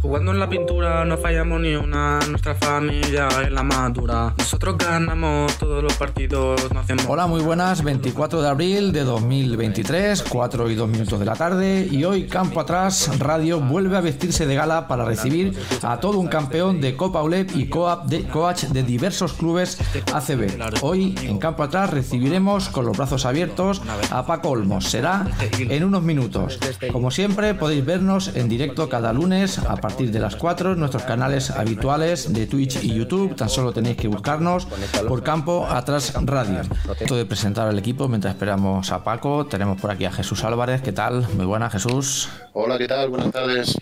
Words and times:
Jugando 0.00 0.30
en 0.30 0.38
la 0.38 0.48
pintura 0.48 1.04
no 1.04 1.18
fallamos 1.18 1.60
ni 1.60 1.74
una, 1.74 2.20
nuestra 2.28 2.54
familia 2.54 3.26
es 3.42 3.50
la 3.50 3.64
madura. 3.64 4.32
Nosotros 4.38 4.78
ganamos 4.78 5.58
todos 5.58 5.82
los 5.82 5.92
partidos, 5.94 6.72
no 6.72 6.80
hacemos. 6.80 7.04
Hola, 7.08 7.26
muy 7.26 7.40
buenas, 7.40 7.82
24 7.82 8.40
de 8.40 8.48
abril 8.48 8.92
de 8.92 9.02
2023, 9.02 10.22
4 10.22 10.70
y 10.70 10.76
2 10.76 10.88
minutos 10.88 11.18
de 11.18 11.24
la 11.24 11.34
tarde 11.34 11.88
y 11.90 12.04
hoy 12.04 12.28
Campo 12.28 12.60
Atrás 12.60 13.18
Radio 13.18 13.58
vuelve 13.58 13.96
a 13.96 14.00
vestirse 14.00 14.46
de 14.46 14.54
gala 14.54 14.86
para 14.86 15.04
recibir 15.04 15.58
a 15.82 15.98
todo 15.98 16.20
un 16.20 16.28
campeón 16.28 16.80
de 16.80 16.96
Copa 16.96 17.20
ULEP 17.20 17.56
y 17.56 17.64
de, 17.64 18.28
coach 18.28 18.64
de 18.66 18.84
diversos 18.84 19.32
clubes 19.32 19.78
ACB. 20.14 20.80
Hoy 20.80 21.16
en 21.22 21.38
Campo 21.38 21.64
Atrás 21.64 21.90
recibiremos 21.90 22.68
con 22.68 22.86
los 22.86 22.96
brazos 22.96 23.26
abiertos 23.26 23.82
a 24.12 24.24
Paco 24.24 24.50
Olmos. 24.50 24.84
Será 24.84 25.26
en 25.58 25.82
unos 25.82 26.04
minutos. 26.04 26.60
Como 26.92 27.10
siempre 27.10 27.54
podéis 27.54 27.84
vernos 27.84 28.36
en 28.36 28.48
directo 28.48 28.88
cada 28.88 29.12
lunes 29.12 29.58
a 29.58 29.74
partir 29.74 29.87
de 29.96 30.20
las 30.20 30.36
4 30.36 30.72
en 30.74 30.78
nuestros 30.80 31.02
canales 31.04 31.50
habituales 31.50 32.32
de 32.32 32.46
Twitch 32.46 32.84
y 32.84 32.94
YouTube. 32.94 33.34
Tan 33.34 33.48
solo 33.48 33.72
tenéis 33.72 33.96
que 33.96 34.06
buscarnos 34.06 34.66
por 35.08 35.22
Campo 35.22 35.66
Atrás 35.66 36.12
Radio. 36.24 36.60
Esto 37.00 37.16
de 37.16 37.24
presentar 37.24 37.66
al 37.68 37.78
equipo 37.78 38.06
mientras 38.06 38.34
esperamos 38.34 38.92
a 38.92 39.02
Paco. 39.02 39.46
Tenemos 39.46 39.80
por 39.80 39.90
aquí 39.90 40.04
a 40.04 40.12
Jesús 40.12 40.44
Álvarez. 40.44 40.82
¿Qué 40.82 40.92
tal? 40.92 41.26
Muy 41.36 41.46
buena, 41.46 41.70
Jesús. 41.70 42.28
Hola, 42.52 42.76
¿qué 42.78 42.86
tal? 42.86 43.08
Buenas 43.08 43.32
tardes. 43.32 43.76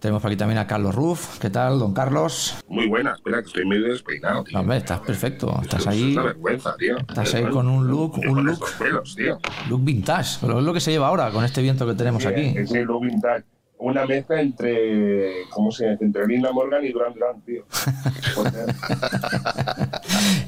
Tenemos 0.00 0.20
por 0.22 0.30
aquí 0.32 0.38
también 0.38 0.58
a 0.58 0.66
Carlos 0.66 0.94
Ruf. 0.94 1.38
¿Qué 1.38 1.48
tal, 1.50 1.78
don 1.78 1.92
Carlos? 1.94 2.56
Muy 2.66 2.88
buena, 2.88 3.12
espera, 3.12 3.40
que 3.40 3.46
estoy 3.48 3.64
medio 3.66 3.86
despeinado, 3.92 4.42
tío. 4.42 4.58
Hombre, 4.58 4.78
estás 4.78 4.98
perfecto. 5.00 5.56
Estás 5.62 5.82
Es 5.82 5.86
ahí, 5.86 6.12
una 6.14 6.22
vergüenza, 6.24 6.74
tío. 6.76 6.98
estás 6.98 7.34
ahí 7.34 7.44
con 7.44 7.68
un 7.68 7.86
look, 7.86 8.18
¿Qué 8.20 8.26
un 8.26 8.34
con 8.34 8.44
look, 8.46 8.54
esos 8.64 8.70
pelos, 8.72 9.14
tío. 9.14 9.38
look 9.68 9.84
vintage. 9.84 10.38
Pero 10.40 10.58
es 10.58 10.64
lo 10.64 10.72
que 10.74 10.80
se 10.80 10.90
lleva 10.90 11.06
ahora 11.06 11.30
con 11.30 11.44
este 11.44 11.62
viento 11.62 11.86
que 11.86 11.94
tenemos 11.94 12.26
aquí. 12.26 12.52
Ese 12.56 12.82
look 12.84 13.02
vintage. 13.02 13.44
Una 13.84 14.06
mezcla 14.06 14.40
entre, 14.40 15.42
¿cómo 15.50 15.72
se 15.72 15.90
dice? 15.90 16.04
Entre 16.04 16.24
Linda 16.28 16.52
Morgan 16.52 16.84
y 16.84 16.92
Duran 16.92 17.12
Duran, 17.14 17.40
tío. 17.42 17.64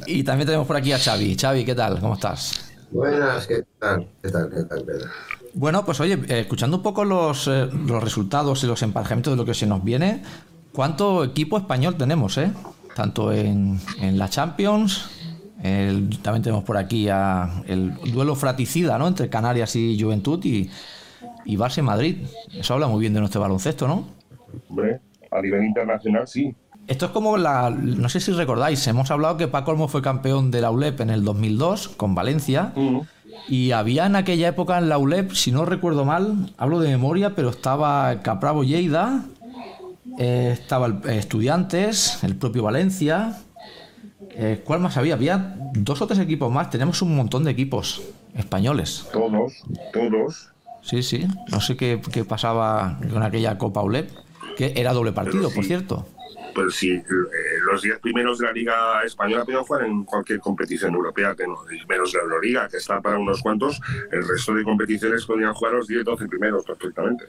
Y 0.07 0.23
también 0.23 0.47
tenemos 0.47 0.67
por 0.67 0.77
aquí 0.77 0.93
a 0.93 0.99
Xavi. 0.99 1.37
Xavi, 1.37 1.65
¿qué 1.65 1.75
tal? 1.75 1.99
¿Cómo 2.01 2.15
estás? 2.15 2.73
Buenas, 2.91 3.47
¿qué 3.47 3.65
tal? 3.79 4.07
¿Qué 4.23 4.31
tal? 4.31 4.51
¿Qué 4.51 4.63
tal? 4.65 4.85
Bueno, 5.55 5.85
pues 5.85 6.01
oye, 6.01 6.15
eh, 6.29 6.41
escuchando 6.41 6.77
un 6.77 6.83
poco 6.83 7.05
los, 7.05 7.49
eh, 7.49 7.69
los 7.87 8.03
resultados 8.03 8.63
y 8.63 8.67
los 8.67 8.83
emparejamientos 8.83 9.33
de 9.33 9.37
lo 9.37 9.45
que 9.45 9.55
se 9.55 9.67
nos 9.67 9.83
viene, 9.83 10.23
¿cuánto 10.73 11.25
equipo 11.25 11.57
español 11.59 11.97
tenemos, 11.97 12.39
eh? 12.39 12.51
Tanto 12.95 13.33
en, 13.33 13.81
en 14.01 14.19
la 14.19 14.29
Champions, 14.29 15.07
el- 15.63 16.19
también 16.23 16.43
tenemos 16.43 16.65
por 16.65 16.77
aquí 16.77 17.09
a 17.09 17.63
el 17.67 17.95
duelo 18.13 18.37
fraticida, 18.37 18.99
¿no? 18.99 19.09
Entre 19.09 19.29
Canarias 19.29 19.75
y 19.77 20.01
Juventud 20.01 20.45
y, 20.45 20.71
y 21.45 21.57
Barça 21.57 21.79
y 21.79 21.83
Madrid. 21.83 22.17
Eso 22.53 22.75
habla 22.75 22.87
muy 22.87 23.01
bien 23.01 23.15
de 23.15 23.21
nuestro 23.21 23.41
baloncesto, 23.41 23.87
¿no? 23.89 24.07
Hombre, 24.69 25.01
a 25.31 25.41
nivel 25.41 25.65
internacional, 25.65 26.27
sí. 26.27 26.55
Esto 26.87 27.07
es 27.07 27.13
como 27.13 27.37
la. 27.39 27.71
No 27.71 28.09
sé 28.09 28.21
si 28.21 28.31
recordáis, 28.33 28.87
hemos 28.87 29.11
hablado 29.11 29.37
que 29.37 29.49
Paco 29.49 29.71
Olmo 29.71 29.89
fue 29.89 30.03
campeón 30.03 30.51
de 30.51 30.61
la 30.61 30.71
ULEP 30.71 31.01
en 31.01 31.11
el 31.11 31.25
2002 31.25 31.89
con 31.89 32.15
Valencia. 32.15 32.73
Y 33.49 33.73
había 33.73 34.07
en 34.07 34.17
aquella 34.17 34.49
época 34.49 34.79
en 34.79 34.89
la 34.89 34.99
ULEP, 34.99 35.33
si 35.33 35.51
no 35.51 35.65
recuerdo 35.65 36.05
mal, 36.05 36.53
hablo 36.57 36.81
de 36.81 36.89
memoria, 36.89 37.35
pero 37.35 37.49
estaba 37.51 38.23
Capravo 38.23 38.65
Lleida, 38.65 39.25
eh, 40.19 40.51
estaba 40.53 40.87
el, 40.87 40.95
eh, 41.09 41.19
Estudiantes, 41.19 42.23
el 42.23 42.37
propio 42.37 42.63
Valencia. 42.63 43.39
eh, 44.31 44.63
¿Cuál 44.65 44.81
más 44.81 44.97
había? 44.97 45.15
Había 45.15 45.57
dos 45.75 46.01
o 46.03 46.07
tres 46.07 46.21
equipos 46.21 46.51
más. 46.53 46.71
Tenemos 46.71 47.03
un 47.03 47.17
montón 47.17 47.45
de 47.45 47.51
equipos 47.51 48.03
españoles. 48.37 49.07
Todos, 49.13 49.65
todos. 49.93 50.54
Sí, 50.85 51.03
sí. 51.03 51.27
No 51.51 51.61
sé 51.61 51.77
qué, 51.77 52.01
qué 52.13 52.25
pasaba 52.25 52.99
con 53.11 53.23
aquella 53.23 53.57
Copa 53.59 53.83
ULEP, 53.83 54.11
que 54.57 54.75
era 54.77 54.93
doble 54.93 55.13
partido, 55.13 55.49
sí. 55.49 55.55
por 55.55 55.65
cierto. 55.65 56.07
Pues 56.55 56.77
sí, 56.77 56.91
eh, 56.91 57.03
los 57.69 57.83
10 57.83 57.99
primeros 57.99 58.39
de 58.39 58.47
la 58.47 58.53
Liga 58.53 59.03
Española 59.05 59.45
pueden 59.45 59.63
jugar 59.65 59.85
en 59.87 60.05
cualquier 60.05 60.39
competición 60.39 60.95
europea, 60.95 61.35
que 61.35 61.47
no, 61.47 61.57
menos 61.89 62.15
la 62.15 62.21
Euroliga, 62.21 62.69
que 62.69 62.77
está 62.77 63.01
para 63.01 63.19
unos 63.19 63.43
cuantos. 63.43 63.81
El 64.13 64.27
resto 64.27 64.55
de 64.55 64.63
competiciones 64.63 65.25
podrían 65.25 65.53
jugar 65.53 65.75
los 65.75 65.89
10, 65.89 66.05
12 66.05 66.29
primeros 66.29 66.65
perfectamente. 66.65 67.25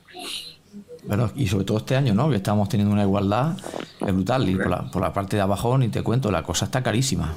Bueno, 1.06 1.32
y 1.36 1.48
sobre 1.48 1.66
todo 1.66 1.78
este 1.78 1.96
año, 1.96 2.14
¿no? 2.14 2.30
Que 2.30 2.36
estamos 2.36 2.70
teniendo 2.70 2.94
una 2.94 3.04
igualdad 3.04 3.58
brutal. 4.00 4.48
Y 4.48 4.56
por 4.56 4.70
la, 4.70 4.92
por 4.92 5.02
la 5.02 5.14
parte 5.14 5.38
de 5.38 5.42
abajo, 5.42 5.78
ni 5.78 5.90
te 5.90 6.04
cuento, 6.04 6.30
la 6.30 6.44
cosa 6.44 6.66
está 6.66 6.84
carísima. 6.84 7.34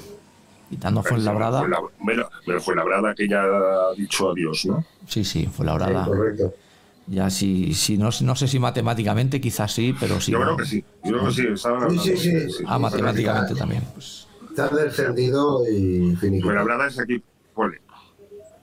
Quitando 0.69 1.03
Fuenlabrada. 1.03 1.61
Fue 1.61 1.69
la, 1.69 1.81
bueno, 1.99 2.29
pero 2.45 2.61
fue 2.61 2.77
Labrada 2.77 3.15
que 3.15 3.27
ya 3.29 3.43
ha 3.43 3.95
dicho 3.97 4.31
adiós, 4.31 4.67
¿no? 4.67 4.84
Sí, 5.06 5.25
sí, 5.25 5.47
Fuenlabrada. 5.47 6.05
Sí, 6.05 6.11
correcto. 6.11 6.55
Ya 7.06 7.31
sí, 7.31 7.73
sí 7.73 7.97
no, 7.97 8.11
no 8.21 8.37
sé 8.37 8.49
si 8.49 8.59
matemáticamente 8.59 9.41
quizás 9.41 9.73
sí, 9.73 9.95
pero 9.99 10.21
sí. 10.21 10.33
Yo 10.33 10.39
¿no? 10.41 10.45
creo 10.45 10.57
que 10.59 10.65
sí. 10.67 10.84
Yo 11.05 11.12
creo 11.12 11.25
que 11.25 11.33
sí. 11.33 11.47
Estaban 11.47 11.99
Sí, 11.99 12.17
sí, 12.17 12.51
sí. 12.51 12.65
Ah, 12.67 12.78
matemáticamente 12.78 13.55
también. 13.55 13.83
Pues, 13.95 14.28
Está 14.51 14.69
descendido 14.69 15.62
y 15.67 16.15
finito. 16.17 16.47
Fue 16.47 16.55
Labrada 16.55 16.89
es 16.89 16.99
aquí. 16.99 17.23
Jole, 17.55 17.81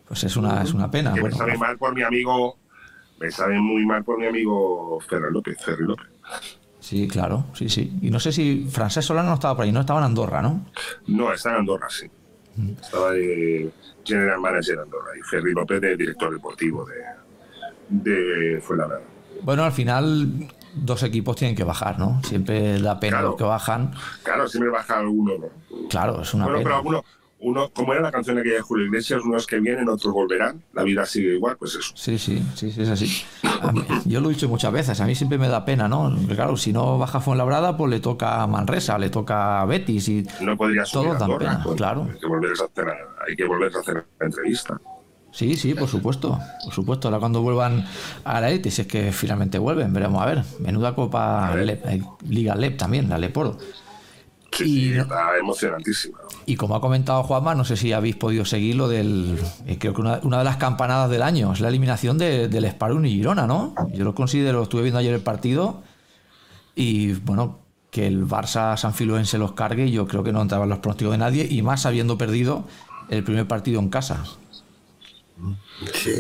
pues 0.08 0.24
es 0.24 0.38
una, 0.38 0.62
es 0.62 0.74
una 0.74 0.90
pena. 0.92 1.14
que 1.14 1.22
Bueno, 1.22 1.36
me 1.36 1.40
sabe 1.40 1.58
mal 1.58 1.78
por 1.78 1.94
mi 1.96 2.04
amigo. 2.04 2.58
Me 3.20 3.32
sabe 3.32 3.60
muy 3.60 3.86
mal 3.86 4.04
por 4.04 4.20
mi 4.20 4.28
amigo 4.28 5.00
Ferrer 5.08 5.32
López. 5.32 5.58
Ferrer 5.64 5.80
López. 5.82 6.08
Sí, 6.86 7.08
claro, 7.08 7.46
sí, 7.54 7.70
sí. 7.70 7.98
Y 8.02 8.10
no 8.12 8.20
sé 8.20 8.32
si 8.32 8.68
Francés 8.70 9.06
Solano 9.06 9.30
no 9.30 9.36
estaba 9.36 9.56
por 9.56 9.66
ahí, 9.66 9.72
no 9.72 9.82
estaba 9.82 10.00
en 10.00 10.06
Andorra, 10.06 10.42
¿no? 10.42 10.66
No, 11.08 11.34
está 11.34 11.50
en 11.52 11.56
Andorra, 11.58 11.88
sí. 11.90 12.06
Estaba 12.82 13.12
de 13.12 13.70
General 14.06 14.40
Manager 14.40 14.78
de 14.78 14.82
Andorra 14.84 15.12
y 15.18 15.22
Ferri 15.24 15.52
López 15.54 15.82
de 15.82 15.98
director 15.98 16.32
deportivo 16.32 16.86
de, 16.86 16.96
de 17.90 18.62
Fuenlabrada. 18.62 19.02
Bueno, 19.42 19.64
al 19.64 19.72
final 19.74 20.48
dos 20.74 21.04
equipos 21.04 21.36
tienen 21.36 21.56
que 21.56 21.64
bajar, 21.64 22.00
¿no? 22.00 22.22
Siempre 22.24 22.80
da 22.82 23.00
pena 23.00 23.18
Claro. 23.18 23.28
los 23.30 23.38
que 23.38 23.44
bajan. 23.44 23.94
Claro, 24.24 24.48
siempre 24.48 24.72
baja 24.72 25.02
uno, 25.02 25.34
¿no? 25.38 25.88
Claro, 25.90 26.22
es 26.22 26.34
una 26.34 26.46
Bueno, 26.46 26.60
pena. 26.60 26.70
pero 26.70 26.90
uno, 26.90 27.04
uno, 27.40 27.70
como 27.72 27.94
era 27.94 28.02
la 28.02 28.12
canción 28.12 28.38
aquella 28.38 28.56
de 28.56 28.62
Julio 28.62 28.86
Iglesias, 28.86 29.22
unos 29.24 29.46
que 29.46 29.60
vienen, 29.60 29.88
otros 29.90 30.14
volverán, 30.14 30.64
la 30.74 30.84
vida 30.84 31.06
sigue 31.06 31.36
igual, 31.36 31.58
pues 31.58 31.76
eso. 31.76 31.92
Sí, 31.96 32.18
sí, 32.18 32.42
sí, 32.56 32.72
sí, 32.72 32.82
es 32.82 32.90
así. 32.90 33.24
Mí- 33.74 33.84
yo 34.06 34.22
lo 34.22 34.30
he 34.30 34.34
dicho 34.34 34.48
muchas 34.50 34.72
veces, 34.72 35.00
a 35.02 35.06
mí 35.06 35.14
siempre 35.16 35.38
me 35.38 35.48
da 35.48 35.64
pena, 35.66 35.88
¿no? 35.88 36.14
Porque 36.18 36.36
claro, 36.36 36.58
si 36.58 36.74
no 36.74 36.98
baja 36.98 37.20
Fuenlabrada, 37.20 37.78
pues 37.78 37.90
le 37.92 38.00
toca 38.00 38.42
a 38.42 38.48
Manresa, 38.48 38.98
le 38.98 39.10
toca 39.10 39.62
a 39.62 39.66
Betis 39.66 40.08
y 40.10 40.26
No 40.42 40.58
podría 40.58 40.86
subir 40.86 41.10
Todo 41.10 41.20
dan 41.20 41.38
pena, 41.38 41.62
pues, 41.64 41.76
claro. 41.76 42.08
Hay 42.12 42.20
que, 42.20 42.26
volver 42.28 42.52
a 42.52 42.64
hacer, 42.66 42.86
hay 43.28 43.36
que 43.36 43.46
volver 43.46 43.76
a 43.76 43.80
hacer 43.80 44.06
la 44.20 44.26
entrevista. 44.26 44.80
Sí, 45.32 45.58
sí, 45.58 45.74
por 45.74 45.90
supuesto, 45.90 46.40
por 46.64 46.74
supuesto. 46.74 47.10
Ahora 47.10 47.20
cuando 47.20 47.42
vuelvan 47.42 47.86
a 48.24 48.40
la 48.40 48.50
élite, 48.50 48.72
si 48.72 48.84
es 48.84 48.88
que 48.88 49.12
finalmente 49.12 49.60
vuelven, 49.60 49.92
veremos 49.92 50.22
a 50.22 50.26
ver. 50.28 50.44
Menuda 50.60 50.96
Copa. 50.96 51.54
Lep- 51.56 51.82
eh, 51.86 52.02
Liga 52.30 52.56
LEP 52.56 52.78
también, 52.78 53.10
la 53.10 53.18
Leporo. 53.18 53.58
Sí, 54.52 54.64
Y 54.64 54.90
sí, 54.92 54.96
no- 54.96 55.02
está 55.04 55.38
emocionantísima. 55.38 56.20
Y 56.46 56.56
como 56.56 56.76
ha 56.76 56.82
comentado 56.82 57.24
Juanma, 57.24 57.56
no 57.56 57.66
sé 57.66 57.76
si 57.76 57.92
habéis 57.92 58.16
podido 58.16 58.46
seguir 58.46 58.76
lo 58.76 58.88
del. 58.88 59.38
eh, 59.66 59.78
creo 59.80 59.94
que 59.94 60.02
una, 60.02 60.20
una 60.24 60.38
de 60.40 60.44
las 60.46 60.58
campanadas 60.58 61.10
del 61.10 61.22
año 61.24 61.52
es 61.54 61.60
la 61.60 61.68
eliminación 61.70 62.18
de- 62.18 62.48
del 62.48 62.66
Sparun 62.66 63.06
y 63.06 63.12
Girona, 63.12 63.48
¿no? 63.48 63.74
Yo 63.94 64.04
lo 64.04 64.16
considero, 64.16 64.64
estuve 64.64 64.84
viendo 64.84 65.00
ayer 65.00 65.14
el 65.14 65.22
partido 65.22 65.84
y 66.76 67.14
bueno, 67.14 67.60
que 67.92 68.08
el 68.08 68.26
Barça 68.28 68.76
Sanfiluén 68.78 69.26
se 69.26 69.38
los 69.38 69.54
cargue, 69.54 69.90
yo 69.92 70.08
creo 70.08 70.24
que 70.24 70.32
no 70.34 70.42
entraba 70.42 70.64
en 70.66 70.70
los 70.70 70.80
pronósticos 70.80 71.12
de 71.14 71.18
nadie 71.18 71.48
y 71.50 71.62
más 71.62 71.86
habiendo 71.86 72.18
perdido 72.18 72.66
el 73.10 73.24
primer 73.24 73.48
partido 73.48 73.80
en 73.80 73.90
casa. 73.90 74.24
Sí. 75.94 76.12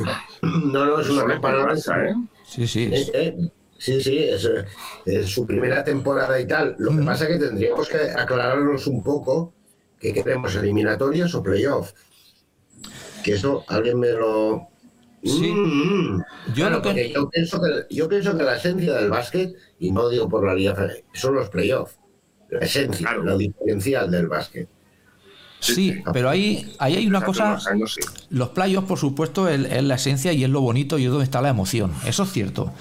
No, 0.41 0.85
no, 0.85 0.99
es 0.99 1.09
una 1.09 1.39
por 1.39 1.51
Barça, 1.53 2.11
¿eh? 2.11 2.15
Sí, 2.45 2.67
sí. 2.67 2.83
Eh, 2.91 3.11
eh, 3.13 3.49
Sí, 3.85 4.01
sí, 4.01 4.17
es, 4.17 4.49
es 5.05 5.29
su 5.29 5.45
primera 5.45 5.83
temporada 5.83 6.39
y 6.39 6.47
tal. 6.47 6.75
Lo 6.79 6.89
que 6.89 6.97
Mm. 6.97 7.05
pasa 7.05 7.25
es 7.25 7.29
que 7.37 7.45
tendríamos 7.45 7.87
que 7.87 7.97
aclararnos 7.97 8.87
un 8.87 9.03
poco 9.03 9.53
que 9.99 10.11
queremos 10.11 10.55
eliminatorias 10.55 11.35
o 11.35 11.43
playoff. 11.43 11.91
Que 13.23 13.33
eso 13.33 13.63
alguien 13.67 13.99
me 13.99 14.11
lo. 14.11 14.67
Sí. 15.23 15.51
Mm, 15.51 16.15
mm. 16.17 16.23
Yo 16.47 16.53
Claro, 16.55 16.75
lo 16.77 16.81
que- 16.81 17.11
yo 17.13 17.29
pienso 17.29 17.61
que 17.61 17.95
yo 17.95 18.07
pienso 18.09 18.37
que 18.37 18.43
la 18.43 18.55
esencia 18.57 18.93
del 18.95 19.09
básquet, 19.09 19.55
y 19.79 19.91
no 19.91 20.09
digo 20.09 20.27
por 20.29 20.45
la 20.45 20.53
liga, 20.55 20.75
son 21.13 21.35
los 21.35 21.49
playoffs. 21.49 21.95
La 22.49 22.59
esencia, 22.59 23.07
Claro. 23.07 23.23
lo 23.23 23.37
diferencial 23.37 24.09
del 24.11 24.27
básquet. 24.27 24.67
Sí, 25.59 26.03
pero 26.13 26.29
ahí, 26.29 26.75
ahí 26.77 26.95
hay 26.97 27.07
una 27.07 27.21
cosa. 27.23 27.57
Los 28.29 28.49
playoffs, 28.49 28.87
por 28.87 28.99
supuesto, 28.99 29.49
es, 29.49 29.61
es 29.71 29.83
la 29.83 29.95
esencia 29.95 30.31
y 30.31 30.43
es 30.43 30.49
lo 30.49 30.61
bonito 30.61 30.99
y 30.99 31.05
es 31.05 31.09
donde 31.09 31.23
está 31.23 31.41
la 31.41 31.49
emoción. 31.49 31.91
Eso 32.05 32.21
es 32.23 32.31
cierto. 32.31 32.71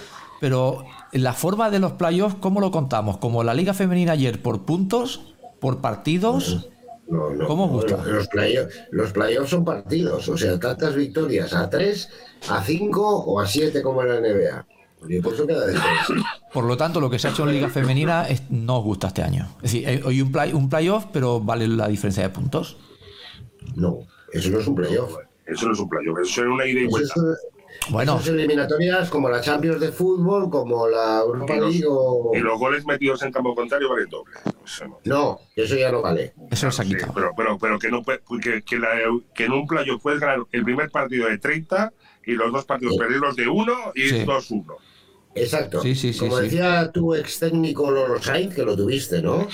Pero 0.44 0.84
la 1.12 1.32
forma 1.32 1.70
de 1.70 1.78
los 1.78 1.92
playoffs, 1.92 2.36
¿cómo 2.38 2.60
lo 2.60 2.70
contamos? 2.70 3.16
¿Como 3.16 3.42
la 3.42 3.54
Liga 3.54 3.72
Femenina 3.72 4.12
ayer 4.12 4.42
por 4.42 4.66
puntos? 4.66 5.32
¿Por 5.58 5.78
partidos? 5.80 6.68
No, 7.08 7.30
no, 7.30 7.46
¿Cómo 7.46 7.66
gusta? 7.66 7.96
no, 7.96 8.04
Los 8.04 8.28
playoffs 8.28 8.74
los 8.90 9.10
playoffs 9.12 9.48
son 9.48 9.64
partidos, 9.64 10.28
o 10.28 10.36
sea, 10.36 10.60
tantas 10.60 10.94
victorias 10.96 11.54
a 11.54 11.70
3, 11.70 12.10
a 12.50 12.62
5 12.62 13.24
o 13.24 13.40
a 13.40 13.46
7 13.46 13.80
como 13.80 14.02
en 14.02 14.08
la 14.10 14.20
NBA. 14.20 14.66
Y 15.08 15.20
por 15.22 15.32
eso 15.32 15.46
queda 15.46 15.64
después. 15.64 16.20
Por 16.52 16.64
lo 16.64 16.76
tanto, 16.76 17.00
lo 17.00 17.08
que 17.08 17.18
se 17.18 17.28
ha 17.28 17.30
hecho 17.30 17.44
en 17.48 17.54
Liga 17.54 17.70
Femenina 17.70 18.28
es- 18.28 18.42
no 18.50 18.76
os 18.80 18.84
gusta 18.84 19.06
este 19.06 19.22
año. 19.22 19.48
Es 19.62 19.72
decir, 19.72 19.86
hay 19.88 20.20
un, 20.20 20.30
play, 20.30 20.52
un 20.52 20.68
playoff, 20.68 21.06
pero 21.10 21.40
vale 21.40 21.66
la 21.68 21.88
diferencia 21.88 22.22
de 22.22 22.28
puntos. 22.28 22.76
No, 23.76 24.00
eso 24.30 24.50
no 24.50 24.58
es 24.58 24.66
un 24.66 24.74
playoff. 24.74 25.16
Eso 25.46 25.66
no 25.68 25.72
es 25.72 25.78
un 25.80 25.88
playoff, 25.88 26.18
eso 26.18 26.42
es 26.42 26.48
una 26.48 26.66
ida 26.66 26.80
y 26.80 26.86
vuelta. 26.86 27.14
Bueno, 27.90 28.18
es 28.18 28.26
eliminatorias 28.28 29.10
como 29.10 29.28
la 29.28 29.40
Champions 29.40 29.78
de 29.80 29.92
fútbol, 29.92 30.48
como 30.50 30.88
la 30.88 31.20
Europa 31.20 31.54
League 31.56 31.84
o... 31.86 32.30
Y 32.34 32.38
los 32.38 32.58
goles 32.58 32.86
metidos 32.86 33.22
en 33.22 33.32
campo 33.32 33.54
contrario 33.54 33.90
valen 33.90 34.08
doble. 34.08 34.34
Eso 34.64 34.86
no. 34.88 34.98
No, 35.04 35.40
eso 35.54 35.76
ya 35.76 35.92
no 35.92 36.00
vale. 36.00 36.32
eso 36.50 36.68
ha 36.68 36.72
Sí, 36.72 36.84
quitado. 36.88 37.12
pero, 37.14 37.32
pero, 37.36 37.58
pero 37.58 37.78
que, 37.78 37.90
no 37.90 38.02
que, 38.02 38.62
que, 38.62 38.78
la- 38.78 38.88
que 39.34 39.44
en 39.44 39.52
un 39.52 39.66
playoff 39.66 40.00
puedes 40.02 40.20
ganar 40.20 40.38
el 40.52 40.64
primer 40.64 40.90
partido 40.90 41.28
de 41.28 41.36
30 41.38 41.92
y 42.26 42.32
los 42.32 42.52
dos 42.52 42.64
partidos 42.64 42.94
Sí. 42.94 43.00
perderlos 43.00 43.36
de 43.36 43.48
1 43.48 43.72
y 43.94 44.08
Sí. 44.08 44.24
2-1. 44.24 44.76
Exacto. 45.34 45.82
Sí, 45.82 45.94
sí, 45.94 46.12
sí, 46.12 46.20
Como 46.20 46.38
sí. 46.38 46.44
decía 46.44 46.90
tu 46.92 47.14
ex 47.14 47.38
técnico 47.40 47.90
Lolo 47.90 48.22
Sainz, 48.22 48.54
que 48.54 48.62
lo 48.62 48.76
tuviste, 48.76 49.20
¿no? 49.20 49.46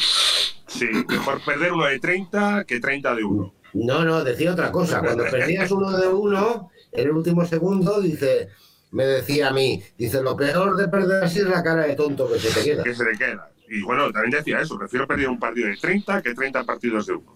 Sí, 0.67 0.87
mejor 1.09 1.41
perder 1.45 1.73
uno 1.73 1.87
de 1.87 1.99
30 1.99 2.65
que 2.65 2.79
30 2.81 3.15
de 3.17 3.25
1. 3.25 3.55
No, 3.73 4.05
no, 4.05 4.23
decía 4.23 4.53
otra 4.53 4.71
cosa. 4.71 5.01
Cuando 5.01 5.25
perdías 5.25 5.71
uno 5.71 5.91
de 5.97 6.07
uno, 6.09 6.71
en 6.93 7.01
el 7.09 7.11
último 7.13 7.45
segundo, 7.45 8.01
dice, 8.01 8.49
me 8.91 9.05
decía 9.05 9.49
a 9.49 9.53
mí, 9.53 9.83
dice, 9.97 10.23
lo 10.23 10.37
peor 10.37 10.77
de 10.77 10.89
perder 10.89 11.25
así 11.25 11.39
es 11.41 11.47
la 11.47 11.63
cara 11.63 11.83
de 11.85 11.95
tonto 11.95 12.31
que 12.31 12.39
se 12.39 12.51
te 12.53 12.65
queda. 12.65 12.83
Que 12.83 12.95
se 12.95 13.05
le 13.05 13.17
queda. 13.17 13.51
Y 13.69 13.83
bueno, 13.83 14.11
también 14.11 14.33
decía 14.33 14.61
eso, 14.61 14.77
prefiero 14.77 15.07
perder 15.07 15.29
un 15.29 15.39
partido 15.39 15.69
de 15.69 15.77
30 15.77 16.23
que 16.23 16.35
30 16.35 16.65
partidos 16.65 17.07
de 17.07 17.13
1. 17.15 17.33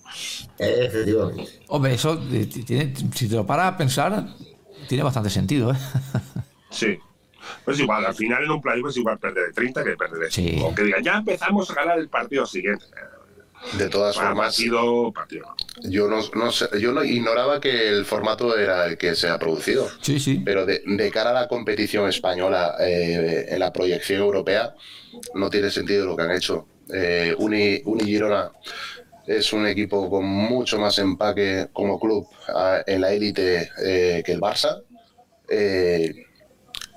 Eh, 0.58 0.74
efectivamente. 0.86 1.60
Hombre, 1.68 1.94
eso, 1.94 2.20
eh, 2.32 2.46
tiene, 2.46 2.92
si 3.14 3.28
te 3.28 3.36
lo 3.36 3.46
paras 3.46 3.74
a 3.74 3.76
pensar, 3.76 4.26
tiene 4.88 5.04
bastante 5.04 5.30
sentido, 5.30 5.70
¿eh? 5.72 5.76
Sí. 6.70 6.98
Pues 7.64 7.78
igual, 7.78 8.04
al 8.04 8.14
final 8.14 8.42
en 8.42 8.50
un 8.50 8.60
playoff 8.60 8.90
es 8.90 8.96
igual 8.96 9.18
perder 9.18 9.46
de 9.48 9.52
30 9.52 9.84
que 9.84 9.96
perder 9.96 10.18
de 10.18 10.30
Sí. 10.30 10.48
5. 10.54 10.64
Aunque 10.66 10.82
digan, 10.82 11.04
ya 11.04 11.18
empezamos 11.18 11.70
a 11.70 11.74
ganar 11.74 11.98
el 12.00 12.08
partido 12.08 12.46
siguiente. 12.46 12.86
De 13.78 13.88
todas 13.88 14.14
formas, 14.16 14.54
partido, 14.56 15.12
partido. 15.12 15.54
yo 15.84 16.06
no, 16.06 16.20
no 16.34 16.52
sé- 16.52 16.68
yo 16.80 16.92
no 16.92 17.02
ignoraba 17.02 17.60
que 17.60 17.88
el 17.88 18.04
formato 18.04 18.56
era 18.58 18.84
el 18.86 18.98
que 18.98 19.14
se 19.14 19.28
ha 19.28 19.38
producido. 19.38 19.88
Sí, 20.02 20.20
sí. 20.20 20.42
Pero 20.44 20.66
de, 20.66 20.82
de 20.84 21.10
cara 21.10 21.30
a 21.30 21.32
la 21.32 21.48
competición 21.48 22.08
española, 22.08 22.76
eh, 22.80 23.46
en 23.48 23.58
la 23.58 23.72
proyección 23.72 24.20
europea, 24.20 24.74
no 25.34 25.48
tiene 25.50 25.70
sentido 25.70 26.04
lo 26.06 26.14
que 26.16 26.22
han 26.22 26.32
hecho. 26.32 26.66
Eh, 26.92 27.34
Uni, 27.38 27.80
Uni 27.86 28.04
Girona 28.04 28.52
es 29.26 29.52
un 29.54 29.66
equipo 29.66 30.10
con 30.10 30.24
mucho 30.26 30.78
más 30.78 30.98
empaque 30.98 31.68
como 31.72 31.98
club 31.98 32.28
ah, 32.54 32.82
en 32.86 33.00
la 33.00 33.12
élite 33.12 33.70
eh, 33.82 34.22
que 34.24 34.32
el 34.32 34.40
Barça. 34.40 34.82
Eh, 35.48 36.14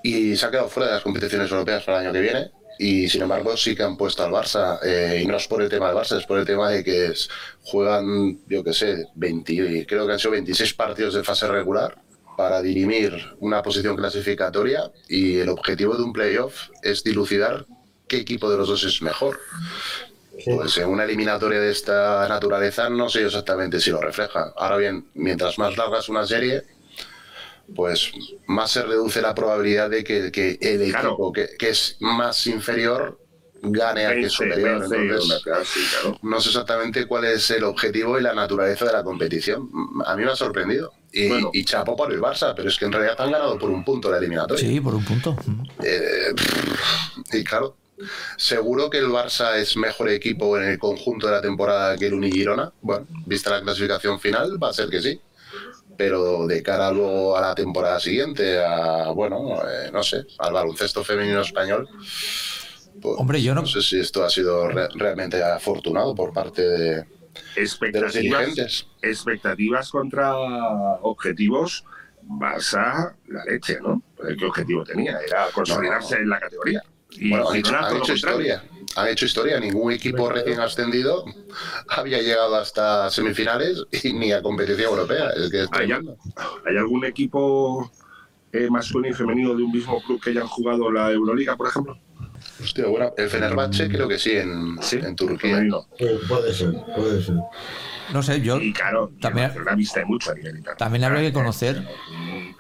y 0.03 0.35
se 0.35 0.45
ha 0.45 0.51
quedado 0.51 0.69
fuera 0.69 0.87
de 0.89 0.95
las 0.95 1.03
competiciones 1.03 1.49
europeas 1.51 1.83
para 1.83 1.99
el 1.99 2.05
año 2.07 2.13
que 2.13 2.21
viene. 2.21 2.51
Y 2.79 3.07
sin 3.09 3.23
embargo, 3.23 3.55
sí 3.57 3.75
que 3.75 3.83
han 3.83 3.97
puesto 3.97 4.23
al 4.23 4.31
Barça, 4.31 4.79
eh, 4.83 5.21
y 5.23 5.27
no 5.27 5.37
es 5.37 5.47
por 5.47 5.61
el 5.61 5.69
tema 5.69 5.87
del 5.87 5.97
Barça, 5.97 6.17
es 6.19 6.25
por 6.25 6.37
el 6.37 6.45
tema 6.45 6.69
de 6.69 6.83
que 6.83 7.07
es- 7.07 7.29
juegan, 7.63 8.39
yo 8.47 8.63
qué 8.63 8.73
sé, 8.73 9.05
20, 9.15 9.85
creo 9.87 10.05
que 10.05 10.13
han 10.13 10.19
sido 10.19 10.31
26 10.31 10.73
partidos 10.73 11.13
de 11.15 11.23
fase 11.23 11.47
regular 11.47 11.97
para 12.37 12.61
dirimir 12.61 13.13
una 13.39 13.61
posición 13.63 13.95
clasificatoria 13.95 14.91
y 15.09 15.37
el 15.39 15.49
objetivo 15.49 15.95
de 15.95 16.03
un 16.03 16.13
playoff 16.13 16.69
es 16.83 17.03
dilucidar 17.03 17.65
qué 18.07 18.17
equipo 18.17 18.49
de 18.49 18.57
los 18.57 18.67
dos 18.67 18.83
es 18.83 19.01
mejor. 19.01 19.39
Pues 20.45 20.77
en 20.77 20.87
una 20.89 21.03
eliminatoria 21.03 21.59
de 21.59 21.71
esta 21.71 22.27
naturaleza 22.29 22.89
no 22.89 23.09
sé 23.09 23.25
exactamente 23.25 23.79
si 23.79 23.89
lo 23.89 23.99
refleja. 23.99 24.53
Ahora 24.55 24.77
bien, 24.77 25.07
mientras 25.15 25.57
más 25.57 25.75
larga 25.75 25.97
es 25.97 26.09
una 26.09 26.27
serie, 26.27 26.63
pues 27.75 28.11
más 28.47 28.71
se 28.71 28.83
reduce 28.83 29.21
la 29.21 29.35
probabilidad 29.35 29.89
de 29.89 30.03
que, 30.03 30.31
que 30.31 30.57
el 30.61 30.89
Claro. 30.89 31.09
equipo 31.09 31.33
que, 31.33 31.49
que 31.57 31.69
es 31.69 31.97
más 31.99 32.45
inferior 32.47 33.19
gane 33.61 34.05
al 34.05 34.15
que 34.15 34.25
es 34.27 34.33
superior. 34.33 34.79
vence, 34.81 34.95
Entonces, 34.95 35.41
una- 35.45 35.65
sí, 35.65 35.79
claro. 35.91 36.19
no 36.21 36.39
sé 36.41 36.49
exactamente 36.49 37.05
cuál 37.07 37.25
es 37.25 37.49
el 37.51 37.63
objetivo 37.63 38.17
y 38.19 38.21
la 38.21 38.33
naturaleza 38.33 38.85
de 38.85 38.93
la 38.93 39.03
competición. 39.03 39.69
A 40.05 40.15
mí 40.15 40.23
me 40.23 40.31
ha 40.31 40.35
sorprendido. 40.35 40.93
Y, 41.11 41.27
Bueno. 41.29 41.49
y 41.53 41.63
chapo 41.65 41.95
por 41.95 42.11
el 42.13 42.19
Barça, 42.21 42.53
pero 42.55 42.69
es 42.69 42.77
que 42.77 42.85
en 42.85 42.91
realidad 42.91 43.15
han 43.19 43.31
ganado 43.31 43.57
por 43.57 43.69
un 43.69 43.83
punto 43.83 44.11
la 44.11 44.17
eliminatoria. 44.19 44.63
Sí, 44.67 44.79
por 44.79 44.93
un 44.93 45.03
punto. 45.03 45.35
Eh, 45.83 46.33
y 47.33 47.43
claro, 47.43 47.75
seguro 48.37 48.89
que 48.89 48.99
el 48.99 49.07
Barça 49.07 49.55
es 49.55 49.75
mejor 49.77 50.09
equipo 50.09 50.57
en 50.57 50.63
el 50.65 50.77
conjunto 50.77 51.25
de 51.27 51.33
la 51.33 51.41
temporada 51.41 51.97
que 51.97 52.07
el 52.07 52.13
Unigirona. 52.13 52.71
Bueno, 52.81 53.07
vista 53.25 53.49
la 53.49 53.61
clasificación 53.61 54.19
final, 54.19 54.61
va 54.61 54.69
a 54.69 54.73
ser 54.73 54.89
que 54.89 55.01
sí. 55.01 55.19
Pero 55.97 56.45
de 56.45 56.61
cara 56.61 56.91
luego 56.91 57.35
a 57.35 57.41
la 57.41 57.55
temporada 57.55 57.99
siguiente, 57.99 58.63
a, 58.63 59.09
bueno, 59.11 59.55
eh, 59.67 59.89
no 59.91 60.03
sé, 60.03 60.25
al 60.37 60.53
baloncesto 60.53 61.03
femenino 61.03 61.41
español, 61.41 61.87
pues, 63.01 63.15
Hombre, 63.17 63.41
yo 63.41 63.55
no- 63.55 63.65
sé 63.65 63.81
si 63.81 63.99
esto 63.99 64.23
ha 64.23 64.29
sido 64.29 64.67
re- 64.67 64.89
realmente 64.95 65.41
afortunado 65.43 66.13
por 66.13 66.31
parte 66.33 66.61
de, 66.61 66.87
de 66.95 67.01
los 67.01 67.55
Expectativas, 67.55 68.13
dirigentes. 68.45 68.87
expectativas 69.01 69.89
contra 69.89 70.35
objetivos, 71.01 71.83
Barça, 72.29 73.15
la 73.27 73.45
leche, 73.45 73.79
¿no? 73.81 74.01
¿Qué 74.37 74.45
objetivo 74.45 74.83
tenía? 74.83 75.17
Era 75.25 75.47
consolidarse 75.53 76.15
No, 76.15 76.17
no. 76.17 76.23
en 76.23 76.29
la 76.29 76.39
categoría. 76.39 76.83
Y 77.11 77.29
Bueno, 77.29 77.49
han 77.49 77.55
hecho, 77.57 77.75
han 77.77 78.15
historia. 78.15 78.63
Han 78.97 79.07
hecho 79.07 79.25
historia. 79.25 79.59
Ningún 79.59 79.91
equipo 79.93 80.27
recién 80.29 80.59
ascendido 80.59 81.23
había 81.87 82.19
llegado 82.21 82.55
hasta 82.55 83.09
semifinales 83.11 83.83
y 84.03 84.11
ni 84.13 84.31
a 84.31 84.41
competición 84.41 84.89
europea. 84.89 85.29
Es 85.35 85.51
que 85.51 85.61
es 85.63 85.69
¿Hay, 85.71 85.85
tremendo. 85.87 86.17
¿Hay 86.65 86.77
algún 86.77 87.05
equipo 87.05 87.91
eh, 88.51 88.67
masculino 88.71 89.13
y 89.13 89.17
femenino 89.17 89.53
de 89.55 89.61
un 89.63 89.71
mismo 89.71 90.01
club 90.01 90.19
que 90.21 90.31
hayan 90.31 90.47
jugado 90.47 90.91
la 90.91 91.11
Euroliga, 91.11 91.55
por 91.55 91.67
ejemplo? 91.67 91.97
Hostia, 92.61 92.87
bueno, 92.87 93.13
el 93.17 93.29
Fenerbahce 93.29 93.87
creo 93.87 94.07
que 94.07 94.17
sí, 94.17 94.31
en, 94.35 94.81
Sí, 94.81 94.97
en 94.97 95.15
Turquía. 95.15 95.63
puede 96.27 96.53
ser, 96.53 96.73
puede 96.95 97.21
ser. 97.21 97.35
No 98.13 98.23
sé, 98.23 98.41
yo 98.41 98.57
Y 98.59 98.73
claro, 98.73 99.11
También- 99.21 99.51
la 99.63 99.75
vista 99.75 99.99
de 99.99 100.05
mucho 100.07 100.31
a 100.31 100.33
nivel 100.33 100.57
internacional. 100.57 100.77
también 100.77 101.03
habría 101.03 101.21
que 101.21 101.33
conocer. 101.33 101.77
Aún, 101.77 102.55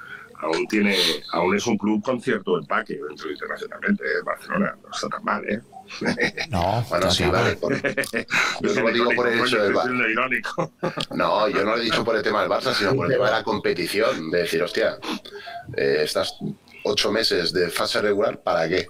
aún 0.53 0.67
tiene, 0.67 0.95
aún 1.31 1.55
es 1.55 1.65
un 1.65 1.77
club 1.77 2.03
con 2.03 2.21
cierto 2.21 2.59
empaque 2.59 2.99
dentro 3.07 3.31
internacionalmente. 3.31 4.03
eh, 4.03 4.21
Barcelona 4.23 4.75
no 4.83 4.89
está 4.91 5.07
tan 5.09 5.23
mal, 5.23 5.43
¿eh? 5.49 5.61
No, 6.49 6.85
Bueno, 6.89 7.11
sí, 7.11 7.23
vale. 7.25 7.55
por- 7.57 7.75
yo 8.61 8.73
no 8.75 8.81
lo 8.81 8.91
digo 8.91 9.11
por 9.15 9.27
el 9.27 9.39
hecho 9.39 9.61
del 9.63 9.73
Bar 9.73 9.87
Barça. 9.89 11.03
No, 11.11 11.47
yo 11.49 11.63
no 11.63 11.71
lo 11.75 11.77
he 11.77 11.81
dicho 11.85 12.03
por 12.03 12.15
el 12.15 12.23
tema 12.23 12.41
del 12.41 12.49
Barça, 12.49 12.73
sino 12.73 12.95
por 12.95 13.05
el 13.07 13.13
tema 13.13 13.25
de 13.25 13.31
la 13.31 13.43
competición. 13.43 14.31
De 14.31 14.39
decir, 14.39 14.61
hostia, 14.63 14.97
eh, 15.75 16.01
estas 16.03 16.35
ocho 16.83 17.11
meses 17.11 17.51
de 17.53 17.69
fase 17.69 18.01
regular, 18.01 18.39
¿para 18.41 18.67
qué? 18.69 18.87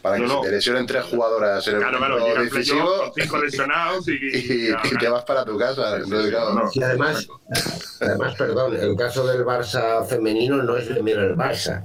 Para 0.00 0.16
que 0.16 0.22
No, 0.22 0.42
se 0.42 0.48
te 0.48 0.54
lesionen 0.54 0.86
tres 0.86 1.04
jugadoras 1.04 1.66
en 1.68 1.74
el 1.74 1.80
Claro, 1.80 1.98
claro, 1.98 2.14
momento 2.18 2.28
llega 2.34 2.40
el 2.48 2.50
decisivo 2.50 2.78
playoff 2.86 3.00
con 3.04 3.12
cinco 3.22 3.38
lesionados 3.38 4.08
y, 4.08 4.12
y, 4.12 4.70
y 4.70 4.98
te 4.98 5.08
vas 5.08 5.24
para 5.24 5.44
tu 5.44 5.58
casa. 5.58 5.96
Entonces, 5.96 6.30
claro. 6.30 6.70
Y 6.72 6.82
además, 6.82 7.26
además, 8.00 8.34
perdón, 8.36 8.74
el 8.76 8.96
caso 8.96 9.26
del 9.26 9.44
Barça 9.44 10.06
femenino 10.06 10.62
no 10.62 10.76
es 10.78 10.88
bien 10.88 11.04
bien 11.04 11.20
el 11.20 11.36
Barça. 11.36 11.82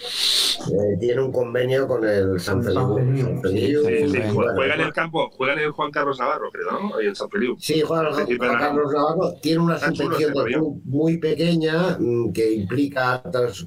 Eh, 0.00 0.96
tiene 1.00 1.20
un 1.22 1.32
convenio 1.32 1.86
con 1.86 2.04
el 2.04 2.38
San 2.40 2.62
Feliu. 2.62 2.96
Sí, 3.44 4.08
sí, 4.10 4.22
juega 4.32 4.74
en 4.74 4.80
el 4.80 4.92
campo, 4.92 5.30
juega 5.36 5.52
en 5.54 5.58
el 5.60 5.70
Juan 5.70 5.90
Carlos 5.90 6.18
Navarro, 6.18 6.50
creo, 6.52 6.70
¿no? 6.70 6.96
Ahí 6.96 7.06
en 7.06 7.16
San 7.16 7.28
Feliu. 7.30 7.56
Sí, 7.58 7.80
Juan, 7.80 8.12
Juan 8.12 8.26
pero- 8.28 8.52
Carlos 8.58 8.92
Navarro 8.92 9.34
tiene 9.40 9.60
una 9.60 9.78
chulo 9.92 10.16
subvención 10.16 10.32
de 10.34 10.44
club 10.52 10.80
muy 10.84 11.18
pequeña 11.18 11.96
mm, 11.98 12.32
que 12.32 12.52
implica, 12.52 13.22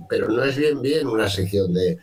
pero 0.10 0.28
no 0.30 0.44
es 0.44 0.56
bien 0.58 0.82
bien 0.82 1.08
una 1.08 1.30
sección 1.30 1.74
de... 1.74 1.98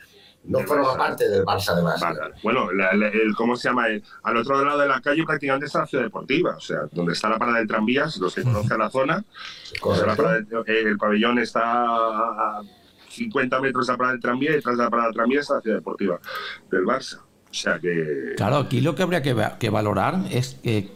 No 0.44 0.60
forma 0.60 0.94
Barça. 0.94 0.96
parte 0.96 1.28
del 1.28 1.44
Barça 1.44 1.74
de 1.76 1.82
vale. 1.82 2.34
Bueno, 2.42 2.72
la- 2.72 2.94
la- 2.94 3.08
el, 3.08 3.34
¿cómo 3.36 3.54
se 3.54 3.68
llama? 3.68 3.88
El- 3.88 4.02
al 4.22 4.36
otro 4.38 4.64
lado 4.64 4.78
de 4.80 4.88
la 4.88 4.98
calle 5.02 5.22
prácticamente 5.26 5.66
está 5.66 5.80
la 5.80 5.86
ciudad 5.86 6.04
deportiva, 6.04 6.56
o 6.56 6.60
sea, 6.60 6.82
donde 6.90 7.12
está 7.12 7.28
la 7.28 7.36
parada 7.38 7.58
del 7.58 7.66
tranvías, 7.68 8.16
los 8.16 8.34
que 8.34 8.44
conocen 8.44 8.78
la 8.78 8.88
zona, 8.88 9.18
o 9.82 9.94
sea, 9.94 10.06
la 10.06 10.14
Correcto. 10.16 10.16
parada 10.16 10.34
del- 10.40 10.46
eh, 10.66 10.88
el 10.88 10.96
pabellón 10.96 11.38
está 11.38 11.60
a 11.84 12.62
50 13.18 13.60
metros 13.60 13.86
de 13.86 13.92
la 13.92 13.96
parada 13.96 14.12
del 14.12 14.22
tranvía 14.22 14.50
y 14.50 14.54
detrás 14.54 14.76
de 14.78 14.84
la 14.84 14.90
parada 14.90 15.08
del 15.08 15.14
tranvía 15.16 15.40
está 15.40 15.54
la 15.56 15.60
ciudad 15.60 15.76
deportiva 15.76 16.20
del 16.70 16.84
Barça. 16.84 17.18
O 17.50 17.54
sea 17.54 17.78
que... 17.78 18.34
Claro, 18.36 18.56
aquí 18.56 18.80
lo 18.80 18.94
que 18.94 19.02
habría 19.02 19.22
que, 19.22 19.32
va- 19.34 19.58
que 19.58 19.70
valorar 19.70 20.20
es 20.30 20.58
eh, 20.64 20.90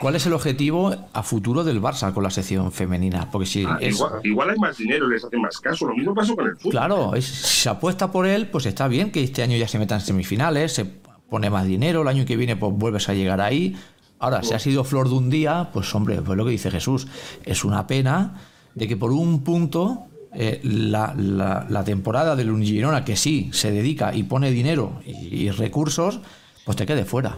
cuál 0.00 0.16
es 0.16 0.26
el 0.26 0.34
objetivo 0.34 0.94
a 1.12 1.22
futuro 1.22 1.64
del 1.64 1.80
Barça 1.80 2.12
con 2.12 2.22
la 2.22 2.30
sección 2.30 2.70
femenina. 2.72 3.30
Porque 3.30 3.46
si 3.46 3.64
Ah, 3.66 3.78
es. 3.80 3.96
igual, 3.96 4.12
igual 4.22 4.50
hay 4.50 4.58
más 4.58 4.76
dinero 4.78 5.08
les 5.08 5.24
hacen 5.24 5.40
más 5.40 5.58
caso. 5.60 5.86
Lo 5.86 5.94
mismo 5.94 6.14
pasó 6.14 6.36
con 6.36 6.46
el 6.46 6.56
fútbol. 6.56 6.70
Claro, 6.72 7.14
es- 7.14 7.24
si 7.26 7.62
se 7.62 7.68
apuesta 7.70 8.10
por 8.12 8.26
él, 8.26 8.48
pues 8.48 8.66
está 8.66 8.86
bien 8.88 9.10
que 9.10 9.22
este 9.24 9.42
año 9.42 9.56
ya 9.56 9.66
se 9.66 9.78
metan 9.78 10.00
semifinales, 10.00 10.74
se 10.74 10.84
pone 10.84 11.50
más 11.50 11.66
dinero, 11.66 12.02
el 12.02 12.08
año 12.08 12.24
que 12.24 12.36
viene 12.36 12.56
pues 12.56 12.72
vuelves 12.74 13.08
a 13.08 13.14
llegar 13.14 13.40
ahí. 13.40 13.76
Ahora, 14.20 14.42
si 14.42 14.52
ha 14.52 14.58
sido 14.58 14.82
flor 14.84 15.08
de 15.08 15.14
un 15.14 15.30
día, 15.30 15.70
pues 15.72 15.94
hombre, 15.94 16.20
pues 16.22 16.36
lo 16.36 16.44
que 16.44 16.50
dice 16.50 16.70
Jesús, 16.70 17.06
es 17.44 17.64
una 17.64 17.86
pena 17.86 18.34
de 18.74 18.88
que 18.88 18.96
por 18.96 19.12
un 19.12 19.44
punto 19.44 20.06
eh, 20.34 20.60
la, 20.62 21.14
la- 21.16 21.66
la 21.68 21.84
temporada 21.84 22.36
del 22.36 22.54
Girona, 22.62 23.04
que 23.04 23.16
sí 23.16 23.50
se 23.52 23.70
dedica 23.72 24.14
y 24.14 24.22
pone 24.24 24.50
dinero 24.50 25.00
y, 25.06 25.12
y 25.46 25.50
recursos, 25.50 26.20
pues 26.64 26.76
te 26.76 26.86
quede 26.86 27.04
fuera. 27.04 27.36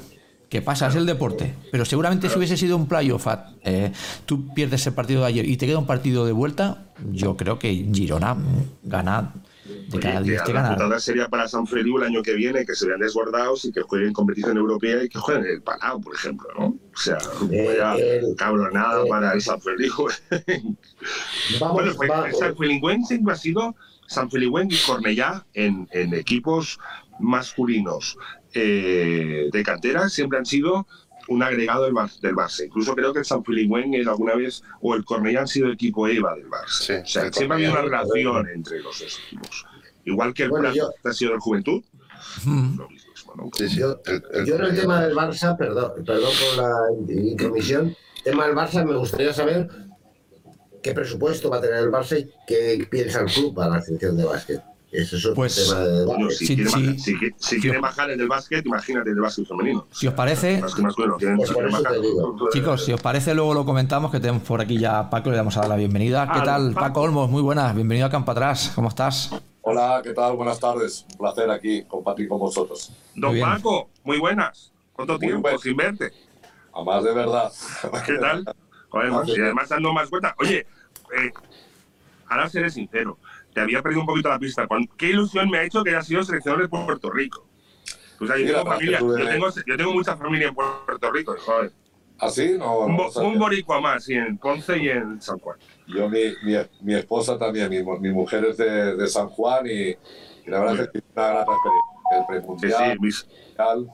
¿Qué 0.48 0.62
pasa? 0.62 0.88
Es 0.88 0.96
el 0.96 1.06
deporte. 1.06 1.54
Pero 1.70 1.84
seguramente 1.84 2.28
si 2.28 2.36
hubiese 2.36 2.56
sido 2.56 2.76
un 2.76 2.86
playoff, 2.86 3.28
eh, 3.62 3.92
tú 4.26 4.52
pierdes 4.52 4.84
el 4.88 4.94
partido 4.94 5.20
de 5.20 5.28
ayer 5.28 5.48
y 5.48 5.56
te 5.56 5.64
queda 5.66 5.78
un 5.78 5.86
partido 5.86 6.26
de 6.26 6.32
vuelta, 6.32 6.86
yo 7.12 7.36
creo 7.36 7.56
que 7.60 7.72
Girona 7.92 8.36
gana 8.82 9.32
de 9.88 9.98
cada 10.00 10.20
10 10.22 10.42
que 10.42 10.52
la 10.52 10.62
ganar. 10.62 10.76
putada 10.78 11.00
sería 11.00 11.28
para 11.28 11.48
San 11.48 11.66
Feliu 11.66 11.98
el 11.98 12.04
año 12.04 12.22
que 12.22 12.34
viene 12.34 12.64
que 12.66 12.74
se 12.74 12.86
vean 12.86 13.00
desbordados 13.00 13.64
y 13.64 13.72
que 13.72 13.82
jueguen 13.82 14.12
competición 14.12 14.56
europea 14.56 15.02
y 15.02 15.08
que 15.08 15.18
jueguen 15.18 15.44
en 15.46 15.50
el 15.52 15.62
Palau, 15.62 16.00
por 16.00 16.14
ejemplo, 16.14 16.48
¿no? 16.58 16.66
O 16.66 16.96
sea, 16.96 17.18
Eh, 17.50 17.66
vaya 17.68 17.94
el- 17.94 18.34
cabronada 18.36 19.02
eh, 19.04 19.08
para 19.08 19.32
el 19.32 19.40
San 19.42 19.60
Feliu. 19.60 19.92
Vamos, 21.60 21.74
bueno, 21.74 21.92
pues 21.96 22.10
el 22.26 22.34
San 22.36 22.54
ha 23.30 23.36
sido 23.36 23.74
San 24.06 24.30
Feliuén 24.30 24.68
y 24.70 24.76
Cornellá 24.86 25.46
en, 25.54 25.88
en 25.92 26.14
equipos 26.14 26.78
masculinos 27.18 28.16
eh, 28.54 29.48
de 29.52 29.62
cantera 29.62 30.08
siempre 30.08 30.38
han 30.38 30.46
sido 30.46 30.86
un 31.28 31.42
agregado 31.42 31.84
del, 31.84 31.92
Bar- 31.94 32.10
del 32.20 32.34
Barça. 32.34 32.64
Incluso 32.66 32.94
creo 32.94 33.12
que 33.12 33.20
el 33.20 33.24
San 33.24 33.42
es 33.94 34.06
alguna 34.06 34.34
vez, 34.34 34.62
o 34.80 34.94
el 34.94 35.04
Cornellá 35.04 35.40
han 35.40 35.48
sido 35.48 35.70
equipo 35.70 36.08
EVA 36.08 36.34
del 36.34 36.48
Barça. 36.48 36.68
Sí, 36.80 36.92
o 36.94 37.06
sea, 37.06 37.22
el 37.24 37.32
siempre 37.34 37.54
ha 37.54 37.56
habido 37.56 37.72
una 37.72 37.82
relación 37.82 38.48
entre 38.48 38.80
los 38.80 38.98
dos 39.00 39.18
equipos. 39.26 39.66
Igual 40.04 40.34
que 40.34 40.44
el 40.44 40.50
Bueno, 40.50 40.72
yo- 40.74 40.90
ha 41.04 41.12
sido 41.12 41.32
del 41.32 41.40
Juventud, 41.40 41.82
Mm. 42.44 42.76
lo 42.78 42.88
mismo, 42.88 43.34
¿no? 43.36 43.50
Sí, 43.54 43.68
sí. 43.68 43.78
Yo, 43.80 44.00
El- 44.06 44.22
el- 44.32 44.46
yo 44.46 44.56
en 44.56 44.64
el 44.64 44.80
tema 44.80 45.02
del 45.02 45.14
Barça, 45.14 45.56
perdón, 45.56 45.92
perdón 46.04 46.30
por 46.54 46.62
la 46.64 47.12
intromisión, 47.14 47.96
tema 48.24 48.46
del 48.46 48.54
Barça 48.56 48.84
me 48.84 48.96
gustaría 48.96 49.32
saber 49.32 49.68
qué 50.82 50.92
presupuesto 50.92 51.48
va 51.50 51.58
a 51.58 51.60
tener 51.60 51.78
el 51.78 51.90
Barça 51.90 52.18
y 52.18 52.30
qué 52.46 52.86
piensa 52.90 53.20
el 53.20 53.26
club 53.32 53.54
para 53.54 53.70
la 53.76 53.82
sección 53.82 54.16
de 54.16 54.24
básquet. 54.24 54.62
Es 54.92 55.28
Pues- 55.36 55.68
tema 55.68 55.80
de 55.80 56.30
si, 56.34 56.46
quiere 56.56 56.64
bajar, 56.64 56.80
si, 56.98 57.14
qui- 57.14 57.34
si 57.38 57.60
quiere 57.60 57.78
bajar 57.78 58.10
el 58.10 58.18
del 58.18 58.26
básquet, 58.26 58.66
imagínate 58.66 59.10
el 59.10 59.14
del 59.14 59.22
básquet 59.22 59.46
femenino. 59.46 59.86
Si 59.92 60.08
os 60.08 60.14
parece, 60.14 60.60
masculino, 60.60 61.16
Pues 61.36 61.52
bajar- 61.54 61.94
chicos, 62.52 62.84
si 62.84 62.92
os 62.92 63.00
parece, 63.00 63.32
luego 63.34 63.54
lo 63.54 63.64
comentamos, 63.64 64.10
que 64.10 64.18
tenemos 64.18 64.42
por 64.42 64.60
aquí 64.60 64.78
ya 64.78 64.98
a 64.98 65.08
Paco, 65.10 65.30
le 65.30 65.36
damos 65.36 65.56
a 65.56 65.60
dar 65.60 65.68
la 65.68 65.76
bienvenida. 65.76 66.24
¿Qué 66.32 66.40
Ah, 66.40 66.44
tal, 66.44 66.72
Paco. 66.74 66.80
Paco 66.86 67.00
Olmos? 67.02 67.30
Muy 67.30 67.40
buenas, 67.40 67.72
bienvenido 67.74 68.06
a 68.08 68.10
Campo 68.10 68.32
Atrás, 68.32 68.72
¿cómo 68.74 68.88
estás? 68.88 69.30
Hola, 69.62 70.00
¿qué 70.02 70.12
tal? 70.12 70.34
Buenas 70.34 70.58
tardes. 70.58 71.06
Un 71.12 71.18
placer 71.18 71.48
aquí 71.50 71.84
compartir 71.84 72.28
con 72.28 72.40
vosotros. 72.40 72.90
Don 73.14 73.30
Muy. 73.30 73.40
Paco, 73.40 73.90
muy 74.02 74.18
buenas. 74.18 74.72
¿Cuánto 74.92 75.12
Muy 75.18 75.20
tiempo 75.28 75.48
sin 75.58 75.76
verte? 75.76 76.10
A 76.74 76.82
más 76.82 77.04
de 77.04 77.12
verdad. 77.14 77.52
¿Qué 78.04 78.14
tal? 78.14 78.44
Joder, 78.88 79.12
y 79.38 79.40
además 79.40 79.68
dando 79.68 79.92
más 79.92 80.10
vueltas. 80.10 80.34
Oye, 80.40 80.66
eh, 81.16 81.30
ahora 82.28 82.48
seré 82.48 82.70
sincero. 82.70 83.18
Te 83.54 83.60
había 83.60 83.82
perdido 83.82 84.02
un 84.02 84.06
poquito 84.06 84.28
la 84.28 84.38
pista. 84.38 84.66
¿Qué 84.96 85.08
ilusión 85.10 85.50
me 85.50 85.58
ha 85.58 85.64
hecho 85.64 85.82
que 85.82 85.90
hayas 85.90 86.06
sido 86.06 86.22
seleccionador 86.22 86.62
de 86.62 86.68
Puerto 86.68 87.10
Rico? 87.10 87.48
O 88.20 88.26
sea, 88.26 88.36
yo, 88.36 88.44
Mira, 88.44 88.58
tengo, 88.58 88.70
familia, 88.72 88.98
yo, 89.00 89.14
tengo, 89.28 89.48
yo 89.66 89.76
tengo 89.76 89.92
mucha 89.92 90.16
familia 90.16 90.48
en 90.48 90.54
Puerto 90.54 91.10
Rico. 91.12 91.34
Joder. 91.38 91.72
¿Así? 92.18 92.56
No, 92.58 92.80
Un, 92.80 92.96
no 92.96 93.08
un 93.22 93.38
boricua 93.38 93.80
más, 93.80 94.06
y 94.10 94.14
en 94.14 94.36
Ponce 94.36 94.76
y 94.78 94.90
en 94.90 95.20
San 95.22 95.38
Juan. 95.38 95.58
Yo, 95.86 96.08
mi, 96.08 96.24
mi, 96.42 96.54
mi 96.82 96.94
esposa 96.94 97.38
también, 97.38 97.70
mi, 97.70 97.82
mi 97.82 98.10
mujer 98.12 98.44
es 98.44 98.58
de, 98.58 98.94
de 98.94 99.06
San 99.06 99.28
Juan 99.30 99.66
y, 99.66 99.70
y 99.90 99.96
la 100.46 100.60
verdad 100.60 100.80
es 100.80 100.90
que 100.90 100.98
es 100.98 101.04
una 101.16 101.28
gran 101.28 101.46
experiencia. 101.48 101.90
El 102.10 102.26
Sí, 102.26 102.26
premundial, 102.28 102.92
sí, 102.92 102.98
mis, 103.00 103.26
mundial. 103.26 103.90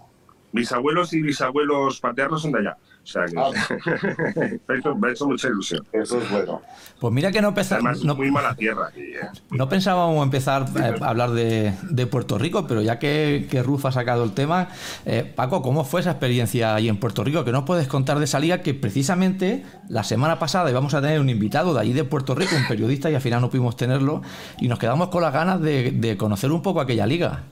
mis 0.53 0.73
abuelos 0.73 1.13
y 1.13 1.23
bisabuelos 1.23 2.01
paternos 2.01 2.43
son 2.43 2.53
de 2.53 2.59
allá. 2.61 2.79
O 3.07 3.09
sea, 3.09 3.25
que 3.27 3.39
Ah. 3.39 3.51
me, 4.69 4.75
ha 4.75 4.79
hecho, 4.79 4.97
me 4.97 5.09
ha 5.09 5.11
hecho 5.13 5.27
mucha 5.29 5.47
ilusión. 5.47 5.87
eso 5.93 6.21
es 6.21 6.29
bueno. 6.31 6.61
Pues 6.99 7.13
mira 7.15 7.31
que 7.31 7.41
no, 7.41 7.55
Además, 7.57 8.03
no, 8.03 8.17
muy 8.17 8.33
mala 8.33 8.55
tierra 8.57 8.89
aquí. 8.89 9.01
¿eh? 9.03 9.29
no 9.51 9.69
pensábamos 9.69 10.25
empezar 10.25 10.67
eh, 10.77 10.95
a 11.01 11.09
hablar 11.09 11.31
de, 11.31 11.73
de 11.89 12.07
Puerto 12.09 12.37
Rico, 12.37 12.67
pero 12.67 12.83
ya 12.83 12.99
que, 12.99 13.47
que 13.49 13.63
Ruf 13.63 13.87
ha 13.87 13.93
sacado 13.93 14.25
el 14.25 14.33
tema, 14.33 14.69
eh, 15.05 15.31
Paco, 15.37 15.63
¿cómo 15.63 15.85
fue 15.85 16.01
esa 16.01 16.11
experiencia 16.11 16.75
ahí 16.75 16.89
en 16.89 16.99
Puerto 16.99 17.23
Rico? 17.23 17.45
¿Qué 17.45 17.53
nos 17.53 17.63
puedes 17.63 17.87
contar 17.87 18.19
de 18.19 18.25
esa 18.25 18.41
liga 18.41 18.63
que 18.63 18.75
precisamente 18.75 19.65
la 19.89 20.03
semana 20.03 20.41
pasada 20.41 20.69
íbamos 20.69 20.95
a 20.95 21.01
tener 21.01 21.21
un 21.21 21.31
invitado 21.31 21.75
de 21.75 21.81
allí 21.81 21.93
de 21.93 22.03
Puerto 22.03 22.35
Rico, 22.35 22.57
un 22.57 22.67
periodista, 22.67 23.09
y 23.09 23.15
al 23.15 23.21
final 23.21 23.41
no 23.41 23.51
pudimos 23.51 23.77
tenerlo, 23.77 24.23
y 24.59 24.67
nos 24.67 24.79
quedamos 24.81 25.09
con 25.11 25.23
las 25.23 25.33
ganas 25.33 25.61
de, 25.61 25.93
de 25.93 26.17
conocer 26.17 26.51
un 26.51 26.63
poco 26.63 26.81
aquella 26.81 27.07
liga? 27.07 27.45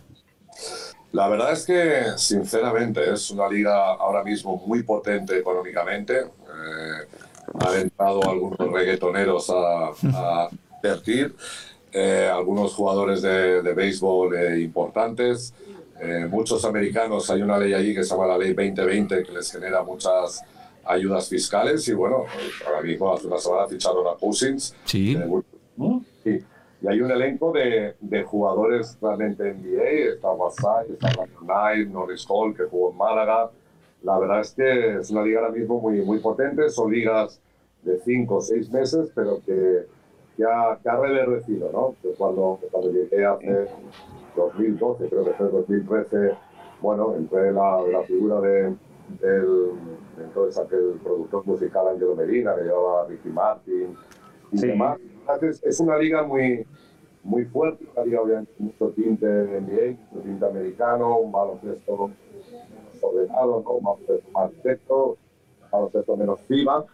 La 1.14 1.28
verdad 1.28 1.52
es 1.52 1.64
que, 1.64 2.02
sinceramente, 2.16 3.12
es 3.12 3.30
una 3.30 3.49
liga 3.49 3.92
ahora 3.94 4.25
mismo 4.25 4.61
muy 4.66 4.83
potente 4.83 5.38
económicamente. 5.38 6.23
Eh, 6.23 7.06
han 7.61 7.80
entrado 7.80 8.28
algunos 8.28 8.59
reggaetoneros 8.59 9.49
a, 9.50 9.90
a 10.12 10.49
invertir, 10.75 11.37
eh, 11.92 12.28
algunos 12.33 12.75
jugadores 12.75 13.23
de, 13.23 13.62
de 13.62 13.75
béisbol 13.75 14.35
eh, 14.35 14.61
importantes, 14.61 15.54
eh, 16.00 16.26
muchos 16.28 16.64
americanos. 16.64 17.30
Hay 17.30 17.42
una 17.42 17.59
ley 17.59 17.75
allí 17.75 17.94
que 17.94 18.02
se 18.02 18.11
llama 18.11 18.26
la 18.26 18.37
Ley 18.37 18.52
2020 18.52 19.23
que 19.23 19.30
les 19.33 19.52
genera 19.52 19.85
muchas 19.85 20.42
ayudas 20.85 21.28
fiscales 21.28 21.87
y 21.87 21.92
bueno, 21.92 22.25
ahora 22.66 22.83
mismo 22.83 23.14
hace 23.14 23.28
una 23.28 23.38
semana 23.38 23.68
ficharon 23.68 24.04
a 24.09 24.18
Cousins. 24.18 24.75
Sí. 24.85 25.14
Eh, 25.14 25.25
muy- 25.25 25.44
Sí. 26.25 26.42
Y 26.84 26.86
hay 26.86 27.00
un 27.00 27.10
elenco 27.10 27.50
de, 27.50 27.94
de 27.98 28.24
jugadores 28.24 28.98
realmente 29.00 29.54
NBA. 29.54 30.12
Está 30.16 30.30
Wasai, 30.32 30.92
está 30.92 31.08
Knight, 31.40 31.88
Norris 31.88 32.26
Hall, 32.28 32.54
que 32.54 32.64
jugó 32.64 32.90
en 32.90 32.98
Málaga. 32.98 33.50
La 34.02 34.18
verdad 34.18 34.40
es 34.40 34.52
que 34.52 34.98
es 34.98 35.10
una 35.10 35.22
liga 35.22 35.40
ahora 35.40 35.52
mismo 35.52 35.80
muy, 35.80 36.02
muy 36.02 36.18
potente. 36.18 36.68
Son 36.68 36.92
ligas 36.92 37.40
de 37.84 37.98
cinco 38.00 38.36
o 38.36 38.40
seis 38.42 38.70
meses, 38.70 39.10
pero 39.14 39.40
que, 39.46 39.86
que, 40.36 40.44
ha, 40.44 40.78
que 40.82 40.88
ha 40.90 40.96
reverdecido, 40.98 41.70
¿no? 41.72 41.94
Que 42.02 42.10
cuando, 42.18 42.58
cuando 42.70 42.92
llegué 42.92 43.24
hace 43.24 43.66
2012, 44.36 45.08
creo 45.08 45.24
que 45.24 45.32
fue 45.32 45.48
2013, 45.48 46.32
bueno, 46.82 47.14
entré 47.16 47.50
la, 47.50 47.80
la 47.80 48.02
figura 48.02 48.42
de, 48.42 48.74
del 49.22 49.70
de 50.18 50.24
entonces 50.24 50.62
aquel 50.62 51.00
productor 51.02 51.46
musical 51.46 51.88
Angelo 51.88 52.14
Medina, 52.14 52.54
que 52.54 52.64
llevaba 52.64 53.06
Ricky 53.08 53.30
Martin 53.30 53.96
y 54.54 54.58
Sí. 54.58 54.66
demás. 54.68 54.99
Entonces, 55.20 55.62
es 55.64 55.80
una 55.80 55.99
liga 55.99 56.23
muy, 56.23 56.66
muy 57.23 57.44
fuerte, 57.46 57.84
una 57.94 58.04
liga 58.04 58.20
obviamente 58.23 58.52
con 58.56 58.66
mucho 58.66 58.90
tinte 58.94 59.26
NBA, 59.26 59.96
mucho 60.12 60.23
tinte 60.25 60.46
americano, 60.46 61.18
un 61.18 61.32
baloncesto 61.32 62.11
ordenado, 63.00 63.62
¿no? 63.64 63.70
un 63.73 63.84
baloncesto 63.84 64.30
más 64.32 64.50
directo, 64.62 65.06
un 65.62 65.70
baloncesto 65.70 66.16
menos 66.16 66.40
FIBA, 66.46 66.84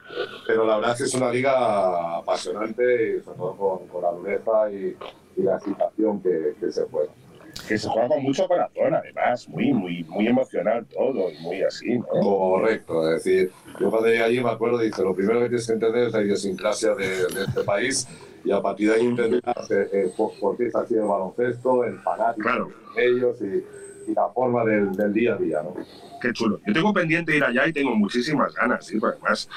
pero 0.46 0.64
la 0.64 0.76
verdad 0.76 0.92
es 0.92 0.98
que 0.98 1.04
es 1.04 1.14
una 1.14 1.30
liga 1.30 2.16
apasionante 2.18 3.16
y 3.18 3.20
sobre 3.22 3.36
todo 3.38 3.56
con, 3.56 3.86
con 3.88 4.02
la 4.02 4.12
dureza 4.12 4.72
y, 4.72 4.96
y 5.36 5.42
la 5.42 5.56
excitación 5.56 6.20
que, 6.22 6.54
que 6.58 6.72
se 6.72 6.84
juega. 6.84 7.12
Que 7.66 7.78
se 7.78 7.88
juega 7.88 8.08
con 8.08 8.22
mucho 8.22 8.46
corazón, 8.48 8.94
además. 8.94 9.48
Muy, 9.48 9.72
muy, 9.72 10.04
muy 10.04 10.26
emocional 10.26 10.84
todo 10.86 11.30
y 11.30 11.38
muy 11.42 11.62
así, 11.62 11.98
¿no? 11.98 12.06
Correcto, 12.06 13.08
es 13.14 13.24
decir, 13.24 13.50
yo 13.78 13.90
cuando 13.90 14.08
llegué 14.08 14.22
allí 14.22 14.40
me 14.42 14.50
acuerdo, 14.50 14.78
dice, 14.78 15.02
lo 15.02 15.14
primero 15.14 15.40
que 15.40 15.46
tienes 15.48 15.66
que 15.66 15.72
entender 15.74 16.06
es 16.08 16.12
la 16.12 16.22
idiosincrasia 16.22 16.94
de, 16.94 17.08
de 17.26 17.44
este 17.46 17.62
país 17.64 18.08
y 18.44 18.50
a 18.52 18.60
partir 18.60 18.88
de 18.90 18.96
ahí 18.96 19.06
entender 19.06 19.42
eh, 19.70 20.10
por, 20.16 20.32
por 20.40 20.56
qué 20.56 20.66
es 20.66 20.74
así 20.74 20.94
el 20.94 21.02
baloncesto, 21.02 21.84
el 21.84 21.98
fanático 22.00 22.42
Claro. 22.48 22.68
ellos 22.96 23.36
y, 23.42 23.62
y 24.06 24.12
la 24.14 24.28
forma 24.28 24.64
del, 24.64 24.92
del 24.92 25.12
día 25.12 25.34
a 25.34 25.36
día, 25.36 25.62
¿no? 25.62 25.74
Qué 26.20 26.32
chulo. 26.32 26.60
Yo 26.66 26.72
tengo 26.72 26.92
pendiente 26.92 27.36
ir 27.36 27.42
allá 27.44 27.66
y 27.66 27.72
tengo 27.72 27.94
muchísimas 27.94 28.54
ganas, 28.54 28.86
¿sí? 28.86 28.98
porque 29.00 29.16
además 29.20 29.48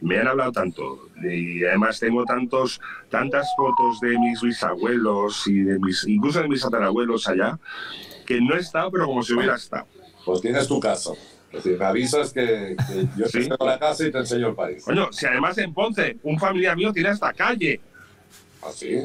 me 0.00 0.18
han 0.18 0.28
hablado 0.28 0.52
tanto 0.52 1.08
y 1.22 1.64
además 1.64 1.98
tengo 1.98 2.24
tantos, 2.24 2.80
tantas 3.10 3.48
fotos 3.56 4.00
de 4.00 4.18
mis 4.18 4.40
bisabuelos 4.40 5.46
y 5.48 5.60
de 5.62 5.78
mis, 5.80 6.06
incluso 6.06 6.40
de 6.40 6.48
mis 6.48 6.62
tatarabuelos 6.62 7.26
allá, 7.28 7.58
que 8.26 8.40
no 8.40 8.54
he 8.54 8.60
estado, 8.60 8.90
pero 8.90 9.06
como 9.06 9.22
si 9.22 9.34
hubiera 9.34 9.56
estado. 9.56 9.86
Pues 10.24 10.40
tienes 10.40 10.68
tu 10.68 10.78
caso. 10.78 11.16
Es 11.50 11.64
decir, 11.64 11.78
me 11.78 11.84
avisas 11.84 12.32
que, 12.32 12.76
que 12.88 13.06
yo 13.16 13.26
Sí. 13.26 13.40
te 13.40 13.48
tengo 13.48 13.66
la 13.66 13.78
casa 13.78 14.06
y 14.06 14.12
te 14.12 14.18
enseño 14.18 14.48
el 14.48 14.54
país. 14.54 14.84
Coño, 14.84 15.12
si 15.12 15.26
además 15.26 15.58
en 15.58 15.74
Ponce 15.74 16.16
un 16.22 16.38
familiar 16.38 16.76
mío 16.76 16.92
tiene 16.92 17.10
esta 17.10 17.32
calle, 17.32 17.80
¿Así? 18.62 18.96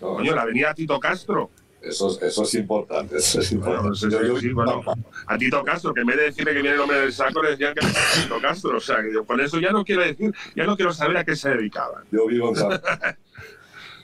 No, 0.00 0.14
coño, 0.14 0.34
la 0.34 0.42
avenida 0.42 0.72
Tito 0.72 0.98
Castro. 1.00 1.50
Eso, 1.82 2.10
es- 2.10 2.22
eso 2.22 2.42
es 2.42 2.54
importante, 2.54 3.16
eso 3.16 3.40
es 3.40 3.50
Bueno, 3.50 3.66
importante. 3.74 3.88
pues 3.88 4.02
eso 4.02 4.22
Yo- 4.22 4.34
yo- 4.34 4.40
sí, 4.40 4.52
bueno, 4.52 4.82
a 5.26 5.38
Tito 5.38 5.64
Castro, 5.64 5.94
que 5.94 6.00
en 6.02 6.06
vez 6.06 6.16
de 6.16 6.22
decirle 6.24 6.52
que 6.52 6.60
viene 6.62 6.74
el 6.76 6.80
hombre 6.80 7.00
del 7.00 7.12
saco, 7.12 7.42
le 7.42 7.50
decían 7.50 7.74
que 7.74 7.84
era 7.86 7.94
Tito 8.22 8.40
Castro. 8.40 8.76
O 8.76 8.80
sea, 8.80 8.96
que 9.02 9.12
yo 9.12 9.24
con 9.24 9.40
eso 9.40 9.58
ya 9.60 9.70
no 9.70 9.84
quiero 9.84 10.02
decir, 10.02 10.34
ya 10.54 10.64
no 10.64 10.76
quiero 10.76 10.92
saber 10.92 11.16
a 11.16 11.24
qué 11.24 11.34
se 11.36 11.48
dedicaban. 11.50 12.04
yo 12.12 12.26
vivo 12.26 12.50
en 12.50 12.56
San 12.56 12.70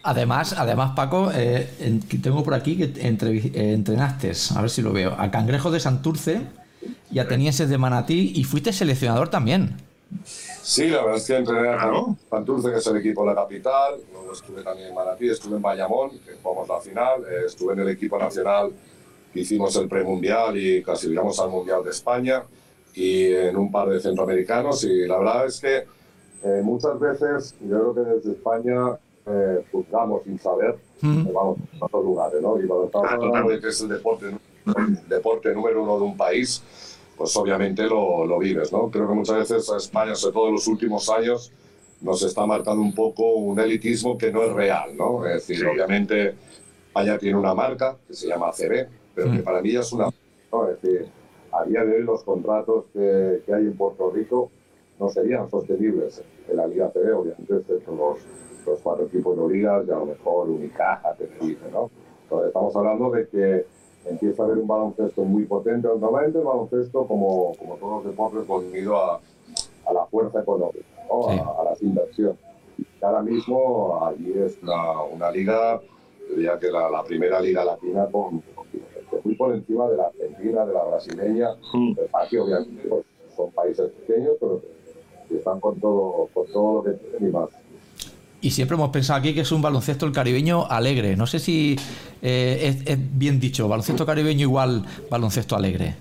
Además, 0.02 0.52
además 0.56 0.92
Paco, 0.94 1.32
eh, 1.34 1.68
tengo 2.22 2.44
por 2.44 2.54
aquí 2.54 2.76
que 2.76 2.84
eh, 2.84 3.72
entrenaste, 3.74 4.32
a 4.54 4.60
ver 4.60 4.70
si 4.70 4.80
lo 4.80 4.92
veo, 4.92 5.16
a 5.18 5.30
Cangrejos 5.32 5.72
de 5.72 5.80
Santurce 5.80 6.42
y 7.10 7.18
Atenienses 7.18 7.68
de 7.68 7.76
Manatí 7.76 8.32
y 8.36 8.44
fuiste 8.44 8.72
seleccionador 8.72 9.30
también. 9.30 9.74
Sí, 10.68 10.88
la 10.88 11.02
verdad 11.02 11.16
es 11.18 11.26
que 11.28 11.36
entrené 11.36 11.68
a 11.68 11.76
Claro. 11.78 12.16
Santurce, 12.28 12.70
que 12.72 12.78
es 12.78 12.86
el 12.88 12.96
equipo 12.96 13.20
de 13.22 13.28
la 13.28 13.34
capital. 13.36 14.00
Luego 14.12 14.32
estuve 14.32 14.62
también 14.62 14.88
en 14.88 14.94
Manatí, 14.96 15.28
estuve 15.28 15.56
en 15.56 15.62
Bayamón, 15.62 16.10
que 16.18 16.34
jugamos 16.42 16.68
la 16.68 16.80
final. 16.80 17.22
eh, 17.22 17.44
estuve 17.46 17.74
en 17.74 17.80
el 17.80 17.88
equipo 17.90 18.18
nacional 18.18 18.72
que 19.32 19.40
hicimos 19.40 19.76
el 19.76 19.88
premundial 19.88 20.56
y 20.56 20.82
clasificamos 20.82 21.38
al 21.38 21.50
Mundial 21.50 21.84
de 21.84 21.90
España. 21.90 22.42
Y 22.94 23.32
en 23.32 23.56
un 23.56 23.70
par 23.70 23.88
de 23.90 24.00
centroamericanos. 24.00 24.82
Y 24.82 25.06
la 25.06 25.18
verdad 25.18 25.46
es 25.46 25.60
que 25.60 25.76
eh, 26.42 26.60
muchas 26.64 26.98
veces, 26.98 27.54
yo 27.60 27.92
creo 27.92 27.94
que 27.94 28.00
desde 28.14 28.32
España 28.32 28.98
eh, 29.26 29.64
juzgamos 29.70 30.24
sin 30.24 30.38
saber, 30.40 30.76
Mm. 31.02 31.30
vamos 31.32 31.58
a 31.80 31.84
otros 31.84 32.04
lugares, 32.04 32.40
¿no? 32.42 32.58
Y 32.58 32.66
cuando 32.66 32.86
estamos 32.86 33.08
Ah, 33.10 33.14
hablando 33.16 33.50
de 33.52 33.60
que 33.60 33.68
es 33.68 33.80
el 33.82 33.88
deporte, 33.90 34.26
el 34.30 35.08
deporte 35.08 35.52
número 35.54 35.82
uno 35.82 35.96
de 35.98 36.04
un 36.04 36.16
país, 36.16 36.62
pues 37.16 37.36
obviamente 37.36 37.82
lo, 37.84 38.26
lo 38.26 38.38
vives, 38.38 38.72
¿no? 38.72 38.90
Creo 38.90 39.08
que 39.08 39.14
muchas 39.14 39.38
veces 39.38 39.70
a 39.70 39.76
España, 39.78 40.14
sobre 40.14 40.34
todo 40.34 40.46
en 40.48 40.54
los 40.54 40.66
últimos 40.66 41.08
años, 41.10 41.52
nos 42.00 42.22
está 42.22 42.44
marcando 42.46 42.82
un 42.82 42.94
poco 42.94 43.34
un 43.34 43.58
elitismo 43.58 44.18
que 44.18 44.30
no 44.30 44.42
es 44.42 44.52
real, 44.52 44.96
¿no? 44.96 45.24
Es 45.26 45.34
decir, 45.46 45.60
Sí. 45.60 45.64
obviamente 45.66 46.34
España 46.88 47.18
tiene 47.18 47.38
una 47.38 47.54
marca 47.54 47.96
que 48.06 48.14
se 48.14 48.26
llama 48.28 48.52
CB, 48.52 48.86
pero 49.14 49.32
que 49.32 49.38
para 49.38 49.60
mí 49.62 49.72
ya 49.72 49.80
es 49.80 49.92
una... 49.92 50.10
¿no? 50.52 50.68
Es 50.68 50.80
decir, 50.82 51.06
a 51.52 51.64
día 51.64 51.84
de 51.84 51.96
hoy 51.96 52.02
los 52.02 52.22
contratos 52.22 52.84
que, 52.92 53.42
que 53.46 53.54
hay 53.54 53.62
en 53.62 53.76
Puerto 53.76 54.10
Rico 54.10 54.50
no 55.00 55.08
serían 55.08 55.50
sostenibles 55.50 56.22
en 56.48 56.56
la 56.56 56.66
Liga 56.66 56.90
CB, 56.90 57.14
obviamente, 57.16 57.54
excepto 57.56 57.94
los, 57.94 58.18
los 58.66 58.80
cuatro 58.80 59.06
equipos 59.06 59.36
de 59.36 59.54
ligas 59.54 59.84
y 59.86 59.90
a 59.90 59.94
lo 59.96 60.06
mejor 60.06 60.48
Unicaja, 60.50 61.14
Tenerife, 61.14 61.70
¿no? 61.72 61.90
Entonces 62.24 62.48
estamos 62.48 62.76
hablando 62.76 63.10
de 63.10 63.28
que 63.28 63.66
empieza 64.08 64.42
a 64.42 64.46
haber 64.46 64.58
un 64.58 64.66
baloncesto 64.66 65.22
muy 65.24 65.44
potente. 65.44 65.88
Normalmente 65.88 66.38
el 66.38 66.44
baloncesto, 66.44 67.06
como, 67.06 67.54
como 67.58 67.74
todos 67.76 68.04
los 68.04 68.12
deportes, 68.12 68.50
va 68.50 68.56
unido 68.56 68.96
a, 68.96 69.20
a 69.86 69.92
la 69.92 70.06
fuerza 70.06 70.40
económica, 70.42 70.84
¿no? 71.10 71.30
Sí. 71.30 71.38
a, 71.38 71.60
a 71.60 71.64
las 71.64 71.82
inversiones. 71.82 72.36
Y 72.78 73.04
ahora 73.04 73.22
mismo 73.22 74.04
allí 74.06 74.32
es 74.36 74.58
una, 74.62 75.02
una 75.02 75.30
liga, 75.30 75.80
diría 76.30 76.58
que 76.58 76.70
la, 76.70 76.90
la 76.90 77.02
primera 77.04 77.40
liga 77.40 77.64
latina 77.64 78.06
con, 78.10 78.42
muy 79.24 79.34
por 79.34 79.54
encima 79.54 79.88
de 79.88 79.96
la 79.96 80.06
argentina, 80.06 80.66
de 80.66 80.72
la 80.74 80.84
brasileña, 80.84 81.48
Mm. 81.72 81.92
eh, 81.98 82.08
aquí 82.12 82.36
obviamente 82.36 82.88
pues, 82.88 83.04
son 83.34 83.50
países 83.52 83.90
pequeños, 83.92 84.36
pero 84.40 84.60
están 85.30 85.58
con 85.60 85.78
todo, 85.80 86.28
con 86.32 86.46
todo 86.46 86.74
lo 86.76 86.82
que 86.84 86.90
tienen 86.92 87.28
y 87.28 87.32
más. 87.32 87.48
Y 88.40 88.50
siempre 88.50 88.76
hemos 88.76 88.90
pensado 88.90 89.18
aquí 89.18 89.34
que 89.34 89.40
es 89.40 89.52
un 89.52 89.62
baloncesto 89.62 90.06
el 90.06 90.12
caribeño 90.12 90.66
alegre. 90.66 91.16
No 91.16 91.26
sé 91.26 91.38
si 91.38 91.76
eh, 92.22 92.82
es, 92.86 92.98
bien 93.18 93.40
dicho, 93.40 93.66
baloncesto 93.68 94.04
caribeño 94.06 94.42
igual 94.42 94.84
baloncesto 95.10 95.56
alegre. 95.56 95.96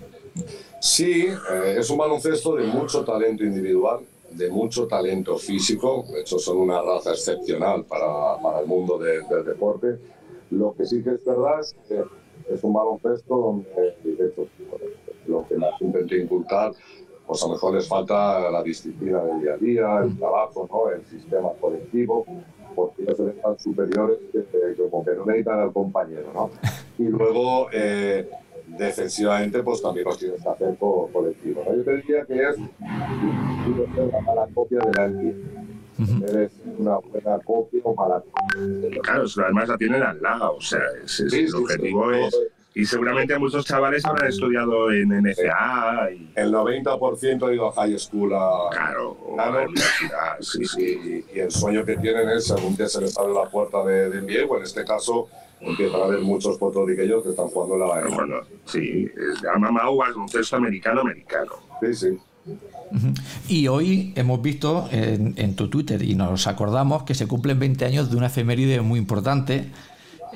Sí, 0.82 1.27
eh, 1.51 1.75
es 1.80 1.89
un 1.89 1.98
baloncesto 1.98 2.56
de 2.56 2.68
mucho 2.68 3.04
talento 3.04 3.44
individual, 3.44 4.00
de 4.32 4.50
mucho 4.50 4.86
talento 4.86 5.38
físico. 5.38 6.06
De 6.12 6.22
hecho, 6.22 6.38
son 6.38 6.58
una 6.58 6.82
raza 6.82 7.12
excepcional 7.12 7.86
para, 7.86 8.38
para 8.42 8.60
el 8.60 8.68
mundo 8.68 8.98
de- 9.00 9.22
del 9.22 9.46
deporte. 9.46 9.98
Lo 10.51 10.75
que 10.75 10.86
sí 10.86 11.01
que 11.01 11.12
es 11.12 11.25
verdad 11.25 11.62
es 11.62 11.75
que 11.88 12.04
es 12.54 12.63
un 12.63 12.74
baloncesto 12.74 13.36
donde, 13.36 13.96
lo 15.27 15.48
que 15.48 15.56
más 15.56 15.72
intenté 15.82 16.22
inculcar, 16.22 16.74
pues 17.27 17.41
a 17.44 17.48
lo 17.48 17.53
mejor 17.53 17.74
les 17.75 17.88
falta 17.88 18.50
la 18.51 18.62
disciplina 18.63 19.24
del 19.24 19.41
día 19.41 19.53
a 19.53 19.58
día, 19.58 20.00
el 20.03 20.17
trabajo, 20.17 20.67
¿no? 20.72 20.89
el 20.91 21.05
sistema 21.05 21.50
colectivo, 21.60 22.25
porque 22.75 23.03
ellos 23.03 23.17
se 23.17 23.24
ven 23.24 23.41
tan 23.41 23.58
superiores 23.60 24.17
que, 24.32 24.44
como 24.89 25.03
que 25.03 25.12
no 25.15 25.25
necesitan 25.25 25.60
al 25.60 25.74
compañero. 25.74 26.32
¿no? 26.34 26.50
Y 26.98 27.03
luego, 27.10 27.67
eh, 27.74 28.29
defensivamente, 28.67 29.62
pues 29.63 29.82
también 29.82 30.05
los 30.05 30.17
tienes 30.17 30.41
que 30.41 30.48
hacer 30.50 30.77
co- 30.77 31.10
colectivo. 31.12 31.62
¿no? 31.67 31.75
Yo 31.75 31.84
te 31.84 31.96
diría 31.98 32.25
que 32.25 32.41
es 32.41 32.55
una 33.98 34.20
mala 34.22 34.48
copia 34.53 34.79
de 34.79 34.91
la 34.94 35.08
NBA. 35.08 36.25
Eres 36.29 36.51
una 36.77 36.98
buena 36.98 37.39
copia 37.39 37.82
o 37.84 37.96
mala 37.96 38.22
copia. 38.22 39.01
Claro, 39.01 39.24
además 39.44 39.67
la 39.70 39.77
tienen 39.77 40.03
al 40.03 40.22
lado, 40.22 40.55
o 40.58 40.62
sea, 40.62 40.79
es- 41.03 41.20
es- 41.20 41.32
Sí, 41.32 41.39
el 41.39 41.50
sí, 41.50 41.58
objetivo 41.58 42.12
sí. 42.13 42.20
es... 42.20 42.38
Y 42.77 42.86
seguramente 42.86 43.39
muchos 43.39 43.63
chavales 43.65 44.03
habrán 44.03 44.27
estudiado 44.27 44.91
en 44.91 45.08
NCA 45.10 46.10
y... 46.12 46.29
El 46.36 46.51
90% 46.51 47.48
ha 47.48 47.53
ido 47.53 47.70
a 47.70 47.72
high 47.72 47.98
school 47.98 48.34
a, 48.34 48.50
Claro, 48.70 49.12
o 49.12 49.34
Claro. 49.36 49.51
a 49.53 49.62
la 49.62 49.67
universidad, 49.70 50.38
sí, 50.41 50.65
sí. 50.65 51.24
y, 51.34 51.38
y 51.38 51.39
el 51.39 51.51
sueño 51.51 51.86
que 51.86 51.96
tienen 51.96 52.27
es, 52.29 52.51
algún 52.51 52.75
día 52.75 52.89
se 52.89 53.00
les 53.00 53.17
abre 53.17 53.34
la 53.34 53.50
puerta 53.50 53.82
de, 53.86 54.10
de 54.10 54.22
NBA, 54.22 54.46
o 54.51 54.58
en 54.58 54.63
este 54.63 54.84
caso, 54.84 55.29
empiezan 55.62 56.01
a 56.01 56.03
haber 56.03 56.20
muchos 56.20 56.58
puertorriqueños 56.58 57.24
que 57.24 57.29
están 57.29 57.48
jugando 57.48 57.75
en 57.75 57.79
la 57.89 58.01
NBA. 58.10 58.15
bueno, 58.15 58.36
sí, 58.65 59.08
es- 59.15 59.46
ha 59.46 59.58
mamado 59.58 59.96
baloncesto 59.96 60.58
americano-americano. 60.58 61.53
Sí, 61.82 61.94
sí. 61.94 62.20
Y 63.48 63.67
hoy 63.70 64.12
hemos 64.17 64.41
visto 64.41 64.88
en, 64.91 65.34
en 65.38 65.55
tu 65.55 65.70
Twitter 65.70 66.01
y 66.03 66.13
nos 66.15 66.46
acordamos 66.46 67.03
que 67.03 67.15
se 67.15 67.25
cumplen 67.27 67.58
20 67.58 67.86
años 67.86 68.12
de 68.12 68.17
una 68.17 68.27
efeméride 68.27 68.82
muy 68.82 69.00
importante. 69.00 69.72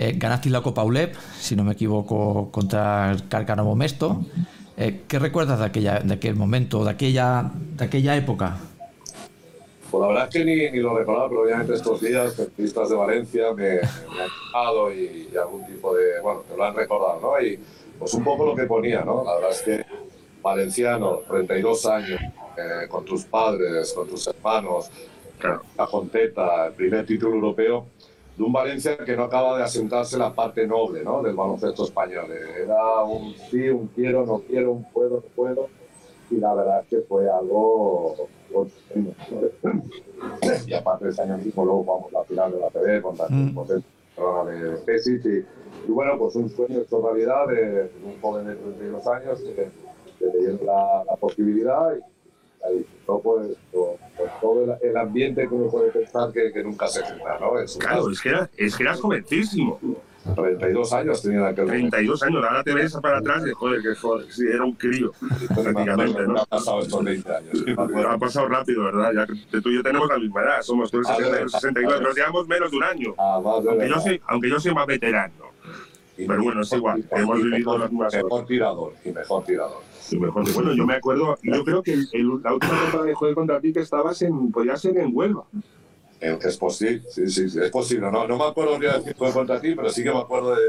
Eh, 0.02 0.14
ganaste 0.16 0.50
la 0.50 0.62
Copa 0.62 0.82
ULEP, 0.86 1.14
si 1.38 1.58
no 1.58 1.66
me 1.66 1.74
equivoco, 1.74 2.50
contra 2.52 3.12
el 3.12 3.28
Carcano 3.28 3.76
Mesto. 3.76 4.22
Eh, 4.78 5.02
¿Qué 5.10 5.20
recuerdas 5.20 5.60
de, 5.60 5.66
aquella, 5.66 6.00
de 6.00 6.14
aquel 6.14 6.36
momento, 6.38 6.86
de 6.86 6.92
aquella, 6.92 7.52
de 7.76 7.84
aquella 7.84 8.16
época? 8.16 8.58
Pues 9.92 10.02
la 10.02 10.08
verdad 10.08 10.24
es 10.26 10.30
que 10.30 10.46
ni, 10.46 10.72
ni 10.72 10.80
lo 10.80 10.98
recordaba, 10.98 11.28
pero 11.28 11.42
obviamente 11.42 11.74
estos 11.74 12.00
días, 12.00 12.34
periodistas 12.34 12.90
de 12.90 12.96
Valencia 12.96 13.54
me, 13.54 13.64
me 13.74 13.80
han 14.22 14.30
llamado 14.54 14.94
y, 14.94 15.28
y 15.34 15.36
algún 15.36 15.66
tipo 15.68 15.94
de. 15.94 16.22
Bueno, 16.22 16.44
me 16.50 16.56
lo 16.56 16.64
han 16.64 16.76
recordado, 16.76 17.20
¿no? 17.22 17.46
Y 17.46 17.60
pues 17.98 18.14
un 18.14 18.24
poco 18.24 18.46
lo 18.46 18.56
que 18.56 18.64
ponía, 18.64 19.02
¿no? 19.02 19.26
La 19.26 19.36
verdad 19.36 19.52
es 19.52 19.62
que 19.64 19.86
valenciano, 20.42 21.18
32 21.30 21.86
años, 21.88 22.22
eh, 22.22 22.88
con 22.88 23.04
tus 23.04 23.26
padres, 23.26 23.92
con 23.92 24.08
tus 24.08 24.28
hermanos, 24.28 24.90
Claro. 25.40 25.62
la 25.78 25.86
Jonteta, 25.86 26.68
el 26.68 26.74
primer 26.74 27.06
título 27.06 27.36
europeo, 27.36 27.88
de 28.40 28.46
un 28.46 28.54
Valencia 28.54 28.96
que 28.98 29.18
no 29.18 29.24
acaba 29.26 29.58
de 29.58 29.64
asentarse 29.64 30.18
la 30.18 30.34
parte 30.34 30.66
noble 30.66 31.04
¿no? 31.04 31.22
del 31.22 31.36
baloncesto 31.36 31.84
español. 31.84 32.28
Era 32.32 33.04
un 33.04 33.36
sí, 33.52 33.68
un 33.68 33.88
quiero, 33.88 34.26
no 34.26 34.40
quiero, 34.40 34.72
un 34.72 34.86
puedo, 34.86 35.18
no 35.18 35.24
puedo, 35.36 35.68
y 36.32 36.38
la 36.38 36.54
verdad 36.54 36.82
es 36.82 36.88
que 36.88 37.02
fue 37.02 37.30
algo... 37.30 38.16
Y 40.66 40.74
aparte 40.74 41.10
ese 41.10 41.22
año 41.22 41.38
mismo 41.38 41.66
luego 41.66 41.84
jugamos 41.84 42.12
la 42.14 42.24
final 42.24 42.52
de 42.54 42.60
la 42.60 42.70
TV 42.70 43.02
contra 43.02 43.28
el 43.28 43.84
Mm. 44.20 44.46
De 44.48 44.78
Pesic 44.86 45.24
y, 45.24 45.38
y 45.88 45.92
bueno, 45.92 46.18
pues 46.18 46.36
un 46.36 46.50
sueño 46.50 46.82
hecho 46.82 47.02
realidad 47.02 47.48
de, 47.48 47.84
de 47.84 47.92
un 48.04 48.20
joven 48.22 48.48
de 48.48 48.56
32 48.56 49.08
años 49.08 49.40
que, 49.40 49.70
que 50.20 50.26
le 50.26 50.40
dieron 50.40 50.60
la, 50.66 51.06
la 51.06 51.16
posibilidad 51.16 51.96
y 51.96 52.02
la 52.62 52.70
disfrutó 52.72 53.22
pues, 53.22 53.58
todo 54.42 54.64
el, 54.64 54.90
el 54.90 54.98
ambiente 54.98 55.48
que 55.48 55.54
uno 55.54 55.70
puede 55.72 55.92
pensar 55.92 56.32
que, 56.32 56.52
que 56.52 56.64
nunca 56.64 56.88
se 56.88 57.04
genera, 57.04 57.40
¿no? 57.40 57.60
En 57.60 57.68
su 57.68 57.80
Claro, 57.80 57.98
caso, 57.98 58.10
es 58.12 58.22
que, 58.22 58.30
era- 58.30 58.50
es 58.58 58.76
que 58.76 58.84
eras 58.84 59.00
jovencísimo. 59.02 59.80
32 60.36 60.94
años 60.94 61.22
tenía 61.22 61.40
en 61.40 61.46
aquel 61.46 61.66
momento. 61.66 61.90
32 61.90 62.24
años, 62.24 62.44
ahora 62.46 62.64
te 62.64 62.74
ves 62.74 62.98
para 63.02 63.18
atrás 63.18 63.44
y 63.50 63.52
joder, 63.52 63.82
que 63.82 63.96
joder, 63.96 64.32
sí, 64.32 64.46
era 64.48 64.64
un 64.64 64.74
crío, 64.74 65.12
prácticamente, 65.56 66.28
¿no? 66.28 66.40
ha 66.42 66.46
pasado 66.46 66.82
estos 66.82 67.04
20 67.04 67.36
años. 67.36 67.66
Ha 68.08 68.18
pasado 68.20 68.48
rápido, 68.48 68.84
¿verdad? 68.84 69.12
Ya 69.52 69.60
tú 69.62 69.70
y 69.70 69.76
yo 69.76 69.84
tenemos 69.84 70.08
la 70.08 70.20
misma 70.20 70.42
edad, 70.44 70.62
somos 70.62 70.92
tú 70.92 71.00
el 71.00 71.08
A 71.08 71.18
ver, 71.18 71.50
62, 71.50 71.52
69, 71.54 72.04
nos 72.04 72.16
llevamos 72.16 72.48
menos 72.48 72.70
de 72.72 72.78
un 72.78 72.84
año. 72.84 73.16
Ah, 73.18 73.42
Aunque 73.44 73.90
yo, 73.90 74.00
soy, 74.00 74.22
aunque 74.28 74.50
yo 74.50 74.60
soy 74.60 74.74
más 74.74 74.86
veterano. 74.88 75.49
Pero 76.28 76.44
bueno, 76.44 76.62
es 76.62 76.74
igual, 76.74 77.04
hemos 77.12 77.38
vivido 77.38 77.58
mejor, 77.58 77.80
las 77.80 77.92
mismas 77.92 78.14
mejor 78.16 78.46
tirador 78.46 78.94
y 79.06 79.12
mejor 79.12 79.44
tirador. 79.46 79.82
Y 80.12 80.18
mejor, 80.18 80.54
bueno, 80.54 80.74
yo 80.74 80.86
me 80.86 80.96
acuerdo, 80.96 81.38
yo 81.44 81.64
creo 81.64 81.84
que 81.84 81.94
el- 81.94 82.08
el- 82.14 82.42
la 82.44 82.54
última 82.54 82.80
temporada 82.80 83.06
que 83.08 83.14
jugué 83.14 83.34
contra 83.36 83.60
ti 83.62 83.74
que 83.74 83.80
estabas 83.82 84.22
en, 84.22 84.52
podía 84.52 84.76
ser 84.76 84.98
en 84.98 85.12
Huelva. 85.16 85.44
Eh, 86.22 86.38
Es 86.42 86.58
posible, 86.58 87.02
sí, 87.10 87.28
sí, 87.30 87.50
sí, 87.50 87.60
es 87.62 87.70
posible. 87.72 88.12
No, 88.12 88.28
no 88.28 88.38
me 88.38 88.44
acuerdo 88.46 88.78
ni 88.78 88.86
decir 88.86 89.16
fue 89.18 89.32
contra 89.32 89.62
ti, 89.62 89.74
pero 89.76 89.90
sí 89.90 90.04
que 90.04 90.12
me 90.12 90.20
acuerdo 90.20 90.56
de 90.56 90.64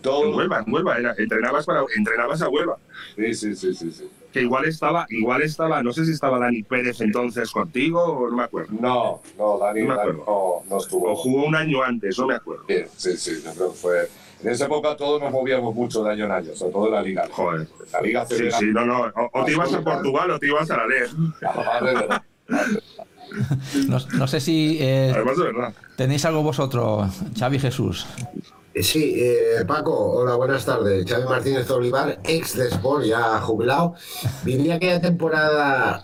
todo. 0.00 0.24
En 0.28 0.34
Huelva, 0.34 0.64
en 0.66 0.72
Huelva, 0.72 0.98
era, 0.98 1.14
entrenabas, 1.18 1.66
para, 1.66 1.84
entrenabas 1.96 2.40
a 2.40 2.48
Huelva. 2.48 2.78
Sí, 3.16 3.34
sí, 3.34 3.54
sí, 3.54 3.74
sí, 3.74 3.90
sí. 3.90 4.08
Que 4.32 4.40
igual 4.42 4.64
estaba, 4.64 5.06
igual 5.10 5.42
estaba, 5.42 5.82
no 5.82 5.92
sé 5.92 6.04
si 6.06 6.12
estaba 6.12 6.38
Dani 6.38 6.62
Pérez 6.62 7.00
entonces 7.02 7.50
contigo 7.52 8.02
o 8.02 8.30
no 8.30 8.36
me 8.36 8.42
acuerdo. 8.44 8.72
No, 8.80 9.20
no, 9.38 9.58
Dani, 9.58 9.82
No 9.82 9.88
me 9.88 9.94
Dani 9.94 10.10
acuerdo. 10.10 10.24
no, 10.66 10.70
no 10.70 10.78
estuvo. 10.82 11.12
O 11.12 11.16
jugó 11.16 11.44
un 11.44 11.54
año 11.54 11.82
antes, 11.82 12.18
no 12.18 12.26
me 12.26 12.34
acuerdo. 12.34 12.64
Bien, 12.66 12.86
sí, 12.96 13.16
sí, 13.16 13.42
yo 13.44 13.52
creo 13.52 13.70
que 13.72 13.76
fue. 13.76 14.08
En 14.44 14.50
esa 14.50 14.66
época 14.66 14.94
todos 14.96 15.20
nos 15.22 15.32
movíamos 15.32 15.74
mucho 15.74 16.04
de 16.04 16.12
año 16.12 16.26
en 16.26 16.30
año, 16.32 16.54
sobre 16.54 16.72
todo 16.72 16.86
en 16.88 16.92
la 16.92 17.02
liga. 17.02 17.28
Joder. 17.32 17.66
La 17.92 18.00
liga 18.00 18.26
Sí, 18.26 18.50
sí, 18.58 18.66
no, 18.72 18.84
no. 18.84 19.00
O, 19.16 19.40
o 19.40 19.44
te 19.44 19.52
ibas 19.52 19.72
a 19.72 19.80
Portugal 19.82 20.30
o 20.32 20.38
te 20.38 20.46
ibas 20.46 20.70
a 20.70 20.76
la 20.76 20.86
LER. 20.86 21.08
No, 23.88 23.98
no 24.16 24.26
sé 24.28 24.40
si 24.40 24.78
eh, 24.80 25.12
Además 25.14 25.36
de 25.38 25.44
verdad. 25.44 25.72
tenéis 25.96 26.24
algo 26.24 26.42
vosotros, 26.42 27.08
Xavi 27.38 27.58
Jesús. 27.58 28.06
Eh, 28.74 28.82
Sí, 28.82 29.14
eh, 29.16 29.64
Paco, 29.66 29.94
hola, 29.96 30.34
buenas 30.34 30.64
tardes. 30.64 31.04
Xavi 31.08 31.24
Martínez 31.24 31.70
Olivar, 31.70 32.18
ex 32.24 32.56
de 32.56 32.68
Sport, 32.68 33.04
ya 33.04 33.40
jubilado. 33.40 33.94
Viví 34.44 34.70
aquella 34.72 35.00
temporada 35.00 36.02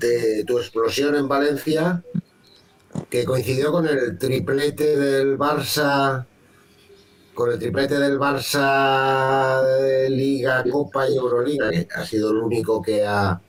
de 0.00 0.44
tu 0.44 0.58
explosión 0.58 1.14
en 1.14 1.28
Valencia, 1.28 2.02
que 3.10 3.24
coincidió 3.26 3.70
con 3.70 3.86
el 3.86 4.16
triplete 4.18 4.96
del 4.96 5.36
Barça, 5.38 6.24
con 7.36 7.52
el 7.52 7.58
triplete 7.58 7.98
del 7.98 8.18
Barça 8.18 9.62
Liga, 10.08 10.64
Copa 10.68 11.08
y 11.08 11.16
Euroliga, 11.16 11.70
que 11.70 11.86
ha 11.94 12.04
sido 12.04 12.30
el 12.30 12.38
único 12.38 12.80
que 12.82 13.06
ha, 13.06 13.40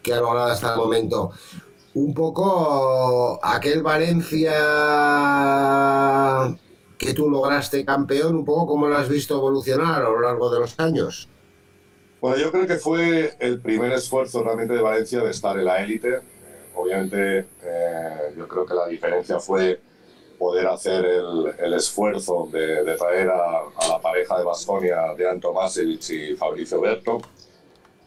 que 0.00 0.14
ha 0.14 0.20
logrado 0.20 0.52
hasta 0.52 0.72
el 0.72 0.78
momento. 0.78 1.32
Un 1.94 2.14
poco 2.14 3.44
aquel 3.44 3.82
Valencia 3.82 4.52
que 6.96 7.12
tú 7.12 7.28
lograste 7.28 7.84
campeón, 7.84 8.36
un 8.36 8.44
poco 8.44 8.68
cómo 8.68 8.86
lo 8.86 8.96
has 8.96 9.08
visto 9.08 9.36
evolucionar 9.36 10.00
a 10.00 10.08
lo 10.08 10.20
largo 10.20 10.48
de 10.48 10.60
los 10.60 10.78
años. 10.78 11.28
Bueno, 12.20 12.36
yo 12.36 12.52
creo 12.52 12.66
que 12.66 12.76
fue 12.76 13.34
el 13.40 13.60
primer 13.60 13.92
esfuerzo 13.92 14.44
realmente 14.44 14.74
de 14.74 14.82
Valencia 14.82 15.20
de 15.20 15.30
estar 15.30 15.58
en 15.58 15.64
la 15.64 15.82
élite. 15.82 16.08
Eh, 16.16 16.20
obviamente, 16.76 17.38
eh, 17.62 18.34
yo 18.36 18.46
creo 18.46 18.64
que 18.64 18.74
la 18.74 18.86
diferencia 18.86 19.40
fue 19.40 19.80
poder 20.40 20.66
hacer 20.68 21.04
el, 21.04 21.52
el 21.58 21.74
esfuerzo 21.74 22.48
de, 22.50 22.82
de 22.82 22.96
traer 22.96 23.28
a, 23.28 23.58
a 23.76 23.88
la 23.88 24.00
pareja 24.00 24.38
de 24.38 24.44
Baskonia, 24.44 25.14
Dean 25.14 25.38
Tomasevich 25.38 26.10
y 26.10 26.34
Fabricio 26.34 26.80
Berto. 26.80 27.20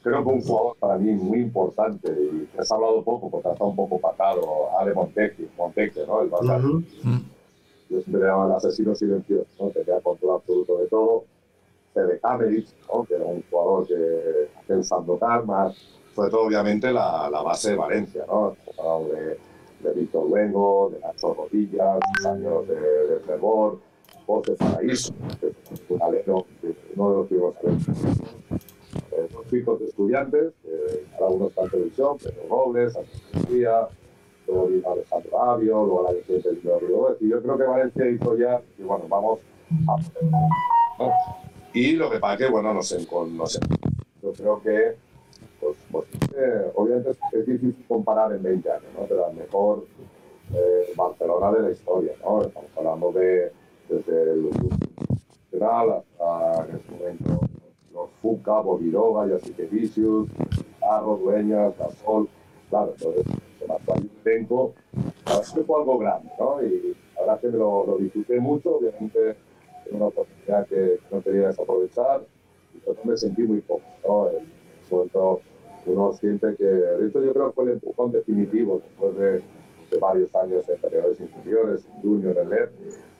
Creo 0.02 0.24
que 0.24 0.30
un 0.30 0.42
jugador 0.42 0.76
para 0.80 0.98
mí 0.98 1.12
muy 1.12 1.42
importante 1.42 2.12
y 2.12 2.48
que 2.48 2.66
se 2.66 2.74
ha 2.74 2.76
hablado 2.76 3.04
poco 3.04 3.30
porque 3.30 3.50
está 3.50 3.64
un 3.64 3.76
poco 3.76 4.00
patado, 4.00 4.42
Ale 4.80 4.96
Montecchi, 4.96 5.48
Montecchi 5.56 6.00
¿no? 6.08 6.22
El 6.22 6.28
Ujú. 6.34 6.84
Mm. 7.04 7.22
yo 7.92 8.02
siempre 8.02 8.22
le 8.22 8.28
llamaba 8.28 8.48
el 8.48 8.58
asesino 8.58 8.96
silencioso, 8.96 9.46
¿no? 9.60 9.70
tenía 9.70 10.02
control 10.02 10.38
absoluto 10.38 10.80
de 10.80 10.88
todo. 10.88 11.26
Fede 11.94 12.20
Kamerich, 12.20 12.68
¿no? 12.92 13.04
que 13.04 13.14
era 13.14 13.26
un 13.26 13.44
jugador 13.48 13.88
que 13.88 14.50
pensando 14.68 15.20
más, 15.46 15.76
sobre 16.16 16.32
todo 16.32 16.42
obviamente 16.42 16.92
la, 16.92 17.30
la, 17.30 17.44
base 17.44 17.70
de 17.72 17.76
Valencia, 17.76 18.26
¿no? 18.28 18.56
de, 19.06 19.38
de 19.84 19.94
Víctor 19.94 20.30
Luengo, 20.30 20.92
de 20.94 21.00
Nacho 21.00 21.34
Rodillas, 21.34 22.00
años 22.26 22.68
de, 22.68 22.76
de 22.76 23.20
Fervor, 23.22 23.80
José 24.26 24.54
Paraíso, 24.54 25.14
un 25.90 26.02
alero, 26.02 26.46
uno 26.96 27.10
de 27.10 27.18
los 27.18 27.28
primeros 27.28 27.56
eh, 29.12 29.28
los 29.34 29.54
hijos 29.54 29.80
de 29.80 29.86
estudiantes, 29.86 30.54
eh, 30.66 31.06
cada 31.18 31.30
uno 31.30 31.48
está 31.48 31.64
en 31.64 31.70
televisión, 31.70 32.18
Pedro 32.18 32.44
Robles, 32.50 32.96
Antonio 32.96 33.90
luego 34.48 34.68
vino 34.68 34.92
Alejandro 34.92 35.42
Avio, 35.42 35.86
luego 35.86 36.04
la 36.04 36.22
siguiente 36.22 36.50
vino 36.52 36.80
Río 36.80 37.18
y 37.20 37.30
yo 37.30 37.42
creo 37.42 37.58
que 37.58 37.64
Valencia 37.64 38.10
hizo 38.10 38.38
ya, 38.38 38.62
y 38.78 38.84
bueno, 38.84 39.06
vamos 39.08 39.40
a... 39.88 39.96
¿no? 41.00 41.12
Y 41.74 41.94
lo 41.94 42.10
que 42.10 42.20
pasa 42.20 42.38
que, 42.38 42.50
bueno, 42.50 42.74
no 42.74 42.82
sé, 42.84 43.06
no 43.12 43.46
sé, 43.48 43.60
yo 44.22 44.34
creo 44.34 44.62
que, 44.62 44.96
pues, 45.64 45.78
pues 45.92 46.06
eh, 46.36 46.72
obviamente 46.76 47.12
es, 47.32 47.46
difícil 47.46 47.86
comparar 47.88 48.32
en 48.34 48.44
20 48.44 48.72
años, 48.72 48.86
¿no? 48.98 49.06
Pero 49.08 49.30
el 49.30 49.36
mejor 49.38 49.86
eh, 50.54 50.94
Barcelona 50.96 51.52
de 51.52 51.62
la 51.62 51.72
historia, 51.72 52.14
¿no? 52.24 52.42
Estamos 52.42 52.70
hablando 52.78 53.12
de 53.12 53.52
desde 53.90 54.32
el 54.32 54.50
nacional 55.52 56.04
hasta 56.20 56.66
en 56.66 56.76
ese 56.76 56.92
momento 56.92 57.40
los 57.94 58.10
Fuca, 58.22 58.60
Bodiroga, 58.62 59.26
Vicius, 59.72 60.30
Arro, 60.82 61.18
Dueñas, 61.18 61.78
Gasol, 61.78 62.28
claro, 62.70 62.94
entonces 62.98 63.26
se 63.60 63.68
marcó 63.68 63.94
un 63.94 64.12
elenco, 64.26 64.74
fue 65.66 65.80
algo 65.80 65.98
grande, 66.00 66.30
¿no? 66.40 66.64
Y 66.64 66.96
la 67.16 67.22
verdad 67.22 67.40
que 67.40 67.48
me 67.48 67.58
lo, 67.58 67.86
lo 67.86 67.98
disfruté 67.98 68.40
mucho, 68.40 68.78
obviamente 68.78 69.32
es 69.86 69.92
una 69.92 70.06
oportunidad 70.06 70.66
que 70.68 71.00
no 71.12 71.22
quería 71.22 71.48
desaprovechar, 71.48 72.24
y 72.74 72.80
pues 72.80 73.06
me 73.06 73.16
sentí 73.16 73.44
muy 73.44 73.62
poco, 73.62 73.84
¿no? 74.08 74.30
Uno 75.86 76.14
siente 76.14 76.56
que, 76.56 76.66
hecho 77.06 77.24
yo 77.24 77.34
creo 77.34 77.48
que 77.50 77.56
fue 77.56 77.64
el 77.66 77.72
empujón 77.72 78.12
definitivo 78.12 78.82
después 78.84 79.18
de, 79.18 79.32
de 79.92 79.98
varios 80.00 80.34
años 80.36 80.68
en 80.70 80.80
periodos 80.80 81.20
inferiores, 81.20 81.86
en 81.86 82.02
junior, 82.02 82.38
en 82.38 82.50
LED, 82.50 82.70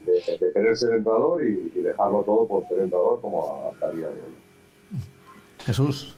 de, 0.06 0.38
de, 0.38 0.54
querer 0.54 0.76
ser 0.76 0.96
entrenador 0.96 1.44
y, 1.44 1.72
y, 1.76 1.82
dejarlo 1.82 2.24
todo 2.24 2.48
por 2.48 2.68
ser 2.68 2.80
entrenador 2.80 3.22
como 3.22 3.72
hasta 3.72 3.92
el 3.92 3.98
día 3.98 4.08
de 4.08 4.14
hoy. 4.14 4.44
Jesús. 5.66 6.16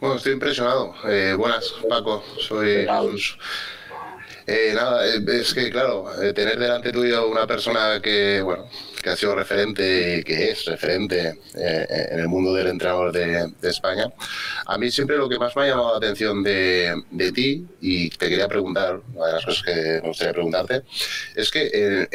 Bueno, 0.00 0.16
estoy 0.16 0.34
impresionado. 0.34 0.92
Eh, 1.08 1.34
buenas, 1.36 1.74
Paco. 1.88 2.22
Soy 2.38 2.86
Alonso. 2.86 3.36
Eh, 4.48 4.72
nada, 4.74 5.04
eh, 5.04 5.20
es 5.40 5.52
que 5.52 5.70
claro, 5.72 6.22
eh, 6.22 6.32
tener 6.32 6.56
delante 6.56 6.92
tuyo 6.92 7.26
una 7.28 7.48
persona 7.48 8.00
que, 8.00 8.40
bueno, 8.42 8.68
que 9.02 9.10
ha 9.10 9.16
sido 9.16 9.34
referente, 9.34 10.22
que 10.24 10.50
es 10.52 10.64
referente 10.66 11.40
en 11.54 12.20
el 12.20 12.28
mundo 12.28 12.54
del 12.54 12.68
entrenador 12.68 13.10
de, 13.10 13.50
España, 13.62 14.06
a 14.66 14.78
mí 14.78 14.88
siempre 14.90 15.16
lo 15.16 15.28
que 15.28 15.38
más 15.38 15.54
me 15.56 15.62
ha 15.62 15.68
llamado 15.68 15.90
la 15.92 15.96
atención 15.96 16.44
de, 16.44 16.94
de 17.10 17.32
ti, 17.32 17.66
y 17.80 18.08
te 18.10 18.28
quería 18.28 18.46
preguntar, 18.46 19.00
una 19.14 19.26
de 19.26 19.32
las 19.32 19.44
cosas 19.44 19.62
que 19.64 20.00
me 20.02 20.08
gustaría 20.08 20.32
preguntarte, 20.32 20.82
es 21.34 21.50
que 21.50 22.08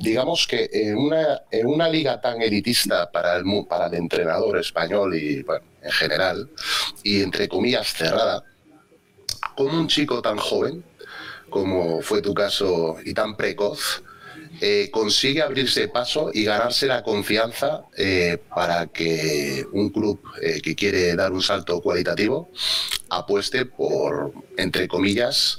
digamos 0.00 0.46
que 0.48 0.68
en 0.72 0.96
una, 0.96 1.42
en 1.50 1.66
una 1.66 1.88
liga 1.88 2.20
tan 2.20 2.42
elitista 2.42 3.10
para 3.10 3.36
el, 3.36 3.44
para 3.68 3.86
el 3.86 3.94
entrenador 3.94 4.58
español 4.58 5.14
y 5.14 5.42
bueno, 5.44 5.64
en 5.82 5.92
general, 5.92 6.48
y 7.04 7.22
entre 7.22 7.48
comillas 7.48 7.92
cerrada, 7.92 8.42
como 9.56 9.78
un 9.78 9.88
chico 9.88 10.20
tan 10.20 10.36
joven, 10.36 10.84
como 11.50 12.02
fue 12.02 12.22
tu 12.22 12.34
caso 12.34 12.96
y 13.04 13.14
tan 13.14 13.36
precoz, 13.36 14.02
eh, 14.60 14.88
consigue 14.90 15.42
abrirse 15.42 15.88
paso 15.88 16.30
y 16.32 16.44
ganarse 16.44 16.86
la 16.86 17.02
confianza 17.02 17.82
eh, 17.96 18.38
para 18.54 18.86
que 18.86 19.66
un 19.72 19.90
club 19.90 20.20
eh, 20.40 20.62
que 20.62 20.74
quiere 20.74 21.14
dar 21.14 21.32
un 21.32 21.42
salto 21.42 21.82
cualitativo 21.82 22.50
apueste 23.10 23.66
por, 23.66 24.32
entre 24.56 24.88
comillas, 24.88 25.58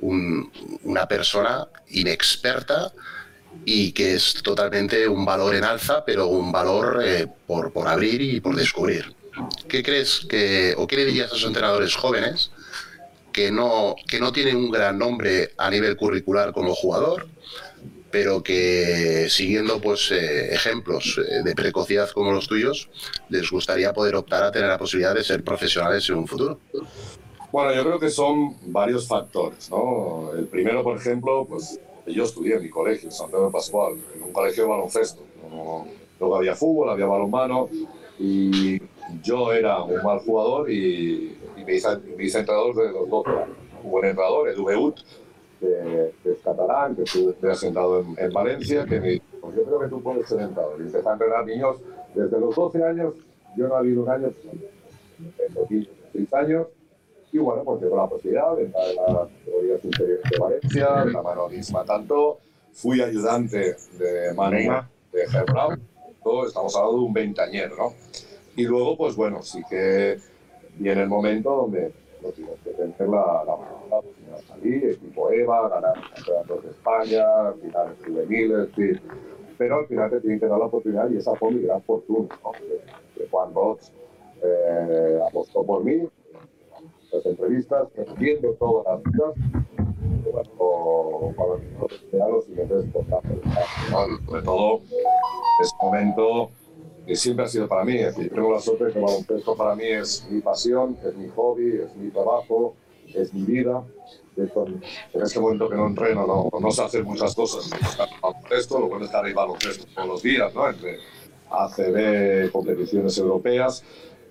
una 0.00 1.06
persona 1.06 1.68
inexperta 1.90 2.92
y 3.64 3.92
que 3.92 4.14
es 4.14 4.42
totalmente 4.42 5.06
un 5.06 5.24
valor 5.24 5.54
en 5.54 5.62
alza, 5.62 6.04
pero 6.04 6.26
un 6.26 6.50
valor 6.50 7.04
por, 7.46 7.72
por 7.72 7.86
abrir 7.86 8.20
y 8.20 8.40
por 8.40 8.56
descubrir. 8.56 9.14
¿Qué 9.68 9.84
crees 9.84 10.26
que, 10.28 10.74
o 10.76 10.88
qué 10.88 10.96
le 10.96 11.04
dirías 11.04 11.30
a 11.30 11.36
esos 11.36 11.46
entrenadores 11.46 11.94
jóvenes 11.94 12.50
que 13.32 13.50
no, 13.50 13.96
que 14.08 14.20
no 14.20 14.32
tienen 14.32 14.56
un 14.56 14.70
gran 14.70 14.98
nombre 14.98 15.50
a 15.56 15.70
nivel 15.70 15.96
curricular 15.96 16.52
como 16.52 16.74
jugador, 16.74 17.26
pero 18.10 18.42
que 18.42 19.28
siguiendo 19.28 19.80
pues 19.80 20.10
eh, 20.12 20.54
ejemplos 20.54 21.18
eh, 21.18 21.42
de 21.42 21.54
precocidad 21.54 22.10
como 22.10 22.30
los 22.30 22.46
tuyos, 22.46 22.88
les 23.30 23.50
gustaría 23.50 23.92
poder 23.92 24.14
optar 24.14 24.44
a 24.44 24.52
tener 24.52 24.68
la 24.68 24.78
posibilidad 24.78 25.14
de 25.14 25.24
ser 25.24 25.42
profesionales 25.42 26.08
en 26.10 26.16
un 26.16 26.28
futuro. 26.28 26.60
Bueno, 27.50 27.74
yo 27.74 27.84
creo 27.84 27.98
que 27.98 28.10
son 28.10 28.56
varios 28.72 29.06
factores, 29.06 29.70
¿no? 29.70 30.30
El 30.36 30.46
primero, 30.46 30.82
por 30.82 30.96
ejemplo, 30.96 31.46
pues 31.46 31.78
yo 32.06 32.24
estudié 32.24 32.56
en 32.56 32.62
mi 32.62 32.70
colegio, 32.70 33.10
San 33.10 33.30
Pedro 33.30 33.50
Pascual, 33.50 33.94
en 34.14 34.22
un 34.22 34.32
colegio 34.32 34.64
de 34.64 34.70
baloncesto. 34.70 35.22
luego 36.18 36.36
había 36.36 36.54
fútbol, 36.54 36.90
había 36.90 37.06
balonmano 37.06 37.68
y 38.18 38.80
yo 39.22 39.52
era 39.52 39.82
un 39.82 40.02
mal 40.02 40.20
jugador 40.20 40.70
y 40.70 41.36
y 41.62 41.64
me 41.64 41.74
hice, 42.24 42.42
de 42.42 42.92
los 42.92 43.08
dos. 43.08 43.24
Un 43.82 43.90
buen 43.90 44.04
entrenador, 44.04 44.48
Edu 44.48 44.64
Beut, 44.64 45.00
que, 45.58 46.12
es 46.24 46.38
catalán, 46.44 46.94
que 46.94 47.02
estuve 47.02 47.50
asentado 47.50 48.00
en, 48.00 48.14
en, 48.16 48.32
Valencia, 48.32 48.84
que 48.84 49.00
me 49.00 49.08
dijo, 49.08 49.52
yo 49.56 49.64
creo 49.64 49.80
que 49.80 49.88
tú 49.88 50.02
puedes 50.02 50.28
ser 50.28 50.40
entrenador. 50.40 50.80
Y 50.80 50.82
empecé 50.82 51.08
a 51.08 51.12
entrenar 51.12 51.46
niños 51.46 51.76
desde 52.14 52.38
los 52.38 52.54
12 52.54 52.84
años, 52.84 53.14
yo 53.56 53.68
no 53.68 53.76
habido 53.76 54.02
un 54.02 54.10
año, 54.10 54.32
en 54.48 55.54
los 55.54 55.68
16 55.68 56.34
años, 56.34 56.66
y 57.32 57.38
bueno, 57.38 57.64
pues 57.64 57.80
tengo 57.80 57.96
la 57.96 58.06
posibilidad 58.06 58.56
de 58.56 58.64
entrar 58.64 58.84
en 58.90 58.96
las 58.96 59.28
categorías 59.28 59.84
inferiores 59.84 60.30
de 60.30 60.38
Valencia, 60.38 61.04
de 61.04 61.12
la 61.12 61.22
mano 61.22 61.48
misma 61.48 61.84
tanto, 61.84 62.38
fui 62.72 63.00
ayudante 63.00 63.76
de 63.98 64.34
Manema, 64.34 64.88
de 65.12 65.24
todo, 66.22 66.46
estamos 66.46 66.76
hablando 66.76 66.98
de 66.98 67.04
un 67.04 67.12
veintañero, 67.12 67.76
¿no? 67.76 67.94
Y 68.54 68.64
luego, 68.64 68.96
pues 68.96 69.16
bueno, 69.16 69.42
sí 69.42 69.62
que 69.68 70.18
viene 70.78 71.02
el 71.02 71.08
momento 71.08 71.50
donde 71.50 71.92
lo 72.22 72.30
tienes 72.30 72.58
que 72.64 72.70
tener 72.70 73.08
la, 73.08 73.44
la 73.44 74.00
de 74.00 74.42
salir, 74.46 74.90
equipo 74.90 75.30
EVA, 75.30 75.68
ganar 75.68 75.94
campeonatos 76.14 76.62
de 76.64 76.70
España, 76.70 77.24
finales 77.60 77.98
juveniles, 78.06 78.68
sí. 78.76 78.92
pero 79.58 79.78
al 79.78 79.86
final 79.86 80.10
te 80.10 80.20
tienen 80.20 80.40
que 80.40 80.46
dar 80.46 80.58
la 80.58 80.66
oportunidad 80.66 81.10
y 81.10 81.16
esa 81.16 81.34
fue 81.34 81.50
mi 81.50 81.62
gran 81.62 81.82
fortuna, 81.82 82.28
¿no? 82.42 82.52
Juan 83.30 83.54
Roch 83.54 83.80
eh, 84.42 85.20
apostó 85.28 85.64
por 85.64 85.84
mí, 85.84 86.08
las 87.12 87.26
entrevistas, 87.26 87.88
viendo 88.18 88.52
todas 88.54 88.84
las 88.86 89.02
bueno, 90.32 91.34
cuando 91.36 91.60
me 92.12 92.18
los 92.18 92.44
siguientes 92.44 92.86
sobre 94.26 94.42
todo 94.42 94.80
ese 95.60 95.74
momento 95.80 96.50
que 97.06 97.16
siempre 97.16 97.44
ha 97.44 97.48
sido 97.48 97.68
para 97.68 97.84
mí. 97.84 97.98
Decir, 97.98 98.30
tengo 98.32 98.52
la 98.52 98.60
suerte 98.60 98.84
de 98.84 98.92
que 98.92 98.98
el 98.98 99.04
baloncesto 99.04 99.56
para 99.56 99.74
mí 99.74 99.84
es 99.84 100.26
mi 100.30 100.40
pasión, 100.40 100.96
es 101.04 101.16
mi 101.16 101.28
hobby, 101.28 101.80
es 101.80 101.94
mi 101.96 102.10
trabajo, 102.10 102.74
es 103.14 103.32
mi 103.32 103.42
vida. 103.42 103.84
En 104.36 105.22
este 105.22 105.40
momento 105.40 105.68
que 105.68 105.76
no 105.76 105.86
entreno, 105.86 106.26
no, 106.26 106.48
no 106.58 106.70
sé 106.70 106.82
hacer 106.82 107.04
muchas 107.04 107.34
cosas. 107.34 107.70
Baloncesto, 108.22 108.80
lo 108.80 108.88
bueno 108.88 109.04
es 109.04 109.10
estar 109.10 109.24
ahí 109.24 109.32
baloncesto 109.32 109.86
todos 109.94 110.08
los 110.08 110.22
días, 110.22 110.54
¿no? 110.54 110.68
Entre 110.68 110.98
ACB, 111.50 112.50
competiciones 112.50 113.16
europeas. 113.18 113.84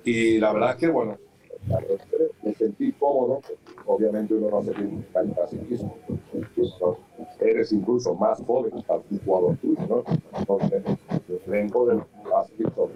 Y 0.03 0.39
la 0.39 0.53
verdad 0.53 0.71
es 0.71 0.75
que, 0.77 0.87
bueno, 0.87 1.17
me 2.43 2.53
sentí 2.55 2.91
cómodo. 2.93 3.41
Obviamente 3.85 4.33
uno 4.33 4.49
no 4.49 4.63
se 4.63 4.71
tiene 4.71 5.03
sí 5.49 5.57
mismo. 5.69 5.95
Eres 7.41 7.71
incluso 7.71 8.13
más 8.13 8.41
joven 8.45 8.71
que 8.71 8.93
un 9.09 9.19
jugador 9.25 9.57
tuyo, 9.57 9.81
¿no? 9.89 10.03
Entonces, 10.37 10.83
el 11.27 11.41
elenco 11.47 11.85
de 11.87 11.95
los 11.95 12.05
has 12.35 12.55
visto, 12.57 12.89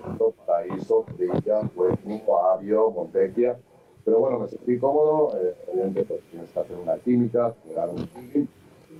Paraíso, 0.46 1.06
Villa, 1.18 1.62
Huesco, 1.76 2.46
Avio, 2.46 2.92
Montecchia. 2.92 3.58
Pero 4.06 4.20
bueno, 4.20 4.40
me 4.40 4.48
sentí 4.48 4.78
cómodo. 4.78 5.36
Eh, 5.42 5.56
obviamente, 5.74 6.04
pues 6.04 6.22
tienes 6.30 6.50
que 6.52 6.60
hacer 6.60 6.78
una 6.78 6.96
química, 6.98 7.54
crear 7.66 7.90
un 7.90 8.08
feeling 8.08 8.46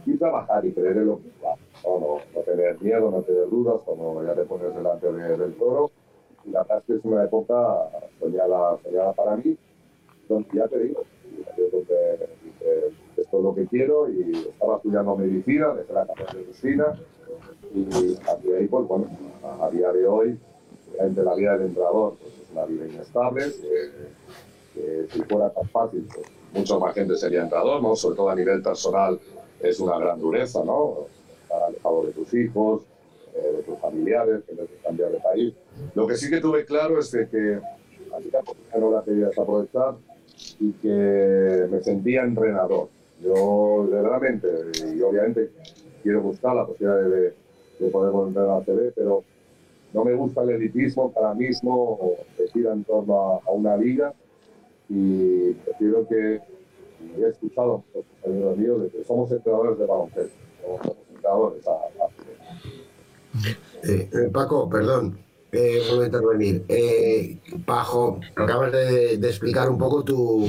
y 0.06 0.18
trabajar 0.18 0.66
y 0.66 0.72
creer 0.72 0.98
en 0.98 1.08
lo 1.08 1.18
que 1.18 1.30
va. 1.44 1.56
No, 1.84 2.20
no, 2.34 2.42
tener 2.42 2.82
miedo, 2.82 3.12
no 3.12 3.22
tener 3.22 3.48
dudas 3.50 3.82
cuando 3.86 4.26
ya 4.26 4.34
te 4.34 4.44
pones 4.46 4.76
delante 4.76 5.12
del 5.12 5.54
toro 5.56 5.92
y 6.46 6.52
la 6.52 6.62
verdad 6.62 6.78
es 6.80 6.84
que 6.86 6.94
es 6.96 7.06
una 7.06 7.24
época 7.24 7.90
soñada, 8.20 8.78
para 9.16 9.36
mí, 9.38 9.58
donde 10.30 10.50
ya 10.54 10.68
te 10.68 10.80
digo, 10.80 11.04
yo 11.58 11.70
que 11.86 12.36
esto 13.18 13.38
es 13.38 13.44
lo 13.44 13.56
que 13.56 13.66
quiero 13.68 14.10
y 14.10 14.32
estaba 14.50 14.78
estudiando 14.78 15.16
medicina, 15.16 15.74
desde 15.74 15.94
la 15.94 16.06
carrera 16.06 16.34
de 16.34 16.40
medicina 16.40 16.96
y 17.74 18.52
ahí, 18.54 18.68
pues 18.68 18.88
bueno, 18.88 19.08
a, 19.62 19.70
día 19.70 19.92
de 19.92 20.08
hoy, 20.08 20.40
entre 21.00 21.24
la 21.24 21.36
vida 21.36 21.58
del 21.58 21.68
entrenador 21.68 22.16
pues, 22.22 22.34
es 22.34 22.52
una 22.52 22.66
vida 22.66 22.88
inestable, 22.88 23.46
que, 24.74 25.08
si 25.12 25.22
fuera 25.24 25.50
tan 25.50 25.68
fácil, 25.70 26.08
pues 26.14 26.28
mucha 26.54 26.78
más 26.78 26.94
gente 26.94 27.16
sería 27.16 27.44
entrenador, 27.44 27.82
¿no? 27.82 27.96
Sobre 27.96 28.16
todo 28.16 28.30
a 28.30 28.36
nivel 28.36 28.62
personal 28.62 29.20
es 29.60 29.80
una 29.80 29.98
gran 29.98 30.20
dureza, 30.20 30.64
¿no? 30.64 31.08
Para 31.50 31.68
alejado 31.68 32.06
de 32.06 32.12
tus 32.12 32.34
hijos, 32.34 32.84
eh, 33.36 33.58
de 33.58 33.64
tus 33.64 33.78
familiares, 33.80 34.44
tienes 34.46 34.70
que 34.70 34.76
cambiar 34.78 35.12
de 35.12 35.20
país. 35.20 35.54
Lo 35.96 36.08
que 36.08 36.16
sí 36.16 36.30
que 36.30 36.42
tuve 36.42 36.66
claro 36.66 37.00
es 37.00 37.10
que, 37.12 37.60
a 38.14 38.18
ti 38.20 38.30
no 38.80 38.92
la 38.92 39.04
querías 39.04 39.38
aprovechar 39.38 39.96
y 40.60 40.72
que 40.74 41.68
me 41.70 41.82
sentía 41.82 42.24
entrenador. 42.24 42.90
Yo, 43.26 43.88
realmente, 43.92 44.48
y 44.96 45.02
obviamente 45.02 45.50
quiero 46.04 46.22
buscar 46.22 46.56
la 46.56 46.66
posibilidad 46.66 47.02
de, 47.02 47.34
de 47.80 47.90
poder 47.90 48.12
volver 48.12 48.44
a 48.44 48.60
la 48.60 48.62
TV, 48.64 48.92
pero 48.96 49.24
no 49.94 50.06
me 50.06 50.14
gusta 50.14 50.44
el 50.44 50.52
elitismo 50.52 51.12
para 51.12 51.34
mismo 51.34 52.18
que 52.38 52.48
gira 52.50 52.74
en 52.74 52.84
torno 52.84 53.42
a, 53.46 53.52
una 53.52 53.78
liga 53.78 54.14
y 54.90 55.54
prefiero 55.54 56.08
que, 56.08 56.42
y 57.00 57.24
he 57.24 57.30
escuchado 57.30 57.84
a 57.94 57.98
los 57.98 58.06
compañeros 58.06 58.58
míos, 58.58 58.84
de 58.84 58.90
que 58.90 59.04
somos 59.06 59.32
entrenadores 59.32 59.80
de 59.80 59.86
baloncesto, 59.86 60.38
somos 60.62 60.82
entrenadores 61.10 61.68
a, 61.68 61.72
a 61.72 62.10
eh, 63.88 64.10
eh, 64.12 64.30
Paco, 64.32 64.70
perdón, 64.70 65.18
eh, 65.52 65.82
a 65.90 66.06
intervenir. 66.06 66.66
Eh, 66.68 67.38
Bajo, 67.66 68.20
acabas 68.36 68.72
de, 68.72 69.14
explicar 69.14 69.70
un 69.70 69.78
poco 69.78 70.04
tu, 70.04 70.48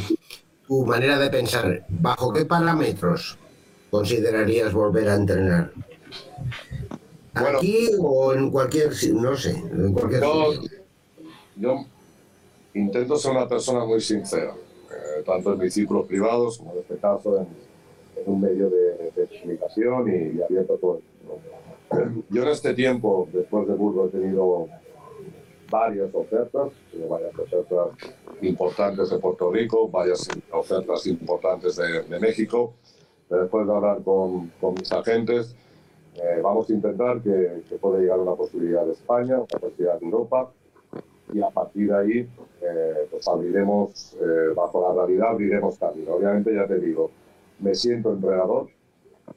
manera 0.68 1.18
de 1.18 1.30
pensar. 1.30 1.84
¿Bajo 1.88 2.32
qué 2.32 2.44
parámetros 2.44 3.38
considerarías 3.90 4.72
volver 4.72 5.08
a 5.08 5.14
entrenar? 5.14 5.72
¿Aquí 7.34 7.90
o 7.98 8.32
en 8.32 8.50
cualquier, 8.50 8.90
no 9.12 9.36
sé, 9.36 9.50
en 9.50 9.92
cualquier 9.92 10.22
yo, 10.22 10.52
yo 11.56 11.84
intento 12.72 13.16
ser 13.16 13.32
una 13.32 13.46
persona 13.46 13.84
muy 13.84 14.00
sincera, 14.00 14.54
tanto 15.26 15.52
en 15.52 15.58
mis 15.58 15.74
círculos 15.74 16.06
privados 16.06 16.58
como 16.58 16.72
en 16.72 16.78
este 16.78 16.96
caso 16.96 17.38
en, 17.38 17.46
un 18.24 18.40
medio 18.40 18.70
de, 18.70 19.28
comunicación 19.40 20.08
y, 20.08 20.42
abierto 20.42 20.74
a 20.74 20.78
todo 20.78 21.00
yo 22.30 22.42
en 22.42 22.48
este 22.48 22.74
tiempo, 22.74 23.28
después 23.32 23.66
de 23.68 23.74
Burgos, 23.74 24.12
he 24.12 24.18
tenido 24.18 24.68
varias 25.70 26.14
ofertas, 26.14 26.72
varias 27.08 27.38
ofertas 27.38 27.88
importantes 28.42 29.10
de 29.10 29.18
Puerto 29.18 29.50
Rico, 29.50 29.88
varias 29.88 30.28
ofertas 30.50 31.06
importantes 31.06 31.76
de, 31.76 32.18
México. 32.20 32.74
Después 33.28 33.66
de 33.66 33.72
hablar 33.72 34.02
con, 34.02 34.52
con 34.60 34.74
mis 34.74 34.90
agentes, 34.92 35.54
eh, 36.14 36.40
vamos 36.42 36.70
a 36.70 36.72
intentar 36.72 37.20
que, 37.20 37.62
que, 37.68 37.76
pueda 37.76 37.98
llegar 37.98 38.18
una 38.20 38.34
posibilidad 38.34 38.86
de 38.86 38.92
España, 38.92 39.36
una 39.36 39.58
posibilidad 39.60 39.98
de 39.98 40.06
Europa, 40.06 40.50
y 41.32 41.42
a 41.42 41.50
partir 41.50 41.88
de 41.88 41.96
ahí, 41.96 42.28
eh, 42.62 43.08
pues 43.10 43.26
abriremos, 43.26 44.16
eh, 44.20 44.52
bajo 44.54 44.80
la 44.88 44.94
realidad, 44.94 45.30
abriremos 45.30 45.78
camino. 45.78 46.12
Obviamente, 46.12 46.54
ya 46.54 46.66
te 46.66 46.78
digo, 46.78 47.10
me 47.58 47.74
siento 47.74 48.12
entrenador, 48.12 48.68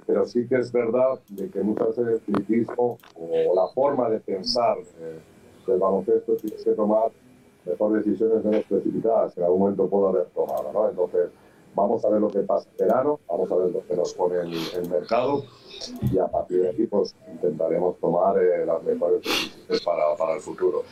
pero 0.05 0.25
sí 0.25 0.47
que 0.47 0.55
es 0.55 0.71
verdad 0.71 1.19
de 1.29 1.49
que 1.49 1.61
muchas 1.61 1.89
veces 1.89 2.21
el 2.27 2.35
ciclismo 2.35 2.97
o 3.15 3.55
la 3.55 3.67
forma 3.73 4.09
de 4.09 4.19
pensar 4.19 4.77
eh, 4.77 5.19
del 5.69 5.79
baloncesto 5.79 6.35
tienes 6.35 6.63
que 6.63 6.71
tomar 6.71 7.11
mejor 7.65 7.93
decisiones 7.93 8.43
menos 8.43 8.63
precipitadas 8.65 9.33
que 9.33 9.41
en 9.41 9.45
algún 9.45 9.61
momento 9.61 9.87
puedo 9.87 10.07
haber 10.09 10.25
tomado, 10.27 10.71
¿no? 10.73 10.89
Entonces, 10.89 11.29
vamos 11.75 12.03
a 12.03 12.09
ver 12.09 12.21
lo 12.21 12.29
que 12.29 12.39
pasa 12.39 12.67
en 12.71 12.87
verano, 12.87 13.19
vamos 13.27 13.51
a 13.51 13.55
ver 13.55 13.71
lo 13.71 13.85
que 13.85 13.95
nos 13.95 14.13
pone 14.13 14.39
el, 14.39 14.53
el 14.75 14.89
mercado 14.89 15.43
y 16.11 16.17
a 16.17 16.27
partir 16.27 16.61
de 16.63 16.69
aquí 16.69 16.87
pues 16.87 17.15
intentaremos 17.31 17.97
tomar 17.99 18.37
eh, 18.37 18.65
las 18.65 18.83
mejores 18.83 19.21
decisiones 19.21 19.81
para, 19.83 20.15
para 20.15 20.35
el 20.35 20.41
futuro. 20.41 20.83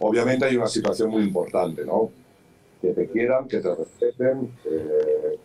Obviamente 0.00 0.44
hay 0.44 0.56
una 0.56 0.66
situación 0.66 1.10
muy 1.10 1.22
importante, 1.22 1.84
¿no? 1.84 2.10
Que 2.82 2.92
te 2.92 3.08
quieran, 3.08 3.48
que 3.48 3.60
te 3.60 3.74
respeten, 3.74 4.50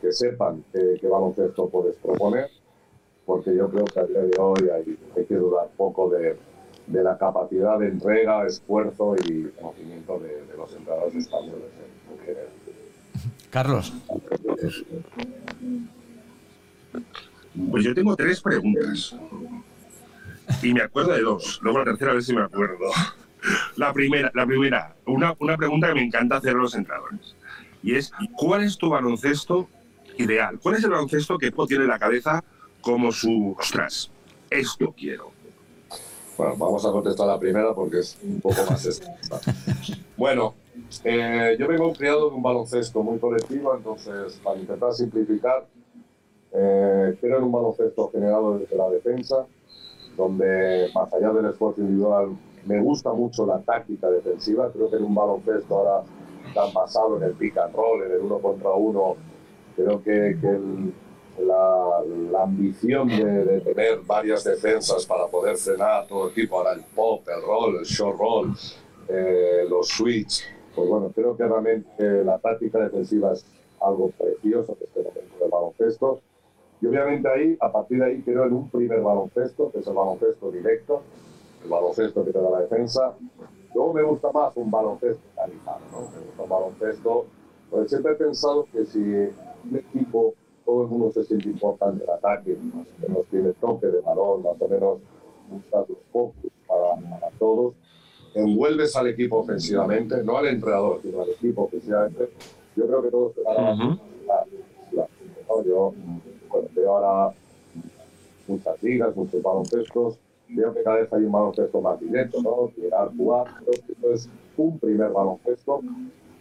que 0.01 0.11
sepan 0.11 0.63
qué 0.73 1.07
baloncesto 1.07 1.69
puedes 1.69 1.95
proponer 1.95 2.49
porque 3.29 3.55
yo 3.55 3.69
creo 3.69 3.85
que 3.85 3.99
a 3.99 4.05
día 4.05 4.21
de 4.23 4.35
hoy 4.39 4.69
hay, 4.73 5.25
que 5.25 5.35
dudar 5.35 5.69
poco 5.77 6.09
de, 6.09 6.35
de, 6.89 7.03
la 7.03 7.17
capacidad 7.17 7.79
de 7.79 7.87
entrega, 7.87 8.45
esfuerzo 8.45 9.15
y 9.15 9.43
conocimiento 9.59 10.19
de, 10.19 10.45
los 10.57 10.73
entrenadores 10.73 11.15
españoles 11.15 11.69
en 12.11 12.25
general. 12.25 12.47
Carlos. 13.49 13.93
Pues 17.71 17.83
yo 17.83 17.93
tengo 17.93 18.15
tres 18.15 18.41
preguntas. 18.41 19.15
Y 20.63 20.73
me 20.73 20.81
acuerdo 20.81 21.13
de 21.13 21.21
dos. 21.21 21.59
Luego 21.61 21.79
la 21.79 21.85
tercera, 21.85 22.11
a 22.11 22.13
ver 22.15 22.23
si 22.23 22.35
me 22.35 22.43
acuerdo. 22.43 22.89
La 23.77 23.93
primera, 23.93 24.31
la 24.33 24.45
primera 24.45 24.95
una, 25.05 25.33
una 25.39 25.55
pregunta 25.55 25.87
que 25.87 25.93
me 25.93 26.03
encanta 26.03 26.37
hacer 26.37 26.55
a 26.55 26.57
los 26.57 26.75
entrenadores. 26.75 27.35
Y 27.81 27.95
es, 27.95 28.11
¿cuál 28.35 28.63
es 28.63 28.77
tu 28.77 28.89
baloncesto 28.89 29.69
ideal? 30.17 30.59
¿Cuál 30.61 30.75
es 30.75 30.83
el 30.83 30.89
baloncesto 30.89 31.37
que 31.37 31.51
tiene 31.51 31.85
en 31.85 31.89
la 31.89 31.99
cabeza 31.99 32.43
como 32.81 33.11
su, 33.11 33.55
ostras, 33.57 34.11
esto 34.49 34.93
quiero. 34.97 35.31
Bueno, 36.39 36.55
vamos 36.57 36.85
a 36.85 36.91
contestar 36.93 37.27
la 37.27 37.37
primera 37.37 37.73
porque 37.73 37.99
es 37.99 38.17
un 38.23 38.39
poco 38.39 38.55
más 38.69 38.85
extensa. 38.85 39.41
bueno, 40.15 40.53
eh, 41.03 41.57
yo 41.59 41.67
vengo 41.67 41.91
criado 41.91 42.29
de 42.29 42.35
un 42.37 42.41
baloncesto 42.41 43.03
muy 43.03 43.19
colectivo, 43.19 43.75
entonces 43.75 44.39
para 44.41 44.57
intentar 44.57 44.93
simplificar, 44.93 45.65
eh, 46.53 47.17
creo 47.19 47.39
en 47.39 47.43
un 47.43 47.51
baloncesto 47.51 48.09
generado 48.13 48.57
desde 48.57 48.73
la 48.77 48.89
defensa, 48.89 49.47
donde 50.15 50.89
más 50.95 51.13
allá 51.13 51.33
del 51.33 51.47
esfuerzo 51.47 51.81
individual, 51.81 52.29
me 52.65 52.79
gusta 52.79 53.11
mucho 53.11 53.45
la 53.45 53.59
táctica 53.59 54.09
defensiva. 54.09 54.71
Creo 54.71 54.89
que 54.89 54.95
en 54.95 55.03
un 55.03 55.15
baloncesto 55.15 55.75
ahora 55.75 56.07
tan 56.53 56.71
basado 56.71 57.17
en 57.17 57.23
el 57.23 57.33
pick 57.33 57.57
and 57.57 57.75
roll, 57.75 58.01
en 58.01 58.13
el 58.13 58.19
uno 58.21 58.39
contra 58.39 58.71
uno, 58.71 59.17
creo 59.75 60.01
que, 60.01 60.37
que 60.39 60.47
el, 60.47 60.93
la, 61.45 62.03
la 62.31 62.43
ambición 62.43 63.07
de, 63.07 63.23
de, 63.23 63.61
tener 63.61 63.99
varias 63.99 64.43
defensas 64.43 65.05
para 65.05 65.27
poder 65.27 65.57
frenar 65.57 66.07
todo 66.07 66.29
equipo, 66.29 66.57
ahora 66.57 66.73
el 66.73 66.83
pop, 66.95 67.27
el 67.27 67.41
roll, 67.41 67.77
el 67.77 67.85
short 67.85 68.17
roll, 68.17 68.53
eh, 69.07 69.65
los 69.67 69.87
switch, 69.87 70.43
pues 70.75 70.87
bueno, 70.87 71.11
creo 71.13 71.35
que 71.35 71.43
realmente 71.43 72.23
la 72.23 72.37
táctica 72.37 72.79
defensiva 72.79 73.33
es 73.33 73.45
algo 73.81 74.11
precioso 74.11 74.77
que 74.77 74.85
este 74.85 75.03
momento 75.03 75.35
del 75.39 75.49
baloncesto. 75.49 76.21
Y 76.81 76.87
obviamente 76.87 77.27
ahí, 77.27 77.57
a 77.59 77.71
partir 77.71 77.99
de 77.99 78.05
ahí, 78.05 78.21
creo 78.21 78.45
en 78.45 78.53
un 78.53 78.69
primer 78.69 79.01
baloncesto, 79.01 79.71
que 79.71 79.79
es 79.79 79.87
el 79.87 79.93
baloncesto 79.93 80.51
directo, 80.51 81.01
el 81.63 81.69
baloncesto 81.69 82.23
que 82.23 82.31
te 82.31 82.39
da 82.39 82.49
la 82.49 82.61
defensa. 82.61 83.13
Luego 83.73 83.93
me 83.93 84.03
gusta 84.03 84.31
más 84.31 84.55
un 84.55 84.71
baloncesto 84.71 85.21
animado, 85.43 85.79
¿no? 85.91 85.99
Me 86.01 86.25
gusta 86.25 86.43
un 86.43 86.49
baloncesto, 86.49 87.25
pues 87.69 87.89
siempre 87.89 88.13
he 88.13 88.15
pensado 88.15 88.65
que 88.71 88.85
si 88.85 88.99
un 88.99 89.75
equipo 89.75 90.33
todo 90.69 90.83
el 90.83 90.87
mundo 90.89 91.11
se 91.11 91.23
siente 91.23 91.49
importante 91.49 92.03
el 92.03 92.09
ataque, 92.11 92.55
más 92.61 92.85
o 92.85 93.07
menos 93.07 93.25
tiene 93.31 93.53
toque 93.53 93.87
de 93.87 94.01
balón, 94.01 94.43
más 94.43 94.61
o 94.61 94.67
menos 94.67 94.99
busca 95.49 95.79
los 95.79 95.97
focus 96.11 96.51
para, 96.67 97.19
para, 97.19 97.31
todos. 97.39 97.73
Envuelves 98.35 98.95
al 98.95 99.07
equipo 99.07 99.37
ofensivamente, 99.37 100.23
no 100.23 100.37
al 100.37 100.45
entrenador, 100.45 101.01
sino 101.01 101.23
al 101.23 101.29
equipo 101.29 101.63
ofensivamente. 101.63 102.29
Yo 102.75 102.85
creo 102.85 103.01
que 103.01 103.09
todos 103.09 103.33
se 103.33 103.41
van 103.41 103.57
a 103.57 103.73
uh 103.73 103.77
-huh. 103.77 103.99
Yo 105.65 105.93
bueno, 106.49 106.67
veo 106.75 106.95
ahora 106.95 107.35
muchas 108.47 108.83
ligas, 108.83 109.15
muchos 109.15 109.41
baloncestos. 109.41 110.19
Veo 110.49 110.73
que 110.73 110.83
cada 110.83 110.97
vez 110.97 111.11
hay 111.11 111.23
un 111.23 111.31
baloncesto 111.31 111.81
más 111.81 111.99
directo, 111.99 112.41
¿no? 112.43 112.71
Llegar, 112.77 113.09
jugar. 113.17 113.47
Creo 113.55 113.71
que 113.71 113.91
esto 113.91 114.13
es 114.13 114.29
un 114.55 114.77
primer 114.77 115.09
baloncesto, 115.09 115.81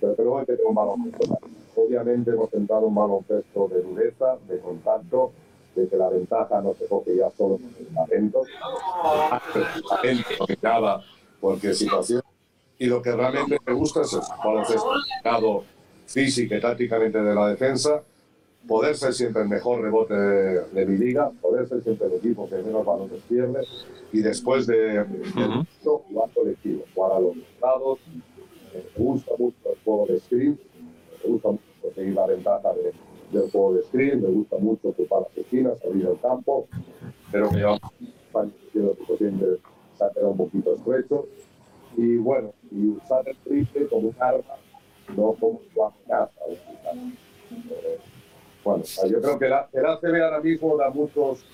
pero 0.00 0.14
creo 0.14 0.44
que 0.44 0.52
tengo 0.52 0.68
un 0.68 0.74
baloncesto 0.74 1.28
más 1.28 1.38
Obviamente 1.78 2.32
hemos 2.32 2.52
entrado 2.54 2.86
un 2.86 2.94
baloncesto 2.94 3.68
de 3.68 3.82
dureza, 3.82 4.36
de 4.48 4.58
contacto, 4.58 5.32
de 5.76 5.88
que 5.88 5.96
la 5.96 6.08
ventaja 6.08 6.60
no 6.60 6.74
se 6.74 6.86
coge 6.86 7.16
ya 7.16 7.30
solo 7.30 7.56
con 7.56 7.72
el 7.78 7.86
talento, 7.94 8.42
nada, 10.60 11.04
porque 11.40 11.72
situación. 11.74 12.22
Y 12.78 12.86
lo 12.86 13.00
que 13.00 13.12
realmente 13.12 13.58
me 13.64 13.72
gusta 13.74 14.00
es 14.00 14.12
el 14.12 14.20
baloncesto 14.44 15.64
físico 16.06 16.54
y 16.54 16.60
tácticamente 16.60 17.22
de 17.22 17.34
la 17.34 17.48
defensa, 17.48 18.02
poder 18.66 18.96
ser 18.96 19.14
siempre 19.14 19.42
el 19.42 19.48
mejor 19.48 19.80
rebote 19.80 20.14
de, 20.14 20.86
mi 20.86 20.98
liga, 20.98 21.30
poder 21.40 21.68
ser 21.68 21.82
siempre 21.82 22.08
el 22.08 22.14
equipo 22.14 22.48
que 22.48 22.56
menos 22.56 22.84
balones 22.84 23.22
pierde 23.28 23.60
y 24.12 24.20
después 24.20 24.66
de, 24.66 25.04
de 25.04 25.04
jugar 25.84 26.30
colectivo, 26.34 26.84
jugar 26.92 27.12
a 27.12 27.20
los 27.20 27.36
lados. 27.60 28.00
Me 28.74 29.04
gusta 29.04 29.32
mucho 29.38 29.56
el 29.64 29.78
juego 29.84 30.06
de 30.06 30.20
screen, 30.20 30.60
me 31.24 31.30
gusta 31.30 31.50
mucho 31.50 31.67
conseguir 31.88 32.14
la 32.14 32.26
ventaja 32.26 32.72
de, 32.74 32.92
del 33.32 33.50
juego 33.50 33.74
de 33.74 33.82
screen, 33.84 34.22
me 34.22 34.28
gusta 34.28 34.56
mucho 34.58 34.88
ocupar 34.88 35.22
las 35.22 35.36
esquinas, 35.36 35.78
salir 35.80 36.06
del 36.06 36.20
campo, 36.20 36.68
pero 37.30 37.50
que 37.50 37.56
llevamos 37.56 37.80
años 38.34 38.52
que 39.06 39.16
siempre 39.16 39.48
se 39.96 40.04
ha 40.04 40.10
quedado 40.10 40.30
un 40.30 40.36
poquito 40.36 40.74
estrecho. 40.74 41.26
Y 41.96 42.16
bueno, 42.16 42.52
y 42.70 42.88
usar 42.88 43.28
el 43.28 43.36
triple 43.38 43.86
como 43.88 44.08
un 44.08 44.16
arma, 44.20 44.54
no 45.16 45.32
como 45.34 45.60
una 45.74 45.86
amenaza. 45.86 46.40
Eh, 47.50 47.98
bueno, 48.64 48.84
yo 49.08 49.20
creo 49.20 49.38
que 49.38 49.46
el 49.46 49.86
ACB 49.86 50.22
ahora 50.22 50.40
mismo 50.40 50.76
da 50.76 50.90
muchos, 50.90 51.44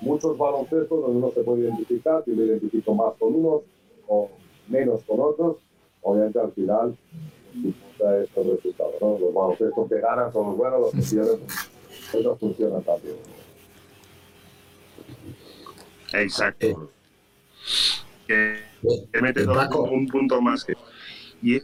muchos 0.00 0.36
baloncestos 0.36 1.00
donde 1.00 1.18
uno 1.18 1.30
se 1.30 1.42
puede 1.42 1.62
identificar, 1.62 2.22
yo 2.26 2.34
me 2.34 2.44
identifico 2.44 2.94
más 2.94 3.14
con 3.18 3.34
unos 3.34 3.62
o 4.08 4.30
menos 4.68 5.02
con 5.04 5.20
otros. 5.20 5.56
Obviamente 6.02 6.38
al 6.38 6.52
final 6.52 6.96
estos 8.22 8.46
resultados. 8.46 8.94
¿no? 9.00 9.18
Los 9.18 9.34
baloncestos 9.34 9.88
que 9.88 10.00
ganan 10.00 10.32
son 10.32 10.46
los 10.48 10.56
buenos, 10.56 10.80
los 10.80 10.90
que 10.92 11.02
pierden, 11.14 11.40
no 12.24 12.36
funcionan 12.36 12.82
también. 12.82 13.16
Exacto. 16.12 16.90
Que, 18.26 18.58
que 19.12 19.20
mete 19.22 19.44
dos- 19.44 19.68
un 19.90 20.06
punto 20.08 20.40
más 20.40 20.64
que. 20.64 20.74
Y, 21.42 21.60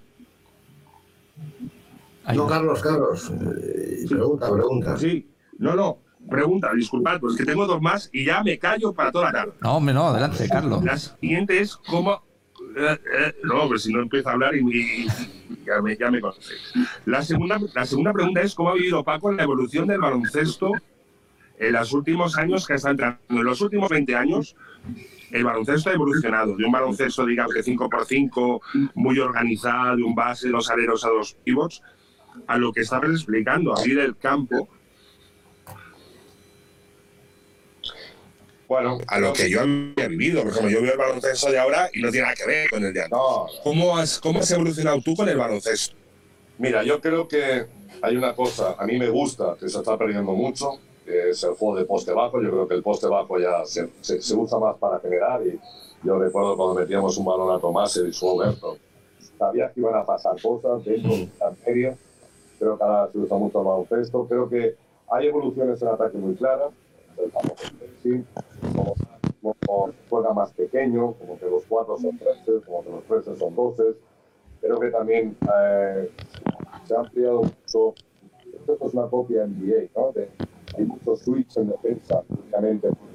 No, 2.35 2.47
Carlos, 2.47 2.81
Carlos. 2.83 3.31
eh, 3.31 4.05
pregunta, 4.09 4.53
pregunta. 4.53 4.97
Sí, 4.97 5.29
no, 5.59 5.75
no. 5.75 5.99
Pregunta, 6.29 6.71
disculpad, 6.75 7.19
pues 7.19 7.35
que 7.35 7.45
tengo 7.47 7.67
dos 7.67 7.81
más 7.81 8.11
y 8.13 8.27
ya 8.27 8.43
me 8.43 8.59
callo 8.59 8.93
para 8.93 9.11
toda 9.11 9.27
la 9.27 9.33
tarde. 9.33 9.53
No, 9.63 9.77
hombre, 9.79 9.95
no, 9.95 10.09
adelante, 10.09 10.47
Carlos. 10.49 10.85
La 10.85 10.99
siguiente 10.99 11.59
es 11.61 11.77
cómo. 11.77 12.23
Eh, 12.77 12.99
eh, 13.19 13.35
no, 13.45 13.69
pues 13.69 13.83
si 13.83 13.93
no 13.93 14.01
empiezo 14.03 14.29
a 14.29 14.33
hablar 14.33 14.55
y, 14.55 14.61
y- 14.61 15.07
y 15.07 15.65
ya, 15.67 15.81
me, 15.83 15.97
ya 15.97 16.11
me 16.11 16.21
conocéis. 16.21 16.73
La 17.07 17.23
segunda, 17.23 17.59
la 17.75 17.87
segunda 17.87 18.13
pregunta 18.13 18.41
es 18.43 18.55
cómo 18.55 18.71
ha 18.71 18.75
vivido 18.75 19.03
Paco 19.05 19.33
la 19.33 19.43
evolución 19.43 19.87
del 19.87 20.01
baloncesto 20.01 20.73
en 21.59 21.73
los 21.73 21.93
últimos 21.93 22.37
años 22.39 22.67
que 22.67 22.75
está 22.75 22.91
entrando. 22.91 23.19
En 23.29 23.45
los 23.45 23.61
últimos 23.61 23.89
20 23.91 24.15
años, 24.17 24.57
el 25.31 25.45
baloncesto 25.45 25.91
ha 25.91 25.93
evolucionado 25.95 26.57
de 26.57 26.65
un 26.65 26.73
baloncesto, 26.73 27.27
digamos, 27.27 27.55
de 27.55 27.63
5x5, 27.63 28.61
muy 28.95 29.19
organizado, 29.19 29.97
de 29.97 30.03
un 30.03 30.15
base, 30.15 30.49
dos 30.49 30.71
aleros 30.71 31.05
a 31.05 31.09
dos 31.09 31.37
pivots, 31.45 31.83
a 32.47 32.57
lo 32.59 32.73
que 32.73 32.81
estabas 32.81 33.11
explicando, 33.11 33.77
abrir 33.77 33.99
el 33.99 34.17
campo. 34.17 34.69
Bueno, 38.71 38.99
a 39.09 39.19
lo 39.19 39.33
que 39.33 39.51
yo 39.51 39.63
había 39.63 40.07
vivido. 40.07 40.43
Por 40.43 40.53
ejemplo, 40.53 40.71
yo 40.71 40.81
veo 40.81 40.93
el 40.93 40.99
baloncesto 40.99 41.51
de 41.51 41.59
ahora 41.59 41.91
y 41.93 42.01
no 42.01 42.13
tiene 42.13 42.23
nada 42.27 42.37
que 42.37 42.47
ver 42.47 42.71
con 42.71 42.85
el 42.85 42.93
de 42.95 43.01
antes. 43.01 43.11
No. 43.19 43.47
¿Cómo 43.65 43.99
has, 43.99 44.21
¿Cómo 44.21 44.39
has 44.39 44.51
evolucionado 44.53 45.01
tú 45.05 45.17
con 45.17 45.29
el 45.29 45.37
baloncesto? 45.37 45.97
Mira, 46.57 46.85
yo 46.85 47.01
creo 47.01 47.27
que 47.27 47.67
hay 48.01 48.17
una 48.17 48.33
cosa, 48.37 48.77
a 48.79 48.87
mí 48.87 48.97
me 48.97 49.09
gusta, 49.09 49.57
que 49.59 49.69
se 49.69 49.79
está 49.79 49.99
perdiendo 49.99 50.31
mucho, 50.35 50.79
que 51.05 51.31
es 51.31 51.43
el 51.43 51.55
juego 51.55 51.79
de 51.79 51.85
poste 51.85 52.13
bajo. 52.13 52.41
Yo 52.41 52.49
creo 52.49 52.69
que 52.69 52.75
el 52.77 52.83
poste 52.85 53.09
bajo 53.09 53.41
ya 53.41 53.65
se, 53.65 53.89
se- 54.03 54.23
se 54.23 54.35
usa 54.37 54.61
más 54.61 54.77
para 54.79 55.01
generar 55.01 55.45
y 55.45 55.59
yo 56.05 56.17
recuerdo 56.21 56.57
cuando 56.57 56.77
metíamos 56.81 57.17
un 57.19 57.25
balón 57.25 57.53
a 57.53 57.59
Tomás 57.59 57.97
y 57.97 58.13
su 58.13 58.41
Alberto, 58.41 58.79
sabías 59.37 59.73
que 59.73 59.81
iban 59.81 59.97
a 59.97 60.07
pasar 60.07 60.41
cosas 60.41 60.85
dentro 60.85 61.11
de 61.11 61.29
la 61.41 61.53
media. 61.67 61.97
Creo 62.61 62.79
que 62.79 62.85
ahora 62.85 63.11
se 63.11 63.19
usa 63.19 63.37
mucho 63.37 63.59
el 63.59 63.65
baloncesto. 63.67 64.29
Creo 64.29 64.49
que 64.49 64.77
hay 65.11 65.27
evoluciones 65.27 65.83
en 65.83 65.89
ataque 65.89 66.19
muy 66.19 66.37
claras. 66.37 66.71
El 67.19 67.33
sí, 68.03 68.25
como, 68.61 68.95
como 69.67 69.91
juega 70.09 70.33
más 70.35 70.53
pequeño, 70.53 71.13
como 71.15 71.39
que 71.39 71.47
los 71.47 71.65
cuatro 71.67 71.97
son 71.99 72.17
treses, 72.19 72.65
como 72.67 72.83
que 72.85 72.91
los 72.91 73.05
treses 73.05 73.39
son 73.39 73.55
doces. 73.55 73.97
Creo 74.61 74.79
que 74.79 74.91
también 74.91 75.37
eh, 75.43 76.11
se 76.85 76.95
ha 76.95 77.01
ampliado 77.01 77.43
mucho. 77.43 77.95
Esto 78.55 78.87
es 78.87 78.95
una 78.95 79.09
copia 79.09 79.45
NBA, 79.45 79.89
¿no? 79.99 80.13
De- 80.13 80.29
hay 80.77 80.85
muchos 80.85 81.21
switches 81.21 81.57
en 81.57 81.69
defensa, 81.71 82.23
obviamente, 82.47 82.89
pues, 82.89 83.11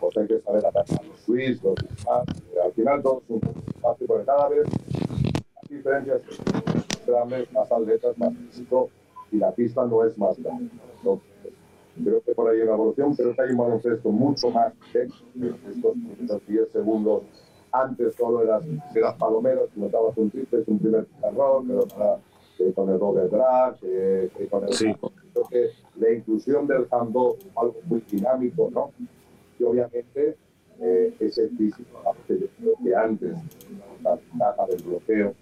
pues 0.00 0.16
hay 0.16 0.26
que 0.26 0.40
saber 0.40 0.64
atacar 0.66 1.04
los 1.04 1.20
switches, 1.20 1.62
los 1.62 1.74
disparos. 1.76 2.26
Al 2.64 2.72
final 2.72 3.02
todo 3.02 3.22
es 3.24 3.30
un 3.30 3.40
espacio, 3.66 4.06
porque 4.06 4.24
cada 4.24 4.48
vez 4.48 4.64
las 4.66 5.68
diferencias 5.68 6.22
se 7.04 7.10
dan 7.12 7.28
más 7.52 7.70
atletas, 7.70 8.16
más 8.16 8.32
físico, 8.34 8.88
y 9.30 9.36
la 9.36 9.52
pista 9.52 9.84
no 9.84 10.02
es 10.04 10.16
más 10.16 10.38
grande. 10.42 10.70
Entonces, 10.98 11.28
creo 12.02 12.22
que 12.22 12.34
por 12.34 12.48
ahí 12.48 12.56
hay 12.58 12.62
una 12.62 12.74
evolución, 12.74 13.14
creo 13.14 13.34
que 13.34 13.42
hay 13.42 13.50
un 13.50 13.58
baloncesto 13.58 14.10
mucho 14.10 14.50
más 14.50 14.72
técnico, 14.92 15.56
estos 15.68 15.92
primeros 15.92 16.46
10 16.46 16.72
segundos 16.72 17.22
antes 17.72 18.14
solo 18.14 18.42
eras, 18.42 18.62
eras 18.94 19.14
palomero, 19.16 19.68
si 19.74 19.80
notabas 19.80 20.16
un 20.16 20.30
triple, 20.30 20.60
es 20.60 20.68
un 20.68 20.78
primer 20.78 21.06
error, 21.22 21.62
pero 21.66 21.86
para, 21.88 22.18
que 22.56 22.72
con 22.72 22.88
el 22.88 22.98
doble 22.98 23.28
drag, 23.28 23.76
que, 23.80 24.30
que 24.36 24.46
con 24.46 24.64
el 24.64 24.72
Sí. 24.72 24.94
creo 25.32 25.44
que 25.50 25.70
la 25.96 26.12
inclusión 26.12 26.66
del 26.66 26.86
handball 26.90 27.36
algo 27.56 27.76
muy 27.86 28.00
dinámico, 28.08 28.70
¿no? 28.72 28.92
Y 29.58 29.64
obviamente 29.64 30.36
eh, 30.80 31.14
ese 31.20 31.48
físico, 31.50 32.14
que 32.26 32.38
yo 32.38 32.46
creo 32.58 32.74
que 32.82 32.96
antes 32.96 33.36
la 34.02 34.16
ventaja 34.16 34.66
del 34.66 34.82
bloqueo 34.82 35.34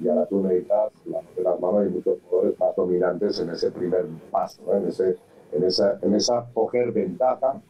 y 0.00 0.08
ahora 0.08 0.26
tú 0.26 0.42
necesitas 0.42 0.92
la 1.06 1.20
de 1.36 1.42
las 1.42 1.60
manos 1.60 1.86
y 1.86 1.90
muchos 1.90 2.18
jugadores 2.28 2.58
más 2.58 2.76
dominantes 2.76 3.40
en 3.40 3.50
ese 3.50 3.70
primer 3.72 4.06
paso, 4.30 4.62
¿no? 4.66 4.76
en, 4.76 4.86
ese, 4.88 5.16
en, 5.52 5.64
esa, 5.64 5.98
en 6.02 6.14
esa 6.14 6.46
coger 6.52 6.92
ventaja. 6.92 7.60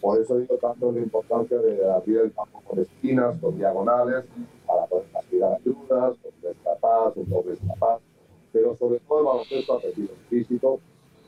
Por 0.00 0.20
eso 0.20 0.38
digo 0.38 0.56
tanto 0.56 0.92
la 0.92 0.98
importancia 1.00 1.58
de 1.58 1.90
abrir 1.90 2.18
el 2.18 2.32
campo 2.32 2.60
con 2.66 2.78
esquinas, 2.78 3.36
con 3.40 3.56
diagonales, 3.56 4.24
para 4.66 4.86
poder 4.86 5.06
aspirar 5.14 5.54
ayudas, 5.54 6.16
con 6.22 6.32
descapaz, 6.42 7.16
un 7.16 7.28
doble 7.28 7.54
escapaz, 7.54 8.00
pero 8.52 8.76
sobre 8.76 9.00
todo 9.00 9.18
el 9.20 9.24
baloncesto 9.26 9.80
el 9.82 10.08
físico, 10.28 10.80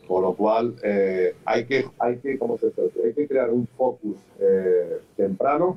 por 0.06 0.22
lo 0.22 0.34
cual 0.34 0.74
eh, 0.82 1.34
hay 1.44 1.64
que, 1.66 1.84
hay 1.98 2.18
que, 2.18 2.38
¿cómo 2.38 2.58
se 2.58 2.66
dice? 2.66 2.82
Hay 3.04 3.14
que 3.14 3.28
crear 3.28 3.50
un 3.50 3.66
focus 3.76 4.16
eh, 4.40 5.00
temprano 5.16 5.76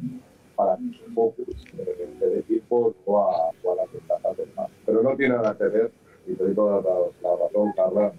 para 0.56 0.78
que 0.78 0.84
el 0.84 1.14
focus 1.14 1.48
eh, 1.78 2.10
del 2.20 2.40
equipo 2.40 2.94
o 3.06 3.18
a, 3.20 3.50
o 3.64 3.72
a 3.72 3.76
las 3.76 3.92
ventajas 3.92 4.38
del 4.38 4.50
más. 4.56 4.70
Pero 4.86 5.04
no 5.04 5.16
tiene 5.16 5.36
nada 5.36 5.56
que 5.58 5.66
ver, 5.66 5.92
y 6.28 6.34
te 6.34 6.44
doy 6.44 6.56
toda 6.56 6.82
la, 6.82 7.30
la 7.30 7.36
razón, 7.44 7.74
Carla, 7.76 8.14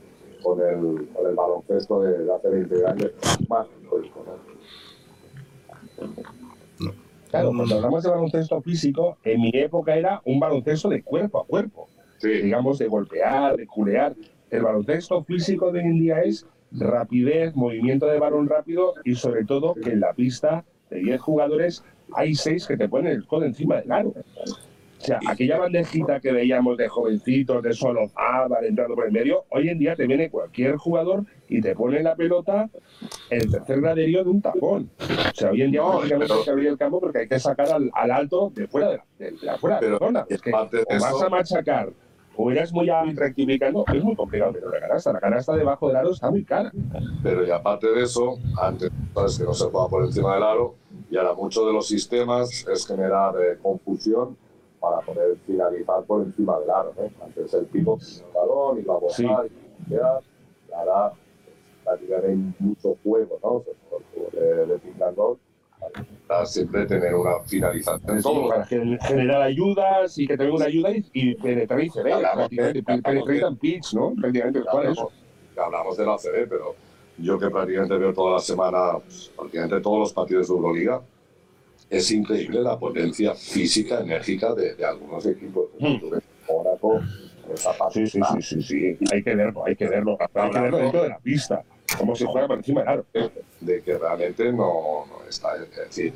con 0.45 0.61
el, 0.61 1.09
con 1.09 1.27
el 1.27 1.35
baloncesto 1.35 2.03
de, 2.03 2.19
de 2.19 2.33
hace 2.33 2.49
20 2.49 2.87
años, 2.87 3.11
más 3.49 3.67
histórico, 3.83 4.25
¿no? 4.25 4.55
Claro, 7.31 7.53
cuando 7.57 7.75
hablamos 7.75 8.05
de 8.05 8.11
baloncesto 8.11 8.61
físico, 8.63 9.19
en 9.25 9.41
mi 9.41 9.51
época 9.55 9.97
era 9.97 10.23
un 10.25 10.39
baloncesto 10.39 10.89
de 10.89 11.03
cuerpo 11.03 11.41
a 11.41 11.45
cuerpo. 11.45 11.89
Digamos, 12.23 12.79
de 12.79 12.87
golpear, 12.87 13.57
de 13.57 13.67
culear. 13.67 14.15
El 14.51 14.63
baloncesto 14.63 15.25
físico 15.25 15.73
de 15.73 15.81
hoy 15.81 15.87
en 15.87 15.99
día 15.99 16.23
es 16.23 16.47
rapidez, 16.71 17.57
movimiento 17.57 18.07
de 18.07 18.21
balón 18.21 18.49
rápido 18.49 18.95
y 19.05 19.17
sobre 19.17 19.45
todo 19.45 19.75
que 19.75 19.91
en 19.91 20.01
la 20.01 20.13
pista 20.13 20.65
de 20.91 21.01
10 21.01 21.21
jugadores 21.21 21.85
hay 22.13 22.35
6 22.35 22.67
que 22.69 22.77
te 22.77 22.89
ponen 22.89 23.13
el 23.13 23.27
codo 23.27 23.45
encima 23.45 23.81
del 23.81 23.91
aro. 23.91 24.15
O 25.05 25.07
sea, 25.07 25.21
aquella 25.29 25.59
bandejita 25.59 26.19
que 26.19 26.33
veíamos 26.33 26.79
de 26.79 26.89
jovencitos, 26.89 27.63
de 27.63 27.75
solo 27.75 28.11
Ábal 28.15 28.65
entrando 28.65 28.95
por 28.95 29.05
el 29.05 29.13
medio, 29.13 29.45
hoy 29.51 29.69
en 29.69 29.79
día 29.79 29.95
te 29.95 30.07
viene 30.07 30.31
cualquier 30.31 30.77
jugador 30.77 31.27
y 31.47 31.61
te 31.61 31.75
pone 31.75 32.03
la 32.03 32.17
pelota 32.17 32.71
en 33.29 33.43
el 33.43 33.51
tercer 33.51 33.83
graderío 33.83 34.25
de 34.25 34.31
un 34.31 34.41
tapón. 34.41 34.89
O 34.99 35.35
sea, 35.35 35.51
hoy 35.51 35.61
en 35.61 35.73
día 35.73 35.83
prácticamente 35.83 36.33
hay 36.33 36.45
que 36.45 36.51
abrir 36.51 36.69
el 36.69 36.79
campo 36.79 37.01
porque 37.01 37.19
hay 37.19 37.29
que 37.29 37.39
sacar 37.39 37.71
al, 37.71 37.91
al 37.93 38.11
alto 38.13 38.51
de 38.55 38.67
fuera 38.67 38.89
de 38.93 39.01
de, 39.19 39.31
de 39.33 39.37
la 39.43 39.59
fuera 39.59 39.79
de 39.79 39.91
la 39.91 39.99
zona. 39.99 40.25
Es 40.27 40.41
que 40.41 40.55
o 40.55 40.69
vas 40.89 41.23
a 41.23 41.29
machacar 41.29 41.91
o 42.37 42.51
eres 42.51 42.73
muy 42.73 42.87
rectificando, 42.87 43.85
es 43.93 44.03
muy 44.03 44.17
complicado, 44.17 44.55
pero 44.55 44.71
la 44.71 44.81
canasta, 44.81 45.13
la 45.13 45.21
canasta 45.21 45.55
debajo 45.55 45.89
del 45.89 45.97
aro 45.97 46.13
está 46.13 46.31
muy 46.31 46.45
cara. 46.45 46.73
Pero 47.23 47.47
y 47.47 47.51
aparte 47.51 47.89
de 47.93 48.05
eso, 48.05 48.39
antes 48.59 48.91
sabes 49.13 49.39
que 49.39 49.45
no 49.45 49.53
se 49.53 49.67
juega 49.67 49.87
por 49.87 50.03
encima 50.03 50.35
del 50.35 50.45
aro 50.45 50.75
y 51.11 51.17
ahora 51.19 51.35
muchos 51.35 51.67
de 51.67 51.75
los 51.75 51.87
sistemas 51.87 52.67
es 52.67 52.87
generar 52.87 53.35
eh, 53.39 53.59
confusión 53.63 54.37
para 54.85 55.01
poder 55.01 55.37
finalizar 55.47 56.03
por 56.05 56.23
encima 56.23 56.59
del 56.61 56.71
aro. 56.71 56.93
¿no? 56.97 57.25
Antes 57.25 57.55
el 57.55 57.67
tenía 57.67 57.93
el 57.95 58.33
balón, 58.35 58.79
iba 58.81 58.95
a 58.95 58.99
botar, 58.99 59.17
Sí. 59.17 59.25
y 59.91 59.95
ahora 60.75 61.13
pues, 61.13 61.57
prácticamente 61.85 62.29
hay 62.29 62.55
mucho 62.59 62.97
juego, 63.03 63.39
¿no? 63.43 63.49
O 63.51 63.65
sea, 63.65 63.73
todo 63.89 63.99
el 64.01 64.05
juego 64.13 64.31
de, 64.33 64.67
de 64.67 64.79
pick 64.79 65.01
and 65.03 65.17
roll, 65.17 65.39
para 66.29 66.47
siempre 66.47 66.87
tener 66.87 67.15
una 67.15 67.41
finalización. 67.47 68.23
Sí, 68.23 68.47
para 68.49 68.67
gen- 68.67 68.99
generar 69.01 69.43
ayudas 69.43 70.19
y 70.19 70.27
que 70.27 70.37
te 70.37 70.51
una 70.51 70.67
ayuda 70.67 70.91
y, 70.91 71.05
y 71.15 71.35
penetrar 71.37 71.83
y 71.83 71.91
ceder, 71.91 72.17
de- 72.51 72.83
penetrar 72.83 73.17
en 73.17 73.57
pitch, 73.57 73.95
¿no? 73.95 74.15
Prácticamente, 74.21 74.61
¿cuál 74.71 74.87
es 74.93 74.99
hablamos, 75.57 75.97
de 75.97 76.05
la 76.05 76.19
CB, 76.19 76.49
pero 76.49 76.75
yo 77.19 77.39
que 77.39 77.49
prácticamente 77.49 77.97
veo 77.97 78.13
toda 78.13 78.33
la 78.35 78.39
semana, 78.41 78.99
pues, 78.99 79.31
prácticamente 79.35 79.81
todos 79.81 79.99
los 80.01 80.13
partidos 80.13 80.49
de 80.49 80.55
Euroliga, 80.55 81.01
es 81.91 82.11
increíble 82.11 82.61
la 82.63 82.79
potencia 82.79 83.35
física, 83.35 84.01
enérgica 84.01 84.55
de, 84.55 84.75
de 84.75 84.85
algunos 84.85 85.25
equipos. 85.27 85.69
Ves 85.79 86.23
Mónaco, 86.49 87.01
Sí, 87.91 88.07
sí, 88.07 88.21
sí, 88.21 88.43
sí, 88.43 88.63
sí, 88.63 88.99
hay 89.13 89.23
que 89.23 89.35
verlo, 89.35 89.65
hay 89.67 89.77
que 89.77 89.87
verlo, 89.87 90.17
hay 90.35 90.51
que 90.51 90.61
verlo 90.61 90.79
dentro 90.79 91.03
de 91.03 91.09
la 91.11 91.19
pista, 91.19 91.63
cómo 91.99 92.17
se 92.17 92.25
juega 92.25 92.47
por 92.49 92.57
encima 92.57 92.81
del 92.81 92.89
aro. 92.89 93.07
de 93.61 93.83
que 93.83 93.99
realmente 93.99 94.51
no, 94.53 95.05
no 95.07 95.29
está. 95.29 95.55
Es 95.57 95.71
decir, 95.89 96.13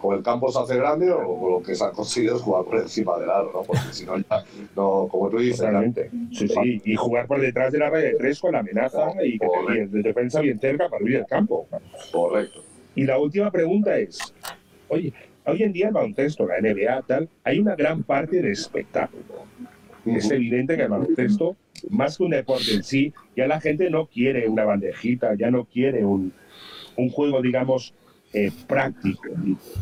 o 0.00 0.14
el 0.14 0.22
campo 0.22 0.50
se 0.52 0.58
hace 0.58 0.76
grande 0.76 1.10
o 1.10 1.58
lo 1.58 1.62
que 1.62 1.74
se 1.74 1.84
ha 1.84 1.90
conseguido 1.90 2.36
es 2.36 2.42
jugar 2.42 2.64
por 2.64 2.76
encima 2.76 3.18
del 3.18 3.30
aro, 3.30 3.50
¿no? 3.52 3.62
Porque 3.62 3.82
si 3.92 4.04
no, 4.04 4.16
ya, 4.18 4.44
no, 4.76 5.08
como 5.10 5.28
tú 5.30 5.38
dices, 5.38 5.60
Totalmente. 5.60 6.10
Sí, 6.32 6.48
sí, 6.48 6.82
y 6.84 6.96
jugar 6.96 7.26
por 7.26 7.40
detrás 7.40 7.72
de 7.72 7.78
la 7.78 7.90
raya 7.90 8.08
de 8.08 8.14
tres 8.14 8.38
con 8.40 8.52
la 8.52 8.60
amenaza 8.60 9.12
y 9.24 9.38
que 9.38 9.46
te, 9.46 9.74
y 9.74 9.78
el 9.78 9.90
de 9.90 10.02
defensa 10.02 10.40
bien 10.40 10.60
cerca 10.60 10.88
para 10.88 11.00
abrir 11.00 11.16
el 11.16 11.26
campo. 11.26 11.66
correcto. 12.12 12.62
Y 12.94 13.04
la 13.04 13.18
última 13.18 13.50
pregunta 13.50 13.96
es, 13.98 14.18
oye, 14.90 15.12
hoy 15.46 15.62
en 15.62 15.72
día 15.72 15.88
el 15.88 15.94
baloncesto, 15.94 16.46
la 16.46 16.58
NBA, 16.60 17.02
tal, 17.02 17.28
hay 17.44 17.58
una 17.58 17.74
gran 17.74 18.02
parte 18.02 18.42
de 18.42 18.50
espectáculo. 18.52 19.24
Es 20.06 20.30
evidente 20.30 20.76
que 20.76 20.82
el 20.82 20.88
baloncesto, 20.88 21.56
más 21.90 22.16
que 22.18 22.24
un 22.24 22.30
deporte 22.30 22.72
en 22.74 22.82
sí, 22.82 23.12
ya 23.36 23.46
la 23.46 23.60
gente 23.60 23.90
no 23.90 24.06
quiere 24.06 24.48
una 24.48 24.64
bandejita, 24.64 25.34
ya 25.34 25.50
no 25.50 25.64
quiere 25.64 26.04
un, 26.04 26.32
un 26.96 27.08
juego, 27.10 27.40
digamos, 27.42 27.94
eh, 28.32 28.50
práctico. 28.66 29.22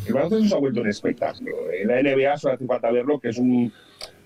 El 0.07 0.15
baloncesto 0.15 0.49
se 0.49 0.55
ha 0.55 0.59
vuelto 0.59 0.81
un 0.81 0.89
espectáculo. 0.89 1.53
En 1.73 1.89
la 1.89 2.01
NBA 2.03 2.37
solo 2.39 2.55
hace 2.55 2.67
falta 2.67 2.91
verlo, 2.91 3.21
que 3.21 3.29
es 3.29 3.39
un, 3.39 3.73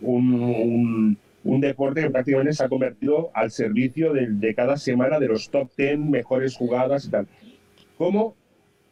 un, 0.01 0.33
un- 0.35 1.19
un 1.45 1.61
deporte 1.61 2.03
que 2.03 2.11
prácticamente 2.11 2.53
se 2.53 2.63
ha 2.65 2.69
convertido 2.69 3.31
al 3.35 3.51
servicio 3.51 4.13
de, 4.13 4.29
de 4.29 4.55
cada 4.55 4.77
semana 4.77 5.19
de 5.19 5.27
los 5.27 5.51
top 5.51 5.69
10 5.77 5.99
mejores 5.99 6.57
jugadas 6.57 7.05
y 7.07 7.11
tal. 7.11 7.27
¿Cómo, 7.99 8.37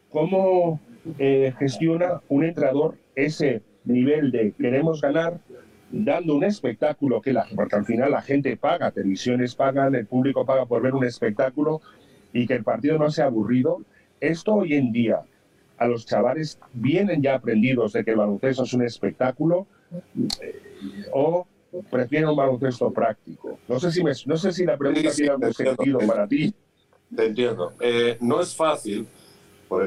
cómo 0.09 0.81
eh, 1.17 1.53
gestiona 1.57 2.21
un 2.29 2.43
entrenador 2.43 2.95
ese 3.15 3.61
nivel 3.85 4.31
de 4.31 4.53
queremos 4.53 5.01
ganar 5.01 5.39
dando 5.91 6.35
un 6.35 6.43
espectáculo 6.43 7.21
que 7.21 7.33
la, 7.33 7.45
porque 7.55 7.75
al 7.75 7.85
final 7.85 8.11
la 8.11 8.21
gente 8.21 8.55
paga, 8.55 8.91
televisiones 8.91 9.55
pagan, 9.55 9.95
el 9.95 10.05
público 10.05 10.45
paga 10.45 10.65
por 10.65 10.81
ver 10.81 10.93
un 10.93 11.03
espectáculo 11.03 11.81
y 12.33 12.47
que 12.47 12.53
el 12.53 12.63
partido 12.63 12.97
no 12.97 13.09
sea 13.09 13.25
aburrido. 13.25 13.81
Esto 14.19 14.53
hoy 14.53 14.75
en 14.75 14.91
día 14.91 15.21
a 15.77 15.87
los 15.87 16.05
chavales 16.05 16.59
vienen 16.73 17.21
ya 17.21 17.35
aprendidos 17.35 17.93
de 17.93 18.05
que 18.05 18.11
el 18.11 18.17
baloncesto 18.17 18.63
es 18.63 18.73
un 18.73 18.83
espectáculo 18.83 19.67
eh, 20.41 20.61
o 21.11 21.47
prefieren 21.89 22.29
un 22.29 22.35
baloncesto 22.35 22.91
práctico. 22.91 23.57
No 23.67 23.79
sé 23.79 23.91
si, 23.91 24.03
no 24.03 24.37
sé 24.37 24.51
si 24.51 24.65
la 24.65 24.77
pregunta 24.77 25.11
tiene 25.11 25.31
algún 25.31 25.53
sentido 25.53 25.99
para 25.99 26.27
ti. 26.27 26.53
Te 27.13 27.25
entiendo. 27.25 27.73
Eh, 27.81 28.17
no 28.21 28.41
es 28.41 28.55
fácil. 28.55 29.07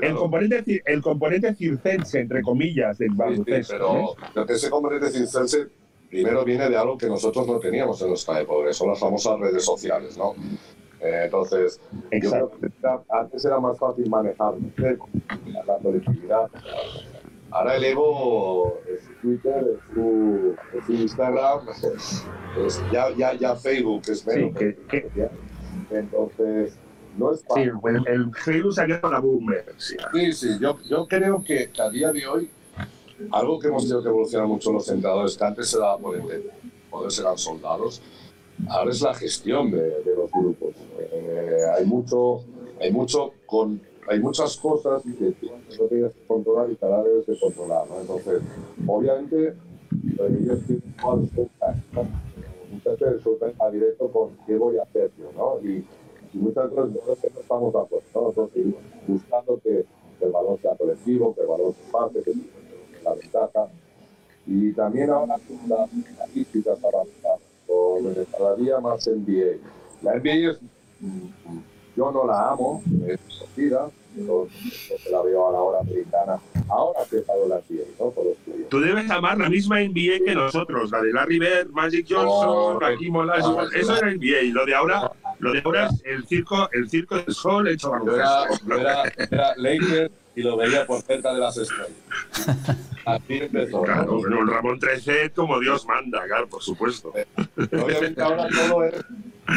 El 0.01 0.14
componente, 0.14 0.82
el 0.87 1.03
componente 1.03 1.55
circense, 1.55 2.20
entre 2.20 2.43
comillas, 2.43 2.99
del 2.99 3.11
baloncesto. 3.11 4.16
pero 4.35 4.47
ese 4.49 4.70
componente 4.70 5.11
circense 5.11 5.68
primero 6.09 6.45
viene 6.45 6.68
de 6.68 6.76
algo 6.76 6.97
que 6.97 7.09
nosotros 7.09 7.47
no 7.47 7.59
teníamos 7.59 8.01
en 8.03 8.09
nuestra 8.09 8.41
época, 8.41 8.72
son 8.72 8.89
las 8.89 8.99
famosas 9.01 9.39
redes 9.41 9.64
sociales, 9.64 10.16
¿no? 10.16 10.35
Eh, 11.01 11.24
entonces, 11.24 11.80
antes 13.11 13.45
era 13.45 13.61
más 13.61 13.78
fácil 13.78 14.09
manejar 14.09 14.55
la 15.66 15.78
colectividad. 15.82 16.49
Ahora 17.51 17.76
el 17.76 17.85
ego 17.85 18.78
es 18.89 19.09
Twitter, 19.20 19.64
es 20.72 20.87
su, 20.87 20.93
Instagram, 20.93 21.68
es 21.68 22.82
ya, 22.91 23.11
ya, 23.11 23.35
ya 23.35 23.55
Facebook, 23.55 24.03
es 24.09 24.26
menos. 24.26 24.53
Entonces, 25.91 26.78
no 27.19 27.33
es 27.33 27.45
fácil. 27.45 27.73
Sí, 27.73 27.89
el, 27.89 28.09
el 28.09 28.35
Facebook 28.35 28.75
se 28.75 28.83
ha 28.83 28.87
quedado 28.87 29.11
la 29.11 29.21
boom. 29.21 29.47
Sí, 29.79 30.33
sí, 30.33 30.49
yo, 30.61 30.79
yo 30.89 31.07
creo 31.07 31.43
que 31.43 31.71
a 31.79 31.91
día 31.91 32.12
de 32.12 32.27
hoy 32.27 32.51
algo 33.31 33.59
que 33.59 33.69
hemos 33.69 33.83
tenido 33.83 34.03
que 34.03 34.09
evolucionar 34.09 34.49
mucho 34.49 34.73
los 34.73 34.89
entrenadores, 34.89 35.37
que 35.37 35.45
antes 35.45 35.69
se 35.69 35.79
daba 35.79 35.99
por 35.99 36.17
entender, 36.17 36.53
poder 36.91 37.12
eran 37.19 37.39
soldados, 37.39 38.03
ahora 38.69 38.91
es 38.91 39.01
la 39.03 39.15
gestión 39.15 39.71
de, 39.71 39.83
de 39.83 40.17
los 40.17 40.31
grupos. 40.31 40.75
Eh, 41.12 41.61
hay 41.77 41.85
mucho, 41.85 42.43
hay 42.81 42.93
mucho 42.93 43.33
con, 43.47 43.81
hay 44.09 44.21
muchas 44.21 44.57
cosas 44.57 45.03
que 45.03 45.35
no 45.79 45.87
tienes 45.89 46.12
que 46.12 46.27
controlar 46.27 46.71
y 46.71 46.77
cada 46.77 47.03
vez 47.03 47.27
de 47.27 47.39
controlar, 47.39 47.89
¿no? 47.89 48.01
Entonces, 48.01 48.43
obviamente, 48.87 49.55
ellos 50.19 50.59
tienen 50.67 50.95
muchas 52.71 52.99
veces 52.99 53.55
a 53.61 53.71
directo 53.71 54.11
con 54.11 54.37
qué 54.47 54.57
voy 54.57 54.79
a 54.79 54.83
hacer 54.83 55.11
¿no? 55.37 55.61
Y, 55.62 55.85
muchas 56.35 56.70
veces 56.74 57.35
no 57.35 57.41
estamos 57.41 57.72
de 57.72 57.80
acuerdo, 57.80 58.07
¿no? 58.14 58.28
Entonces, 58.28 58.66
buscando 59.07 59.61
que, 59.62 59.85
el 60.20 60.30
balón 60.30 60.59
sea 60.62 60.74
colectivo, 60.76 61.35
que 61.35 61.43
el 61.43 61.49
balón 61.49 61.74
se 61.74 61.93
pase, 61.93 62.22
que 62.22 62.32
la 63.03 63.14
ventaja. 63.14 63.68
Y 64.47 64.72
también 64.72 65.11
ahora 65.11 65.37
las 65.68 65.91
estadísticas 65.93 66.78
avanzadas, 66.82 67.41
con 67.66 68.14
cada 68.39 68.57
día 68.57 68.78
más 68.80 69.07
NBA. 69.07 69.59
La 70.03 70.14
NBA 70.14 70.51
es, 70.51 70.61
mm, 71.01 71.59
yo 71.97 72.11
no 72.12 72.26
la 72.26 72.51
amo, 72.51 72.82
es 73.07 73.18
divertida, 73.28 73.91
no, 74.15 74.49
la 75.11 75.23
veo 75.23 75.49
a 75.49 75.53
la 75.53 75.59
hora 75.59 75.81
americana. 75.81 76.39
Ahora 76.69 77.01
ha 77.01 77.03
empezado 77.03 77.49
la 77.49 77.57
NBA, 77.57 77.85
¿no? 77.99 78.11
Por 78.11 78.25
los 78.27 78.37
Tú 78.69 78.81
debes 78.81 79.11
amar 79.11 79.39
la 79.39 79.49
misma 79.49 79.81
NBA 79.81 80.25
que 80.25 80.35
nosotros, 80.35 80.91
la 80.91 81.03
de 81.03 81.12
Larry 81.12 81.39
Bird, 81.39 81.69
Magic 81.71 82.07
Johnson, 82.09 82.81
Rakim 82.81 83.15
Olajuwon, 83.15 83.69
eso 83.75 83.97
era 83.97 84.11
NBA. 84.11 84.43
Y 84.43 84.51
lo 84.51 84.65
de 84.65 84.75
ahora, 84.75 85.12
lo 85.39 85.53
de 85.53 85.62
ahora 85.65 85.87
es 85.87 86.03
el 86.05 86.27
circo, 86.27 86.69
el 86.73 86.89
circo 86.89 87.17
del 87.17 87.35
sol 87.35 87.69
hecho 87.69 87.91
baloncesto. 87.91 88.75
Era, 88.75 89.03
era, 89.31 89.53
era 89.53 90.11
y 90.37 90.43
lo 90.43 90.57
veía 90.57 90.87
por 90.87 91.01
cerca 91.03 91.33
de 91.33 91.41
las 91.41 91.57
estrellas. 91.57 91.93
Así 93.05 93.35
empezó. 93.35 93.83
Claro, 93.83 94.19
un 94.19 94.49
Ramón 94.49 94.79
13 94.79 95.31
como 95.31 95.61
Dios 95.61 95.87
manda, 95.87 96.25
claro, 96.27 96.49
por 96.49 96.62
supuesto. 96.62 97.12
obviamente 97.57 98.21
ahora 98.21 98.49
todo 98.49 98.85
es 98.85 98.95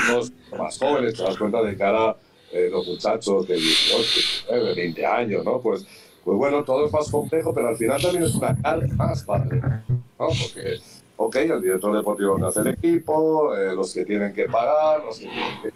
los 0.09 0.31
más 0.57 0.77
jóvenes, 0.77 1.15
te 1.15 1.23
das 1.23 1.37
cuenta 1.37 1.61
de 1.63 1.77
cara 1.77 2.15
eh, 2.51 2.69
los 2.71 2.87
muchachos 2.87 3.47
de 3.47 3.55
18, 3.55 4.53
de 4.53 4.75
20 4.75 5.05
años, 5.05 5.45
¿no? 5.45 5.59
Pues, 5.59 5.85
pues 6.23 6.37
bueno, 6.37 6.63
todo 6.63 6.85
es 6.85 6.93
más 6.93 7.09
complejo, 7.09 7.53
pero 7.53 7.69
al 7.69 7.77
final 7.77 8.01
también 8.01 8.23
es 8.23 8.35
una 8.35 8.55
carga 8.61 8.87
más 8.95 9.23
para 9.23 9.45
¿no? 9.45 9.97
Porque, 10.17 10.79
ok, 11.15 11.35
el 11.35 11.61
director 11.61 11.95
deportivo 11.95 12.45
hace 12.45 12.61
el 12.61 12.67
equipo, 12.67 13.55
eh, 13.55 13.73
los 13.73 13.93
que 13.93 14.05
tienen 14.05 14.33
que 14.33 14.45
pagar, 14.45 15.03
los 15.03 15.17
que 15.19 15.27
tienen 15.27 15.61
que 15.61 15.71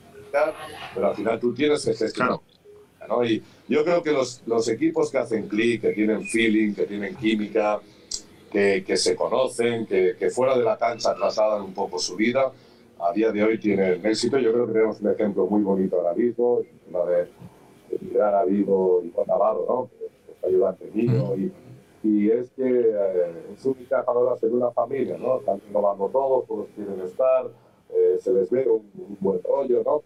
pero 0.95 1.09
al 1.09 1.15
final 1.15 1.39
tú 1.39 1.53
tienes 1.53 1.83
que 1.83 1.93
gestionar. 1.93 2.39
¿no? 3.07 3.25
Y 3.25 3.43
yo 3.67 3.83
creo 3.83 4.01
que 4.01 4.11
los, 4.11 4.41
los 4.45 4.67
equipos 4.69 5.11
que 5.11 5.17
hacen 5.17 5.47
clic, 5.47 5.81
que 5.81 5.93
tienen 5.93 6.23
feeling, 6.23 6.73
que 6.73 6.85
tienen 6.85 7.15
química, 7.15 7.79
que, 8.51 8.83
que 8.85 8.97
se 8.97 9.15
conocen, 9.15 9.85
que, 9.85 10.15
que, 10.17 10.29
fuera 10.29 10.57
de 10.57 10.63
la 10.63 10.77
cancha 10.77 11.15
trasladan 11.15 11.61
un 11.63 11.73
poco 11.73 11.99
su 11.99 12.15
vida, 12.15 12.51
a 13.01 13.11
día 13.13 13.31
de 13.31 13.43
hoy 13.43 13.57
tienen 13.57 14.05
éxito. 14.05 14.37
Yo 14.37 14.51
creo 14.53 14.67
que 14.67 14.73
tenemos 14.73 15.01
un 15.01 15.11
ejemplo 15.11 15.47
muy 15.47 15.61
bonito 15.61 15.97
ahora 15.97 16.13
mismo, 16.13 16.61
la 16.91 17.05
de, 17.05 17.27
mirar 17.99 18.35
a 18.35 18.45
Vivo 18.45 19.01
y 19.03 19.11
Juan 19.11 19.27
Navarro, 19.27 19.65
¿no? 19.67 19.89
que 19.97 20.05
es 20.05 20.43
ayudante 20.43 20.89
mío. 20.93 21.35
Y, 21.35 21.51
y 22.03 22.31
es 22.31 22.49
que 22.51 22.63
eh, 22.63 23.53
es 23.53 23.65
un 23.65 23.75
ahora 24.07 24.37
ser 24.37 24.51
una 24.51 24.71
familia, 24.71 25.17
¿no? 25.17 25.39
Están 25.39 25.61
innovando 25.69 26.09
todos, 26.09 26.47
todos 26.47 26.67
quieren 26.75 26.99
estar, 27.01 27.47
eh, 27.89 28.17
se 28.19 28.33
les 28.33 28.49
ve 28.49 28.67
un, 28.67 28.89
un, 28.97 29.17
buen 29.19 29.41
rollo, 29.43 29.83
¿no? 29.85 30.01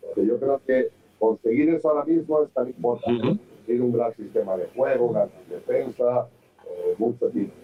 Porque 0.00 0.26
yo 0.26 0.40
creo 0.40 0.60
que 0.66 0.88
conseguir 1.18 1.68
eso 1.70 1.90
ahora 1.90 2.04
mismo 2.04 2.42
es 2.42 2.50
tan 2.50 2.68
importante. 2.68 3.38
Tiene 3.64 3.80
un 3.80 3.92
gran 3.92 4.14
sistema 4.14 4.56
de 4.56 4.66
juego, 4.74 5.06
una 5.06 5.26
gran 5.26 5.48
defensa, 5.48 6.28
eh, 6.68 6.94
mucho 6.98 7.28
tiempo, 7.28 7.54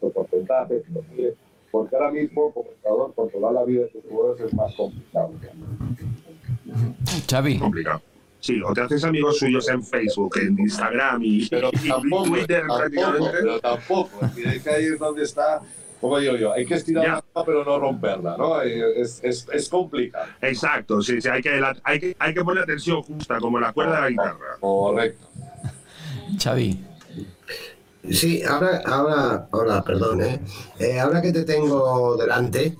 mucho 0.00 0.14
porcentaje, 0.14 0.82
porque 1.70 1.96
ahora 1.96 2.10
mismo 2.10 2.52
como 2.52 2.70
jugador 2.82 3.14
controlar 3.14 3.52
la 3.52 3.64
vida 3.64 3.82
de 3.82 3.88
tus 3.88 4.04
jugadores 4.04 4.46
es 4.46 4.54
más 4.54 4.74
complicado. 4.74 5.32
Xavi. 7.28 7.58
Complicado. 7.58 8.02
Sí, 8.40 8.60
o 8.62 8.72
te 8.72 8.80
haces 8.80 9.04
amigos 9.04 9.38
suyos 9.38 9.68
en 9.68 9.82
Facebook, 9.82 10.38
en 10.38 10.58
Instagram 10.58 11.22
y, 11.22 11.46
pero 11.48 11.70
tampoco, 11.70 12.24
Twitter 12.24 12.64
prácticamente. 12.66 13.30
Pero 13.32 13.60
tampoco, 13.60 14.20
que 14.34 14.70
ahí 14.70 14.84
es 14.84 14.98
donde 14.98 15.22
está 15.24 15.60
como 16.00 16.18
digo 16.18 16.34
yo, 16.36 16.52
hay 16.52 16.64
que 16.64 16.74
estirar 16.74 17.22
la 17.34 17.44
pero 17.44 17.62
no 17.62 17.78
romperla, 17.78 18.34
¿no? 18.38 18.62
Eh, 18.62 19.00
es, 19.00 19.20
es, 19.22 19.46
es 19.52 19.68
complicado. 19.68 20.26
Exacto, 20.40 21.02
sí, 21.02 21.20
sí, 21.20 21.28
hay 21.28 21.42
que, 21.42 21.62
hay, 21.84 22.00
que, 22.00 22.16
hay 22.18 22.32
que 22.32 22.42
poner 22.42 22.64
tensión 22.64 23.02
justa, 23.02 23.38
como 23.38 23.60
la 23.60 23.72
cuerda 23.72 23.96
de 23.96 24.00
la 24.00 24.08
guitarra. 24.08 24.56
Correcto. 24.60 25.28
Xavi. 26.42 26.89
Sí, 28.08 28.42
ahora, 28.42 28.82
ahora, 28.86 29.48
ahora, 29.52 29.82
perdón, 29.82 30.22
¿eh? 30.22 30.40
¿eh? 30.78 30.98
Ahora 30.98 31.20
que 31.20 31.32
te 31.32 31.44
tengo 31.44 32.16
delante, 32.16 32.76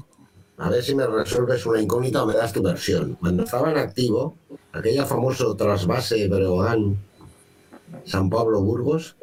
a 0.56 0.70
ver 0.70 0.82
si 0.82 0.94
me 0.94 1.06
resuelves 1.06 1.66
una 1.66 1.80
incógnita 1.80 2.22
o 2.22 2.26
me 2.26 2.34
das 2.34 2.52
tu 2.52 2.62
versión. 2.62 3.16
Cuando 3.20 3.44
estaba 3.44 3.70
en 3.70 3.78
activo, 3.78 4.36
aquella 4.72 5.04
famoso 5.04 5.54
trasvase 5.56 6.26
Breogán 6.26 6.98
San 8.04 8.30
Pablo 8.30 8.62
Burgos, 8.62 9.16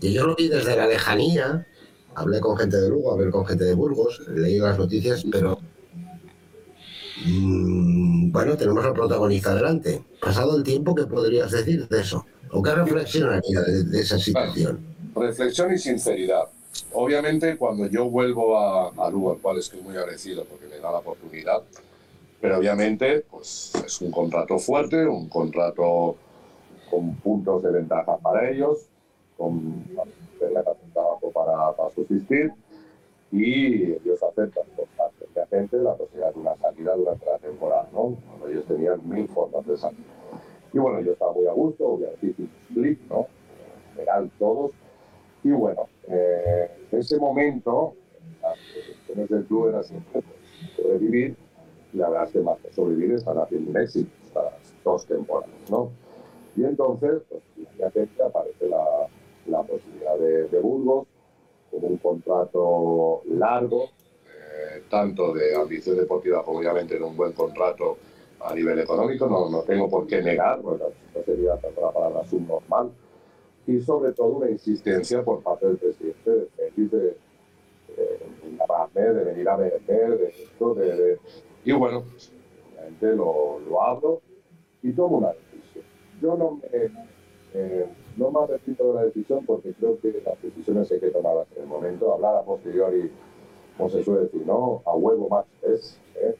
y 0.00 0.12
yo 0.12 0.26
lo 0.26 0.36
vi 0.36 0.48
desde 0.48 0.76
la 0.76 0.86
lejanía, 0.86 1.66
hablé 2.14 2.40
con 2.40 2.56
gente 2.56 2.76
de 2.76 2.90
Lugo, 2.90 3.12
hablé 3.12 3.30
con 3.30 3.46
gente 3.46 3.64
de 3.64 3.74
Burgos, 3.74 4.20
leí 4.28 4.58
las 4.58 4.78
noticias, 4.78 5.24
pero 5.30 5.58
mmm, 7.24 8.30
bueno, 8.30 8.56
tenemos 8.56 8.84
al 8.84 8.92
protagonista 8.92 9.54
delante. 9.54 10.04
Pasado 10.20 10.56
el 10.56 10.62
tiempo, 10.62 10.94
¿qué 10.94 11.04
podrías 11.04 11.50
decir 11.50 11.88
de 11.88 12.00
eso? 12.00 12.26
¿O 12.50 12.62
qué 12.62 12.70
de, 12.70 13.84
de, 13.84 14.00
esa 14.00 14.18
situación? 14.18 14.87
Reflexión 15.18 15.72
y 15.72 15.78
sinceridad. 15.78 16.48
Obviamente, 16.92 17.56
cuando 17.56 17.86
yo 17.86 18.08
vuelvo 18.08 18.58
a, 18.58 18.88
a 18.88 19.10
Lugo, 19.10 19.32
al 19.32 19.38
cual 19.38 19.58
estoy 19.58 19.80
muy 19.80 19.96
agradecido 19.96 20.44
porque 20.44 20.66
me 20.66 20.78
da 20.78 20.92
la 20.92 20.98
oportunidad, 20.98 21.62
pero 22.40 22.58
obviamente 22.58 23.24
pues, 23.30 23.72
es 23.84 24.00
un 24.00 24.10
contrato 24.10 24.58
fuerte, 24.58 25.06
un 25.06 25.28
contrato 25.28 26.16
con 26.90 27.14
puntos 27.16 27.62
de 27.62 27.72
ventaja 27.72 28.16
para 28.18 28.48
ellos, 28.48 28.86
con 29.36 29.84
trabajo 30.92 31.30
para, 31.32 31.72
para, 31.72 31.90
subsistir 31.90 32.52
y 33.30 33.92
ellos 33.92 34.22
aceptan 34.22 34.64
gente 35.50 35.76
la 35.78 35.94
posibilidad 35.94 36.32
de 36.32 36.40
una 36.40 36.56
salida 36.56 36.94
durante 36.94 37.26
la 37.26 37.38
temporada, 37.38 37.88
¿no? 37.92 38.16
Cuando 38.26 38.48
ellos 38.48 38.64
tenían 38.66 39.08
mil 39.08 39.28
formas 39.28 39.66
de 39.66 39.76
salir. 39.76 40.04
Y 40.72 40.78
bueno, 40.78 41.00
yo 41.00 41.12
estaba 41.12 41.32
muy 41.32 41.46
a 41.46 41.52
gusto, 41.52 41.86
obviamente, 41.86 42.42
split, 42.68 43.00
¿no? 43.08 43.26
Eran 43.98 44.30
todos. 44.38 44.72
Y 45.44 45.50
bueno, 45.50 45.88
eh, 46.08 46.70
en 46.90 46.98
ese 46.98 47.18
momento, 47.18 47.94
las 48.42 48.56
cuestiones 48.86 49.28
del 49.28 49.44
club 49.44 49.68
era 49.68 49.82
siempre 49.82 50.22
sobrevivir, 50.76 51.36
y 51.92 51.96
la 51.96 52.08
verdad 52.08 52.26
es 52.26 52.32
que 52.32 52.40
más 52.40 52.58
que 52.58 52.72
sobrevivir 52.72 53.12
están 53.12 53.38
haciendo 53.38 53.70
un 53.70 53.76
éxito 53.76 54.10
estas 54.26 54.52
dos 54.84 55.06
temporadas, 55.06 55.70
¿no? 55.70 55.90
Y 56.56 56.64
entonces, 56.64 57.22
pues, 57.28 57.42
inmediatamente 57.56 58.22
aparece 58.22 58.68
la, 58.68 59.06
la 59.46 59.62
posibilidad 59.62 60.18
de, 60.18 60.48
de, 60.48 60.60
Burgos 60.60 61.06
con 61.70 61.84
un 61.84 61.96
contrato 61.98 63.22
largo, 63.26 63.84
eh, 63.84 64.82
tanto 64.90 65.32
de 65.32 65.54
ambición 65.54 65.96
deportiva 65.96 66.42
como 66.44 66.58
obviamente 66.58 66.96
en 66.96 67.04
un 67.04 67.16
buen 67.16 67.32
contrato 67.32 67.98
a 68.40 68.54
nivel 68.54 68.78
económico, 68.80 69.26
no, 69.26 69.48
no 69.48 69.62
tengo 69.62 69.88
por 69.88 70.06
qué 70.06 70.22
negar, 70.22 70.60
porque 70.60 70.84
no 71.14 71.22
sería 71.24 71.54
la 71.80 71.92
palabra 71.92 72.24
subnormal. 72.28 72.90
Y 73.68 73.80
sobre 73.82 74.12
todo 74.12 74.28
una 74.28 74.50
insistencia 74.50 75.22
por 75.22 75.42
parte 75.42 75.66
del 75.66 75.76
presidente 75.76 76.30
de 76.30 76.46
Félix 76.56 76.90
de, 76.90 77.16
de, 78.94 79.12
de 79.14 79.24
venir 79.24 79.48
a 79.48 79.56
ver, 79.56 79.78
de 79.86 80.28
esto, 80.28 80.74
de, 80.74 81.18
y 81.64 81.72
bueno, 81.72 82.02
realmente 82.74 83.14
lo, 83.14 83.60
lo 83.60 83.82
hablo 83.82 84.22
y 84.82 84.90
tomo 84.92 85.18
una 85.18 85.32
decisión. 85.32 85.84
Yo 86.22 86.36
no 86.36 86.52
me, 86.52 86.90
eh, 87.52 87.86
no 88.16 88.30
me 88.30 88.40
arrepiento 88.40 88.88
de 88.88 88.94
la 88.94 89.04
decisión 89.04 89.44
porque 89.44 89.74
creo 89.74 90.00
que 90.00 90.22
las 90.24 90.40
decisiones 90.40 90.90
hay 90.90 91.00
que 91.00 91.10
tomarlas 91.10 91.46
en 91.54 91.62
el 91.62 91.68
momento, 91.68 92.14
hablar 92.14 92.36
a 92.36 92.42
posteriori, 92.42 93.10
como 93.76 93.90
se 93.90 94.02
suele 94.02 94.22
decir, 94.22 94.46
¿no? 94.46 94.82
A 94.86 94.96
huevo 94.96 95.28
más 95.28 95.44
es. 95.62 96.00
¿eh? 96.16 96.34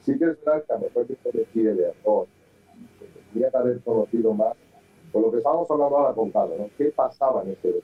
Sí 0.00 0.18
que 0.18 0.24
es 0.24 0.44
verdad 0.44 0.64
que 0.64 0.72
a 0.72 0.76
lo 0.76 0.82
mejor 0.82 1.06
que 1.06 1.14
haber 3.54 3.80
conocido 3.80 4.34
más, 4.34 4.56
por 5.12 5.22
lo 5.22 5.30
que 5.30 5.38
estábamos 5.38 5.70
hablando 5.70 5.98
ahora 5.98 6.14
con 6.14 6.32
¿no? 6.32 6.70
¿Qué 6.76 6.86
pasaba 6.86 7.42
en 7.42 7.50
este 7.50 7.82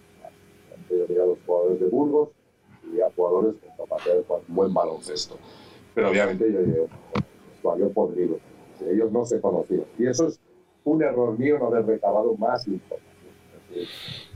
a 0.91 1.27
los 1.27 1.39
jugadores 1.45 1.81
de 1.81 1.87
Burgos 1.87 2.31
y 2.93 3.01
a 3.01 3.11
jugadores 3.15 3.55
con 3.61 3.87
capacidad 3.87 4.15
de 4.15 4.25
buen 4.49 4.73
baloncesto. 4.73 5.37
Pero 5.95 6.11
obviamente 6.11 6.51
yo 6.51 6.61
llegué 6.61 7.87
podrido. 7.93 8.39
Ellos 8.89 9.11
no 9.13 9.25
se 9.25 9.41
conocían. 9.41 9.85
Y 9.99 10.07
eso 10.07 10.29
es 10.29 10.41
un 10.85 11.03
error 11.03 11.39
mío 11.39 11.59
no 11.59 11.67
haber 11.67 11.85
recabado 11.85 12.35
más 12.37 12.67
información. 12.67 13.09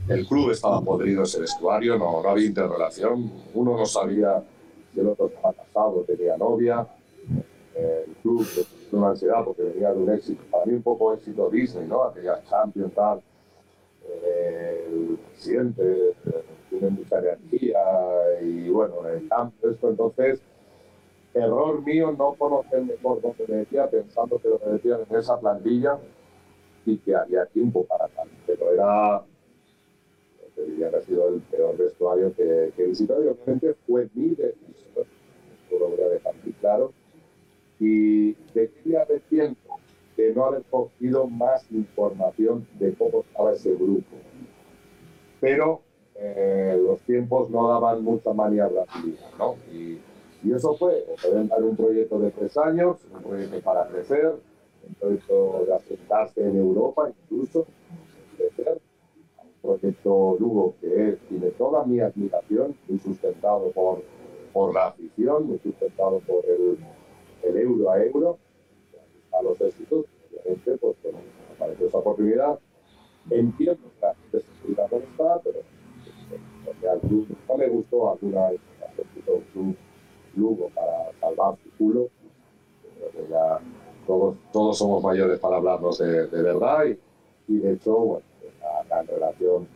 El 0.07 0.27
club 0.27 0.51
estaba 0.51 0.81
podrido 0.81 1.23
ese 1.23 1.39
vestuario, 1.39 1.97
no, 1.97 2.21
no 2.21 2.29
había 2.29 2.45
interrelación. 2.45 3.31
Uno 3.53 3.77
no 3.77 3.85
sabía 3.85 4.43
si 4.93 4.99
el 4.99 5.07
otro 5.07 5.27
estaba 5.27 5.53
casado, 5.53 6.03
tenía 6.05 6.37
novia. 6.37 6.87
El 7.75 8.13
club 8.21 8.45
una 8.97 9.09
ansiedad 9.09 9.43
porque 9.43 9.63
venía 9.63 9.91
de 9.91 9.99
un 9.99 10.09
éxito, 10.09 10.43
para 10.51 10.65
mí 10.65 10.73
un 10.73 10.83
poco 10.83 11.13
éxito 11.13 11.49
Disney, 11.49 11.87
¿no? 11.87 12.03
Aquella 12.03 12.41
Champions, 12.43 12.93
tal. 12.93 13.21
Eh, 14.05 14.87
el 14.89 15.17
presidente 15.29 16.09
eh, 16.25 16.43
tiene 16.69 16.89
mucha 16.89 17.19
energía 17.19 17.79
y 18.41 18.69
bueno, 18.69 19.07
el 19.07 19.27
campo, 19.29 19.67
entonces 19.83 20.41
error 21.33 21.81
mío 21.83 22.13
no 22.17 22.33
conocer 22.33 22.83
mejor 22.83 23.23
lo 23.23 23.33
que 23.33 23.45
me 23.47 23.57
decía, 23.57 23.89
pensando 23.89 24.37
que 24.37 24.49
lo 24.49 24.59
que 24.59 24.69
decían 24.69 24.99
en 25.09 25.17
esa 25.17 25.39
plantilla 25.39 25.97
y 26.85 26.97
que 26.97 27.15
había 27.15 27.45
tiempo 27.47 27.85
para 27.85 28.07
tal. 28.09 28.27
Pero 28.45 28.71
era, 28.71 29.23
te 30.55 30.63
diría 30.65 30.89
que 30.89 30.97
ha 30.97 31.01
sido 31.01 31.29
el 31.29 31.41
peor 31.41 31.77
vestuario 31.77 32.33
que, 32.35 32.71
que 32.75 32.83
he 32.83 32.87
visitado 32.87 33.23
y 33.23 33.27
obviamente 33.27 33.73
fue 33.87 34.09
mi 34.13 34.29
decisión, 34.29 35.05
lo 35.71 35.89
voy 35.89 36.01
a 36.01 36.09
dejar 36.09 36.33
muy 36.43 36.53
claro. 36.53 36.93
Y 37.83 38.31
de 38.53 38.71
qué 38.71 38.81
me 38.85 38.95
arrepiento 38.95 39.59
de 40.15 40.33
no 40.33 40.45
haber 40.45 40.63
cogido 40.63 41.27
más 41.27 41.69
información 41.71 42.65
de 42.79 42.93
cómo 42.93 43.21
estaba 43.21 43.51
ese 43.51 43.73
grupo. 43.73 44.15
Pero 45.41 45.81
eh, 46.15 46.79
los 46.81 47.01
tiempos 47.01 47.49
no 47.49 47.67
daban 47.67 48.03
mucha 48.03 48.31
maniobrabilidad, 48.31 49.31
¿no? 49.37 49.55
Y, 49.71 49.99
eso 50.53 50.75
fue, 50.75 51.05
pueden 51.21 51.47
dar 51.47 51.63
un 51.63 51.75
proyecto 51.75 52.19
de 52.19 52.29
tres 52.31 52.57
años, 52.57 52.97
un 53.13 53.23
proyecto 53.23 53.61
para 53.61 53.87
crecer, 53.87 54.33
un 54.85 54.93
proyecto 54.95 55.65
de 55.65 55.73
asentarse 55.73 56.41
en 56.41 56.57
Europa 56.57 57.09
incluso, 57.09 57.65
crecer, 58.37 58.77
un 59.41 59.51
proyecto 59.61 60.35
Lugo 60.41 60.75
que 60.81 61.17
tiene 61.29 61.47
toda 61.51 61.85
mi 61.85 62.01
admiración, 62.01 62.75
muy 62.89 62.99
sustentado 62.99 63.71
por, 63.71 64.03
por 64.51 64.73
la 64.73 64.87
afición, 64.87 65.47
muy 65.47 65.59
sustentado 65.59 66.19
por 66.27 66.45
el, 66.45 66.77
el 67.43 67.57
euro 67.57 67.91
a 67.91 68.03
euro, 68.03 68.37
a 69.31 69.41
los 69.41 69.59
éxitos, 69.61 70.05
obviamente, 70.29 70.77
pues 70.77 70.95
bueno, 71.03 71.19
esa 71.79 71.97
oportunidad. 71.97 72.59
Entiendo 73.29 73.77
que 73.99 74.05
la 74.05 74.13
gente 74.15 74.41
se 74.41 74.71
está, 74.71 75.39
pero 75.43 75.59
porque 76.65 76.89
al 76.89 76.99
club 77.01 77.27
no 77.47 77.57
me 77.57 77.67
gustó 77.67 78.11
alguna 78.11 78.49
un 79.27 79.43
club 79.53 79.75
Lugo 80.35 80.69
para 80.73 81.11
salvar 81.19 81.55
su 81.63 81.69
culo. 81.77 82.09
todos, 84.07 84.35
todos 84.51 84.77
somos 84.77 85.03
mayores 85.03 85.39
para 85.39 85.57
hablarnos 85.57 85.99
de, 85.99 86.25
verdad 86.27 86.85
y, 86.85 87.53
y, 87.53 87.59
de 87.59 87.73
hecho, 87.73 87.95
bueno, 87.95 88.25
la, 88.59 88.83
la, 88.95 89.03
relación 89.03 89.67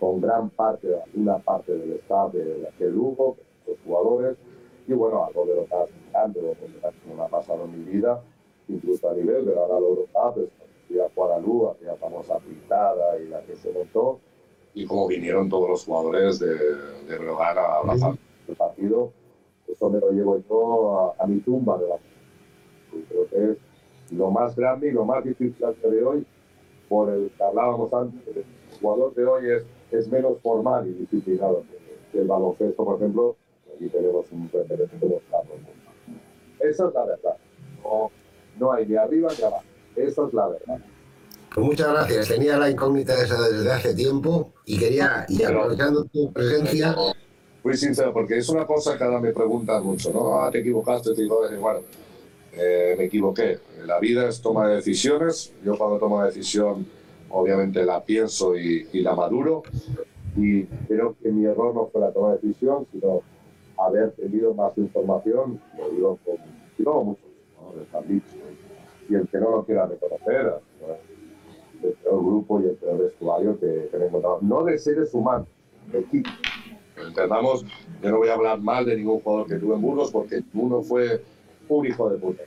con 0.00 0.20
gran 0.20 0.50
parte, 0.50 0.88
una 1.14 1.38
parte 1.38 1.72
del 1.72 1.92
staff 2.00 2.32
de, 2.32 2.68
de 2.78 2.90
Lugo, 2.90 3.36
los 3.66 3.76
jugadores, 3.84 4.36
y 4.90 4.94
bueno, 4.94 5.24
algo 5.24 5.46
de 5.46 5.54
lo 5.54 5.66
que 5.66 7.08
no 7.08 7.14
me 7.14 7.22
ha 7.22 7.28
pasado 7.28 7.64
en 7.64 7.84
mi 7.84 7.92
vida, 7.92 8.20
incluso 8.68 9.08
a 9.08 9.14
nivel 9.14 9.44
de 9.46 9.54
la 9.54 9.62
Eurocup, 9.62 10.34
pues, 10.34 10.48
fui 10.88 10.98
a 10.98 11.08
jugar 11.14 11.32
a 11.32 11.38
Lugo, 11.38 11.70
aquella 11.70 11.94
famosa 11.94 12.38
pintada 12.40 13.16
y 13.20 13.28
la 13.28 13.40
que 13.42 13.54
se 13.54 13.72
montó, 13.72 14.18
y 14.74 14.86
como 14.86 15.06
vinieron 15.06 15.48
todos 15.48 15.68
los 15.68 15.84
jugadores 15.84 16.40
de, 16.40 16.56
de 16.56 17.18
Breogán 17.18 17.58
a 17.58 17.76
abrazar 17.76 18.14
el 18.48 18.56
partido, 18.56 19.12
eso 19.68 19.90
me 19.90 20.00
lo 20.00 20.10
llevo 20.10 20.42
yo 20.48 21.14
a, 21.16 21.26
mi 21.26 21.38
tumba 21.40 21.78
de 21.78 21.88
la 21.88 21.96
creo 23.08 23.28
que 23.28 23.52
es 23.52 24.12
lo 24.12 24.32
más 24.32 24.56
grande 24.56 24.88
y 24.88 24.90
lo 24.90 25.04
más 25.04 25.22
difícil 25.22 25.64
de 25.82 26.02
hoy, 26.02 26.26
por 26.88 27.10
el 27.10 27.30
que 27.36 27.44
hablábamos 27.44 27.92
antes, 27.92 28.20
el 28.36 28.44
jugador 28.80 29.14
de 29.14 29.24
hoy 29.24 29.50
es, 29.50 29.64
es 29.92 30.08
menos 30.08 30.40
formal 30.40 30.88
y 30.88 30.94
disciplinado 30.94 31.62
que, 31.70 32.18
el 32.18 32.26
baloncesto, 32.26 32.84
por 32.84 32.96
ejemplo, 32.96 33.36
aquí 33.80 33.88
tenemos 33.88 34.26
un 34.30 34.50
referente 34.52 35.06
de 35.06 35.20
Esa 36.60 36.88
es 36.88 36.94
la 36.94 37.04
verdad. 37.04 37.36
No, 37.82 38.10
no 38.58 38.72
hay 38.72 38.86
ni 38.86 38.96
arriba 38.96 39.30
ni 39.36 39.44
abajo. 39.44 39.64
Esa 39.96 40.26
es 40.26 40.34
la 40.34 40.48
verdad. 40.48 40.78
Pues 41.54 41.66
muchas 41.66 41.88
gracias. 41.88 42.28
Tenía 42.28 42.58
la 42.58 42.70
incógnita 42.70 43.14
esa 43.14 43.48
desde 43.48 43.72
hace 43.72 43.94
tiempo 43.94 44.52
y 44.66 44.78
quería, 44.78 45.24
y 45.28 45.42
aprovechando 45.42 46.04
tu 46.04 46.32
presencia, 46.32 46.94
Fui 47.62 47.76
sincero, 47.76 48.10
porque 48.14 48.38
es 48.38 48.48
una 48.48 48.66
cosa 48.66 48.96
que 48.96 49.04
ahora 49.04 49.20
me 49.20 49.34
preguntan 49.34 49.84
mucho, 49.84 50.10
¿no? 50.14 50.40
Ah, 50.40 50.50
te 50.50 50.60
equivocaste, 50.60 51.12
te 51.14 51.20
digo, 51.20 51.42
bueno, 51.60 51.80
eh, 52.54 52.94
me 52.96 53.04
equivoqué. 53.04 53.58
La 53.84 54.00
vida 54.00 54.26
es 54.26 54.40
toma 54.40 54.66
de 54.66 54.76
decisiones. 54.76 55.52
Yo 55.62 55.76
cuando 55.76 55.98
tomo 55.98 56.16
una 56.16 56.26
decisión, 56.26 56.86
obviamente 57.28 57.84
la 57.84 58.02
pienso 58.02 58.56
y, 58.56 58.86
la 59.02 59.14
maduro. 59.14 59.62
Y 60.38 60.64
creo 60.88 61.16
que 61.22 61.30
mi 61.30 61.44
error 61.44 61.74
no 61.74 61.90
fue 61.92 62.00
la 62.00 62.10
toma 62.12 62.30
de 62.30 62.38
decisión, 62.38 62.86
sino 62.92 63.20
haber 63.86 64.12
tenido 64.12 64.54
más 64.54 64.76
información. 64.78 65.60
Lo 65.76 65.90
digo 65.90 66.18
con, 66.24 66.36
digo 66.76 67.04
mucho, 67.04 67.26
¿no? 67.54 67.74
Y 69.08 69.14
el 69.14 69.28
que 69.28 69.38
no 69.38 69.50
lo 69.50 69.64
quiera 69.64 69.86
reconocer, 69.86 70.54
el 71.82 71.92
peor 71.94 72.24
grupo 72.24 72.60
y 72.60 72.64
el 72.66 72.76
peor 72.76 72.98
vestuario 72.98 73.58
que, 73.58 73.88
que 73.90 73.96
he 73.96 74.06
encontrado. 74.06 74.38
No 74.42 74.64
de 74.64 74.78
seres 74.78 75.12
humanos, 75.14 75.48
de 75.90 76.00
equipo 76.00 76.30
entendamos, 77.06 77.64
yo 78.02 78.10
no 78.10 78.18
voy 78.18 78.28
a 78.28 78.34
hablar 78.34 78.60
mal 78.60 78.84
de 78.84 78.96
ningún 78.96 79.20
jugador 79.20 79.46
que 79.46 79.56
tuve 79.56 79.74
en 79.74 79.82
Burgos 79.82 80.10
porque 80.10 80.42
uno 80.54 80.82
fue 80.82 81.22
un 81.68 81.86
hijo 81.86 82.10
de 82.10 82.18
puta. 82.18 82.42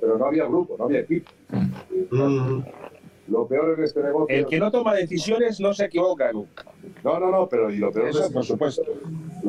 pero 0.00 0.18
no 0.18 0.26
había 0.26 0.46
grupo, 0.46 0.76
no 0.78 0.84
había 0.84 1.00
equipo. 1.00 1.30
Mm. 2.10 2.62
Lo 3.32 3.46
peor 3.46 3.78
en 3.78 3.84
este 3.84 4.02
negocio. 4.02 4.36
El 4.36 4.46
que 4.46 4.58
no 4.58 4.70
toma 4.70 4.94
decisiones 4.94 5.58
no 5.58 5.72
se 5.72 5.86
equivoca 5.86 6.30
nunca. 6.32 6.66
No, 7.02 7.18
no, 7.18 7.30
no, 7.30 7.48
pero 7.48 7.70
y 7.70 7.78
lo 7.78 7.90
peor 7.90 8.08
Eso, 8.08 8.30
por 8.30 8.44
supuesto. 8.44 8.82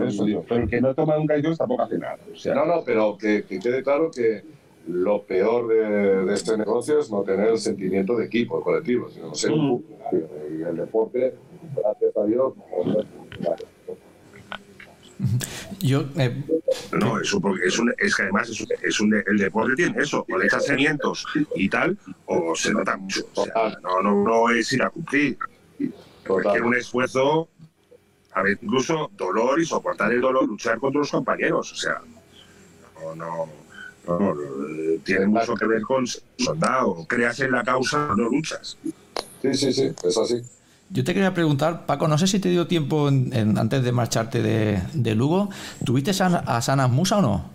Eso 0.07 0.23
digo. 0.23 0.45
Pero 0.47 0.63
el 0.63 0.69
que 0.69 0.79
no 0.79 0.95
toma 0.95 1.17
nunca 1.17 1.33
decisiones 1.33 1.57
tampoco 1.57 1.81
hace 1.81 1.97
nada. 1.97 2.17
O 2.31 2.35
sea, 2.35 2.55
no, 2.55 2.65
no, 2.65 2.83
pero 2.85 3.17
que, 3.17 3.43
quede 3.43 3.83
claro 3.83 4.09
que 4.09 4.41
lo 4.87 5.23
peor 5.23 5.67
de, 5.67 6.25
de, 6.25 6.33
este 6.33 6.57
negocio 6.57 6.97
es 6.97 7.11
no 7.11 7.23
tener 7.23 7.49
el 7.49 7.57
sentimiento 7.57 8.15
de 8.15 8.25
equipo, 8.25 8.61
colectivo, 8.61 9.09
sino 9.09 9.35
ser 9.35 9.51
un 9.51 9.75
mm. 9.75 10.57
Y 10.59 10.61
el 10.61 10.77
deporte, 10.77 11.33
gracias 11.75 12.15
a 12.15 12.23
Dios, 12.25 12.53
yo, 15.83 16.05
eh, 16.17 16.43
no, 16.93 17.19
eso 17.19 17.41
porque 17.41 17.65
es, 17.65 17.77
un, 17.77 17.93
es 17.97 18.15
que 18.15 18.23
además 18.23 18.49
es, 18.81 18.99
un, 19.01 19.13
el 19.13 19.37
deporte 19.37 19.75
tiene 19.75 20.01
eso, 20.01 20.25
o 20.29 20.37
le 20.37 20.45
echas 20.45 20.65
cimientos 20.65 21.25
y 21.55 21.67
tal, 21.67 21.97
o 22.25 22.55
se 22.55 22.71
nota 22.71 22.95
mucho. 22.95 23.27
O 23.35 23.43
sea, 23.43 23.77
no, 23.81 24.01
no, 24.01 24.23
no 24.23 24.49
es 24.49 24.71
ir 24.71 24.81
a 24.81 24.89
cumplir. 24.89 25.37
Requiere 26.23 26.61
un 26.61 26.75
esfuerzo, 26.75 27.49
a 28.31 28.43
ver, 28.43 28.57
incluso 28.61 29.11
dolor 29.17 29.59
y 29.59 29.65
soportar 29.65 30.13
el 30.13 30.21
dolor, 30.21 30.47
luchar 30.47 30.79
contra 30.79 30.99
los 30.99 31.11
compañeros. 31.11 31.73
O 31.73 31.75
sea, 31.75 32.01
no, 33.01 33.15
no, 33.15 33.49
no 34.07 34.35
tiene 35.03 35.27
mucho 35.27 35.53
que 35.53 35.67
ver 35.67 35.81
con 35.81 36.05
soldado. 36.07 37.05
Creas 37.07 37.41
en 37.41 37.51
la 37.51 37.63
causa, 37.63 38.13
no 38.15 38.29
luchas. 38.29 38.77
Sí, 39.41 39.53
sí, 39.53 39.73
sí, 39.73 39.91
es 40.01 40.17
así. 40.17 40.41
Yo 40.93 41.03
te 41.03 41.15
quería 41.15 41.33
preguntar, 41.33 41.87
Paco, 41.87 42.07
no 42.07 42.19
sé 42.19 42.27
si 42.27 42.39
te 42.39 42.49
dio 42.49 42.67
tiempo 42.67 43.07
antes 43.07 43.83
de 43.83 43.91
marcharte 43.91 44.43
de, 44.43 45.15
Lugo. 45.15 45.49
¿Tuviste 45.83 46.11
a, 46.11 46.61
Sanas 46.61 46.91
Musa 46.91 47.17
o 47.17 47.21
no? 47.23 47.49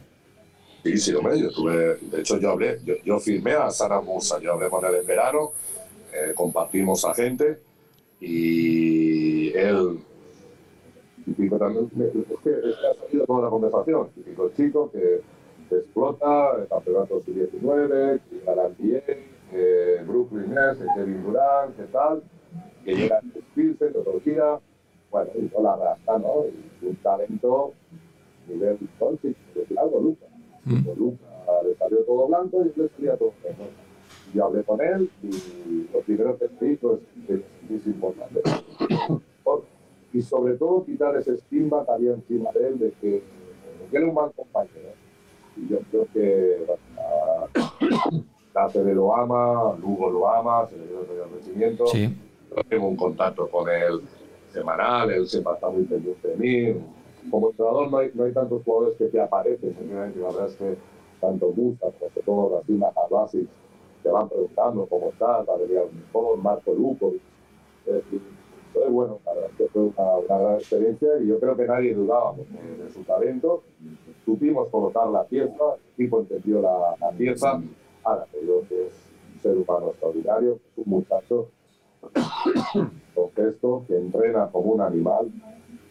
Sí, 0.82 0.99
sí, 0.99 1.14
hombre, 1.14 1.39
yo 1.39 1.49
tuve, 1.53 1.99
de 2.01 2.20
hecho 2.20 2.39
yo 2.39 2.51
hablé, 2.51 2.80
yo, 3.05 3.20
firmé 3.20 3.53
a 3.53 3.70
Sanas 3.70 4.03
Musa, 4.03 4.41
yo 4.41 4.55
hablé 4.55 4.68
con 4.68 4.84
él 4.84 4.93
en 5.01 5.07
verano, 5.07 5.53
eh, 6.12 6.32
compartimos 6.34 7.05
a 7.05 7.14
gente 7.14 7.61
y 8.20 9.51
él, 9.51 10.01
típico 11.24 11.59
también, 11.59 11.89
es 11.95 12.39
que, 12.43 12.51
ha 12.51 13.07
salido 13.07 13.24
toda 13.24 13.43
la 13.43 13.51
conversación, 13.51 14.09
típico 14.16 14.51
chico 14.57 14.91
que, 14.91 15.20
explota, 15.76 16.57
el 16.59 16.66
campeonato 16.66 17.22
sub-19, 17.24 18.20
que 18.30 18.45
la 18.47 18.68
NBA, 18.68 19.03
eh, 19.53 20.03
Brooklyn 20.05 20.53
Nets, 20.53 20.80
Kevin 20.97 21.22
Durant, 21.22 21.76
¿qué 21.76 21.84
tal? 21.93 22.22
Que 22.89 22.97
llega 22.97 23.18
a 23.18 23.20
de 23.84 23.91
Turquía, 23.91 24.59
bueno, 25.11 25.30
hizo 25.39 25.62
la 25.62 25.76
raza, 25.76 26.18
¿no? 26.18 26.45
Y 26.82 26.86
un 26.86 26.97
talento 26.97 27.74
nivel 28.49 28.78
de 28.78 29.78
algo 29.78 30.01
Luca. 30.01 30.26
Mm. 30.64 30.99
Luca 30.99 31.24
le 31.64 31.74
salió 31.74 31.99
todo 32.05 32.28
blanco 32.28 32.62
y 32.64 32.78
le 32.80 32.89
salía 32.89 33.16
todo 33.18 33.32
negro. 33.45 33.64
Yo 34.32 34.45
hablé 34.47 34.62
con 34.62 34.80
él 34.80 35.11
y 35.22 35.86
lo 35.93 36.01
primero 36.01 36.39
que 36.39 36.47
es 36.47 36.51
que 37.26 37.43
es 37.74 37.86
importante. 37.86 38.41
Por- 39.45 39.64
Y 40.14 40.22
sobre 40.22 40.55
todo 40.55 40.84
quitar 40.84 41.14
ese 41.16 41.34
estigma 41.34 41.84
que 41.84 41.93
había 41.93 42.12
encima 42.12 42.51
de 42.53 42.68
él 42.68 42.78
de 42.78 42.93
que, 43.01 43.22
era 43.93 44.07
un 44.07 44.14
mal 44.14 44.32
compañero. 44.34 44.93
Y 45.57 45.68
yo 45.68 45.78
creo 45.91 46.07
que 46.14 46.66
la 48.55 48.68
Fede 48.70 48.95
lo 48.95 49.14
ama, 49.14 49.76
Lugo 49.78 50.11
lo 50.11 50.28
ama, 50.28 50.66
se 50.66 50.78
le 50.78 50.86
dio 50.86 51.03
el 51.03 51.22
agradecimiento. 51.22 51.86
Sí. 51.89 52.14
Yo 52.51 52.64
tengo 52.68 52.88
un 52.88 52.96
contacto 52.96 53.49
con 53.49 53.68
él 53.68 54.01
semanal, 54.53 55.11
él 55.11 55.26
siempre 55.26 55.55
está 55.55 55.68
muy 55.68 55.84
pendiente 55.84 56.28
de 56.28 56.36
mí. 56.36 56.80
Como 57.30 57.51
entrenador 57.51 57.90
no 57.90 57.99
hay, 57.99 58.11
no 58.14 58.24
hay 58.24 58.32
tantos 58.32 58.62
jugadores 58.64 58.96
que 58.96 59.07
te 59.07 59.20
aparecen, 59.20 59.74
simplemente 59.76 60.18
la 60.18 60.28
verdad 60.28 60.46
es 60.46 60.57
que 60.57 60.76
tanto 61.20 61.53
Musa, 61.55 61.86
sobre 61.99 62.22
todo 62.24 62.59
Racina 62.59 62.88
Habasi, 62.96 63.46
te 64.03 64.09
van 64.09 64.28
preguntando 64.28 64.86
cómo 64.86 65.09
estás, 65.11 65.44
Valeria 65.44 65.82
mejor, 65.92 66.38
Marco 66.38 66.72
Luco. 66.72 67.12
Eh, 67.86 68.03
Entonces, 68.68 68.92
bueno, 68.92 69.18
la 69.26 69.34
verdad 69.34 69.51
es 69.51 69.57
que 69.57 69.68
fue 69.68 69.82
una, 69.82 70.12
una 70.16 70.38
gran 70.38 70.55
experiencia 70.55 71.09
y 71.20 71.26
yo 71.26 71.40
creo 71.40 71.57
que 71.57 71.66
nadie 71.66 71.94
dudaba 71.94 72.34
de, 72.34 72.84
de 72.84 72.90
su 72.90 73.03
talento. 73.03 73.62
Supimos 74.24 74.68
colocar 74.68 75.09
la 75.09 75.24
pieza, 75.24 75.74
el 75.74 75.92
equipo 75.94 76.20
entendió 76.20 76.62
la, 76.62 76.94
la 77.01 77.11
pieza. 77.11 77.61
Ahora, 78.05 78.26
creo 78.30 78.61
que 78.68 78.86
es 78.86 78.92
un 79.34 79.40
ser 79.40 79.57
humano 79.57 79.88
extraordinario, 79.88 80.53
es 80.55 80.78
un 80.78 80.84
muchacho 80.86 81.49
con 83.14 83.32
gesto, 83.34 83.84
que 83.86 83.96
entrena 83.96 84.48
como 84.48 84.72
un 84.72 84.80
animal, 84.80 85.30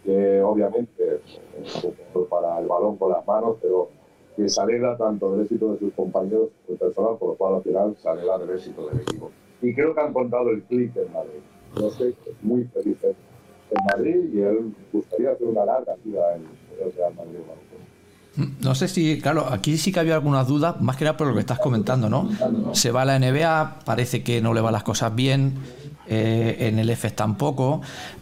que 0.04 0.42
obviamente 0.42 1.22
es 1.62 1.88
para 2.30 2.60
el 2.60 2.68
balón 2.68 2.98
con 2.98 3.12
las 3.12 3.26
manos, 3.28 3.58
pero 3.62 3.90
que 4.36 4.48
se 4.48 4.62
alegra 4.62 4.96
tanto 4.98 5.32
del 5.32 5.42
éxito 5.42 5.74
de 5.74 5.80
sus 5.80 5.94
compañeros 5.94 6.50
como 6.66 6.78
personal, 6.78 7.18
por 7.18 7.30
lo 7.30 7.36
cual 7.36 7.56
al 7.56 7.64
final 7.64 7.96
se 8.02 8.08
alegra 8.08 8.38
del 8.38 8.52
éxito 8.52 8.88
del 8.88 9.02
equipo. 9.02 9.32
Y 9.62 9.74
creo 9.74 9.96
que 9.96 10.02
han 10.02 10.14
contado 10.14 10.52
el 10.52 10.62
clic 10.64 10.96
en 10.96 11.12
Madrid. 11.12 11.42
No 11.76 11.90
sé, 11.90 12.14
muy 12.42 12.64
feliz 12.66 12.98
en 13.04 13.86
Madrid 13.86 14.30
y 14.34 14.40
él 14.40 14.74
gustaría 14.94 15.32
hacer 15.32 15.48
una 15.48 15.66
larga 15.66 15.96
vida 16.04 16.36
en 16.36 16.44
el 16.86 16.94
Real 16.94 17.14
Madrid. 17.16 17.40
No 18.62 18.76
sé 18.76 18.88
si, 18.88 19.20
claro, 19.20 19.48
aquí 19.50 19.78
sí 19.78 19.92
que 19.92 20.00
había 20.00 20.14
algunas 20.14 20.48
dudas, 20.48 20.80
más 20.80 20.96
que 20.96 21.06
nada 21.06 21.18
por 21.18 21.28
lo 21.28 21.34
que 21.34 21.40
estás 21.40 21.58
comentando, 21.58 22.08
¿no? 22.08 22.30
Se 22.74 22.92
va 22.92 23.02
a 23.02 23.06
la 23.06 23.18
NBA, 23.18 23.80
parece 23.84 24.24
que 24.24 24.42
no 24.42 24.54
le 24.54 24.62
van 24.62 24.74
las 24.74 24.84
cosas 24.84 25.16
bien, 25.16 25.56
eh, 26.08 26.58
en 26.60 26.80
el 26.80 26.90
EFES 26.90 27.16
tampoco, 27.16 27.82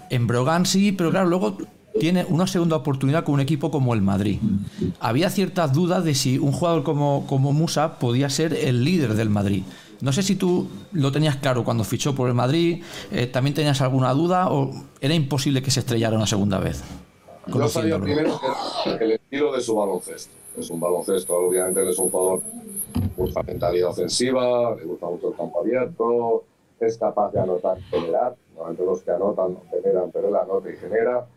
en 0.09 0.27
Brogan 0.27 0.65
sí, 0.65 0.91
pero 0.91 1.11
claro, 1.11 1.27
luego 1.27 1.57
tiene 1.99 2.25
una 2.27 2.45
segunda 2.45 2.75
oportunidad 2.75 3.23
con 3.23 3.35
un 3.35 3.39
equipo 3.39 3.71
como 3.71 3.93
el 3.93 4.01
Madrid. 4.01 4.39
Había 4.99 5.29
ciertas 5.29 5.73
dudas 5.73 6.03
de 6.03 6.13
si 6.13 6.37
un 6.37 6.51
jugador 6.51 6.83
como, 6.83 7.25
como 7.27 7.53
Musa 7.53 7.99
podía 7.99 8.29
ser 8.29 8.53
el 8.53 8.83
líder 8.83 9.13
del 9.13 9.29
Madrid. 9.29 9.63
No 10.01 10.11
sé 10.11 10.23
si 10.23 10.35
tú 10.35 10.67
lo 10.91 11.11
tenías 11.11 11.37
claro 11.37 11.63
cuando 11.63 11.83
fichó 11.83 12.13
por 12.13 12.27
el 12.27 12.33
Madrid, 12.33 12.83
eh, 13.11 13.27
también 13.27 13.53
tenías 13.53 13.79
alguna 13.81 14.13
duda 14.13 14.51
o 14.51 14.71
era 14.99 15.13
imposible 15.13 15.61
que 15.61 15.71
se 15.71 15.79
estrellara 15.79 16.17
una 16.17 16.27
segunda 16.27 16.59
vez. 16.59 16.83
Yo 17.47 17.67
sabía 17.69 17.99
primero 17.99 18.39
que 18.97 19.03
el 19.03 19.11
estilo 19.13 19.53
de 19.53 19.61
su 19.61 19.75
baloncesto. 19.75 20.35
Es 20.57 20.69
un 20.69 20.79
baloncesto, 20.79 21.33
obviamente 21.33 21.81
él 21.81 21.89
es 21.89 21.97
un 21.97 22.09
jugador 22.09 22.41
con 22.93 23.25
mucha 23.25 23.43
mentalidad 23.43 23.89
ofensiva, 23.89 24.75
le 24.75 24.85
gusta 24.85 25.05
mucho 25.05 25.29
el 25.29 25.35
campo 25.35 25.61
abierto, 25.61 26.43
es 26.79 26.97
capaz 26.97 27.31
de 27.31 27.39
anotar 27.41 27.79
y 27.79 27.83
generar. 27.85 28.37
Normalmente 28.49 28.85
los 28.85 29.03
que 29.03 29.11
anotan 29.11 29.53
no 29.53 29.65
generan, 29.69 30.11
pero 30.11 30.29
él 30.29 30.35
anota 30.35 30.69
y 30.71 30.77
genera. 30.77 31.29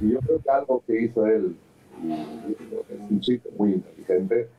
Y 0.00 0.12
yo 0.12 0.20
creo 0.22 0.40
que 0.42 0.50
algo 0.50 0.84
que 0.86 1.02
hizo 1.02 1.26
él, 1.26 1.60
es 2.88 3.04
un 3.08 3.20
chico 3.20 3.50
muy 3.56 3.74
inteligente, 3.74 4.52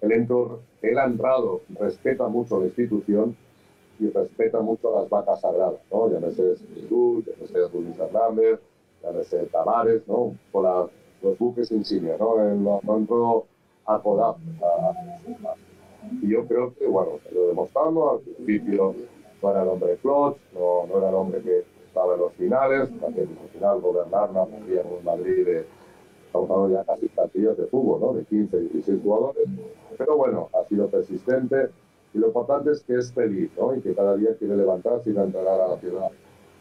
el 0.00 0.12
entor, 0.12 0.64
él 0.80 0.98
ha 0.98 1.06
entrado, 1.06 1.64
respeta 1.70 2.28
mucho 2.28 2.60
la 2.60 2.66
institución 2.66 3.38
y 3.98 4.10
respeta 4.10 4.60
mucho 4.60 4.94
las 4.96 5.08
vacas 5.08 5.40
sagradas, 5.42 5.80
¿no? 5.90 6.10
Llámese 6.10 6.56
Jesús, 6.74 7.24
llámese 7.26 7.58
Luis 7.78 7.98
Hernández, 7.98 8.60
llámese 9.02 9.46
Tavares, 9.48 10.06
¿no? 10.08 10.38
Con 10.50 10.64
la- 10.64 10.90
los 11.22 11.38
buques 11.38 11.70
insignia, 11.72 12.16
¿no? 12.18 12.40
Él 12.42 12.62
no, 12.62 12.80
no 12.84 12.96
entró 12.98 13.50
a 13.86 14.02
podar. 14.02 14.36
Y 16.20 16.28
yo 16.30 16.46
creo 16.46 16.74
que, 16.74 16.86
bueno, 16.86 17.20
lo 17.32 17.48
demostramos, 17.48 18.12
al 18.14 18.34
principio 18.44 18.94
no 19.42 19.50
era 19.50 19.62
el 19.62 19.68
hombre 19.68 19.96
clutch, 19.96 20.36
no, 20.54 20.86
no 20.86 20.98
era 20.98 21.08
el 21.08 21.14
hombre 21.14 21.40
que 21.40 21.64
estaba 21.86 22.14
en 22.14 22.20
los 22.20 22.32
finales, 22.34 22.88
también 23.00 23.28
al 23.42 23.48
final 23.48 23.80
gobernar, 23.80 24.32
no 24.32 24.44
un 24.44 25.04
Madrid 25.04 25.44
de, 25.44 25.66
hablando 26.32 26.70
ya 26.70 26.84
casi 26.84 27.08
plantillas 27.08 27.56
de 27.58 27.66
fútbol, 27.66 28.00
¿no? 28.00 28.12
De 28.14 28.24
15, 28.24 28.60
16 28.60 29.00
jugadores, 29.02 29.48
pero 29.98 30.16
bueno, 30.16 30.48
ha 30.54 30.66
sido 30.68 30.88
persistente 30.88 31.68
y 32.14 32.18
lo 32.18 32.28
importante 32.28 32.70
es 32.70 32.82
que 32.82 32.94
es 32.94 33.12
feliz, 33.12 33.50
¿no? 33.58 33.74
Y 33.74 33.80
que 33.80 33.94
cada 33.94 34.16
día 34.16 34.34
quiere 34.38 34.56
levantarse 34.56 35.10
y 35.10 35.16
entrenar 35.16 35.60
a 35.60 35.68
la 35.68 35.76
ciudad 35.78 36.10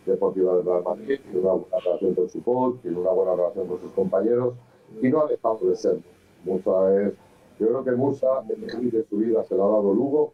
deportiva 0.05 0.55
del 0.55 0.65
Real 0.65 0.83
Madrid, 0.83 1.19
tiene 1.23 1.39
una 1.39 1.53
buena 1.53 1.77
relación 1.85 2.15
con 2.15 2.29
su 2.29 2.43
coach, 2.43 2.81
tiene 2.81 2.99
una 2.99 3.11
buena 3.11 3.35
relación 3.35 3.67
con 3.67 3.79
sus 3.79 3.91
compañeros 3.91 4.55
y 5.01 5.09
no 5.09 5.21
ha 5.21 5.27
dejado 5.27 5.59
de 5.61 5.75
ser. 5.75 5.99
Musa 6.43 7.01
es, 7.01 7.13
yo 7.59 7.67
creo 7.67 7.83
que 7.83 7.91
Musa, 7.91 8.43
el 8.49 8.91
de 8.91 9.05
su 9.07 9.17
vida 9.17 9.43
se 9.43 9.55
lo 9.55 9.65
ha 9.65 9.71
dado 9.77 9.93
Lugo 9.93 10.33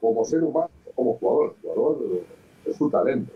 como 0.00 0.24
ser 0.24 0.42
humano, 0.42 0.70
como 0.94 1.14
jugador. 1.14 1.54
El 1.62 1.70
jugador 1.70 1.98
eh, 2.12 2.22
es 2.66 2.76
su 2.76 2.90
talento, 2.90 3.32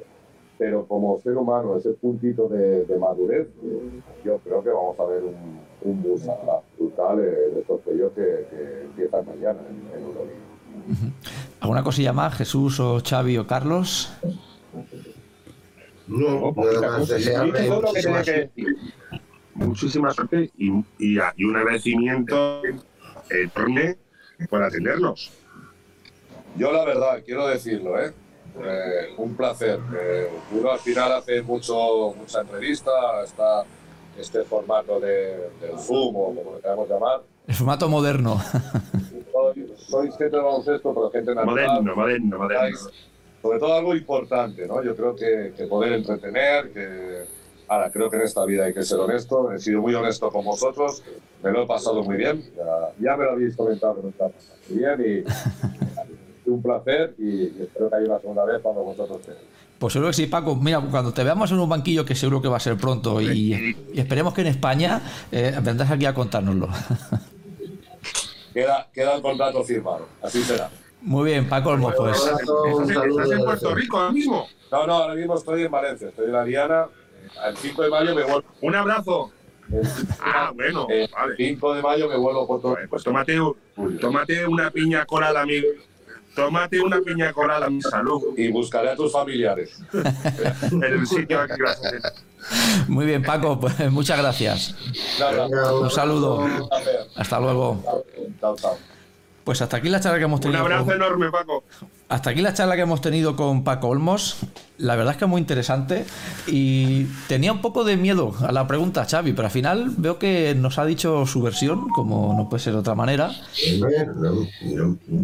pero 0.59 0.87
como 0.87 1.21
ser 1.21 1.37
humano, 1.37 1.77
ese 1.77 1.91
puntito 1.91 2.49
de, 2.49 2.85
de 2.85 2.99
madurez, 2.99 3.49
eh, 3.63 4.01
yo 4.25 4.39
creo 4.39 4.63
que 4.63 4.71
vamos 4.71 4.99
a 4.99 5.05
ver 5.05 5.23
un, 5.23 5.61
un 5.83 6.03
brutal 6.03 7.21
eh, 7.21 7.51
de 7.55 7.61
estos 7.61 7.81
playoffs 7.81 8.15
que, 8.15 8.47
que 8.51 8.83
empiezan 8.85 9.27
mañana 9.27 9.61
en, 9.69 9.99
en 9.99 10.07
Euroliga. 10.07 10.37
¿Alguna 11.61 11.83
cosilla 11.85 12.13
más, 12.13 12.35
Jesús 12.35 12.81
o 12.81 13.01
Xavi 13.01 13.39
o 13.39 13.47
Carlos? 13.47 14.13
No, 16.07 16.53
nada 16.53 16.99
más 16.99 17.09
desearle 17.09 17.67
Todo 17.67 17.81
lo 17.81 17.93
que 17.93 18.03
muchísima 18.03 18.19
que 18.19 18.25
suerte. 18.25 18.51
Muchísima 19.55 20.11
suerte 20.11 20.51
y, 20.59 20.71
y, 20.99 21.19
y 21.37 21.45
un 21.45 21.57
agradecimiento 21.57 22.61
enorme 23.31 23.97
por 24.51 24.63
atendernos. 24.63 25.33
Yo 26.57 26.73
la 26.73 26.85
verdad, 26.85 27.23
quiero 27.25 27.47
decirlo, 27.49 28.01
¿eh? 28.01 28.13
Eh, 28.63 29.15
un 29.17 29.37
placer. 29.37 29.81
Eh, 29.99 30.29
uno 30.53 30.71
al 30.71 30.79
final 30.79 31.13
hace 31.13 31.43
mucho, 31.43 32.15
mucha 32.17 32.43
entrevista, 32.43 32.91
está 33.25 33.65
este 34.19 34.45
formato 34.45 35.01
de, 35.01 35.51
del 35.61 35.79
Zoom 35.79 36.15
o 36.15 36.35
como 36.35 36.55
le 36.55 36.61
queramos 36.61 36.89
llamar. 36.89 37.23
El 37.49 37.55
formato 37.55 37.89
moderno. 37.89 38.41
Soy, 39.33 39.75
soy 39.77 40.09
gente 40.13 40.37
de 40.37 40.43
baloncesto, 40.43 40.95
pero 40.95 41.11
gente 41.11 41.35
natural. 41.35 41.67
Moderno, 41.67 41.97
moderno, 41.97 42.39
moderno. 42.39 42.79
Sobre 43.43 43.59
todo 43.59 43.75
algo 43.75 43.95
importante, 43.97 44.67
¿no? 44.69 44.83
Yo 44.83 44.95
creo 44.95 45.17
que, 45.17 45.53
que 45.57 45.67
poder 45.67 45.95
entretener, 45.95 46.71
que... 46.73 47.25
Ahora, 47.67 47.91
creo 47.91 48.09
que 48.11 48.17
en 48.17 48.23
esta 48.23 48.45
vida 48.45 48.67
hay 48.67 48.75
que 48.75 48.83
ser 48.83 49.01
honesto. 49.01 49.51
He 49.51 49.59
sido 49.59 49.81
muy 49.81 49.95
honesto 49.95 50.31
con 50.31 50.45
vosotros. 50.45 51.03
Me 51.43 51.51
lo 51.51 51.63
he 51.63 51.67
pasado 51.67 52.03
muy 52.03 52.17
bien. 52.17 52.43
Ya, 52.55 52.93
ya 53.01 53.17
me 53.17 53.25
lo 53.25 53.33
habéis 53.33 53.57
comentado 53.57 53.97
que 53.97 54.03
me 54.03 54.09
está 54.11 54.29
pasando 54.29 54.55
muy 54.69 54.79
bien 54.79 55.01
y 55.01 55.25
un 56.55 56.63
placer 56.63 57.15
y, 57.19 57.63
espero 57.63 57.91
que 57.91 57.97
haya 57.97 58.07
una 58.07 58.19
segunda 58.21 58.45
vez 58.45 58.61
cuando 58.63 58.83
vosotros 58.83 59.19
queráis. 59.25 59.43
Pues 59.79 59.93
seguro 59.93 60.11
que 60.11 60.15
sí, 60.15 60.27
Paco. 60.27 60.57
Mira, 60.57 60.81
cuando 60.81 61.13
te 61.13 61.23
veamos 61.25 61.51
en 61.51 61.59
un 61.59 61.69
banquillo, 61.69 62.05
que 62.05 62.15
seguro 62.15 62.41
que 62.41 62.49
va 62.49 62.57
a 62.57 62.61
ser 62.61 62.77
pronto, 62.77 63.21
y, 63.21 63.55
y 63.93 64.01
esperemos 64.01 64.33
que 64.33 64.41
en 64.43 64.47
España 64.49 65.03
eh, 65.33 65.55
vendrás 65.63 65.91
aquí 65.91 66.07
a 66.07 66.15
contárnoslo. 66.15 66.69
Queda, 68.53 68.89
queda 68.95 69.17
el 69.17 69.23
contrato 69.23 69.65
firmado. 69.65 70.07
Así 70.23 70.41
será. 70.45 70.71
Muy 71.03 71.25
bien, 71.33 71.49
Paco 71.49 71.71
Olmos, 71.71 71.93
pues. 71.97 72.17
¿Estás 72.17 72.41
en- 73.37 73.45
Puerto 73.45 73.75
Rico 73.75 73.99
ahora 73.99 74.13
mismo? 74.13 74.47
No, 74.71 74.87
no, 74.87 74.93
ahora 74.95 75.15
mismo 75.17 75.35
estoy 75.35 75.63
en 75.65 75.73
Valencia. 75.73 76.09
Estoy 76.09 76.27
en 76.27 76.33
la 76.33 76.45
Diana. 76.45 76.87
El 77.49 77.57
5 77.57 77.83
de 77.83 77.91
mayo 77.91 78.15
me 78.15 78.23
vuelvo. 78.23 78.45
Un 78.61 78.75
abrazo. 78.77 79.33
Ah, 80.21 80.53
bueno, 80.55 80.87
el 80.89 81.11
vale. 81.11 81.35
5 81.37 81.75
de 81.75 81.83
mayo 81.83 82.09
me 82.09 82.17
vuelvo 82.17 82.43
a 82.43 82.47
Puerto 82.47 82.69
Joder, 82.69 82.89
Pues 82.89 83.03
tómate, 83.03 83.41
un- 83.41 83.99
tómate 84.01 84.47
una 84.47 84.71
piña 84.71 85.05
colada, 85.05 85.45
mi. 85.45 85.55
Tómate 86.35 86.81
una 86.81 87.01
piña 87.01 87.33
colada, 87.33 87.69
mi 87.71 87.81
salud. 87.83 88.23
y 88.37 88.49
buscaré 88.51 88.91
a 88.91 88.97
tus 88.97 89.13
familiares. 89.13 89.79
En 90.73 90.83
el 90.83 91.07
sitio 91.07 91.41
aquí 91.41 91.61
vas 91.63 91.83
a 91.85 91.89
hacer. 91.89 92.03
Muy 92.89 93.07
bien, 93.07 93.23
Paco, 93.23 93.59
pues 93.61 93.91
muchas 93.91 94.19
gracias. 94.19 94.75
Un 95.83 95.91
saludo. 95.91 96.37
un. 96.41 96.69
Hasta 97.17 97.41
luego. 97.41 97.83
Chao, 98.41 98.57
chao. 98.57 98.79
Pues 99.45 99.61
hasta 99.63 99.77
aquí 99.77 99.89
la 99.91 100.01
charla 100.01 100.19
que 100.19 100.25
hemos 100.25 100.39
Un 100.39 100.43
tenido. 100.43 100.63
abrazo 100.63 100.85
con- 100.87 100.95
enorme, 100.95 101.31
Paco. 101.31 101.65
Hasta 102.15 102.31
aquí 102.31 102.43
la 102.43 102.55
charla 102.55 102.77
que 102.77 102.83
hemos 102.83 103.01
tenido 103.01 103.35
con 103.35 103.65
Paco 103.65 103.89
Olmos. 103.89 104.37
La 104.79 104.95
verdad 104.95 105.15
es 105.15 105.19
que 105.19 105.25
es 105.25 105.29
muy 105.29 105.41
interesante 105.41 106.05
y 106.47 107.07
tenía 107.27 107.51
un 107.53 107.61
poco 107.61 107.83
de 107.83 107.97
miedo 107.97 108.33
a 108.47 108.53
la 108.53 108.69
pregunta, 108.69 109.05
Xavi, 109.05 109.33
pero 109.33 109.47
al 109.47 109.51
final 109.51 109.91
veo 109.97 110.17
que 110.17 110.55
nos 110.55 110.79
ha 110.79 110.85
dicho 110.85 111.27
su 111.27 111.43
versión, 111.43 111.89
como 111.89 112.33
no 112.35 112.49
puede 112.49 112.63
ser 112.63 112.75
de 112.75 112.79
otra 112.79 112.95
manera. 112.95 113.33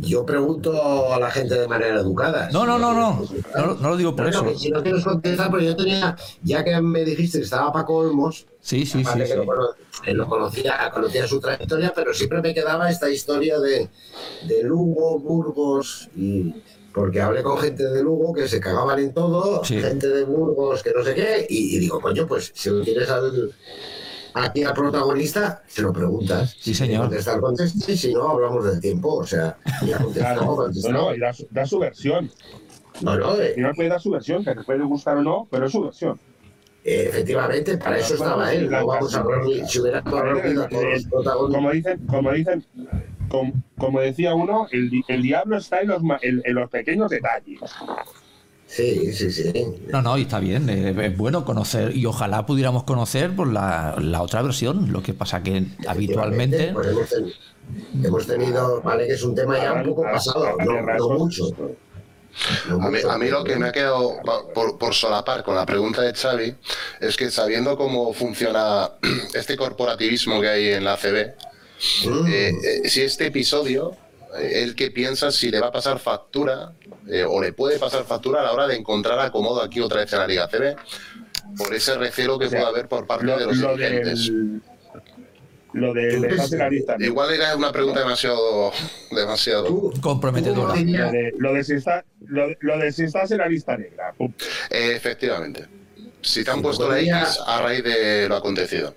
yo 0.00 0.26
pregunto 0.26 1.12
a 1.12 1.20
la 1.20 1.30
gente 1.30 1.60
de 1.60 1.68
manera 1.68 2.00
educada. 2.00 2.48
No, 2.52 2.66
no, 2.66 2.76
no, 2.76 2.92
no, 2.92 3.24
no, 3.54 3.88
lo 3.88 3.96
digo 3.96 4.16
por 4.16 4.26
eso. 4.26 4.44
si 4.58 4.70
no 4.70 4.82
quieres 4.82 5.04
contestar, 5.04 5.48
pero 5.48 5.62
yo 5.62 5.76
tenía, 5.76 6.16
ya 6.42 6.64
que 6.64 6.80
me 6.80 7.04
dijiste 7.04 7.38
que 7.38 7.44
estaba 7.44 7.72
Paco 7.72 7.98
Olmos, 7.98 8.46
sí, 8.60 8.84
sí, 8.84 9.04
sí, 9.04 9.20
Lo, 10.12 10.26
conocía, 10.28 10.90
conocía 10.92 11.28
su 11.28 11.40
trayectoria, 11.40 11.92
pero 11.94 12.12
siempre 12.14 12.42
me 12.42 12.52
quedaba 12.52 12.90
esta 12.90 13.08
historia 13.08 13.60
de, 13.60 13.88
de 14.48 14.62
Lugo, 14.64 15.20
Burgos 15.20 16.08
y 16.16 16.52
porque 16.92 17.20
hablé 17.20 17.42
con 17.42 17.58
gente 17.58 17.84
de 17.84 18.02
Lugo 18.02 18.32
que 18.32 18.48
se 18.48 18.60
cagaban 18.60 18.98
en 18.98 19.12
todo, 19.12 19.62
gente 19.62 20.08
de 20.08 20.24
Burgos 20.24 20.82
que 20.82 20.92
no 20.92 21.04
sé 21.04 21.14
qué, 21.14 21.46
y, 21.48 21.78
digo, 21.78 22.00
coño, 22.00 22.26
pues 22.26 22.52
si 22.54 22.70
no 22.70 22.82
tienes 22.82 23.08
al, 23.10 23.52
aquí 24.34 24.64
al 24.64 24.74
protagonista, 24.74 25.62
se 25.66 25.82
lo 25.82 25.92
preguntas. 25.92 26.56
Sí, 26.58 26.74
señor. 26.74 27.02
Contestar, 27.02 27.40
contesta, 27.40 27.92
y 27.92 27.96
si 27.96 28.12
no, 28.12 28.28
hablamos 28.28 28.64
del 28.64 28.80
tiempo, 28.80 29.14
o 29.14 29.26
sea, 29.26 29.56
ya 29.86 29.98
claro, 30.12 30.68
No, 30.82 30.90
no, 30.90 31.14
y 31.14 31.20
da, 31.20 31.66
su 31.66 31.78
versión. 31.78 32.30
No, 33.02 33.16
no, 33.16 33.40
eh. 33.40 33.54
Y 33.56 33.60
no 33.60 33.72
puede 33.74 33.88
dar 33.88 34.00
su 34.00 34.10
versión, 34.10 34.44
que 34.44 34.54
te 34.54 34.62
puede 34.62 34.84
gustar 34.84 35.16
o 35.16 35.22
no, 35.22 35.48
pero 35.50 35.66
es 35.66 35.72
su 35.72 35.82
versión. 35.82 36.18
efectivamente, 36.82 37.78
para 37.78 37.98
eso 37.98 38.14
estaba 38.14 38.52
él. 38.52 38.68
No 38.68 38.86
vamos 38.86 39.14
a 39.14 39.24
si 39.66 39.80
hubiera 39.80 39.98
a 39.98 40.04
todos 40.04 40.24
los 40.24 41.04
protagonistas. 41.08 41.54
Como 41.54 41.70
dicen, 41.70 42.06
como 42.06 42.32
dicen 42.32 42.66
como, 43.30 44.00
decía 44.00 44.34
uno, 44.34 44.66
el, 44.72 44.90
el, 45.06 45.22
diablo 45.22 45.56
está 45.56 45.80
en 45.80 45.88
los, 45.88 46.02
en, 46.22 46.42
los 46.54 46.68
pequeños 46.68 47.10
detalles. 47.10 47.60
Sí, 48.66 49.12
sí, 49.12 49.30
sí. 49.30 49.52
No, 49.88 50.02
no, 50.02 50.18
y 50.18 50.22
está 50.22 50.38
bien, 50.38 50.68
eh, 50.68 50.94
es, 51.06 51.16
bueno 51.16 51.44
conocer, 51.44 51.96
y 51.96 52.06
ojalá 52.06 52.46
pudiéramos 52.46 52.84
conocer 52.84 53.34
por 53.34 53.52
la, 53.52 53.96
la 53.98 54.22
otra 54.22 54.42
versión, 54.42 54.92
lo 54.92 55.02
que 55.02 55.14
pasa 55.14 55.42
que 55.42 55.64
habitualmente... 55.86 56.72
Pues 56.72 56.88
hemos, 58.04 58.26
tenido, 58.26 58.80
vale, 58.82 59.06
que 59.06 59.14
es 59.14 59.22
un 59.22 59.34
tema 59.34 59.58
ya 59.58 59.72
un 59.74 59.84
poco 59.84 60.02
pasado, 60.02 60.56
no, 60.58 61.18
mucho. 61.18 61.44
A 63.08 63.18
mí, 63.18 63.28
lo 63.28 63.44
que 63.44 63.56
me 63.56 63.68
ha 63.68 63.72
quedado 63.72 64.16
por, 64.54 64.78
por, 64.78 64.94
solapar 64.94 65.42
con 65.42 65.56
la 65.56 65.66
pregunta 65.66 66.02
de 66.02 66.14
Xavi 66.14 66.54
es 67.00 67.16
que 67.16 67.30
sabiendo 67.30 67.76
cómo 67.76 68.12
funciona 68.12 68.92
este 69.34 69.56
corporativismo 69.56 70.40
que 70.40 70.48
hay 70.48 70.68
en 70.70 70.84
la 70.84 70.96
CB, 70.96 71.34
eh, 72.26 72.52
eh, 72.84 72.88
si 72.88 73.02
este 73.02 73.26
episodio, 73.26 73.96
eh, 74.38 74.62
el 74.62 74.74
que 74.74 74.90
piensa 74.90 75.30
si 75.30 75.50
le 75.50 75.60
va 75.60 75.68
a 75.68 75.72
pasar 75.72 75.98
factura 75.98 76.72
o 77.26 77.40
le 77.40 77.52
puede 77.52 77.78
pasar 77.78 78.04
factura 78.04 78.40
a 78.40 78.44
la 78.44 78.52
hora 78.52 78.66
de 78.68 78.76
encontrar 78.76 79.18
acomodo 79.18 79.62
aquí 79.62 79.80
otra 79.80 80.00
vez 80.00 80.12
en 80.12 80.18
la 80.20 80.26
Liga 80.26 80.48
CB, 80.48 80.76
por 81.56 81.74
ese 81.74 81.96
recelo 81.96 82.38
que 82.38 82.48
pueda 82.48 82.68
haber 82.68 82.86
por 82.86 83.06
parte 83.06 83.26
de 83.26 83.46
los 83.46 83.58
dirigentes. 83.58 84.30
lo 85.72 85.92
de 85.92 86.20
la 86.56 86.68
lista 86.68 86.96
Igual 87.00 87.32
era 87.34 87.56
una 87.56 87.72
pregunta 87.72 88.00
demasiado, 88.00 88.70
demasiado 89.10 89.92
comprometedora. 90.00 90.74
Lo 91.38 91.52
de, 91.54 91.64
si, 92.92 93.04
estás 93.04 93.30
en 93.32 93.38
la 93.38 93.48
lista 93.48 93.76
negra. 93.76 94.14
efectivamente. 94.70 95.66
Si 96.22 96.44
te 96.44 96.50
han 96.50 96.60
puesto 96.60 96.88
la 96.88 97.00
X 97.00 97.40
a 97.46 97.62
raíz 97.62 97.82
de 97.82 98.28
lo 98.28 98.36
acontecido 98.36 98.94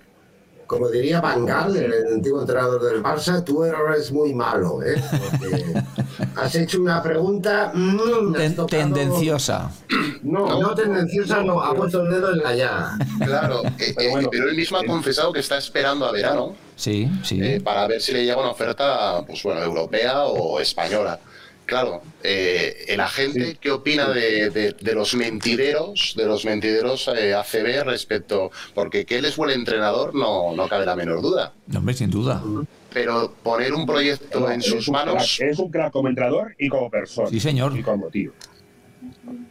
como 0.74 0.88
diría 0.88 1.20
Bangal, 1.20 1.76
el 1.76 2.14
antiguo 2.14 2.40
entrenador 2.40 2.82
del 2.82 3.02
Barça, 3.02 3.44
tú 3.44 3.62
eres 3.62 4.10
muy 4.10 4.34
malo, 4.34 4.82
¿eh? 4.82 5.00
Porque 5.30 5.64
has 6.36 6.54
hecho 6.56 6.80
una 6.80 7.00
pregunta 7.00 7.70
mm, 7.72 8.66
tendenciosa. 8.66 9.70
No, 10.22 10.60
no, 10.60 10.74
tendenciosa, 10.74 11.42
no, 11.44 11.60
ha 11.60 11.74
puesto 11.74 12.02
el 12.02 12.10
dedo 12.10 12.32
en 12.32 12.38
la 12.38 12.54
llaga. 12.54 12.98
Claro, 13.24 13.62
eh, 13.78 13.94
eh, 13.96 14.28
pero 14.30 14.48
él 14.48 14.56
mismo 14.56 14.78
ha 14.78 14.84
confesado 14.84 15.32
que 15.32 15.40
está 15.40 15.58
esperando 15.58 16.06
a 16.06 16.12
verano. 16.12 16.56
Sí, 16.74 17.08
sí. 17.22 17.40
Eh, 17.40 17.60
para 17.60 17.86
ver 17.86 18.00
si 18.00 18.12
le 18.12 18.24
llega 18.24 18.40
una 18.40 18.50
oferta, 18.50 19.22
pues 19.24 19.42
bueno, 19.44 19.62
europea 19.62 20.24
o 20.24 20.58
española. 20.58 21.20
Claro, 21.66 22.02
eh, 22.22 22.84
el 22.88 23.00
agente, 23.00 23.56
¿qué 23.58 23.70
opina 23.70 24.10
de, 24.10 24.74
los 24.94 25.14
mentideros, 25.14 26.14
de 26.16 26.26
los 26.26 26.44
mentideros 26.44 27.08
eh, 27.08 27.34
ACB 27.34 27.84
respecto, 27.84 28.50
porque 28.74 29.06
que 29.06 29.18
él 29.18 29.24
es 29.24 29.36
buen 29.36 29.50
entrenador 29.50 30.14
no, 30.14 30.54
no 30.54 30.68
cabe 30.68 30.84
la 30.84 30.94
menor 30.94 31.22
duda. 31.22 31.52
No, 31.66 31.78
hombre, 31.78 31.94
sin 31.94 32.10
duda. 32.10 32.42
Pero 32.92 33.32
poner 33.42 33.72
un 33.72 33.86
proyecto 33.86 34.50
en 34.50 34.62
sus 34.62 34.88
manos... 34.90 35.40
es 35.40 35.58
un 35.58 35.70
crack 35.70 35.92
como 35.92 36.08
entrenador 36.08 36.54
y 36.58 36.68
como 36.68 36.90
persona. 36.90 37.28
Sí, 37.28 37.40
señor. 37.40 37.76
Y 37.76 37.82
como 37.82 38.08
tío. 38.08 38.32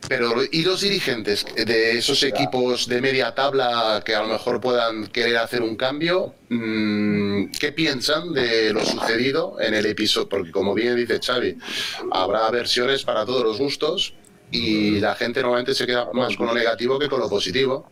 Pero, 0.08 0.44
¿y 0.52 0.64
los 0.64 0.82
dirigentes 0.82 1.46
de 1.56 1.98
esos 1.98 2.22
equipos 2.24 2.88
de 2.88 3.02
media 3.02 3.34
tabla 3.34 4.02
que 4.06 4.14
a 4.14 4.22
lo 4.22 4.28
mejor 4.28 4.60
puedan 4.60 5.08
querer 5.08 5.38
hacer 5.38 5.62
un 5.62 5.76
cambio? 5.76 6.36
Mm, 6.50 7.46
¿Qué 7.60 7.72
piensan 7.72 8.34
de 8.34 8.74
lo 8.74 8.84
sucedido 8.86 9.60
en 9.62 9.74
el 9.74 9.86
episodio? 9.86 10.28
Porque, 10.28 10.52
como 10.52 10.74
bien 10.74 10.98
dice 10.98 11.20
Xavi, 11.20 11.58
habrá 12.12 12.50
versiones 12.52 13.04
para 13.04 13.26
todos 13.26 13.44
los 13.44 13.58
gustos 13.58 14.14
y 14.52 15.00
la 15.00 15.16
gente 15.16 15.42
normalmente 15.42 15.74
se 15.74 15.88
queda 15.88 16.10
más 16.14 16.36
con 16.36 16.48
lo 16.48 16.54
negativo 16.54 17.00
que 17.00 17.08
con 17.08 17.20
lo 17.20 17.30
positivo. 17.30 17.90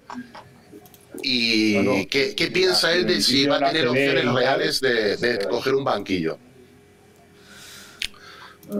¿Y 1.24 2.06
¿qué, 2.08 2.52
piensa 2.54 2.94
él 2.94 3.06
de 3.08 3.22
si 3.22 3.46
va 3.46 3.58
a 3.58 3.72
tener 3.72 3.88
opciones 3.88 4.34
reales 4.34 4.82
de 4.82 5.48
coger 5.50 5.76
un 5.76 5.84
banquillo? 5.84 6.38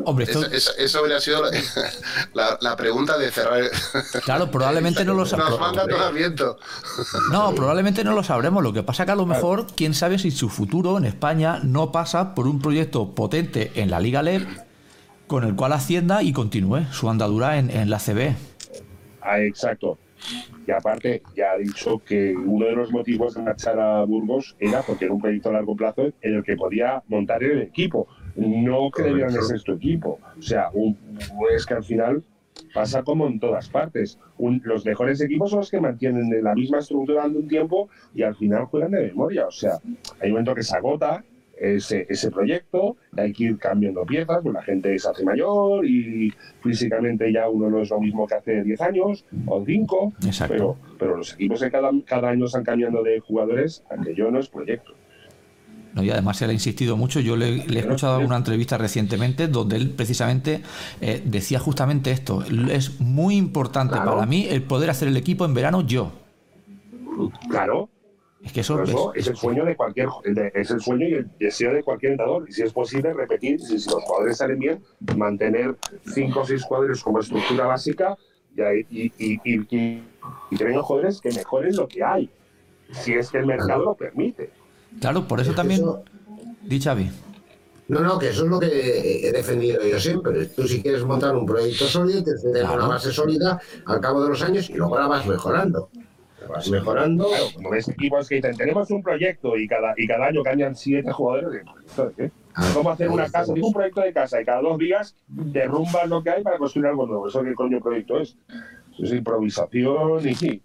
Hombre, 0.06 0.26
esa, 0.26 1.00
habría 1.00 1.20
sido 1.20 1.44
la, 2.34 2.76
pregunta 2.78 3.18
de 3.18 3.32
cerrar. 3.32 3.64
Claro, 4.24 4.50
probablemente 4.50 5.04
no 5.04 5.14
lo 5.14 5.26
sabremos. 5.26 5.60
No, 7.32 7.54
probablemente 7.54 8.04
no 8.04 8.14
lo 8.14 8.24
sabremos. 8.24 8.64
Lo 8.64 8.74
que 8.74 8.84
pasa 8.84 9.06
que 9.06 9.12
a 9.12 9.16
lo 9.16 9.26
mejor, 9.26 9.68
quién 9.76 9.94
sabe 9.94 10.18
si 10.18 10.32
su 10.32 10.50
futuro 10.50 10.98
en 10.98 11.06
España 11.06 11.60
no 11.64 11.92
pasa 11.92 12.34
por 12.36 12.48
un 12.48 12.60
proyecto 12.60 13.14
potente 13.14 13.72
en 13.76 13.92
la 13.92 14.00
Liga 14.00 14.24
LEP 14.24 14.48
con 15.28 15.44
el 15.44 15.56
cual 15.56 15.74
ascienda 15.74 16.24
y 16.24 16.34
continúe 16.34 16.84
su 16.92 17.10
andadura 17.10 17.58
en, 17.58 17.90
la 17.90 18.00
CB. 18.00 18.36
Ah, 19.22 19.40
exacto. 19.40 19.98
Y 20.68 20.72
aparte, 20.72 21.24
ya 21.36 21.52
ha 21.52 21.58
dicho 21.58 22.02
que 22.06 22.36
uno 22.36 22.66
de 22.66 22.74
los 22.74 22.92
motivos 22.92 23.34
de 23.34 23.42
marchar 23.42 23.80
a 23.80 24.04
Burgos 24.04 24.56
era 24.60 24.82
porque 24.82 25.06
era 25.06 25.14
un 25.14 25.22
proyecto 25.22 25.50
a 25.50 25.54
largo 25.54 25.76
plazo 25.76 26.12
en 26.22 26.36
el 26.36 26.44
que 26.44 26.56
podía 26.56 27.02
montar 27.08 27.44
el 27.44 27.62
equipo 27.62 28.08
no 28.36 28.92
que 28.92 29.04
debieran 29.04 29.34
de 29.34 29.42
ser 29.42 29.62
tu 29.62 29.74
equipo. 29.74 30.20
O 30.38 30.42
sea, 30.42 30.70
un, 30.74 30.98
es 31.56 31.66
que 31.66 31.74
al 31.74 31.84
final 31.84 32.24
pasa 32.74 33.04
como 33.04 33.28
en 33.28 33.40
todas 33.40 33.70
partes. 33.70 34.20
los 34.38 34.86
mejores 34.86 35.22
equipos 35.22 35.50
son 35.50 35.60
los 35.60 35.72
que 35.72 35.80
mantienen 35.80 36.44
la 36.44 36.56
misma 36.56 36.80
estructura 36.80 37.22
durante 37.22 37.40
un 37.40 37.48
tiempo 37.48 37.90
y 38.14 38.24
al 38.24 38.36
final 38.36 38.66
juegan 38.66 38.92
de 38.92 39.08
memoria. 39.08 39.48
O 39.48 39.52
sea, 39.52 39.80
hay 40.20 40.30
un 40.30 40.34
momento 40.34 40.56
que 40.56 40.64
se 40.64 40.76
agota 40.76 41.24
ese, 41.62 42.08
ese 42.10 42.32
proyecto, 42.32 42.98
hay 43.16 43.32
que 43.34 43.44
ir 43.44 43.58
cambiando 43.60 44.04
piezas, 44.04 44.40
pues 44.42 44.54
la 44.54 44.64
gente 44.64 44.98
se 44.98 45.08
hace 45.08 45.24
mayor 45.24 45.86
y 45.86 46.34
físicamente 46.64 47.32
ya 47.32 47.48
uno 47.50 47.70
no 47.70 47.82
es 47.82 47.92
lo 47.92 48.02
mismo 48.02 48.26
que 48.26 48.34
hace 48.34 48.64
10 48.64 48.82
años 48.82 49.26
o 49.46 49.64
5, 49.64 50.14
pero, 50.48 50.76
pero 50.98 51.18
los 51.18 51.34
equipos 51.34 51.62
que 51.62 51.70
cada, 51.70 51.92
cada 52.06 52.30
año 52.30 52.46
están 52.46 52.64
cambiando 52.64 53.04
de 53.04 53.20
jugadores, 53.20 53.84
aquello 53.92 54.32
no 54.32 54.40
es 54.40 54.50
proyecto. 54.50 54.94
No, 55.94 56.04
y 56.04 56.10
además 56.10 56.38
se 56.38 56.48
le 56.48 56.52
ha 56.52 56.54
insistido 56.54 56.96
mucho. 56.96 57.20
Yo 57.20 57.36
le, 57.36 57.66
he 57.66 57.80
escuchado 57.80 58.20
una 58.20 58.38
entrevista 58.38 58.78
recientemente 58.78 59.48
donde 59.48 59.76
él 59.76 59.90
precisamente 59.90 60.62
eh, 61.02 61.22
decía 61.26 61.60
justamente 61.60 62.12
esto. 62.12 62.44
Es 62.72 63.00
muy 63.02 63.36
importante 63.36 63.98
para 63.98 64.26
mí 64.26 64.48
el 64.50 64.64
poder 64.64 64.90
hacer 64.90 65.08
el 65.08 65.18
equipo 65.18 65.46
en 65.46 65.54
verano 65.54 65.82
yo. 65.82 66.12
Claro. 67.50 67.90
Es 68.44 68.54
que 68.54 68.62
eso, 68.62 69.14
es, 69.14 69.28
el 69.28 69.36
sueño 69.36 69.66
de 69.66 69.76
cualquier 69.76 70.08
es 70.56 70.72
el 70.72 70.82
sueño 70.82 71.08
y 71.08 71.14
el 71.14 71.30
deseo 71.38 71.74
de 71.74 71.84
cualquier 71.84 72.14
entrenador. 72.14 72.50
Y 72.50 72.54
si 72.54 72.64
es 72.64 72.74
posible, 72.74 73.14
repetir, 73.14 73.60
si, 73.60 73.74
los 73.74 74.04
jugadores 74.04 74.38
salen 74.38 74.58
bien, 74.58 74.84
mantener 75.16 75.76
cinco 76.06 76.40
o 76.40 76.46
seis 76.46 76.66
cuadros 76.66 77.04
como 77.04 77.20
estructura 77.20 77.68
básica 77.68 78.18
y, 78.56 78.62
y, 78.90 79.14
y, 79.20 79.40
y, 79.44 80.04
y 80.50 80.58
que 80.58 80.64
vengan 80.64 80.82
jugadores 80.82 81.22
que 81.22 81.32
mejoren 81.32 81.76
lo 81.76 81.88
que 81.88 82.04
hay. 82.04 82.32
Si 82.92 83.14
es 83.14 83.30
que 83.30 83.38
el 83.38 83.46
mercado 83.46 83.86
lo 83.86 83.96
permite. 83.96 84.50
Claro, 85.00 85.28
por 85.28 85.40
eso 85.40 85.54
también. 85.54 85.84
Dicha 86.64 86.96
Di, 86.96 87.10
No, 87.88 88.02
no, 88.02 88.20
que 88.20 88.30
eso 88.30 88.46
es 88.46 88.50
lo 88.50 88.60
que 88.60 89.28
he 89.28 89.32
defendido 89.32 89.86
yo 89.86 90.00
siempre. 90.00 90.46
Tú 90.48 90.68
si 90.68 90.82
quieres 90.82 91.04
montar 91.04 91.36
un 91.36 91.46
proyecto 91.46 91.86
sólido, 91.86 92.24
te 92.24 92.36
tienes 92.36 92.64
una 92.64 92.88
base 92.88 93.12
sólida 93.12 93.60
al 93.86 94.00
cabo 94.00 94.24
de 94.24 94.30
los 94.30 94.42
años 94.42 94.70
y 94.70 94.74
luego 94.74 94.98
la 94.98 95.08
vas 95.08 95.26
mejorando. 95.26 95.90
La 96.42 96.48
vas 96.48 96.70
mejorando. 96.70 97.28
Claro, 97.28 97.46
como 97.56 97.70
ves 97.72 97.88
equipos 97.90 98.28
que 98.28 98.36
dicen, 98.36 98.56
tenemos 98.56 98.90
un 98.92 99.02
proyecto 99.02 99.58
y 99.58 99.68
cada, 99.68 99.94
y 99.98 100.08
cada 100.08 100.28
año 100.28 100.44
cambian 100.44 100.76
siete 100.76 101.12
jugadores. 101.12 101.52
¿De 101.52 102.14
qué? 102.16 102.32
Ah, 102.54 102.70
¿Cómo 102.74 102.92
hacer 102.92 103.10
una 103.10 103.30
casa? 103.30 103.54
Un 103.54 103.74
proyecto 103.74 104.02
de 104.02 104.14
casa 104.14 104.42
y 104.42 104.46
cada 104.46 104.62
dos 104.62 104.78
días 104.78 105.16
derrumban 105.28 106.10
lo 106.10 106.22
que 106.22 106.32
hay 106.32 106.44
para 106.44 106.58
construir 106.58 106.88
algo 106.88 107.08
nuevo. 107.08 107.28
¿Eso 107.28 107.44
qué 107.44 107.54
coño 107.54 107.80
proyecto 107.80 108.20
es? 108.20 108.36
Eso 108.94 109.06
es 109.06 109.12
improvisación 109.14 110.28
y 110.28 110.62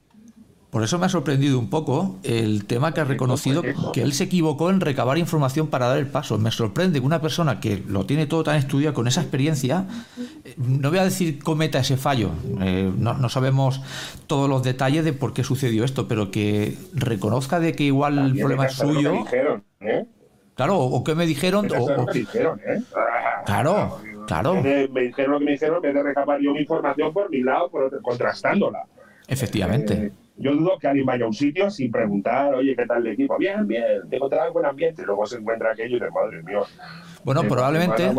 Por 0.76 0.84
eso 0.84 0.98
me 0.98 1.06
ha 1.06 1.08
sorprendido 1.08 1.58
un 1.58 1.70
poco 1.70 2.18
el 2.22 2.66
tema 2.66 2.92
que 2.92 3.00
ha 3.00 3.04
reconocido 3.04 3.62
que 3.94 4.02
él 4.02 4.12
se 4.12 4.24
equivocó 4.24 4.68
en 4.68 4.82
recabar 4.82 5.16
información 5.16 5.68
para 5.68 5.86
dar 5.86 5.96
el 5.96 6.06
paso. 6.06 6.36
Me 6.36 6.50
sorprende 6.50 7.00
que 7.00 7.06
una 7.06 7.22
persona 7.22 7.60
que 7.60 7.82
lo 7.88 8.04
tiene 8.04 8.26
todo 8.26 8.44
tan 8.44 8.56
estudiado 8.56 8.92
con 8.92 9.08
esa 9.08 9.22
experiencia, 9.22 9.86
eh, 10.44 10.52
no 10.58 10.90
voy 10.90 10.98
a 10.98 11.04
decir 11.04 11.42
cometa 11.42 11.78
ese 11.78 11.96
fallo, 11.96 12.32
eh, 12.60 12.92
no, 12.94 13.26
sabemos 13.30 13.80
todos 14.26 14.50
los 14.50 14.62
detalles 14.62 15.02
de 15.02 15.14
por 15.14 15.32
qué 15.32 15.44
sucedió 15.44 15.82
esto, 15.82 16.08
pero 16.08 16.30
que 16.30 16.76
reconozca 16.92 17.58
de 17.58 17.72
que 17.72 17.84
igual 17.84 18.18
el 18.18 18.38
problema 18.38 18.66
es 18.66 18.74
suyo. 18.74 19.24
¿eh? 19.80 20.04
Claro, 20.56 20.78
o 20.78 21.02
qué 21.02 21.14
me 21.14 21.24
dijeron. 21.24 21.70
O, 21.74 22.12
dijeron 22.12 22.60
Claro, 23.46 23.98
claro. 24.26 24.62
Me, 24.62 24.88
dijeron 25.00 25.32
lo 25.32 25.38
que 25.38 25.44
me 25.46 25.52
dijeron, 25.52 25.76
en 25.76 25.82
vez 25.84 25.94
de 25.94 26.02
recabar 26.02 26.38
yo 26.38 26.52
mi 26.52 26.60
información 26.60 27.14
por 27.14 27.30
mi 27.30 27.40
lado, 27.40 27.70
por 27.70 28.02
contrastándola. 28.02 28.84
Efectivamente 29.26 30.12
yo 30.38 30.54
dudo 30.54 30.78
que 30.78 30.86
alguien 30.86 31.06
vaya 31.06 31.24
a 31.24 31.28
un 31.28 31.34
sitio 31.34 31.70
sin 31.70 31.90
preguntar, 31.90 32.54
oye, 32.54 32.76
¿qué 32.76 32.86
tal 32.86 33.06
el 33.06 33.14
equipo? 33.14 33.38
Bien, 33.38 33.66
bien, 33.66 34.08
te 34.08 34.16
encontraba 34.16 34.50
buen 34.50 34.66
ambiente. 34.66 35.02
Luego 35.04 35.26
se 35.26 35.38
encuentra 35.38 35.72
aquello 35.72 35.96
y 35.96 36.00
de 36.00 36.10
madre 36.10 36.42
mía. 36.42 36.60
Bueno, 37.24 37.42
probablemente, 37.44 38.12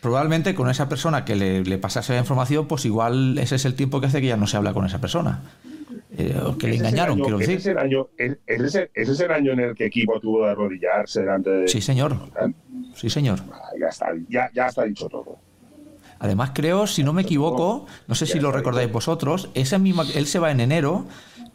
probablemente 0.00 0.54
con 0.54 0.70
esa 0.70 0.88
persona 0.88 1.24
que 1.24 1.36
le, 1.36 1.62
le 1.62 1.78
pasase 1.78 2.14
la 2.14 2.20
información, 2.20 2.66
pues 2.66 2.84
igual 2.84 3.38
ese 3.38 3.56
es 3.56 3.64
el 3.64 3.74
tiempo 3.74 4.00
que 4.00 4.06
hace 4.06 4.20
que 4.20 4.28
ya 4.28 4.36
no 4.36 4.46
se 4.46 4.56
habla 4.56 4.72
con 4.72 4.86
esa 4.86 5.00
persona. 5.00 5.42
Eh, 6.16 6.34
que 6.58 6.68
le 6.68 6.76
engañaron, 6.76 7.20
quiero 7.20 7.38
decir. 7.38 7.56
Ese 7.56 7.70
es, 7.70 7.76
el 7.76 7.78
año, 7.78 8.08
ese, 8.46 8.90
es 8.94 9.20
el 9.20 9.30
año 9.30 9.52
en 9.52 9.60
el 9.60 9.74
que 9.74 9.86
equipo 9.86 10.20
tuvo 10.20 10.44
de 10.44 10.50
arrodillarse 10.50 11.20
delante 11.20 11.50
de. 11.50 11.68
Sí, 11.68 11.80
señor. 11.80 12.16
Sí, 12.94 13.08
señor. 13.08 13.40
Ya, 13.80 13.88
está, 13.88 14.08
ya, 14.28 14.50
ya 14.54 14.66
está 14.66 14.84
dicho 14.84 15.08
todo. 15.08 15.38
Además, 16.18 16.52
creo, 16.54 16.86
si 16.86 17.02
no 17.02 17.12
me 17.12 17.22
equivoco, 17.22 17.86
no 18.06 18.14
sé 18.14 18.26
si 18.26 18.38
lo 18.38 18.52
recordáis 18.52 18.92
vosotros, 18.92 19.50
esa 19.54 19.78
misma, 19.78 20.04
él 20.14 20.26
se 20.26 20.38
va 20.38 20.52
en 20.52 20.60
enero 20.60 21.06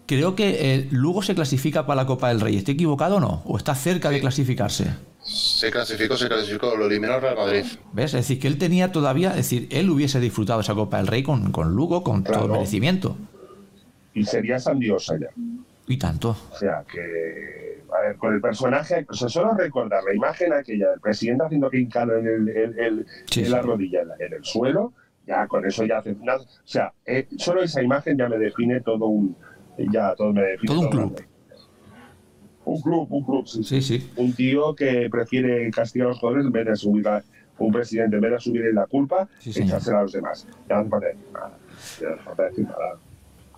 creo 0.08 0.36
que 0.36 0.74
eh, 0.74 0.88
Lugo 0.89 1.22
se 1.22 1.36
clasifica 1.36 1.86
para 1.86 2.01
la 2.01 2.08
Copa 2.08 2.30
del 2.30 2.41
Rey. 2.41 2.58
¿Estoy 2.58 2.74
equivocado 2.74 3.18
o 3.18 3.20
no? 3.20 3.43
¿O 3.45 3.58
está 3.58 3.76
cerca 3.76 4.10
de 4.10 4.20
clasificarse? 4.20 4.88
Se 5.22 5.70
clasificó, 5.70 6.16
se 6.16 6.28
clasificó, 6.28 6.76
lo 6.76 6.88
eliminó 6.88 7.16
el 7.16 7.22
Real 7.22 7.36
Madrid. 7.36 7.66
¿Ves? 7.91 8.05
Es 8.05 8.22
decir, 8.22 8.39
que 8.39 8.47
él 8.47 8.58
tenía 8.58 8.91
todavía, 8.91 9.32
es 9.32 9.38
decir, 9.38 9.68
él 9.70 9.89
hubiese 9.89 10.20
disfrutado 10.20 10.62
esa 10.62 10.74
Copa 10.74 10.97
del 10.97 11.08
Rey 11.08 11.22
con, 11.22 11.51
con 11.51 11.76
Lugo, 11.76 12.03
con 12.03 12.24
todo 12.24 12.45
el 12.45 12.51
merecimiento. 12.51 13.18
Y 14.14 14.24
sería 14.24 14.58
Sandiosa 14.58 15.18
ya. 15.20 15.28
Y 15.88 15.97
tanto. 15.97 16.36
O 16.51 16.58
sea, 16.58 16.84
que, 16.91 17.84
a 17.95 18.01
ver, 18.01 18.16
con 18.16 18.34
el 18.34 18.41
personaje, 18.41 19.05
o 19.10 19.14
sea, 19.14 19.28
solo 19.28 19.53
recordar 19.53 20.03
la 20.03 20.16
imagen 20.16 20.53
aquella 20.53 20.91
del 20.91 20.99
presidente 21.01 21.45
haciendo 21.45 21.70
que 21.70 21.80
hincado 21.80 22.18
en, 22.18 22.28
el, 22.28 23.05
en 23.36 23.51
la 23.51 23.62
rodilla, 23.62 24.01
en, 24.20 24.34
el 24.34 24.43
suelo, 24.43 24.93
ya 25.26 25.47
con 25.47 25.66
eso 25.66 25.86
ya 25.86 25.99
hace 25.99 26.16
nada. 26.22 26.39
O 26.39 26.47
sea, 26.64 26.93
eh, 27.05 27.28
solo 27.38 27.62
esa 27.62 27.82
imagen 27.82 28.18
ya 28.18 28.30
me 28.30 28.38
define 28.38 28.82
todo 28.82 29.05
un, 29.08 29.36
ya 29.91 30.15
todo 30.15 30.34
me 30.34 30.41
define. 30.41 30.67
Todo 30.67 30.80
un 30.82 30.89
club. 30.89 31.21
Un 32.65 32.82
club, 32.82 33.07
un 33.09 33.23
club, 33.23 33.47
sí. 33.47 33.63
sí. 33.63 33.82
sí, 33.82 34.11
Un 34.17 34.34
tío 34.34 34.75
que 34.75 35.09
prefiere 35.09 35.71
castigar 35.71 36.07
a 36.07 36.09
los 36.09 36.19
jugadores 36.19 36.45
en 36.45 36.51
vez 36.51 36.65
de 36.65 36.75
subir 36.75 37.07
un 37.59 37.71
presidente 37.71 38.17
en 38.17 38.21
vez 38.21 38.32
de 38.32 38.39
subir 38.39 38.73
la 38.73 38.86
culpa, 38.86 39.28
sí, 39.39 39.51
echársela 39.51 39.99
a 39.99 40.01
los 40.03 40.11
demás. 40.11 40.47
Ya 40.69 40.84
no 40.84 40.89
parece 40.89 41.17
nada. 41.34 41.57
Ya 42.01 42.09
no 42.09 42.36
parece 42.36 42.61
nada. 42.61 42.99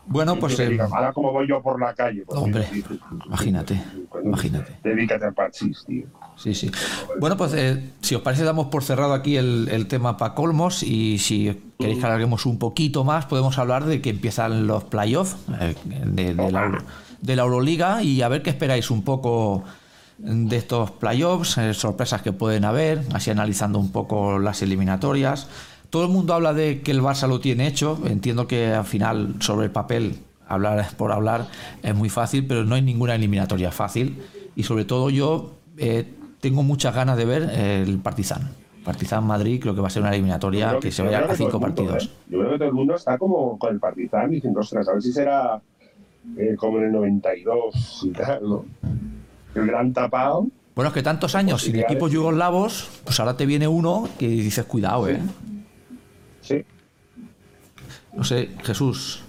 Bueno, 0.10 0.36
pues. 0.38 0.60
Eh, 0.60 0.78
ahora, 0.92 1.14
como 1.14 1.32
voy 1.32 1.48
yo 1.48 1.62
por 1.62 1.80
la 1.80 1.94
calle. 1.94 2.24
Pues, 2.26 2.40
hombre, 2.40 2.68
imagínate. 3.26 3.82
Imagínate. 4.24 4.74
Dedícate 4.84 5.26
al 5.26 5.34
parchís, 5.34 5.84
tío. 5.86 6.08
Sí, 6.36 6.54
sí. 6.56 6.72
Bueno, 7.20 7.38
pues 7.38 7.54
eh, 7.54 7.92
si 8.02 8.16
os 8.16 8.22
parece, 8.22 8.44
damos 8.44 8.68
por 8.68 8.84
cerrado 8.84 9.14
aquí 9.14 9.38
el, 9.38 9.70
el 9.72 9.88
tema 9.88 10.18
para 10.18 10.34
colmos 10.34 10.84
y 10.84 11.20
si 11.20 11.74
queréis 11.78 12.00
que 12.00 12.06
alarguemos 12.06 12.46
un 12.46 12.58
poquito 12.58 13.04
más, 13.04 13.26
podemos 13.26 13.58
hablar 13.58 13.86
de 13.86 14.02
que 14.02 14.10
empiezan 14.10 14.68
los 14.68 14.84
playoffs 14.86 15.38
eh, 15.62 15.76
de, 15.86 16.34
la, 16.34 16.84
de, 17.22 17.36
la, 17.36 17.44
Euroliga 17.44 18.02
y 18.02 18.22
a 18.22 18.28
ver 18.30 18.42
qué 18.42 18.50
esperáis 18.50 18.90
un 18.90 19.04
poco 19.04 19.64
de 20.20 20.58
estos 20.58 20.92
playoffs, 20.92 21.58
eh, 21.58 21.74
sorpresas 21.74 22.22
que 22.22 22.34
pueden 22.34 22.66
haber, 22.66 23.02
así 23.14 23.32
analizando 23.32 23.80
un 23.80 23.92
poco 23.92 24.40
las 24.40 24.62
eliminatorias. 24.62 25.48
Todo 25.90 26.06
el 26.06 26.10
mundo 26.12 26.34
habla 26.34 26.54
de 26.54 26.82
que 26.82 26.92
el 26.92 27.02
Barça 27.02 27.28
lo 27.28 27.40
tiene 27.40 27.68
hecho, 27.68 28.00
entiendo 28.06 28.48
que 28.48 28.68
al 28.74 28.86
final 28.86 29.36
sobre 29.40 29.66
el 29.66 29.72
papel 29.72 30.18
hablar 30.48 30.88
por 30.98 31.12
hablar 31.12 31.48
es 31.82 31.96
muy 31.96 32.10
fácil, 32.10 32.46
pero 32.46 32.64
no 32.64 32.76
hay 32.76 32.82
ninguna 32.82 33.16
eliminatoria 33.16 33.72
fácil 33.72 34.22
y 34.56 34.64
sobre 34.64 34.86
todo 34.86 35.10
yo 35.10 35.52
tengo 36.42 36.64
muchas 36.64 36.94
ganas 36.94 37.18
de 37.18 37.26
ver 37.26 37.44
el 37.44 38.00
Partizan. 38.00 38.50
Partizan 38.84 39.26
Madrid 39.26 39.60
creo 39.62 39.76
que 39.76 39.82
va 39.82 39.88
a 39.88 39.92
ser 39.92 40.02
una 40.02 40.12
eliminatoria 40.12 40.80
que, 40.80 40.92
se 40.92 41.04
vaya 41.04 41.20
a 41.20 41.36
cinco 41.36 41.60
partidos. 41.60 42.06
¿eh? 42.06 42.10
Yo 42.30 42.40
creo 42.40 42.52
que 42.52 42.58
todo 42.58 42.68
el 42.70 42.74
mundo 42.74 42.96
está 42.96 43.18
como 43.18 43.58
con 43.60 43.74
el 43.74 43.80
Partizan 43.80 44.32
diciendo, 44.32 44.62
ostras, 44.62 44.88
a 44.88 44.94
ver 44.94 45.02
si 45.02 45.12
será 45.12 45.62
eh, 46.38 46.56
como 46.58 46.80
en 46.80 46.86
el 46.86 46.92
92 46.94 48.02
y 48.04 48.10
tal, 48.12 48.42
¿no? 48.42 48.66
El 49.56 49.68
gran 49.68 49.94
tapado. 49.94 50.48
Bueno, 50.76 50.90
es 50.90 50.94
que 50.94 51.04
tantos 51.04 51.36
años 51.36 51.64
sin 51.64 51.76
equipos 51.78 52.12
yugoslavos, 52.12 52.90
pues 53.04 53.20
ahora 53.20 53.36
te 53.36 53.46
viene 53.46 53.68
uno 53.68 54.08
que 54.18 54.28
dices, 54.28 54.66
cuidado, 54.66 55.10
¿eh? 55.10 55.20
Sí. 56.42 56.66
No 58.14 58.24
sé, 58.24 58.50
Jesús. 58.64 59.22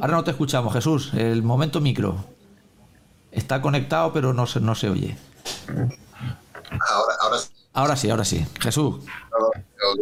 Ahora 0.00 0.14
no 0.14 0.24
te 0.24 0.30
escuchamos, 0.32 0.72
Jesús. 0.72 1.12
El 1.14 1.42
momento 1.42 1.80
micro. 1.80 2.24
Está 3.30 3.60
conectado, 3.60 4.12
pero 4.12 4.32
no 4.32 4.46
se, 4.46 4.60
no 4.60 4.74
se 4.74 4.88
oye. 4.88 5.16
Ahora, 5.68 7.14
ahora, 7.20 7.36
ahora 7.72 7.96
sí, 7.96 8.10
ahora 8.10 8.24
sí. 8.24 8.46
Jesús. 8.60 8.96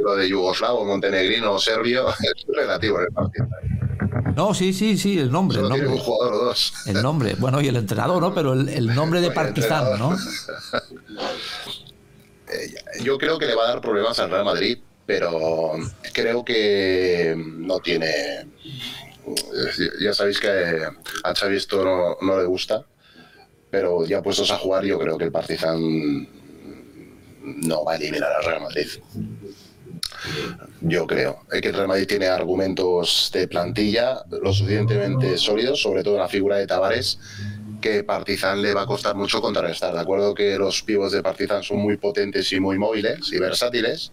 Lo 0.02 0.16
de 0.16 0.28
yugoslavo, 0.28 0.84
montenegrino, 0.84 1.58
serbio, 1.58 2.08
es 2.20 2.46
relativo 2.48 3.00
en 3.00 3.06
el 3.06 3.12
partido. 3.12 3.48
No, 4.36 4.54
sí, 4.54 4.72
sí, 4.72 4.98
sí, 4.98 5.18
el 5.18 5.30
nombre. 5.30 5.60
el 5.60 5.68
nombre. 5.68 5.86
un 5.86 5.98
jugador 5.98 6.34
o 6.34 6.44
dos. 6.46 6.72
El 6.86 7.02
nombre, 7.02 7.36
bueno, 7.38 7.60
y 7.60 7.68
el 7.68 7.76
entrenador, 7.76 8.20
¿no? 8.20 8.34
Pero 8.34 8.52
el, 8.52 8.94
nombre 8.94 9.20
de 9.20 9.30
Partizan, 9.32 9.98
¿no? 9.98 10.16
Eh, 12.46 13.02
yo 13.02 13.16
creo 13.16 13.38
que 13.38 13.46
le 13.46 13.54
va 13.54 13.64
a 13.64 13.68
dar 13.68 13.80
problemas 13.80 14.18
al 14.18 14.30
Real 14.30 14.44
Madrid, 14.44 14.78
pero 15.06 15.72
creo 16.12 16.44
que 16.44 17.34
no 17.36 17.80
tiene. 17.80 18.46
Ya 20.00 20.12
sabéis 20.12 20.38
que 20.38 20.48
a 21.24 21.34
Xavi 21.34 21.56
esto 21.56 22.16
no 22.20 22.38
le 22.38 22.44
gusta 22.44 22.84
pero 23.74 24.06
ya 24.06 24.22
puestos 24.22 24.52
a 24.52 24.56
jugar, 24.56 24.84
yo 24.84 25.00
creo 25.00 25.18
que 25.18 25.24
el 25.24 25.32
Partizan 25.32 26.28
no 27.42 27.84
va 27.84 27.94
a 27.94 27.96
eliminar 27.96 28.30
al 28.30 28.44
Real 28.44 28.62
Madrid. 28.62 28.86
Yo 30.80 31.08
creo 31.08 31.40
que 31.50 31.70
el 31.70 31.74
Real 31.74 31.88
Madrid 31.88 32.06
tiene 32.06 32.28
argumentos 32.28 33.32
de 33.34 33.48
plantilla 33.48 34.22
lo 34.30 34.52
suficientemente 34.52 35.36
sólidos, 35.38 35.82
sobre 35.82 36.04
todo 36.04 36.14
en 36.14 36.20
la 36.20 36.28
figura 36.28 36.56
de 36.58 36.68
Tavares, 36.68 37.18
que 37.80 38.04
Partizan 38.04 38.62
le 38.62 38.74
va 38.74 38.82
a 38.82 38.86
costar 38.86 39.16
mucho 39.16 39.40
contrarrestar. 39.40 39.92
De 39.92 39.98
acuerdo 39.98 40.36
que 40.36 40.56
los 40.56 40.80
pivos 40.84 41.10
de 41.10 41.24
Partizan 41.24 41.64
son 41.64 41.78
muy 41.78 41.96
potentes 41.96 42.52
y 42.52 42.60
muy 42.60 42.78
móviles 42.78 43.32
y 43.32 43.40
versátiles, 43.40 44.12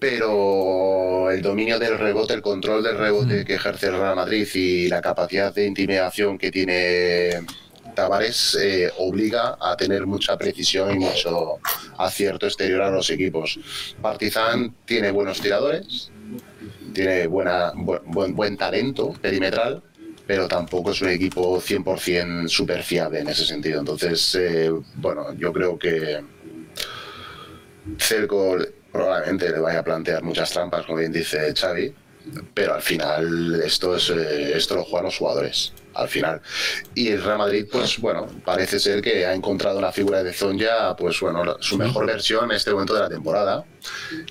pero 0.00 1.30
el 1.30 1.42
dominio 1.42 1.78
del 1.78 1.98
rebote, 1.98 2.34
el 2.34 2.42
control 2.42 2.82
del 2.82 2.98
rebote 2.98 3.44
que 3.44 3.54
ejerce 3.54 3.86
el 3.86 3.98
Real 3.98 4.16
Madrid 4.16 4.46
y 4.54 4.88
la 4.88 5.00
capacidad 5.00 5.54
de 5.54 5.66
intimidación 5.66 6.38
que 6.38 6.50
tiene 6.50 7.44
Tavares 7.94 8.56
eh, 8.62 8.90
obliga 8.98 9.56
a 9.60 9.76
tener 9.76 10.06
mucha 10.06 10.36
precisión 10.36 10.94
y 10.94 10.98
mucho 10.98 11.58
acierto 11.96 12.46
exterior 12.46 12.82
a 12.82 12.90
los 12.90 13.10
equipos. 13.10 13.58
Partizan 14.00 14.74
tiene 14.84 15.10
buenos 15.10 15.40
tiradores, 15.40 16.10
tiene 16.92 17.26
buena, 17.26 17.72
buen, 17.74 18.36
buen 18.36 18.56
talento 18.56 19.12
perimetral, 19.20 19.82
pero 20.26 20.46
tampoco 20.46 20.92
es 20.92 21.02
un 21.02 21.08
equipo 21.08 21.60
100% 21.60 22.48
super 22.48 22.82
fiable 22.82 23.20
en 23.20 23.28
ese 23.28 23.44
sentido. 23.44 23.80
Entonces, 23.80 24.34
eh, 24.36 24.70
bueno, 24.94 25.34
yo 25.34 25.52
creo 25.52 25.78
que 25.78 26.22
Cerco 27.98 28.58
probablemente 28.92 29.50
le 29.50 29.58
vaya 29.58 29.80
a 29.80 29.84
plantear 29.84 30.22
muchas 30.22 30.50
trampas, 30.50 30.86
como 30.86 30.98
bien 30.98 31.12
dice 31.12 31.52
Xavi, 31.54 31.94
pero 32.54 32.74
al 32.74 32.82
final 32.82 33.60
esto, 33.64 33.96
es, 33.96 34.10
eh, 34.10 34.56
esto 34.56 34.76
lo 34.76 34.84
juegan 34.84 35.06
los 35.06 35.16
jugadores 35.16 35.72
al 35.94 36.08
final. 36.08 36.40
Y 36.94 37.08
el 37.08 37.22
Real 37.22 37.38
Madrid, 37.38 37.66
pues 37.70 37.98
bueno, 37.98 38.28
parece 38.44 38.78
ser 38.78 39.02
que 39.02 39.26
ha 39.26 39.34
encontrado 39.34 39.80
la 39.80 39.90
figura 39.90 40.22
de 40.22 40.32
Zonja, 40.32 40.94
pues 40.96 41.18
bueno, 41.20 41.56
su 41.60 41.76
mejor 41.76 42.06
versión 42.06 42.44
en 42.44 42.56
este 42.56 42.70
momento 42.70 42.94
de 42.94 43.00
la 43.00 43.08
temporada, 43.08 43.64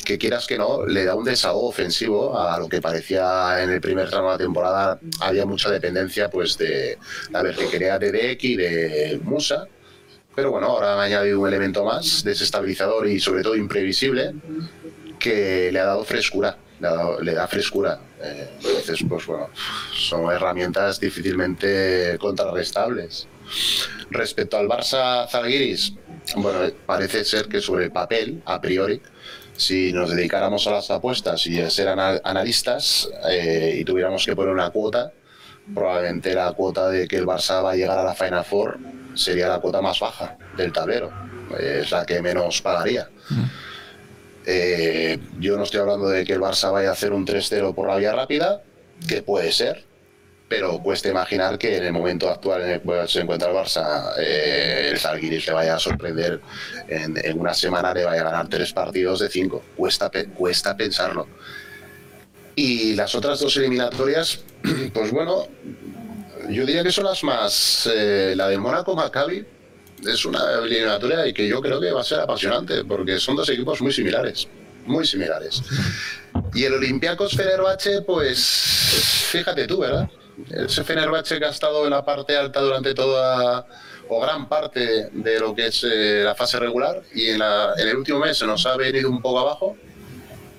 que 0.05 0.17
quieras 0.17 0.47
que 0.47 0.57
no, 0.57 0.85
le 0.85 1.03
da 1.03 1.15
un 1.15 1.25
desahogo 1.25 1.67
ofensivo 1.67 2.39
a 2.39 2.57
lo 2.57 2.69
que 2.69 2.81
parecía 2.81 3.61
en 3.61 3.69
el 3.69 3.81
primer 3.81 4.09
tramo 4.09 4.27
de 4.27 4.33
la 4.35 4.37
temporada, 4.37 4.99
había 5.19 5.45
mucha 5.45 5.69
dependencia 5.69 6.29
pues 6.29 6.57
de 6.57 6.97
la 7.31 7.43
vertiquería 7.43 7.99
de 7.99 8.11
Deck 8.11 8.43
y 8.43 8.55
de 8.55 9.19
Musa, 9.23 9.67
pero 10.37 10.51
bueno, 10.51 10.67
ahora 10.67 10.93
han 10.93 10.99
añadido 10.99 11.39
un 11.39 11.47
elemento 11.47 11.83
más 11.83 12.23
desestabilizador 12.23 13.07
y 13.07 13.19
sobre 13.19 13.41
todo 13.41 13.55
imprevisible 13.55 14.35
que 15.17 15.71
le 15.71 15.79
ha 15.79 15.85
dado 15.85 16.03
frescura 16.03 16.55
le 17.21 17.33
da, 17.33 17.47
frescura. 17.47 17.99
Eh, 18.21 18.49
entonces, 18.63 18.99
pues 19.09 19.25
bueno, 19.25 19.49
son 19.95 20.31
herramientas 20.31 20.99
difícilmente 20.99 22.19
contrarrestables. 22.19 23.27
Respecto 24.11 24.57
al 24.57 24.67
Barça 24.67 25.27
Zalgiris, 25.27 25.93
bueno, 26.35 26.59
parece 26.85 27.25
ser 27.25 27.47
que 27.47 27.59
sobre 27.59 27.85
el 27.85 27.91
papel, 27.91 28.43
a 28.45 28.61
priori, 28.61 29.01
si 29.55 29.91
nos 29.91 30.11
dedicáramos 30.11 30.67
a 30.67 30.71
las 30.73 30.91
apuestas 30.91 31.47
y 31.47 31.59
a 31.59 31.71
ser 31.71 31.87
analistas 31.87 33.09
eh, 33.27 33.77
y 33.79 33.83
tuviéramos 33.83 34.23
que 34.23 34.35
poner 34.35 34.53
una 34.53 34.69
cuota, 34.69 35.11
probablemente 35.73 36.35
la 36.35 36.51
cuota 36.53 36.89
de 36.89 37.07
que 37.07 37.15
el 37.15 37.25
Barça 37.25 37.63
va 37.63 37.71
a 37.71 37.75
llegar 37.75 37.97
a 37.97 38.03
la 38.03 38.13
Final 38.13 38.45
Four 38.45 38.77
sería 39.17 39.47
la 39.49 39.59
cuota 39.59 39.81
más 39.81 39.99
baja 39.99 40.37
del 40.55 40.71
tablero, 40.71 41.11
es 41.59 41.91
la 41.91 42.05
que 42.05 42.21
menos 42.21 42.61
pagaría. 42.61 43.09
Eh, 44.45 45.19
yo 45.39 45.57
no 45.57 45.63
estoy 45.63 45.81
hablando 45.81 46.07
de 46.07 46.23
que 46.23 46.33
el 46.33 46.39
Barça 46.39 46.71
vaya 46.71 46.89
a 46.89 46.93
hacer 46.93 47.11
un 47.11 47.25
3-0 47.25 47.75
por 47.75 47.87
la 47.87 47.97
vía 47.97 48.13
rápida, 48.13 48.61
que 49.07 49.21
puede 49.21 49.51
ser, 49.51 49.83
pero 50.47 50.79
cuesta 50.79 51.09
imaginar 51.09 51.57
que 51.57 51.75
en 51.75 51.83
el 51.83 51.91
momento 51.91 52.29
actual 52.29 52.61
en 52.61 52.69
el 52.69 52.81
que 52.81 53.07
se 53.07 53.19
encuentra 53.19 53.49
el 53.49 53.55
Barça, 53.55 54.13
eh, 54.17 54.89
el 54.91 54.99
Zalgiris 54.99 55.47
le 55.47 55.53
vaya 55.53 55.75
a 55.75 55.79
sorprender 55.79 56.39
en, 56.87 57.17
en, 57.21 57.39
una 57.39 57.53
semana, 57.53 57.93
le 57.93 58.05
vaya 58.05 58.21
a 58.21 58.25
ganar 58.25 58.47
tres 58.47 58.71
partidos 58.71 59.19
de 59.19 59.29
cinco. 59.29 59.63
Cuesta, 59.75 60.09
cuesta 60.33 60.77
pensarlo. 60.77 61.27
Y 62.55 62.95
las 62.95 63.13
otras 63.13 63.39
dos 63.39 63.55
eliminatorias, 63.57 64.39
pues 64.93 65.11
bueno, 65.11 65.47
yo 66.49 66.65
diría 66.65 66.83
que 66.83 66.91
son 66.91 67.05
las 67.05 67.23
más. 67.23 67.89
Eh, 67.93 68.33
la 68.35 68.47
de 68.47 68.57
Mónaco 68.57 68.95
Maccabi 68.95 69.45
es 70.05 70.25
una 70.25 70.39
eliminatoria 70.63 71.27
y 71.27 71.33
que 71.33 71.47
yo 71.47 71.61
creo 71.61 71.79
que 71.79 71.91
va 71.91 72.01
a 72.01 72.03
ser 72.03 72.19
apasionante, 72.19 72.83
porque 72.85 73.19
son 73.19 73.35
dos 73.35 73.49
equipos 73.49 73.81
muy 73.81 73.91
similares. 73.91 74.47
Muy 74.85 75.05
similares. 75.05 75.61
Y 76.53 76.63
el 76.63 76.73
Olympiacos 76.73 77.35
Fenerbahce, 77.35 78.01
pues 78.03 79.27
fíjate 79.31 79.67
tú, 79.67 79.79
¿verdad? 79.79 80.09
Ese 80.49 80.83
Fenerbahce 80.83 81.39
que 81.39 81.45
ha 81.45 81.49
estado 81.49 81.83
en 81.85 81.91
la 81.91 82.05
parte 82.05 82.37
alta 82.37 82.61
durante 82.61 82.93
toda 82.93 83.67
o 84.09 84.21
gran 84.21 84.47
parte 84.47 85.09
de 85.11 85.39
lo 85.39 85.53
que 85.53 85.67
es 85.67 85.83
eh, 85.83 86.21
la 86.23 86.35
fase 86.35 86.59
regular 86.59 87.01
y 87.13 87.29
en, 87.29 87.41
el 87.41 87.97
último 87.97 88.19
mes 88.19 88.37
se 88.37 88.45
nos 88.45 88.65
ha 88.65 88.77
venido 88.77 89.09
un 89.09 89.21
poco 89.21 89.39
abajo 89.39 89.75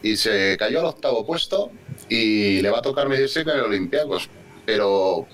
y 0.03 0.16
se 0.16 0.57
cayó 0.59 0.80
al 0.80 0.86
octavo 0.86 1.24
puesto 1.24 1.70
y 2.09 2.61
le 2.61 2.70
va 2.70 2.78
a 2.78 2.82
tocar 2.82 3.09
medirse 3.09 3.45
con 3.45 3.55
el 3.55 3.62
Olympiacos. 3.62 4.28
Pero 4.66 5.26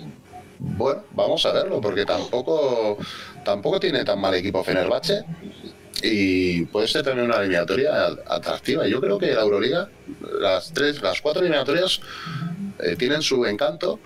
bueno, 0.58 1.02
vamos 1.12 1.44
a 1.46 1.52
verlo 1.52 1.80
porque 1.80 2.04
tampoco, 2.04 2.98
tampoco 3.44 3.80
tiene 3.80 4.04
tan 4.04 4.20
mal 4.20 4.34
equipo 4.34 4.62
Fenerbahce 4.62 5.24
y 6.02 6.64
puede 6.66 6.88
ser 6.88 7.04
también 7.04 7.26
una 7.26 7.38
eliminatoria 7.38 8.06
atractiva. 8.26 8.86
Yo 8.86 9.00
creo 9.00 9.18
que 9.18 9.34
la 9.34 9.42
Euroliga, 9.42 9.88
las 10.40 10.72
tres, 10.72 11.00
las 11.02 11.20
cuatro 11.20 11.42
eliminatorias 11.42 12.00
eh, 12.78 12.96
tienen 12.96 13.22
su 13.22 13.44
encanto 13.46 14.00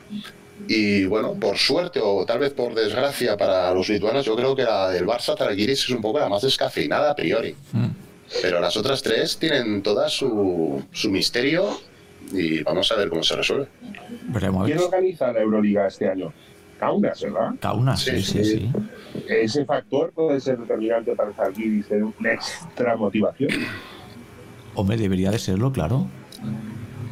y 0.66 1.04
bueno, 1.06 1.34
por 1.34 1.56
suerte 1.56 2.00
o 2.02 2.24
tal 2.26 2.40
vez 2.40 2.52
por 2.52 2.74
desgracia 2.74 3.36
para 3.36 3.72
los 3.72 3.88
lituanos, 3.88 4.24
yo 4.24 4.36
creo 4.36 4.54
que 4.54 4.64
la 4.64 4.90
del 4.90 5.06
Barça 5.06 5.36
Zalgiris 5.36 5.84
es 5.84 5.90
un 5.90 6.02
poco 6.02 6.18
la 6.18 6.28
más 6.28 6.42
descafeinada 6.42 7.10
a 7.10 7.16
priori. 7.16 7.54
Mm. 7.72 7.86
Pero 8.42 8.60
las 8.60 8.76
otras 8.76 9.02
tres 9.02 9.38
tienen 9.38 9.82
toda 9.82 10.08
su, 10.08 10.84
su 10.92 11.10
misterio 11.10 11.80
y 12.32 12.62
vamos 12.62 12.90
a 12.92 12.96
ver 12.96 13.08
cómo 13.08 13.22
se 13.22 13.36
resuelve. 13.36 13.68
¿Quién 14.64 14.78
organiza 14.78 15.32
la 15.32 15.40
Euroliga 15.40 15.86
este 15.86 16.08
año? 16.08 16.32
Kaunas, 16.78 17.20
¿verdad? 17.22 17.54
Kaunas, 17.60 18.00
sí, 18.00 18.22
sí, 18.22 18.44
sí, 18.44 18.70
Ese 19.28 19.64
factor 19.64 20.12
puede 20.12 20.40
ser 20.40 20.58
determinante 20.58 21.14
para 21.16 21.34
salir 21.34 21.74
y 21.74 21.82
ser 21.82 22.04
una 22.04 22.32
extra 22.32 22.96
motivación. 22.96 23.50
Hombre, 24.74 24.96
debería 24.96 25.32
de 25.32 25.38
serlo, 25.40 25.72
claro. 25.72 26.06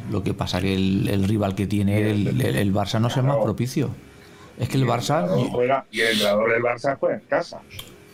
Lo 0.09 0.23
que 0.23 0.33
pasa 0.33 0.61
que 0.61 0.73
el, 0.73 1.09
el 1.09 1.27
rival 1.27 1.53
que 1.53 1.67
tiene 1.67 2.09
el, 2.09 2.27
el, 2.27 2.41
el 2.41 2.73
Barça 2.73 3.01
no 3.01 3.09
es 3.09 3.17
el 3.17 3.23
más 3.23 3.37
propicio. 3.37 3.89
Es 4.57 4.69
que 4.69 4.77
el 4.77 4.85
Barça... 4.85 5.27
Juega, 5.51 5.85
y 5.91 5.99
el 5.99 6.13
entrenador 6.13 6.51
del 6.53 6.63
Barça 6.63 6.97
juega 6.97 7.15
en 7.15 7.21
casa. 7.27 7.59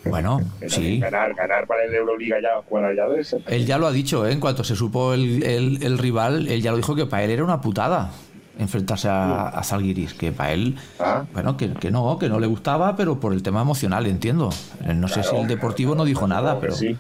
Bueno, 0.06 0.42
sí. 0.68 1.00
Ganar, 1.00 1.34
ganar 1.34 1.66
para 1.66 1.86
el 1.86 1.94
Euroliga 1.94 2.38
ya 2.42 2.62
fuera 2.68 2.94
ya 2.94 3.08
de 3.08 3.22
ese. 3.22 3.42
Él 3.48 3.66
ya 3.66 3.78
lo 3.78 3.88
ha 3.88 3.92
dicho, 3.92 4.26
¿eh? 4.26 4.34
en 4.34 4.40
cuanto 4.40 4.64
se 4.64 4.76
supo 4.76 5.14
el, 5.14 5.44
el, 5.44 5.84
el, 5.84 5.98
rival, 5.98 6.48
él 6.48 6.62
ya 6.62 6.72
lo 6.72 6.78
dijo 6.78 6.96
que 6.96 7.06
para 7.06 7.24
él 7.24 7.32
era 7.32 7.44
una 7.44 7.62
putada 7.62 8.12
enfrentarse 8.60 9.08
a, 9.10 9.48
a 9.48 9.64
Salguiris, 9.64 10.14
que 10.14 10.32
para 10.32 10.54
él, 10.54 10.76
¿Ah? 11.00 11.26
bueno, 11.34 11.58
que, 11.58 11.74
que, 11.74 11.90
no, 11.92 12.18
que 12.20 12.30
no 12.30 12.40
le 12.40 12.48
gustaba, 12.48 12.96
pero 12.96 13.20
por 13.20 13.34
el 13.34 13.42
tema 13.42 13.62
emocional, 13.62 14.06
entiendo. 14.06 14.50
No 14.86 15.08
sé 15.08 15.24
si 15.24 15.36
el 15.36 15.48
deportivo 15.48 15.96
no 15.96 16.06
dijo 16.06 16.28
nada, 16.28 16.60
pero, 16.60 16.76
sí. 16.76 16.98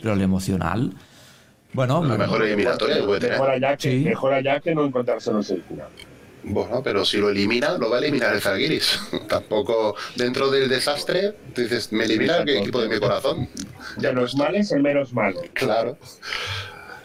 pero 0.00 0.14
el 0.14 0.22
emocional. 0.22 0.92
Bueno, 1.72 2.04
la 2.04 2.16
mejor 2.16 2.44
eliminatoria 2.44 2.96
que 2.98 3.02
puede 3.02 3.20
tener. 3.20 3.34
Mejor 3.34 3.50
allá 3.50 3.76
que, 3.76 3.90
sí. 3.90 4.04
mejor 4.04 4.32
allá 4.32 4.60
que 4.60 4.74
no 4.74 4.84
encontrarse 4.84 5.30
en 5.30 5.36
el 5.38 5.44
final. 5.44 5.88
Bueno, 6.46 6.82
pero 6.82 7.04
si 7.04 7.16
lo 7.16 7.30
elimina, 7.30 7.78
lo 7.78 7.88
va 7.90 7.96
a 7.96 8.00
eliminar 8.00 8.34
el 8.34 8.40
Zalgiris. 8.40 8.98
Tampoco 9.28 9.96
dentro 10.16 10.50
del 10.50 10.68
desastre, 10.68 11.34
tú 11.54 11.62
dices, 11.62 11.90
me 11.92 12.04
elimina 12.04 12.38
el 12.38 12.48
equipo 12.48 12.80
de 12.82 12.88
mi 12.88 12.98
corazón. 13.00 13.48
Ya 13.98 14.12
no 14.12 14.24
es 14.24 14.34
mal, 14.36 14.54
es 14.54 14.70
el 14.72 14.82
menos 14.82 15.12
malo. 15.12 15.40
Claro. 15.54 15.96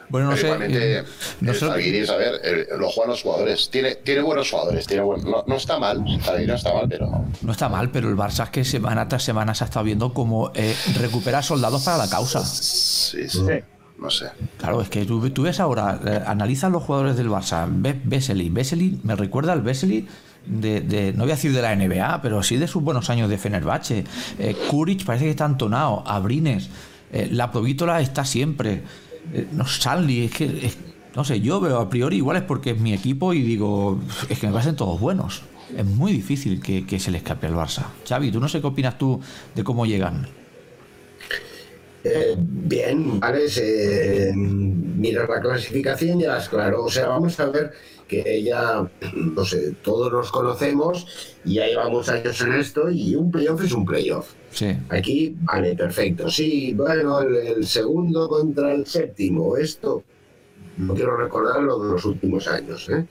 Bueno, 0.09 0.31
no 0.31 0.35
Pero 0.35 0.41
sé. 0.41 0.47
igualmente, 0.47 0.97
eh, 0.97 1.03
no 1.41 1.53
sé- 1.53 1.65
a 1.65 2.15
ver, 2.17 2.41
el- 2.43 2.67
lo 2.79 2.89
juegan 2.89 3.11
los 3.11 3.21
jugadores. 3.21 3.69
Tiene, 3.69 3.93
tiene 3.95 4.21
buenos 4.21 4.49
jugadores. 4.49 4.87
Tiene 4.87 5.03
buen- 5.03 5.23
no, 5.23 5.43
no 5.45 5.55
está 5.55 5.77
mal. 5.77 6.03
El 6.07 6.19
Zalgiris 6.21 6.47
no 6.47 6.55
está 6.55 6.73
mal, 6.73 6.87
pero 6.89 7.25
No 7.41 7.51
está 7.51 7.69
mal, 7.69 7.91
pero 7.91 8.09
el 8.09 8.15
Barça 8.17 8.45
es 8.45 8.49
que 8.49 8.65
semana 8.65 9.07
tras 9.07 9.23
semana 9.23 9.53
se 9.53 9.63
ha 9.63 9.67
estado 9.67 9.85
viendo 9.85 10.11
como 10.13 10.51
eh, 10.55 10.75
recupera 10.99 11.43
soldados 11.43 11.83
para 11.83 11.97
la 11.97 12.09
causa. 12.09 12.43
sí, 12.43 13.29
sí. 13.29 13.39
Sí. 13.45 13.53
No 14.01 14.09
sé. 14.09 14.27
Claro, 14.57 14.81
es 14.81 14.89
que 14.89 15.05
tú, 15.05 15.29
tú 15.31 15.43
ves 15.43 15.59
ahora, 15.59 15.99
eh, 16.05 16.21
analizas 16.25 16.71
los 16.71 16.83
jugadores 16.83 17.17
del 17.17 17.29
Barça, 17.29 17.67
ves 17.69 17.95
Vesely, 18.03 18.49
Vesely 18.49 18.99
me 19.03 19.15
recuerda 19.15 19.51
al 19.53 19.61
Vesely 19.61 20.07
de, 20.45 20.81
de- 20.81 21.11
no 21.13 21.23
voy 21.23 21.31
a 21.31 21.35
decir 21.35 21.51
de 21.53 21.61
la 21.61 21.75
NBA, 21.75 22.21
pero 22.21 22.41
sí 22.41 22.55
de 22.57 22.67
sus 22.67 22.81
buenos 22.81 23.09
años 23.09 23.29
de 23.29 23.37
Fenerbahce. 23.37 24.05
Eh, 24.39 24.55
parece 25.05 25.25
que 25.25 25.29
está 25.31 25.45
entonado, 25.45 26.03
Abrines, 26.07 26.69
eh, 27.11 27.27
la 27.31 27.51
Provítola 27.51 27.99
está 28.01 28.23
siempre, 28.23 28.83
eh, 29.33 29.47
no, 29.51 29.67
Sanli, 29.67 30.25
es 30.25 30.31
que, 30.31 30.71
no 31.15 31.23
sé, 31.25 31.41
yo 31.41 31.59
veo 31.59 31.79
a 31.79 31.89
priori 31.89 32.17
igual 32.17 32.37
es 32.37 32.43
porque 32.43 32.71
es 32.71 32.79
mi 32.79 32.93
equipo 32.93 33.33
y 33.33 33.41
digo, 33.41 33.99
es 34.29 34.39
que 34.39 34.47
me 34.47 34.53
parecen 34.53 34.75
todos 34.77 34.99
buenos. 34.99 35.41
Es 35.75 35.85
muy 35.85 36.11
difícil 36.13 36.61
que, 36.61 36.85
que 36.85 36.99
se 36.99 37.11
le 37.11 37.17
escape 37.17 37.45
al 37.47 37.53
Barça. 37.55 37.83
Xavi, 38.07 38.31
tú 38.31 38.39
no 38.39 38.47
sé 38.47 38.59
qué 38.61 38.67
opinas 38.67 38.97
tú 38.97 39.19
de 39.53 39.63
cómo 39.63 39.85
llegan. 39.85 40.27
Eh, 42.03 42.35
bien, 42.37 43.19
vale, 43.19 43.49
se, 43.49 44.31
mira 44.35 45.27
la 45.27 45.41
clasificación 45.41 46.19
ya 46.19 46.37
es 46.37 46.49
claro. 46.49 46.85
O 46.85 46.89
sea, 46.89 47.09
vamos 47.09 47.39
a 47.39 47.47
ver 47.47 47.71
que 48.07 48.41
ya, 48.43 48.89
no 49.15 49.45
sé, 49.45 49.75
todos 49.83 50.11
nos 50.11 50.31
conocemos 50.31 51.35
y 51.45 51.55
ya 51.55 51.67
llevamos 51.67 52.09
años 52.09 52.39
en 52.41 52.53
esto 52.53 52.89
y 52.89 53.15
un 53.15 53.31
playoff 53.31 53.63
es 53.63 53.71
un 53.73 53.85
playoff. 53.85 54.33
Sí. 54.51 54.75
Aquí, 54.89 55.35
vale, 55.41 55.75
perfecto. 55.75 56.29
Sí, 56.29 56.73
bueno, 56.73 57.21
el, 57.21 57.35
el 57.35 57.67
segundo 57.67 58.27
contra 58.27 58.73
el 58.73 58.85
séptimo, 58.85 59.57
esto 59.57 60.03
no 60.77 60.95
quiero 60.95 61.17
recordar 61.17 61.61
lo 61.61 61.77
de 61.79 61.91
los 61.91 62.05
últimos 62.05 62.47
años. 62.47 62.89
¿eh? 62.89 63.05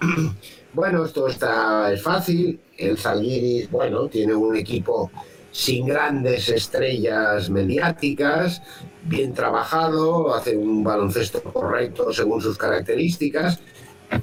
Bueno, 0.72 1.04
esto 1.04 1.26
está 1.26 1.92
es 1.92 2.00
fácil. 2.00 2.60
El 2.78 2.96
Zalgiris, 2.96 3.68
bueno, 3.72 4.06
tiene 4.06 4.34
un 4.36 4.54
equipo 4.54 5.10
sin 5.50 5.86
grandes 5.86 6.48
estrellas 6.48 7.50
mediáticas, 7.50 8.62
bien 9.04 9.34
trabajado, 9.34 10.34
hace 10.34 10.56
un 10.56 10.84
baloncesto 10.84 11.42
correcto 11.42 12.12
según 12.12 12.40
sus 12.40 12.56
características. 12.56 13.60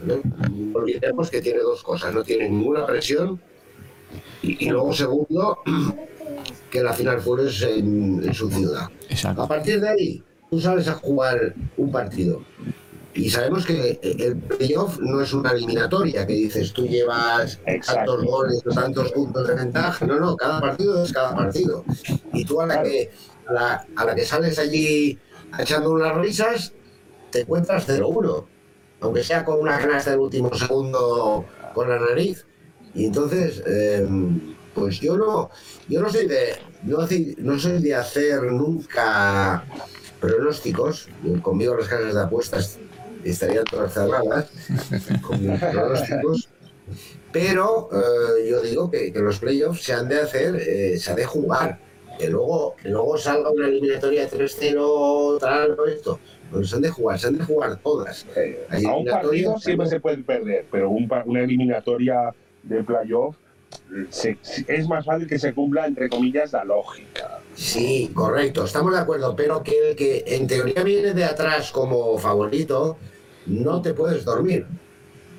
No, 0.06 0.16
no 0.50 0.80
olvidemos 0.80 1.30
que 1.30 1.42
tiene 1.42 1.60
dos 1.60 1.82
cosas, 1.84 2.14
no 2.14 2.24
tiene 2.24 2.50
ninguna 2.50 2.86
presión 2.86 3.40
y, 4.42 4.66
y 4.66 4.70
luego 4.70 4.94
segundo, 4.94 5.60
que 6.72 6.82
la 6.82 6.94
final 6.94 7.22
fue 7.22 7.42
en, 7.44 8.22
en 8.24 8.34
su 8.34 8.50
ciudad. 8.50 8.84
A 8.86 8.92
Exacto. 9.10 9.48
partir 9.48 9.80
de 9.80 9.90
ahí, 9.90 10.24
tú 10.50 10.60
sales 10.60 10.88
a 10.88 10.94
jugar 10.96 11.54
un 11.78 11.92
partido. 11.92 12.42
Y 13.18 13.32
sabemos 13.32 13.66
que 13.66 14.00
el 14.04 14.38
playoff 14.38 15.00
no 15.00 15.22
es 15.22 15.34
una 15.34 15.50
eliminatoria, 15.50 16.28
que 16.28 16.34
dices 16.34 16.72
tú 16.72 16.86
llevas 16.86 17.60
Exacto. 17.66 18.14
tantos 18.14 18.26
goles 18.26 18.64
o 18.64 18.70
tantos 18.70 19.12
puntos 19.12 19.48
de 19.48 19.56
ventaja. 19.56 20.06
No, 20.06 20.20
no, 20.20 20.38
cada 20.38 20.62
partido 20.62 21.04
es 21.04 21.12
cada 21.12 21.36
partido. 21.36 21.84
Y 22.34 22.46
tú 22.46 22.62
a 22.62 22.68
la 22.68 22.84
que, 22.84 23.10
a 23.48 23.54
la, 23.54 23.88
a 23.96 24.06
la 24.06 24.14
que 24.14 24.24
sales 24.24 24.60
allí 24.60 25.18
echando 25.58 25.92
unas 25.92 26.16
risas, 26.16 26.74
te 27.32 27.42
encuentras 27.42 27.90
0-1. 27.90 28.46
Aunque 29.02 29.24
sea 29.24 29.44
con 29.44 29.62
una 29.62 29.80
canasta 29.80 30.12
del 30.12 30.20
último 30.20 30.54
segundo 30.54 31.44
con 31.74 31.90
la 31.90 32.00
nariz. 32.00 32.46
Y 32.94 33.06
entonces, 33.06 33.64
eh, 33.66 34.08
pues 34.76 35.00
yo 35.00 35.18
no, 35.18 35.50
yo 35.90 36.02
no 36.02 36.10
soy 36.12 36.28
de, 36.28 36.60
no, 36.84 37.00
no 37.40 37.60
soy 37.60 37.82
de 37.82 37.96
hacer 37.96 38.44
nunca 38.44 39.66
pronósticos. 40.20 41.10
Conmigo 41.42 41.76
las 41.76 41.88
casas 41.88 42.14
de 42.14 42.22
apuestas 42.22 42.80
estarían 43.30 43.64
todas 43.66 43.94
cerradas 43.94 44.50
pronósticos. 45.72 46.50
Pero 47.32 47.90
eh, 47.92 48.50
yo 48.50 48.62
digo 48.62 48.90
que, 48.90 49.12
que 49.12 49.20
los 49.20 49.40
playoffs 49.40 49.84
se 49.84 49.94
han 49.94 50.08
de 50.08 50.22
hacer, 50.22 50.56
eh, 50.56 50.98
se 50.98 51.12
ha 51.12 51.16
de 51.16 51.26
jugar. 51.26 51.80
Que 52.18 52.30
luego, 52.30 52.76
que 52.82 52.90
luego 52.90 53.16
salga 53.18 53.52
una 53.52 53.68
eliminatoria 53.68 54.26
de 54.26 54.32
3-0, 54.32 55.38
tal, 55.40 55.80
o 55.80 55.86
esto. 55.86 56.20
Pues 56.52 56.70
se 56.70 56.76
han 56.78 56.82
de 56.82 56.90
jugar, 56.90 57.20
se 57.20 57.28
han 57.28 57.38
de 57.38 57.44
jugar 57.44 57.78
todas. 57.84 58.26
Hay 58.70 58.86
A 58.86 58.96
un 58.96 59.06
partido 59.06 59.58
siempre 59.60 59.88
se 59.88 60.00
puede 60.00 60.18
perder, 60.24 60.66
pero 60.72 60.90
un 60.90 61.08
una 61.26 61.44
eliminatoria 61.44 62.34
de 62.64 62.84
playoff 62.84 63.36
eh, 63.94 64.08
se- 64.10 64.38
es 64.68 64.88
más 64.88 65.06
fácil 65.06 65.28
que 65.28 65.38
se 65.38 65.54
cumpla, 65.54 65.86
entre 65.86 66.10
comillas, 66.10 66.54
la 66.54 66.64
lógica. 66.64 67.40
Sí, 67.54 68.10
correcto, 68.16 68.64
estamos 68.66 68.94
de 68.94 69.00
acuerdo, 69.00 69.36
pero 69.36 69.62
que 69.62 69.90
el 69.90 69.96
que 69.96 70.24
en 70.26 70.48
teoría 70.48 70.82
viene 70.84 71.14
de 71.14 71.26
atrás 71.26 71.72
como 71.72 72.18
favorito, 72.18 72.98
no 73.48 73.82
te 73.82 73.94
puedes 73.94 74.24
dormir. 74.26 74.66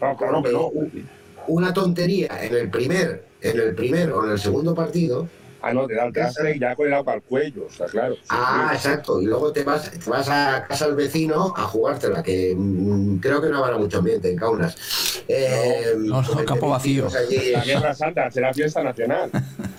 No, 0.00 0.16
claro 0.16 0.42
que 0.42 0.52
no. 0.52 0.70
una 1.48 1.72
tontería 1.72 2.28
en 2.42 2.54
el 2.54 2.70
primer, 2.70 3.24
en 3.40 3.60
el 3.60 3.74
primer 3.74 4.12
o 4.12 4.24
en 4.24 4.32
el 4.32 4.38
segundo 4.38 4.74
partido. 4.74 5.28
Ah, 5.60 5.72
no, 5.74 5.88
te 5.88 5.94
da 5.96 6.04
el 6.04 6.12
traste 6.12 6.56
ya 6.56 6.76
con 6.76 6.86
el 6.86 6.94
agua 6.94 7.14
al 7.14 7.22
cuello, 7.22 7.66
está 7.68 7.86
claro. 7.86 8.14
Ah, 8.28 8.68
sí. 8.70 8.76
exacto. 8.76 9.20
Y 9.20 9.26
luego 9.26 9.50
te 9.52 9.64
vas, 9.64 9.90
te 9.90 10.08
vas 10.08 10.28
a 10.28 10.64
casa 10.68 10.86
del 10.86 10.94
vecino 10.94 11.52
a 11.56 11.62
jugártela, 11.64 12.22
que 12.22 12.54
mm, 12.56 13.16
creo 13.16 13.42
que 13.42 13.48
no 13.48 13.64
habrá 13.64 13.76
mucho 13.76 13.98
ambiente 13.98 14.30
en 14.30 14.36
Kaunas. 14.36 14.76
Eh, 15.26 15.94
No, 15.98 16.22
no, 16.22 16.28
con 16.32 16.44
campo 16.44 16.68
vacío. 16.70 17.08
allí. 17.08 17.50
La 17.50 17.64
Guerra 17.64 17.92
Santa 17.92 18.30
será 18.30 18.54
fiesta 18.54 18.84
nacional. 18.84 19.32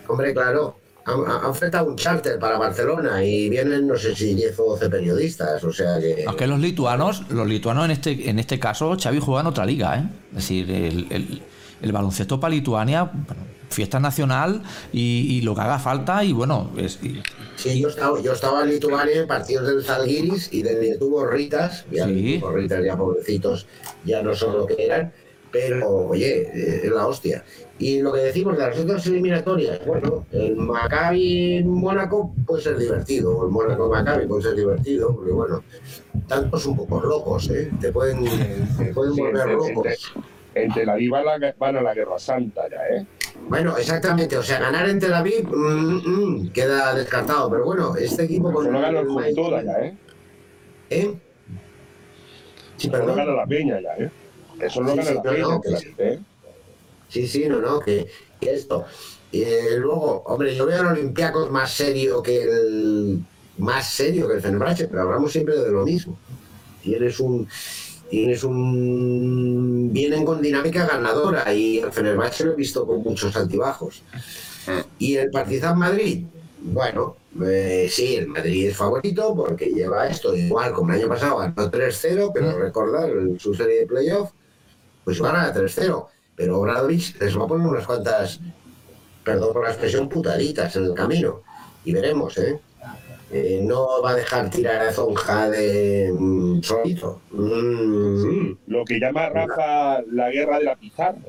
Hombre, 0.09 0.33
claro. 0.33 0.78
Han, 1.05 1.45
ofertado 1.45 1.89
un 1.89 1.95
charter 1.95 2.37
para 2.39 2.57
Barcelona 2.57 3.23
y 3.23 3.49
vienen, 3.49 3.87
no 3.87 3.95
sé 3.97 4.15
si 4.15 4.35
10 4.35 4.59
o 4.59 4.63
12 4.71 4.89
periodistas, 4.89 5.63
o 5.63 5.71
sea 5.73 5.99
que... 5.99 6.23
Aunque 6.27 6.45
los 6.47 6.59
lituanos, 6.59 7.23
los 7.29 7.47
lituanos 7.47 7.85
en 7.85 7.91
este, 7.91 8.29
en 8.29 8.37
este 8.39 8.59
caso, 8.59 8.95
Xavi 9.01 9.19
juega 9.19 9.41
en 9.41 9.47
otra 9.47 9.65
liga, 9.65 9.97
¿eh? 9.97 10.03
Es 10.31 10.35
decir, 10.35 10.69
el, 10.71 11.07
el- 11.09 11.41
el 11.81 11.93
baloncesto 11.93 12.41
para 12.41 12.53
Lituania, 12.53 13.03
bueno, 13.05 13.41
fiesta 13.69 14.01
nacional 14.01 14.61
y, 14.91 15.37
y 15.37 15.41
lo 15.43 15.55
que 15.55 15.61
haga 15.61 15.79
falta 15.79 16.25
y 16.25 16.33
bueno, 16.33 16.71
es, 16.75 16.99
y- 17.01 17.21
Sí, 17.55 17.79
yo 17.79 17.87
estaba, 17.87 18.21
yo 18.21 18.33
estaba 18.33 18.63
en 18.63 18.69
Lituania 18.71 19.21
en 19.21 19.27
partidos 19.27 19.65
del 19.67 19.83
Zalgiris 19.85 20.49
y 20.51 20.61
del 20.61 20.81
Nietubo 20.81 21.25
Ritas, 21.25 21.85
ya 21.89 22.05
Sí. 22.05 22.41
Ya 22.83 22.97
pobrecitos, 22.97 23.65
ya 24.03 24.21
no 24.21 24.35
son 24.35 24.57
lo 24.57 24.65
que 24.65 24.85
eran, 24.85 25.13
pero 25.51 25.89
oye, 26.07 26.41
eh, 26.53 26.81
es 26.83 26.91
la 26.91 27.07
hostia. 27.07 27.43
Y 27.79 28.01
lo 28.01 28.11
que 28.11 28.19
decimos 28.19 28.57
de 28.57 28.67
las 28.67 28.77
otras 28.77 29.05
eliminatorias, 29.07 29.79
bueno, 29.85 30.25
el 30.31 30.55
Maccabi 30.57 31.63
Mónaco 31.65 32.33
puede 32.45 32.61
ser 32.61 32.77
divertido, 32.77 33.37
o 33.37 33.45
el 33.45 33.51
Mónaco 33.51 33.89
Maccabi 33.89 34.27
puede 34.27 34.41
ser 34.43 34.55
divertido, 34.55 35.15
porque 35.15 35.31
bueno, 35.31 35.63
tantos 36.27 36.65
un 36.65 36.75
poco 36.75 36.99
locos, 37.01 37.49
¿eh? 37.49 37.71
Te 37.79 37.91
pueden, 37.91 38.23
te 38.77 38.93
pueden 38.93 39.13
Sí, 39.13 39.21
volver 39.21 39.49
entre, 39.49 39.53
locos. 39.53 39.69
entre, 39.69 39.95
entre 40.55 40.85
la 40.85 40.95
Diva 40.95 41.23
van, 41.23 41.39
la- 41.41 41.55
van 41.57 41.77
a 41.77 41.81
la 41.81 41.93
Guerra 41.93 42.19
Santa 42.19 42.63
ya, 42.69 42.97
¿eh? 42.97 43.05
Bueno, 43.47 43.77
exactamente, 43.77 44.35
o 44.37 44.43
sea, 44.43 44.59
ganar 44.59 44.89
en 44.89 44.99
Tel 44.99 45.13
Aviv 45.13 45.47
mm, 45.47 46.01
mm, 46.05 46.49
queda 46.51 46.93
descartado, 46.93 47.49
pero 47.49 47.63
bueno, 47.63 47.95
este 47.95 48.23
equipo 48.25 48.51
con... 48.51 48.75
El 48.75 49.07
Juventud 49.07 49.51
ya, 49.63 49.79
¿eh? 49.79 49.97
¿Eh? 50.89 51.13
Sí, 52.75 52.89
la 52.89 53.45
Peña 53.47 53.79
ya, 53.79 53.95
¿eh? 54.05 54.09
Eso 54.59 54.81
no 54.81 54.91
Sí, 54.91 55.13
no, 55.23 55.61
que 55.61 55.69
la- 55.69 55.79
¿eh? 55.97 56.19
Sí, 57.09 57.27
sí, 57.27 57.45
no, 57.47 57.59
no, 57.59 57.79
que, 57.79 58.07
que 58.39 58.53
esto. 58.53 58.85
Eh, 59.31 59.77
luego, 59.77 60.23
hombre, 60.25 60.55
yo 60.55 60.65
veo 60.65 60.79
al 60.81 60.87
Olympiacos 60.87 61.49
más 61.51 61.71
serio 61.71 62.21
que 62.21 62.41
el 62.43 63.19
más 63.57 63.89
serio 63.91 64.27
que 64.27 64.35
el 64.35 64.41
Fenerbahce, 64.41 64.87
pero 64.87 65.03
hablamos 65.03 65.31
siempre 65.31 65.55
de 65.57 65.71
lo 65.71 65.85
mismo. 65.85 66.17
Tienes 66.83 67.19
un 67.19 67.47
tienes 68.09 68.43
un 68.43 69.89
vienen 69.93 70.25
con 70.25 70.41
dinámica 70.41 70.87
ganadora 70.87 71.53
y 71.53 71.77
el 71.79 71.91
Fenerbahce 71.91 72.45
lo 72.45 72.53
he 72.53 72.55
visto 72.55 72.85
con 72.87 73.03
muchos 73.03 73.35
altibajos. 73.35 74.01
Y 74.97 75.15
el 75.15 75.29
Partizan 75.31 75.77
Madrid, 75.77 76.25
bueno, 76.61 77.15
eh, 77.45 77.87
sí, 77.91 78.15
el 78.17 78.27
Madrid 78.27 78.67
es 78.69 78.77
favorito 78.77 79.33
porque 79.35 79.67
lleva 79.67 80.07
esto 80.07 80.35
igual 80.35 80.73
como 80.73 80.91
el 80.93 80.99
año 80.99 81.07
pasado, 81.09 81.37
ganó 81.37 81.69
3-0, 81.69 82.31
pero 82.33 82.57
recordar 82.57 83.09
en 83.09 83.39
su 83.39 83.53
serie 83.53 83.81
de 83.81 83.85
playoff, 83.87 84.31
pues 85.03 85.19
van 85.19 85.35
a 85.35 85.53
3-0. 85.53 86.07
Pero 86.35 86.59
Obradovic 86.59 87.19
les 87.21 87.37
va 87.37 87.43
a 87.43 87.47
poner 87.47 87.67
unas 87.67 87.85
cuantas, 87.85 88.39
perdón 89.23 89.53
por 89.53 89.63
la 89.63 89.69
expresión, 89.71 90.07
putaditas 90.09 90.75
en 90.75 90.85
el 90.85 90.93
camino. 90.93 91.41
Y 91.85 91.93
veremos, 91.93 92.37
¿eh? 92.37 92.59
Eh, 93.31 93.59
no 93.63 94.01
va 94.01 94.11
a 94.11 94.15
dejar 94.15 94.49
tirar 94.49 94.81
a 94.87 94.91
Zonja 94.91 95.49
de 95.51 96.11
mm, 96.17 96.61
solito. 96.63 97.21
Mm, 97.31 98.51
Lo 98.67 98.83
que 98.85 98.99
llama 98.99 99.29
Rafa 99.29 100.01
la 100.11 100.29
guerra 100.31 100.57
de 100.57 100.65
la 100.65 100.75
pizarra. 100.75 101.19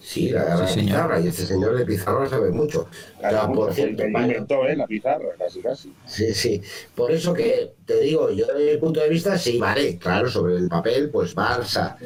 sí, 0.00 0.30
la, 0.30 0.44
la 0.56 0.66
Sí, 0.68 0.74
señor. 0.74 0.86
pizarra, 0.86 1.20
y 1.20 1.26
este 1.28 1.46
señor 1.46 1.76
de 1.76 1.84
pizarra 1.84 2.28
sabe 2.28 2.50
mucho. 2.50 2.88
Ya, 3.20 3.48
por 3.48 3.72
cierto, 3.74 4.02
Él 4.04 4.12
vaya- 4.12 4.26
inventó 4.28 4.66
¿eh? 4.68 4.76
la 4.76 4.86
pizarra, 4.86 5.28
casi 5.36 5.60
casi. 5.60 5.92
Sí, 6.06 6.32
sí. 6.32 6.62
Por 6.94 7.10
eso 7.10 7.34
que 7.34 7.72
te 7.84 8.00
digo, 8.00 8.30
yo 8.30 8.46
desde 8.46 8.74
mi 8.74 8.78
punto 8.78 9.00
de 9.00 9.08
vista, 9.08 9.36
sí, 9.36 9.58
vale, 9.58 9.98
claro, 9.98 10.30
sobre 10.30 10.56
el 10.56 10.68
papel, 10.68 11.10
pues 11.10 11.34
Barça, 11.34 11.96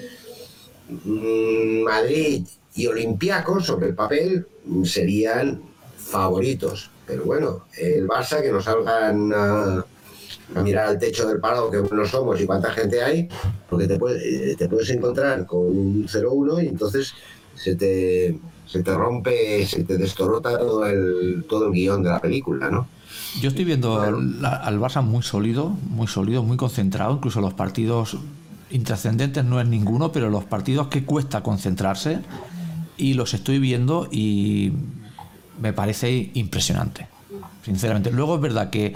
Madrid 1.84 2.46
y 2.74 2.86
Olympiacos, 2.86 3.66
sobre 3.66 3.88
el 3.88 3.94
papel, 3.94 4.46
mm, 4.66 4.84
serían 4.84 5.60
favoritos. 5.96 6.90
Pero 7.06 7.24
bueno, 7.24 7.64
el 7.78 8.06
Barça 8.06 8.40
que 8.40 8.50
nos 8.52 8.64
salgan 8.64 9.32
a, 9.34 9.84
a 10.54 10.62
mirar 10.62 10.88
al 10.88 10.98
techo 10.98 11.28
del 11.28 11.40
parado, 11.40 11.70
que 11.70 11.78
buenos 11.78 12.10
somos 12.10 12.40
y 12.40 12.46
cuánta 12.46 12.70
gente 12.72 13.02
hay, 13.02 13.28
porque 13.68 13.86
te, 13.86 13.98
puede- 13.98 14.52
eh, 14.52 14.56
te 14.56 14.68
puedes 14.68 14.88
encontrar 14.90 15.44
con 15.46 15.60
un 15.60 16.06
0-1 16.08 16.60
y 16.62 16.68
entonces 16.68 17.12
se 17.54 17.74
te, 17.76 18.38
se 18.66 18.82
te 18.82 18.94
rompe, 18.94 19.66
se 19.66 19.84
te 19.84 19.98
destorota 19.98 20.58
todo 20.58 20.86
el, 20.86 21.44
todo 21.48 21.66
el 21.66 21.72
guion 21.72 22.02
de 22.02 22.10
la 22.10 22.20
película, 22.20 22.70
¿no? 22.70 22.88
Yo 23.40 23.48
estoy 23.48 23.64
viendo 23.64 24.00
al, 24.00 24.44
al 24.44 24.78
Barça 24.78 25.02
muy 25.02 25.22
sólido, 25.22 25.68
muy 25.68 26.06
sólido, 26.06 26.42
muy 26.42 26.56
concentrado. 26.56 27.14
Incluso 27.14 27.40
los 27.40 27.54
partidos 27.54 28.16
intrascendentes 28.72 29.44
no 29.44 29.60
es 29.60 29.66
ninguno, 29.68 30.10
pero 30.12 30.28
los 30.30 30.44
partidos 30.44 30.88
que 30.88 31.04
cuesta 31.04 31.42
concentrarse 31.42 32.18
y 32.96 33.14
los 33.14 33.34
estoy 33.34 33.58
viendo 33.58 34.08
y 34.10 34.72
me 35.60 35.72
parece 35.72 36.30
impresionante, 36.34 37.06
sinceramente. 37.64 38.10
Luego 38.10 38.36
es 38.36 38.40
verdad 38.40 38.70
que 38.70 38.92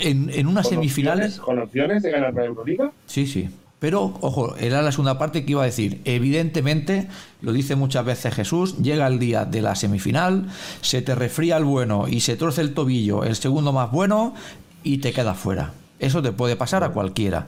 en, 0.00 0.30
en 0.30 0.46
una 0.46 0.62
¿Con 0.62 0.70
semifinal... 0.70 1.18
opciones- 1.20 1.38
¿Con 1.40 1.58
opciones 1.58 2.02
de 2.02 2.10
ganar 2.10 2.32
la 2.34 2.44
Euroliga? 2.44 2.92
Sí, 3.06 3.26
sí. 3.26 3.48
Pero, 3.78 4.18
ojo, 4.20 4.56
era 4.56 4.82
la 4.82 4.92
segunda 4.92 5.18
parte 5.18 5.44
que 5.46 5.52
iba 5.52 5.62
a 5.62 5.66
decir. 5.66 6.02
Evidentemente, 6.04 7.08
lo 7.40 7.52
dice 7.54 7.76
muchas 7.76 8.04
veces 8.04 8.34
Jesús, 8.34 8.76
llega 8.76 9.06
el 9.06 9.18
día 9.18 9.46
de 9.46 9.62
la 9.62 9.74
semifinal, 9.74 10.48
se 10.82 11.00
te 11.00 11.14
refría 11.14 11.56
el 11.56 11.64
bueno 11.64 12.06
y 12.06 12.20
se 12.20 12.36
torce 12.36 12.60
el 12.60 12.74
tobillo, 12.74 13.24
el 13.24 13.36
segundo 13.36 13.72
más 13.72 13.90
bueno, 13.90 14.34
y 14.82 14.98
te 14.98 15.12
quedas 15.14 15.38
fuera. 15.38 15.72
Eso 15.98 16.20
te 16.20 16.30
puede 16.32 16.56
pasar 16.56 16.84
a 16.84 16.90
cualquiera. 16.90 17.46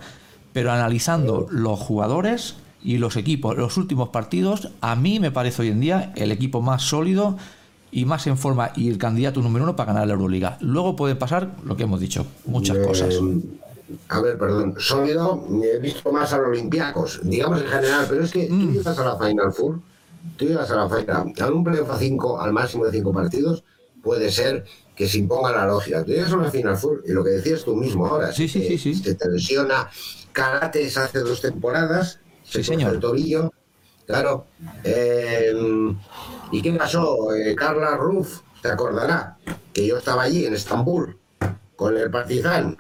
Pero 0.53 0.71
analizando 0.73 1.47
los 1.51 1.79
jugadores 1.79 2.57
y 2.85 2.99
los 2.99 3.17
equipos, 3.17 3.57
los 3.57 3.77
últimos 3.77 4.11
partidos, 4.11 4.69
a 4.81 4.97
mí 4.97 5.19
me 5.21 5.31
parece 5.31 5.63
hoy 5.63 5.69
en 5.69 5.81
día 5.81 6.13
el 6.17 6.33
equipo 6.33 6.61
más 6.61 6.83
sólido 6.83 7.37
y 7.91 8.05
más 8.07 8.27
en 8.27 8.37
forma 8.39 8.73
y 8.75 8.89
el 8.89 8.99
candidato 8.99 9.41
número 9.41 9.65
uno 9.65 9.77
para 9.77 9.93
ganar 9.93 10.07
la 10.09 10.15
Euroliga. 10.15 10.57
Luego 10.61 10.97
pueden 10.97 11.19
pasar 11.19 11.51
lo 11.65 11.77
que 11.77 11.85
hemos 11.85 12.01
dicho, 12.01 12.27
muchas 12.47 12.77
Eh, 12.79 12.83
cosas. 12.87 13.15
A 14.09 14.21
ver, 14.21 14.39
perdón, 14.39 14.75
sólido, 14.79 15.47
he 15.63 15.79
visto 15.79 16.11
más 16.13 16.33
a 16.33 16.39
los 16.39 16.49
Olympiacos, 16.49 17.21
digamos 17.23 17.61
en 17.61 17.69
general, 17.69 18.07
pero 18.09 18.25
es 18.25 18.31
que 18.31 18.49
Mm. 18.51 18.67
tú 18.67 18.73
llegas 18.73 18.99
a 18.99 19.05
la 19.05 19.17
Final 19.19 19.53
Four, 19.53 19.81
tú 20.37 20.45
llegas 20.47 20.71
a 20.71 20.77
la 20.77 20.89
Final, 20.89 21.33
a 21.39 21.47
un 21.51 21.65
playoff 21.65 21.91
a 21.91 21.99
cinco, 21.99 22.41
al 22.41 22.53
máximo 22.55 22.87
de 22.87 22.93
cinco 22.93 23.13
partidos, 23.13 23.63
puede 24.03 24.31
ser 24.31 24.65
que 24.97 25.07
se 25.09 25.19
imponga 25.19 25.53
la 25.53 25.67
lógica. 25.67 26.03
Tú 26.05 26.13
llegas 26.13 26.33
a 26.33 26.37
una 26.37 26.51
Final 26.51 26.77
Four, 26.77 27.03
y 27.07 27.13
lo 27.13 27.23
que 27.23 27.31
decías 27.31 27.63
tú 27.65 27.77
mismo 27.77 28.07
ahora, 28.07 28.33
Sí, 28.33 28.49
sí, 28.49 28.79
sí. 28.79 28.95
se 28.95 29.15
te 29.15 29.29
lesiona 29.31 29.89
Karates 30.33 30.97
hace 30.97 31.21
dos 31.21 31.41
temporadas, 31.41 32.21
se 32.43 32.45
Sí, 32.45 32.53
torce 32.59 32.65
señor. 32.73 32.95
el 32.95 33.01
tobillo, 33.01 33.53
claro. 34.07 34.47
Eh, 34.85 35.53
¿Y 36.51 36.63
qué 36.63 36.73
pasó? 36.73 37.35
Eh, 37.35 37.55
Carla 37.55 37.97
Ruff, 37.97 38.41
te 38.61 38.69
acordará, 38.69 39.37
que 39.73 39.87
yo 39.87 39.99
estaba 39.99 40.23
allí 40.25 40.45
en 40.47 40.55
Estambul 40.55 41.19
con 41.77 41.97
el 41.97 42.11
Partizan. 42.11 42.77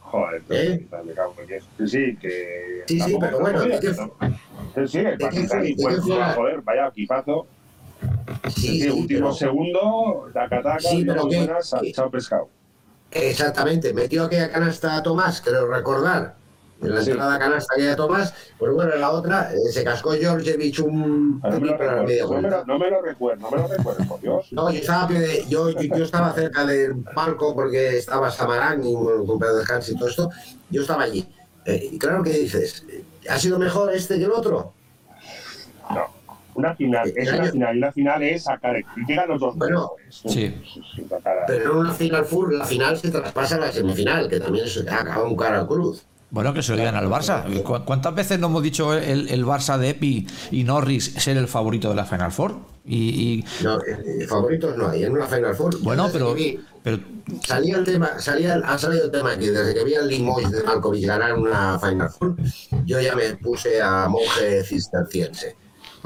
Joder, 0.00 0.42
¿Eh? 0.50 0.86
me 1.04 1.12
cago 1.12 1.34
en 1.40 1.46
diez. 1.48 1.64
Sí, 1.78 1.88
sí, 1.88 2.16
que. 2.20 2.84
Sí, 2.86 2.94
sí, 2.94 2.98
tampoco- 3.00 3.20
pero 3.26 3.40
bueno, 3.40 3.58
tampoco- 3.60 3.80
¿de 3.80 3.92
qué- 4.74 4.86
Sí, 4.86 4.92
sí, 4.92 4.98
el 4.98 5.18
Partizan 5.18 5.48
fue- 5.60 5.68
y 5.70 5.74
de 5.74 5.82
buen 5.82 5.94
qué 5.96 6.00
fue 6.00 6.10
jugador, 6.12 6.28
la- 6.28 6.34
joder, 6.34 6.60
vaya 6.62 6.86
equipazo. 6.88 7.46
Sí, 8.48 8.60
Sí, 8.60 8.80
sí, 8.82 8.88
último 8.90 9.20
pero- 9.20 9.32
segundo, 9.32 10.30
taca 10.32 10.62
taca, 10.62 10.78
Sí, 10.80 11.04
pero 11.06 11.28
que- 11.28 11.36
buenas, 11.38 11.74
que- 11.80 12.02
pescado. 12.10 12.48
Exactamente, 13.10 13.92
metió 13.94 14.24
aquella 14.24 14.50
canasta 14.50 14.96
a 14.96 15.02
Tomás, 15.02 15.40
creo 15.40 15.66
recordar. 15.68 16.36
En 16.82 16.94
la 16.94 17.00
Sí. 17.02 17.10
entrada 17.12 17.38
canasta 17.38 17.74
aquella 17.74 17.96
Tomás, 17.96 18.34
pues 18.58 18.72
bueno, 18.74 18.92
en 18.92 19.00
la 19.00 19.10
otra 19.10 19.50
eh, 19.52 19.56
se 19.72 19.82
cascó 19.82 20.12
Georgievich 20.12 20.78
un 20.80 21.40
No 21.40 21.50
me 21.58 21.66
lo 21.66 21.74
a 21.74 21.76
recuerdo, 21.78 22.02
no 22.02 22.06
me 22.06 22.22
vuelta. 22.24 22.50
lo, 22.58 22.64
no 22.66 22.78
me 22.78 22.90
lo 22.90 23.02
recuerdo, 23.02 23.40
no 23.42 23.50
me 23.50 23.62
lo 23.62 23.68
recuerdo, 23.68 24.04
por 24.06 24.20
Dios. 24.20 24.46
No, 24.52 24.70
yo 24.70 24.78
estaba, 24.78 25.04
a 25.04 25.08
de- 25.12 25.44
yo, 25.48 25.70
yo, 25.70 25.80
yo 25.80 26.04
estaba 26.04 26.32
cerca 26.34 26.66
del 26.66 26.96
palco 27.14 27.54
porque 27.54 27.96
estaba 27.96 28.30
Samarán 28.30 28.84
y 28.84 28.94
bueno, 28.94 29.24
con 29.24 29.38
Pedro 29.38 29.56
Descanso 29.56 29.92
y 29.92 29.96
todo 29.96 30.08
esto. 30.08 30.30
Yo 30.70 30.82
estaba 30.82 31.04
allí. 31.04 31.26
Eh, 31.64 31.88
y 31.92 31.98
claro 31.98 32.22
que 32.22 32.30
dices, 32.30 32.84
¿ha 33.28 33.38
sido 33.38 33.58
mejor 33.58 33.92
este 33.94 34.18
que 34.18 34.24
el 34.24 34.32
otro? 34.32 34.74
No. 35.90 36.06
Una 36.56 36.74
final, 36.74 37.12
es 37.14 37.32
una 37.32 37.44
final, 37.50 37.74
y 37.74 37.78
una 37.78 37.92
final 37.92 38.22
es 38.22 38.44
sacar. 38.44 38.76
Y 38.78 38.84
llegan 39.06 39.28
los 39.28 39.40
dos 39.40 39.56
Bueno, 39.56 39.92
sí. 40.08 40.54
Pero 41.46 41.72
en 41.72 41.76
una 41.78 41.92
final 41.92 42.24
full, 42.24 42.54
la 42.54 42.64
final 42.64 42.96
se 42.98 43.10
traspasa 43.10 43.56
a 43.56 43.60
la 43.60 43.72
semifinal, 43.72 44.28
que 44.28 44.40
también 44.40 44.66
se 44.66 44.88
acaba 44.88 45.24
un 45.24 45.36
cara 45.36 45.60
al 45.60 45.66
cruz. 45.66 46.04
Bueno, 46.36 46.52
que 46.52 46.62
se 46.62 46.72
lo 46.72 46.76
digan 46.78 46.94
al 46.96 47.08
Barça. 47.08 47.44
¿Cu- 47.62 47.82
¿Cuántas 47.86 48.14
veces 48.14 48.38
nos 48.38 48.50
hemos 48.50 48.62
dicho 48.62 48.92
el, 48.92 49.30
el 49.30 49.46
Barça 49.46 49.78
de 49.78 49.88
Epi 49.88 50.26
y 50.50 50.64
Norris 50.64 51.14
ser 51.16 51.38
el 51.38 51.48
favorito 51.48 51.88
de 51.88 51.94
la 51.94 52.04
Final 52.04 52.30
Four? 52.30 52.56
Y, 52.84 52.98
y- 53.40 53.44
No, 53.64 53.78
eh, 53.80 54.26
favoritos 54.28 54.76
no 54.76 54.90
hay, 54.90 55.04
en 55.04 55.12
una 55.12 55.26
final 55.26 55.54
full. 55.56 55.74
bueno, 55.80 56.08
vi- 56.34 56.60
pero 56.84 56.98
Salía 57.42 57.78
el 57.78 57.84
tema, 57.84 58.20
salía, 58.20 58.60
ha 58.64 58.76
salido 58.76 59.06
el 59.06 59.10
tema 59.10 59.36
que 59.38 59.50
desde 59.50 59.72
que 59.74 59.82
vi 59.82 59.94
al 59.94 60.06
Limoges 60.08 60.50
de 60.52 60.62
Malkovich 60.62 61.06
ganar 61.06 61.32
una 61.38 61.78
Final 61.80 62.10
Four, 62.10 62.36
yo 62.84 63.00
ya 63.00 63.16
me 63.16 63.34
puse 63.36 63.80
a 63.80 64.06
monje 64.08 64.62
cisterciense. 64.62 65.56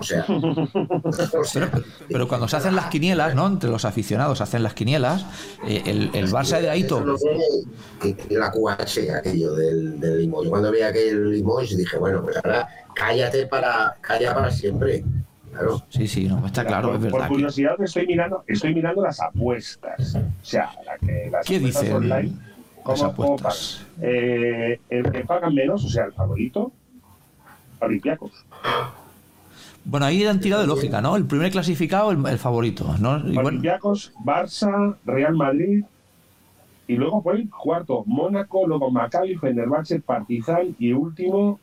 O 0.00 0.02
sea, 0.02 0.24
Pero 2.08 2.26
cuando 2.26 2.48
se 2.48 2.56
hacen 2.56 2.74
las 2.74 2.86
quinielas, 2.86 3.34
¿no? 3.34 3.46
Entre 3.46 3.68
los 3.70 3.84
aficionados 3.84 4.38
se 4.38 4.44
hacen 4.44 4.62
las 4.62 4.74
quinielas, 4.74 5.24
eh, 5.66 5.82
el, 5.86 6.10
el 6.14 6.28
Barça 6.30 6.60
de 6.60 6.70
Aito. 6.70 6.96
Eso 6.98 7.04
no 7.06 7.16
sé, 7.18 7.28
que- 8.00 8.16
que 8.16 8.34
la 8.38 8.50
QH, 8.50 9.14
aquello 9.18 9.52
del, 9.54 10.00
del 10.00 10.20
Limoges. 10.20 10.48
Cuando 10.50 10.72
vi 10.72 10.80
aquel 10.82 11.30
Limoges 11.30 11.76
dije, 11.76 11.98
bueno, 11.98 12.22
pues 12.22 12.36
ahora 12.36 12.68
cállate 12.94 13.46
para, 13.46 13.96
calla 14.00 14.34
para 14.34 14.50
siempre. 14.50 15.04
Claro. 15.52 15.82
Sí, 15.88 16.06
sí, 16.06 16.26
no, 16.28 16.46
está 16.46 16.64
claro, 16.64 16.88
por, 16.92 16.96
es 16.96 17.02
por 17.02 17.12
verdad. 17.12 17.26
que- 17.28 17.34
curiosidad 17.34 17.80
estoy 17.82 18.06
mirando, 18.06 18.44
estoy 18.46 18.74
mirando 18.74 19.02
las 19.02 19.20
apuestas. 19.20 20.14
O 20.16 20.44
sea, 20.44 20.70
la 20.86 20.96
que, 20.98 21.28
las 21.30 21.44
¿Qué 21.46 21.56
apuestas 21.56 21.82
dicen 21.82 21.96
online. 21.96 22.28
las 22.32 22.34
¿Cómo, 22.82 23.14
cómo 23.14 23.34
apuestas? 23.34 23.84
pagan? 23.96 24.10
Eh, 24.14 24.80
el 24.88 25.12
que 25.12 25.20
pagan 25.24 25.54
menos, 25.54 25.84
o 25.84 25.88
sea, 25.88 26.04
el 26.06 26.12
favorito, 26.12 26.72
Olimpiacos. 27.80 28.32
Bueno, 29.84 30.06
ahí 30.06 30.24
han 30.24 30.40
tirado 30.40 30.62
de 30.62 30.68
lógica, 30.68 31.00
¿no? 31.00 31.16
El 31.16 31.24
primer 31.24 31.50
clasificado, 31.50 32.10
el, 32.10 32.38
favorito, 32.38 32.94
¿no? 33.00 33.18
Y 33.18 33.34
Barça, 33.34 34.96
Real 35.04 35.34
Madrid. 35.34 35.84
Y 36.86 36.96
luego 36.96 37.22
por 37.22 37.36
el 37.36 37.48
cuarto, 37.48 38.02
Mónaco, 38.06 38.66
luego 38.66 38.90
Maccabi, 38.90 39.36
Fenerbahce, 39.36 40.00
Partizan 40.00 40.74
y 40.78 40.92
último. 40.92 41.60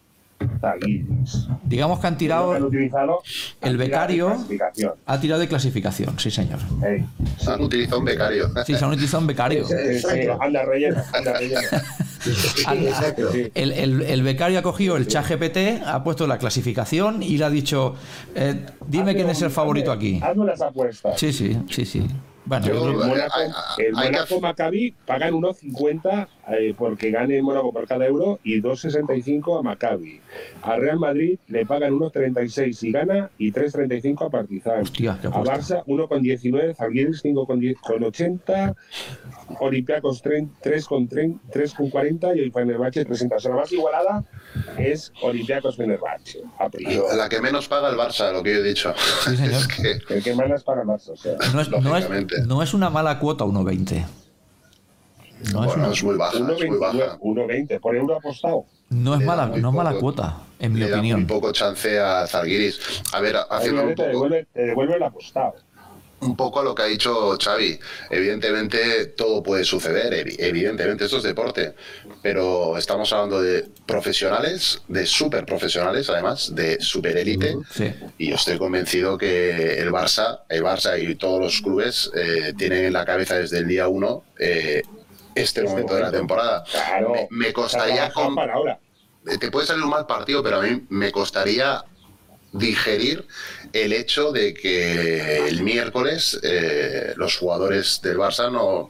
Digamos 1.64 2.00
que 2.00 2.08
han 2.08 2.18
tirado, 2.18 2.50
utilizado 2.68 3.22
el 3.62 3.72
han 3.74 3.78
becario- 3.78 4.38
ha 5.06 5.20
tirado 5.20 5.42
de 5.42 5.48
clasificación, 5.48 6.18
sí, 6.20 6.32
señor. 6.32 6.60
Ey, 6.86 7.06
Han 7.48 7.62
utilizado 7.62 8.00
un 8.00 8.06
becario. 8.06 8.50
Sí, 8.66 8.76
se 8.76 8.84
han 8.86 8.92
utilizado 8.92 9.22
un 9.22 9.28
becario. 9.28 9.66
anda 10.40 10.64
relleno, 10.64 11.02
anda. 11.14 11.40
Exacto. 11.42 13.30
El, 13.56 13.72
el- 13.72 14.02
el 14.02 14.24
becario 14.24 14.60
ha 14.60 14.62
cogido 14.62 14.98
el 14.98 15.08
chat 15.08 15.26
GPT, 15.30 15.82
ha 15.86 16.04
puesto 16.04 16.28
la 16.28 16.38
clasificación 16.38 17.24
y 17.24 17.38
le 17.38 17.46
ha 17.46 17.50
dicho, 17.50 17.96
eh, 18.36 18.66
dime 18.88 19.16
quién 19.16 19.30
es 19.30 19.42
el 19.42 19.50
favorito 19.50 19.92
aquí. 19.92 20.20
Hazme 20.22 20.46
las 20.46 20.62
apuestas. 20.62 21.20
Sí, 21.20 21.32
sí, 21.32 21.58
sí, 21.70 21.86
sí. 21.86 22.06
Bueno, 22.46 22.66
Yo- 22.66 22.90
El 23.78 23.94
Mónaco, 23.94 24.42
Maccabi 24.42 24.94
pagan 25.06 25.34
1,50 25.34 26.28
eh, 26.50 26.74
porque 26.78 27.12
gane 27.12 27.38
el 27.38 27.44
Mónaco 27.44 27.74
por 27.74 27.88
cada 27.88 28.06
euro 28.06 28.40
y 28.44 28.62
2,65 28.62 29.60
a 29.60 29.64
Maccabi. 29.64 30.22
A 30.62 30.78
Real 30.78 31.00
Madrid 31.00 31.40
le 31.48 31.66
pagan 31.66 31.94
1,36 31.94 32.74
si 32.74 32.92
gana 32.92 33.30
y 33.38 33.52
3,35 33.52 34.26
a 34.26 34.30
Partizan. 34.30 34.82
Hostia, 34.82 35.20
a. 35.24 35.44
Barça 35.44 35.84
1,19, 35.86 36.76
Zalgiris 36.76 37.24
5,80, 37.24 38.76
Olympiacos 39.60 40.24
3,40 40.24 42.38
y 42.38 42.40
el 42.40 42.52
Fenerbahce 42.52 43.06
3,60. 43.06 43.36
O 43.36 43.40
sea, 43.40 43.52
la 43.52 43.58
más 43.58 43.72
igualada 43.72 44.24
es 44.78 45.12
Olympiacos 45.22 45.76
Fenerbahce, 45.76 46.42
a. 46.60 46.70
La 47.16 47.30
que 47.30 47.42
menos 47.42 47.68
paga 47.68 47.90
el 47.90 47.98
Barça, 47.98 48.32
lo 48.32 48.44
que 48.44 48.54
yo 48.54 48.60
he 48.60 48.64
dicho. 48.64 48.94
Sí, 49.26 49.36
señor. 49.36 49.58
Es 49.68 49.68
que 49.68 50.00
El 50.16 50.24
que 50.24 50.36
más 50.36 50.64
para 50.64 50.82
el 50.82 50.88
Barça, 50.88 51.10
o 51.10 51.16
sea. 51.16 51.36
no, 51.54 51.62
es, 51.62 51.70
no, 51.70 51.98
es, 51.98 52.08
no 52.48 52.64
es 52.64 52.74
una 52.74 52.90
mala 52.90 53.20
cuota 53.20 53.46
1.20. 53.46 54.27
No 55.54 55.62
es, 55.62 55.68
bueno, 55.68 55.84
una- 55.86 55.94
es 55.94 56.04
muy 56.04 56.16
baja, 56.16 56.36
es 56.38 56.42
muy 56.44 56.54
1,29, 56.56 56.80
baja. 56.80 57.18
1,20 57.22 57.80
por 57.80 57.96
euro 57.96 58.16
apostado. 58.18 58.66
no 58.90 59.16
es 59.16 59.22
mala, 59.26 59.48
no 59.48 59.70
es 59.70 59.76
mala 59.76 59.90
poco. 59.92 60.02
cuota, 60.02 60.38
en 60.60 60.74
mi 60.74 60.80
Le 60.80 60.90
da 60.90 60.98
muy 60.98 61.12
opinión. 61.12 61.28
poco 61.28 61.52
chance 61.52 62.00
a 62.00 62.26
Zalgiris. 62.28 62.80
A 63.14 63.20
ver, 63.22 63.36
haciendo 63.50 63.82
un 63.84 63.90
Obviamente 63.92 64.04
te 64.04 64.10
poco, 64.12 64.24
devuelve, 64.26 64.48
te 64.54 64.62
devuelve 64.66 64.96
el 64.96 65.04
apostado. 65.04 65.54
un 66.20 66.36
poco 66.36 66.60
a 66.62 66.64
lo 66.64 66.74
que 66.74 66.82
ha 66.82 66.86
dicho 66.86 67.38
Xavi. 67.38 67.80
Evidentemente 68.10 69.06
todo 69.16 69.44
puede 69.44 69.64
suceder, 69.64 70.12
evi- 70.26 70.36
evidentemente 70.40 71.06
esto 71.06 71.18
es 71.18 71.24
deporte, 71.24 71.76
pero 72.24 72.76
estamos 72.76 73.14
hablando 73.14 73.40
de 73.40 73.68
profesionales, 73.86 74.82
de 74.88 75.06
súper 75.06 75.46
profesionales 75.46 76.10
además, 76.10 76.56
de 76.56 76.82
super 76.82 77.16
élite. 77.18 77.56
Sí. 77.72 77.94
Y 78.18 78.30
yo 78.30 78.36
estoy 78.36 78.58
convencido 78.58 79.16
que 79.18 79.80
el 79.80 79.92
Barça, 79.92 80.40
el 80.50 80.64
Barça 80.64 81.00
y 81.00 81.14
todos 81.16 81.40
los 81.40 81.62
clubes 81.62 82.10
eh, 82.16 82.54
tienen 82.58 82.86
en 82.86 82.94
la 82.94 83.06
cabeza 83.06 83.36
desde 83.36 83.60
el 83.60 83.68
día 83.68 83.88
uno 83.88 84.24
eh, 84.40 84.82
este, 85.42 85.64
momento 85.64 85.96
de 85.96 86.02
la 86.02 86.12
temporada. 86.12 86.64
Claro. 86.70 87.12
Me, 87.14 87.28
me 87.30 87.54
costaría 87.54 88.12
con- 88.12 88.38
ahora. 88.38 88.80
te 89.40 89.52
puede 89.52 89.68
salir 89.68 89.84
un 89.84 89.90
mal 89.90 90.06
partido, 90.06 90.42
pero 90.44 90.58
a 90.58 90.62
mí 90.62 90.86
me 90.90 91.12
costaría 91.12 91.84
digerir 92.54 93.26
el 93.74 93.94
hecho 93.94 94.32
de 94.32 94.54
que 94.54 95.48
el 95.48 95.62
miércoles 95.64 96.40
eh, 96.44 97.14
los 97.18 97.38
jugadores 97.38 98.00
del 98.02 98.18
Barça 98.18 98.50
no, 98.52 98.90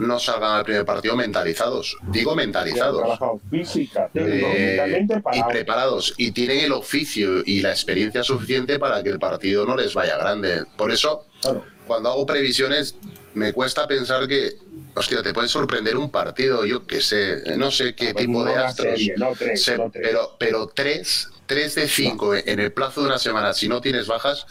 no 0.00 0.18
salgan 0.18 0.52
al 0.56 0.64
primer 0.64 0.84
partido 0.84 1.14
mentalizados. 1.14 1.96
Digo 2.08 2.34
mentalizados. 2.34 3.18
física, 3.50 4.10
Eh, 4.14 5.06
y 5.34 5.42
preparados 5.44 6.14
y 6.16 6.32
tienen 6.32 6.60
el 6.60 6.72
oficio 6.72 7.42
y 7.44 7.60
la 7.60 7.70
experiencia 7.70 8.22
suficiente 8.24 8.78
para 8.78 9.02
que 9.02 9.10
el 9.10 9.18
partido 9.18 9.66
no 9.66 9.76
les 9.76 9.92
vaya 9.94 10.16
grande. 10.16 10.64
Por 10.76 10.90
eso, 10.90 11.26
Claro. 11.42 11.62
cuando 11.86 12.08
hago 12.10 12.24
previsiones, 12.26 12.96
me 13.34 13.52
cuesta 13.52 13.86
pensar 13.86 14.26
que, 14.28 14.56
hostia, 14.94 15.22
te 15.22 15.32
puede 15.32 15.48
sorprender 15.48 15.96
un 15.96 16.10
partido, 16.10 16.64
yo 16.64 16.86
qué 16.86 17.00
sé, 17.00 17.56
no 17.56 17.70
sé 17.70 17.94
qué 17.94 18.12
Pues 18.12 18.26
tipo 18.26 18.44
no 18.44 18.50
de 18.50 18.56
astros. 18.56 18.88
serie, 18.90 19.14
no 19.16 19.32
tres, 19.38 19.62
Se- 19.62 19.76
no 19.76 19.90
tres. 19.90 20.06
Pero, 20.06 20.36
pero 20.38 20.66
tres, 20.68 21.28
tres 21.46 21.74
de 21.74 21.88
cinco 21.88 22.34
en 22.34 22.60
el 22.60 22.72
plazo 22.72 23.00
de 23.02 23.08
una 23.08 23.18
semana, 23.18 23.52
si 23.52 23.68
no 23.68 23.80
tienes 23.80 24.06
bajas, 24.06 24.46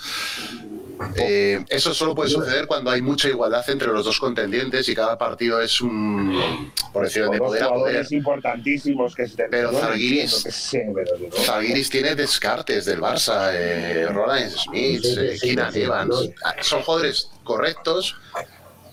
eh, 1.16 1.64
eso 1.70 1.94
solo 1.94 2.14
puede 2.14 2.30
suceder 2.30 2.68
cuando 2.68 2.92
hay 2.92 3.02
mucha 3.02 3.28
igualdad 3.28 3.68
entre 3.70 3.88
los 3.88 4.06
dos 4.06 4.20
contendientes 4.20 4.88
y 4.88 4.96
cada 4.96 5.18
partido 5.18 5.60
es 5.60 5.82
un, 5.82 6.72
por 6.94 7.04
decirlo, 7.06 7.32
de 7.32 7.40
poder 7.40 7.64
a 7.64 7.70
poder. 7.70 8.06
importantísimos 8.12 9.16
que 9.16 9.28
se 9.28 9.44
Pero 9.50 9.72
no 9.72 9.80
Zalgiris- 9.80 10.44
que 10.72 11.42
Zalgiris 11.42 11.90
tiene 11.90 12.16
descartes 12.16 12.86
del 12.86 13.02
Barça, 13.02 13.50
eh, 13.54 14.08
Roland 14.12 14.50
Smith, 14.52 15.02
Sí, 15.04 15.14
sí, 15.16 15.20
eh, 15.20 15.38
sí, 15.72 15.82
Evans. 15.82 16.30
Ah, 16.46 16.56
Son 16.62 16.84
jugadores 16.84 17.30
correctos, 17.44 18.16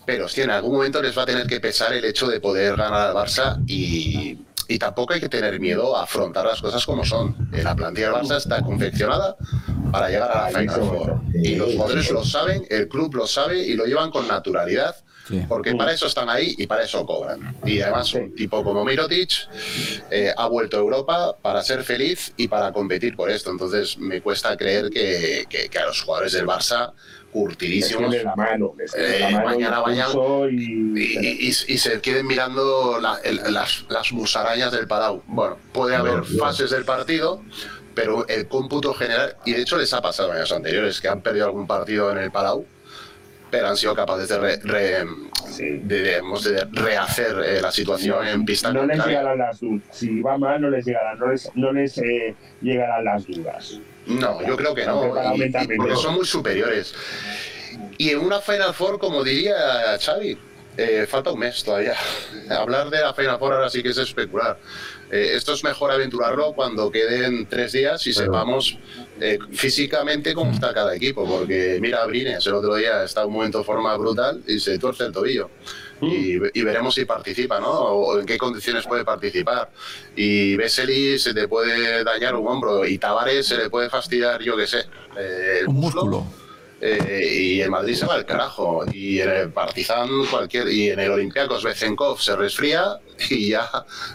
pero 0.06 0.26
hostia, 0.26 0.44
en 0.44 0.50
algún 0.50 0.72
momento 0.74 1.00
les 1.02 1.16
va 1.16 1.22
a 1.22 1.26
tener 1.26 1.46
que 1.46 1.60
pesar 1.60 1.92
el 1.92 2.04
hecho 2.04 2.26
de 2.28 2.40
poder 2.40 2.76
ganar 2.76 3.08
al 3.08 3.14
Barça 3.14 3.62
y, 3.66 4.38
tampoco 4.78 5.14
hay 5.14 5.20
que 5.20 5.28
tener 5.28 5.58
miedo 5.58 5.96
a 5.96 6.04
afrontar 6.04 6.46
las 6.46 6.60
cosas 6.60 6.84
como 6.86 7.04
son. 7.04 7.34
Eh, 7.52 7.62
La 7.62 7.74
plantilla 7.74 8.10
del 8.12 8.20
Barça 8.22 8.36
está 8.36 8.62
confeccionada 8.62 9.36
para 9.90 10.08
llegar 10.08 10.30
a 10.30 10.50
la 10.50 10.58
Final. 10.60 11.20
Y 11.34 11.56
los 11.56 11.70
Sí, 11.70 11.76
jugadores 11.76 12.06
sí. 12.06 12.12
lo 12.12 12.24
saben, 12.24 12.66
el 12.70 12.88
club 12.88 13.14
lo 13.14 13.26
sabe 13.26 13.58
y 13.66 13.74
lo 13.74 13.84
llevan 13.84 14.10
con 14.10 14.28
naturalidad. 14.28 14.94
Sí. 15.30 15.44
Porque 15.48 15.74
para 15.76 15.92
eso 15.92 16.06
están 16.06 16.28
ahí 16.28 16.54
y 16.58 16.66
para 16.66 16.82
eso 16.82 17.06
cobran. 17.06 17.54
Y 17.64 17.80
además 17.80 18.12
un 18.14 18.34
tipo 18.34 18.62
como 18.64 18.84
Mirotic 18.84 19.30
eh, 20.10 20.32
ha 20.36 20.46
vuelto 20.48 20.76
a 20.76 20.80
Europa 20.80 21.36
para 21.40 21.62
ser 21.62 21.84
feliz 21.84 22.32
y 22.36 22.48
para 22.48 22.72
competir 22.72 23.14
por 23.16 23.30
esto. 23.30 23.50
Entonces 23.50 23.96
me 23.98 24.20
cuesta 24.20 24.56
creer 24.56 24.90
que, 24.90 25.46
que- 25.48 25.68
que 25.68 25.78
a 25.78 25.86
los 25.86 26.02
jugadores 26.02 26.32
del 26.32 26.46
Barça, 26.46 26.92
curtidísimos, 27.32 28.10
tiene 28.10 28.24
la 28.24 28.34
mano, 28.34 28.74
les 28.76 28.92
tiene 28.92 29.16
Eh, 29.16 29.20
la 29.20 29.30
mano 29.30 29.44
mañana 29.46 29.80
vayan- 29.80 30.10
y, 30.50 30.98
y, 31.00 31.48
y- 31.48 31.48
y 31.48 31.78
se 31.78 32.00
queden 32.00 32.26
mirando 32.26 32.98
la- 33.00 33.20
el- 33.22 33.40
las, 33.54 33.84
las 33.88 34.12
musarañas 34.12 34.72
del 34.72 34.88
Palau. 34.88 35.22
Bueno, 35.28 35.56
puede 35.72 35.94
haber 35.94 36.16
no. 36.16 36.24
fases 36.38 36.70
del 36.70 36.84
partido, 36.84 37.40
pero 37.94 38.26
el 38.28 38.48
cómputo 38.48 38.94
general, 38.94 39.36
y 39.44 39.52
de 39.52 39.62
hecho 39.62 39.76
les 39.78 39.92
ha 39.94 40.02
pasado 40.02 40.30
en 40.30 40.38
años 40.38 40.50
anteriores 40.52 41.00
que 41.00 41.08
han 41.08 41.20
perdido 41.22 41.46
algún 41.46 41.66
partido 41.68 42.10
en 42.10 42.18
el 42.18 42.30
Palau, 42.32 42.66
pero 43.50 43.68
han 43.68 43.76
sido 43.76 43.94
capaces 43.94 44.28
de, 44.28 44.38
re- 44.38 44.60
re- 44.62 45.06
Sí. 45.50 45.64
de, 45.82 46.02
digamos, 46.04 46.44
de 46.44 46.64
rehacer 46.72 47.36
eh, 47.44 47.60
la 47.60 47.72
situación 47.72 48.26
en 48.26 48.44
pista 48.44 48.72
no 48.72 48.84
les 48.86 49.04
llegarán 49.04 49.38
las 49.38 49.58
dudas. 49.60 49.82
Si 49.90 50.20
va 50.20 50.38
mal, 50.38 50.60
no 50.60 50.70
les 50.70 50.84
llegarán, 50.86 51.18
no 51.18 51.26
les, 51.32 51.50
no 51.56 51.72
les 51.72 51.98
eh, 51.98 52.34
llegarán 52.62 53.04
las 53.04 53.26
dudas. 53.26 53.80
No, 54.06 54.40
yo 54.46 54.56
creo 54.56 54.74
que 54.74 54.86
no. 54.86 55.12
y- 55.36 55.42
y 55.44 55.76
porque 55.76 55.96
son 55.96 56.14
muy 56.14 56.26
superiores. 56.26 56.94
Y 57.98 58.10
en 58.10 58.20
una 58.20 58.40
Final 58.40 58.72
Four, 58.74 58.98
como 58.98 59.22
diría 59.24 59.54
Xavi, 60.00 60.38
eh, 60.76 61.06
falta 61.08 61.32
un 61.32 61.40
mes 61.40 61.62
todavía. 61.64 61.94
Hablar 62.50 62.88
de 62.90 63.00
la 63.00 63.12
Final 63.12 63.38
Four 63.38 63.54
ahora 63.54 63.68
sí 63.70 63.82
que 63.82 63.90
es 63.90 63.98
especular. 63.98 64.58
Eh, 65.10 65.32
esto 65.34 65.52
es 65.54 65.64
mejor 65.64 65.90
aventurarlo 65.90 66.52
cuando 66.52 66.90
queden 66.90 67.46
tres 67.46 67.72
días 67.72 68.06
y 68.06 68.12
sepamos 68.12 68.78
eh, 69.20 69.38
físicamente 69.52 70.34
cómo 70.34 70.52
está 70.52 70.72
cada 70.74 70.94
equipo. 70.94 71.24
Porque 71.26 71.78
mira, 71.80 72.04
Brines 72.06 72.46
el 72.46 72.54
otro 72.54 72.74
día 72.76 73.04
está 73.04 73.22
en 73.22 73.28
un 73.28 73.34
momento 73.34 73.58
de 73.58 73.64
forma 73.64 73.96
brutal 73.96 74.42
y 74.46 74.58
se 74.58 74.78
tuerce 74.78 75.04
el 75.04 75.12
tobillo. 75.12 75.50
Y, 76.02 76.36
y 76.58 76.62
veremos 76.62 76.94
si 76.94 77.04
participa, 77.04 77.60
¿no? 77.60 77.70
O 77.70 78.18
en 78.18 78.24
qué 78.24 78.38
condiciones 78.38 78.86
puede 78.86 79.04
participar. 79.04 79.70
Y 80.16 80.56
Vesely 80.56 81.18
se 81.18 81.34
te 81.34 81.46
puede 81.46 82.02
dañar 82.04 82.34
un 82.36 82.48
hombro 82.48 82.86
y 82.86 82.96
Tavares 82.96 83.46
se 83.46 83.58
le 83.58 83.68
puede 83.68 83.90
fastidiar, 83.90 84.40
yo 84.42 84.56
qué 84.56 84.66
sé, 84.66 84.78
eh, 85.18 85.58
el 85.60 85.68
Un 85.68 85.74
músculo. 85.76 86.24
eh, 86.80 87.28
y 87.30 87.60
el 87.60 87.70
Madrid 87.70 87.94
se 87.96 88.06
va 88.06 88.14
al 88.14 88.24
carajo. 88.24 88.82
Y 88.90 89.20
en 89.20 89.28
el 89.28 89.52
Partizan 89.52 90.08
cualquier. 90.30 90.68
Y 90.68 90.88
en 90.88 91.00
el 91.00 91.10
Olympiacos 91.10 91.62
Bezenkov 91.62 92.18
se 92.18 92.34
resfría 92.34 92.98
y 93.28 93.50
ya 93.50 93.68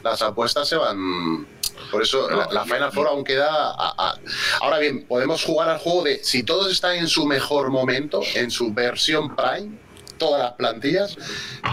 las 0.03 0.23
apuestas 0.23 0.68
se 0.68 0.77
van. 0.77 1.45
Por 1.91 2.02
eso 2.02 2.30
la, 2.30 2.47
la 2.52 2.64
Final 2.64 2.91
Four 2.91 3.07
aún 3.07 3.23
queda. 3.23 3.47
a- 3.49 3.93
a- 3.97 4.15
Ahora 4.61 4.80
bien, 4.80 5.06
podemos 5.07 5.43
jugar 5.43 5.69
al 5.69 5.77
juego 5.80 6.03
de 6.03 6.23
si 6.23 6.43
todos 6.43 6.72
están 6.72 6.95
en 6.97 7.07
su 7.07 7.26
mejor 7.26 7.69
momento, 7.69 8.22
en 8.35 8.49
su 8.52 8.73
versión 8.73 9.35
prime, 9.35 9.77
todas 10.18 10.41
las 10.41 10.53
plantillas, 10.53 11.18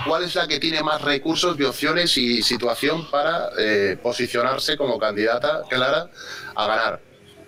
¿cuál 0.06 0.24
es 0.24 0.34
la 0.34 0.48
que 0.48 0.58
tiene 0.58 0.82
más 0.82 1.00
recursos 1.02 1.56
y 1.58 1.62
opciones 1.62 2.16
y 2.16 2.42
situación 2.42 3.08
para 3.10 3.50
eh, 3.58 3.96
posicionarse 4.02 4.76
como 4.76 4.98
candidata 4.98 5.62
clara 5.68 6.08
a 6.54 6.66
ganar? 6.66 7.00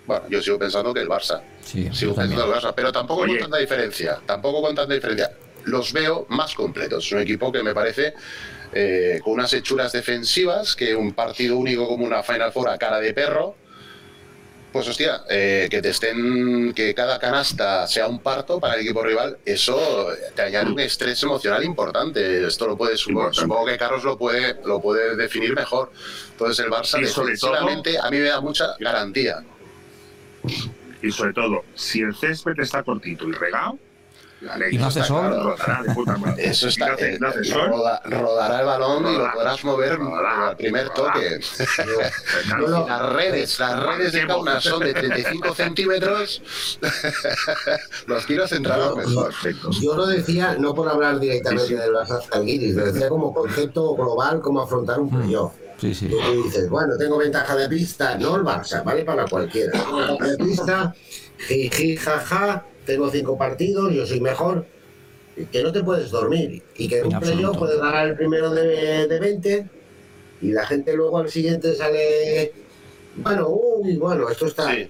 Bueno, 0.05 0.23
yo 0.29 0.41
sigo 0.41 0.57
pensando 0.59 0.93
que 0.93 1.01
el 1.01 1.09
Barça. 1.09 1.41
Sí, 1.61 1.89
sigo 1.93 2.13
pensando 2.15 2.45
el 2.45 2.51
Barça, 2.61 2.73
pero 2.75 2.91
tampoco 2.91 3.23
Oye. 3.23 3.33
con 3.33 3.41
tanta 3.41 3.57
diferencia. 3.57 4.19
Tampoco 4.25 4.61
con 4.61 4.75
tanta 4.75 4.93
diferencia. 4.93 5.31
Los 5.65 5.91
veo 5.93 6.27
más 6.29 6.53
completos. 6.53 7.05
Es 7.07 7.11
un 7.11 7.19
equipo 7.19 7.51
que 7.51 7.63
me 7.63 7.73
parece 7.73 8.13
eh, 8.77 9.21
con 9.23 9.35
unas 9.35 9.53
hechuras 9.53 9.93
defensivas, 9.93 10.75
que 10.75 10.93
un 10.93 11.13
partido 11.13 11.57
único 11.57 11.87
como 11.87 12.05
una 12.05 12.21
Final 12.23 12.51
Four 12.51 12.67
a 12.67 12.77
cara 12.77 12.99
de 12.99 13.13
perro. 13.13 13.55
Pues 14.73 14.85
hostia, 14.89 15.21
eh, 15.29 15.69
que 15.71 15.81
te 15.81 15.87
estén, 15.91 16.73
que 16.73 16.93
cada 16.93 17.17
canasta 17.17 17.87
sea 17.87 18.09
un 18.09 18.19
parto 18.19 18.59
para 18.59 18.73
el 18.73 18.81
equipo 18.81 19.01
rival, 19.01 19.37
eso 19.45 20.09
te 20.35 20.41
añade 20.41 20.69
un 20.69 20.79
estrés 20.81 21.23
emocional 21.23 21.63
importante. 21.63 22.45
Esto 22.45 22.67
lo 22.67 22.75
puede, 22.75 22.97
supongo, 22.97 23.31
supongo 23.31 23.65
que 23.65 23.77
Carlos 23.77 24.03
lo 24.03 24.17
puede, 24.17 24.57
lo 24.65 24.81
puede 24.81 25.15
definir 25.15 25.55
mejor. 25.55 25.93
Entonces 26.31 26.65
el 26.65 26.69
Barça 26.69 26.99
defensivamente 26.99 27.97
a 27.97 28.11
mí 28.11 28.17
me 28.17 28.27
da 28.27 28.41
mucha 28.41 28.75
garantía. 28.77 29.41
Y 31.01 31.11
sobre 31.11 31.31
todo, 31.31 31.63
si 31.75 32.01
el 32.01 32.13
césped 32.13 32.59
está 32.59 32.83
cortito 32.83 33.29
y 33.29 33.31
regado, 33.31 33.79
vale, 34.45 34.67
Y 34.71 34.77
no 34.77 34.87
hace 34.87 35.03
sol. 35.03 35.21
claro, 35.29 35.43
rodará 35.55 35.83
de 35.83 35.93
puta 35.93 36.17
madre. 36.17 36.45
Eso 36.49 36.67
está. 36.67 36.87
no 36.87 36.93
hace- 36.93 37.13
eh, 37.13 37.17
no 37.19 37.27
hace 37.27 37.43
sol, 37.43 37.67
roda- 37.69 38.01
rodará 38.05 38.59
el 38.59 38.65
balón 38.65 39.07
y 39.13 39.17
lo 39.17 39.31
podrás 39.31 39.63
mover 39.63 39.97
Rodará. 39.97 40.47
al 40.49 40.57
primer 40.57 40.87
Rodará. 40.87 41.13
toque. 41.13 41.39
Las 42.87 43.13
redes, 43.13 43.59
las 43.59 43.83
redes 43.83 44.11
de 44.13 44.27
Kaunas 44.27 44.63
son 44.63 44.79
de 44.81 44.93
35 44.93 45.55
centímetros. 45.55 46.41
Los 48.07 48.25
tiros 48.25 48.51
entrarán 48.51 48.89
yo- 48.89 48.95
mejor. 48.95 49.33
Yo 49.81 49.95
lo 49.95 50.05
decía 50.07 50.55
no 50.59 50.73
por 50.73 50.87
hablar 50.89 51.19
directamente 51.19 51.75
del 51.75 51.91
Barça 51.93 52.21
Zalgiris, 52.31 52.75
lo 52.75 52.85
decía 52.85 53.09
como 53.09 53.33
concepto 53.33 53.95
global, 53.95 54.41
como 54.41 54.61
afrontar 54.61 54.99
un 54.99 55.09
playoff. 55.09 55.53
Sí, 55.77 55.93
sí. 55.93 56.05
Y 56.07 56.43
dices, 56.43 56.69
bueno, 56.69 56.97
tengo 56.97 57.17
ventaja 57.17 57.53
de 57.55 57.67
pista, 57.67 58.17
no 58.17 58.37
el 58.37 58.43
Barça, 58.43 58.83
vale 58.83 59.03
para 59.03 59.25
cualquiera. 59.25 59.71
Tengo 59.73 59.97
ventaja 59.97 60.31
de 60.31 60.37
pista, 60.37 60.95
jiji, 61.47 61.97
jaja, 61.97 62.63
tengo 62.85 63.09
cinco 63.09 63.37
partidos, 63.37 63.93
yo 63.93 64.05
soy 64.05 64.19
mejor. 64.21 64.65
Que 65.51 65.61
no 65.63 65.71
te 65.71 65.83
puedes 65.83 66.11
dormir. 66.11 66.63
Y 66.77 66.87
que 66.87 66.99
en 66.99 67.07
un 67.07 67.19
playoff 67.19 67.57
puedes 67.57 67.77
ganar 67.79 68.07
el 68.07 68.15
primero 68.15 68.51
de, 68.51 69.05
de 69.07 69.19
20 69.19 69.65
y 70.41 70.51
la 70.51 70.65
gente 70.65 70.93
luego 70.95 71.17
al 71.17 71.29
siguiente 71.29 71.75
sale. 71.75 72.53
Bueno, 73.17 73.49
uy, 73.49 73.97
bueno, 73.97 74.29
esto 74.29 74.45
está. 74.47 74.73
Sí. 74.73 74.89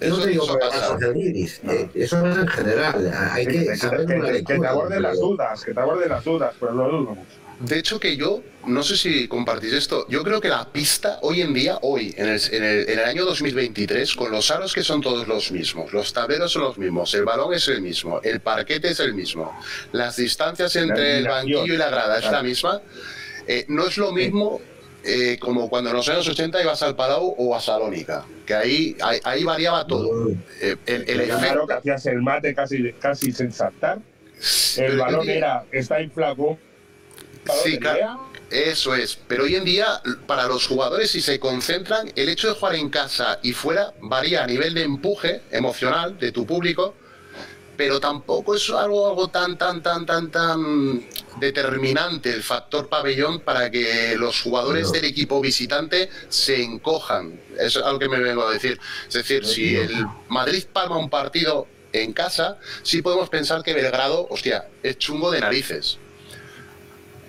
Yo 0.00 0.08
no 0.08 0.14
Eso- 0.16 0.24
te 0.24 0.30
digo 0.30 0.44
eso 0.44 0.58
pasa. 0.58 0.96
Barça 0.96 1.00
Zalgiris, 1.00 1.60
eh, 1.64 1.88
eso 1.94 2.26
es 2.26 2.36
en 2.38 2.48
general. 2.48 3.12
Hay 3.32 3.46
Que, 3.46 3.66
que 3.66 3.76
saber 3.76 4.06
que- 4.06 4.14
una 4.14 4.24
que 4.26 4.26
te 4.26 4.32
lectura, 4.32 4.70
aborden 4.70 5.02
las 5.02 5.18
dudas, 5.20 5.64
que 5.64 5.74
te 5.74 5.80
aborden 5.80 6.08
las 6.08 6.24
dudas, 6.24 6.54
pero 6.58 6.72
no 6.72 6.88
dudo 6.88 7.00
mucho. 7.14 7.20
De 7.58 7.78
hecho 7.78 7.98
que 7.98 8.16
yo, 8.18 8.42
no 8.66 8.82
sé 8.82 8.96
si 8.98 9.28
compartís 9.28 9.72
esto, 9.72 10.06
yo 10.10 10.22
creo 10.22 10.42
que 10.42 10.48
la 10.48 10.70
pista 10.70 11.18
hoy 11.22 11.40
en 11.40 11.54
día, 11.54 11.78
hoy, 11.80 12.14
en 12.18 12.28
el, 12.28 12.40
en 12.52 12.64
el- 12.64 12.88
en 12.90 12.98
el 12.98 13.04
año 13.06 13.24
2023, 13.24 14.14
con 14.14 14.30
los 14.30 14.50
aros 14.50 14.74
que 14.74 14.82
son 14.82 15.00
todos 15.00 15.26
los 15.26 15.50
mismos, 15.52 15.90
los 15.92 16.12
tableros 16.12 16.52
son 16.52 16.62
los 16.62 16.76
mismos, 16.76 17.14
el 17.14 17.24
balón 17.24 17.54
es 17.54 17.66
el 17.68 17.80
mismo, 17.80 18.20
el 18.22 18.40
parquete 18.40 18.88
es 18.90 19.00
el 19.00 19.14
mismo, 19.14 19.58
las 19.92 20.16
distancias 20.16 20.76
entre 20.76 21.18
el 21.18 21.28
banquillo 21.28 21.64
y 21.74 21.76
la 21.78 21.88
grada 21.88 22.18
es 22.18 22.30
la 22.30 22.42
misma, 22.42 22.82
eh, 23.46 23.64
no 23.68 23.86
es 23.86 23.96
lo 23.96 24.12
mismo 24.12 24.60
eh, 25.02 25.38
como 25.40 25.70
cuando 25.70 25.88
en 25.90 25.96
los 25.96 26.08
años 26.08 26.28
80 26.28 26.60
ibas 26.60 26.82
al 26.82 26.94
Palau 26.96 27.34
o 27.38 27.54
a 27.56 27.60
Salónica, 27.60 28.26
que 28.44 28.54
ahí, 28.54 28.96
ahí, 29.00 29.20
ahí 29.24 29.44
variaba 29.44 29.86
todo. 29.86 30.30
Eh, 30.60 30.76
el, 30.86 31.08
el 31.08 31.22
Claro 31.26 31.38
efecto... 31.38 31.66
que 31.68 31.72
hacías 31.74 32.06
el 32.06 32.20
mate 32.22 32.54
casi, 32.54 32.92
casi 32.94 33.30
sin 33.32 33.52
saltar. 33.52 34.00
El 34.76 34.98
balón 34.98 35.28
era, 35.30 35.64
está 35.70 36.02
inflado. 36.02 36.58
Sí, 37.64 37.78
claro. 37.78 38.26
Eso 38.50 38.94
es, 38.94 39.18
pero 39.26 39.42
hoy 39.44 39.56
en 39.56 39.64
día 39.64 40.00
para 40.26 40.46
los 40.46 40.66
jugadores 40.68 41.10
si 41.10 41.20
se 41.20 41.40
concentran, 41.40 42.12
el 42.14 42.28
hecho 42.28 42.48
de 42.48 42.54
jugar 42.54 42.76
en 42.76 42.90
casa 42.90 43.40
y 43.42 43.52
fuera 43.52 43.92
varía 44.00 44.44
a 44.44 44.46
nivel 44.46 44.72
de 44.74 44.82
empuje 44.82 45.42
emocional 45.50 46.16
de 46.16 46.30
tu 46.30 46.46
público, 46.46 46.94
pero 47.76 47.98
tampoco 47.98 48.54
es 48.54 48.70
algo, 48.70 49.08
algo 49.08 49.28
tan, 49.28 49.58
tan, 49.58 49.82
tan, 49.82 50.06
tan, 50.06 50.30
tan 50.30 51.04
determinante 51.40 52.32
el 52.32 52.42
factor 52.42 52.88
pabellón 52.88 53.40
para 53.40 53.68
que 53.70 54.14
los 54.16 54.40
jugadores 54.40 54.86
No. 54.86 54.92
del 54.92 55.04
equipo 55.06 55.40
visitante 55.40 56.08
se 56.28 56.62
encojan. 56.62 57.40
Es 57.58 57.76
algo 57.76 57.98
que 57.98 58.08
me 58.08 58.18
vengo 58.20 58.46
a 58.46 58.52
decir. 58.52 58.78
Es 59.08 59.14
decir, 59.14 59.44
si 59.44 59.76
el 59.76 60.06
Madrid 60.28 60.64
palma 60.72 60.96
un 60.96 61.10
partido 61.10 61.66
en 61.92 62.12
casa, 62.12 62.58
sí 62.82 63.02
podemos 63.02 63.28
pensar 63.28 63.62
que 63.62 63.74
Belgrado, 63.74 64.26
hostia, 64.30 64.68
es 64.82 64.96
chungo 64.98 65.30
de 65.30 65.40
narices. 65.40 65.98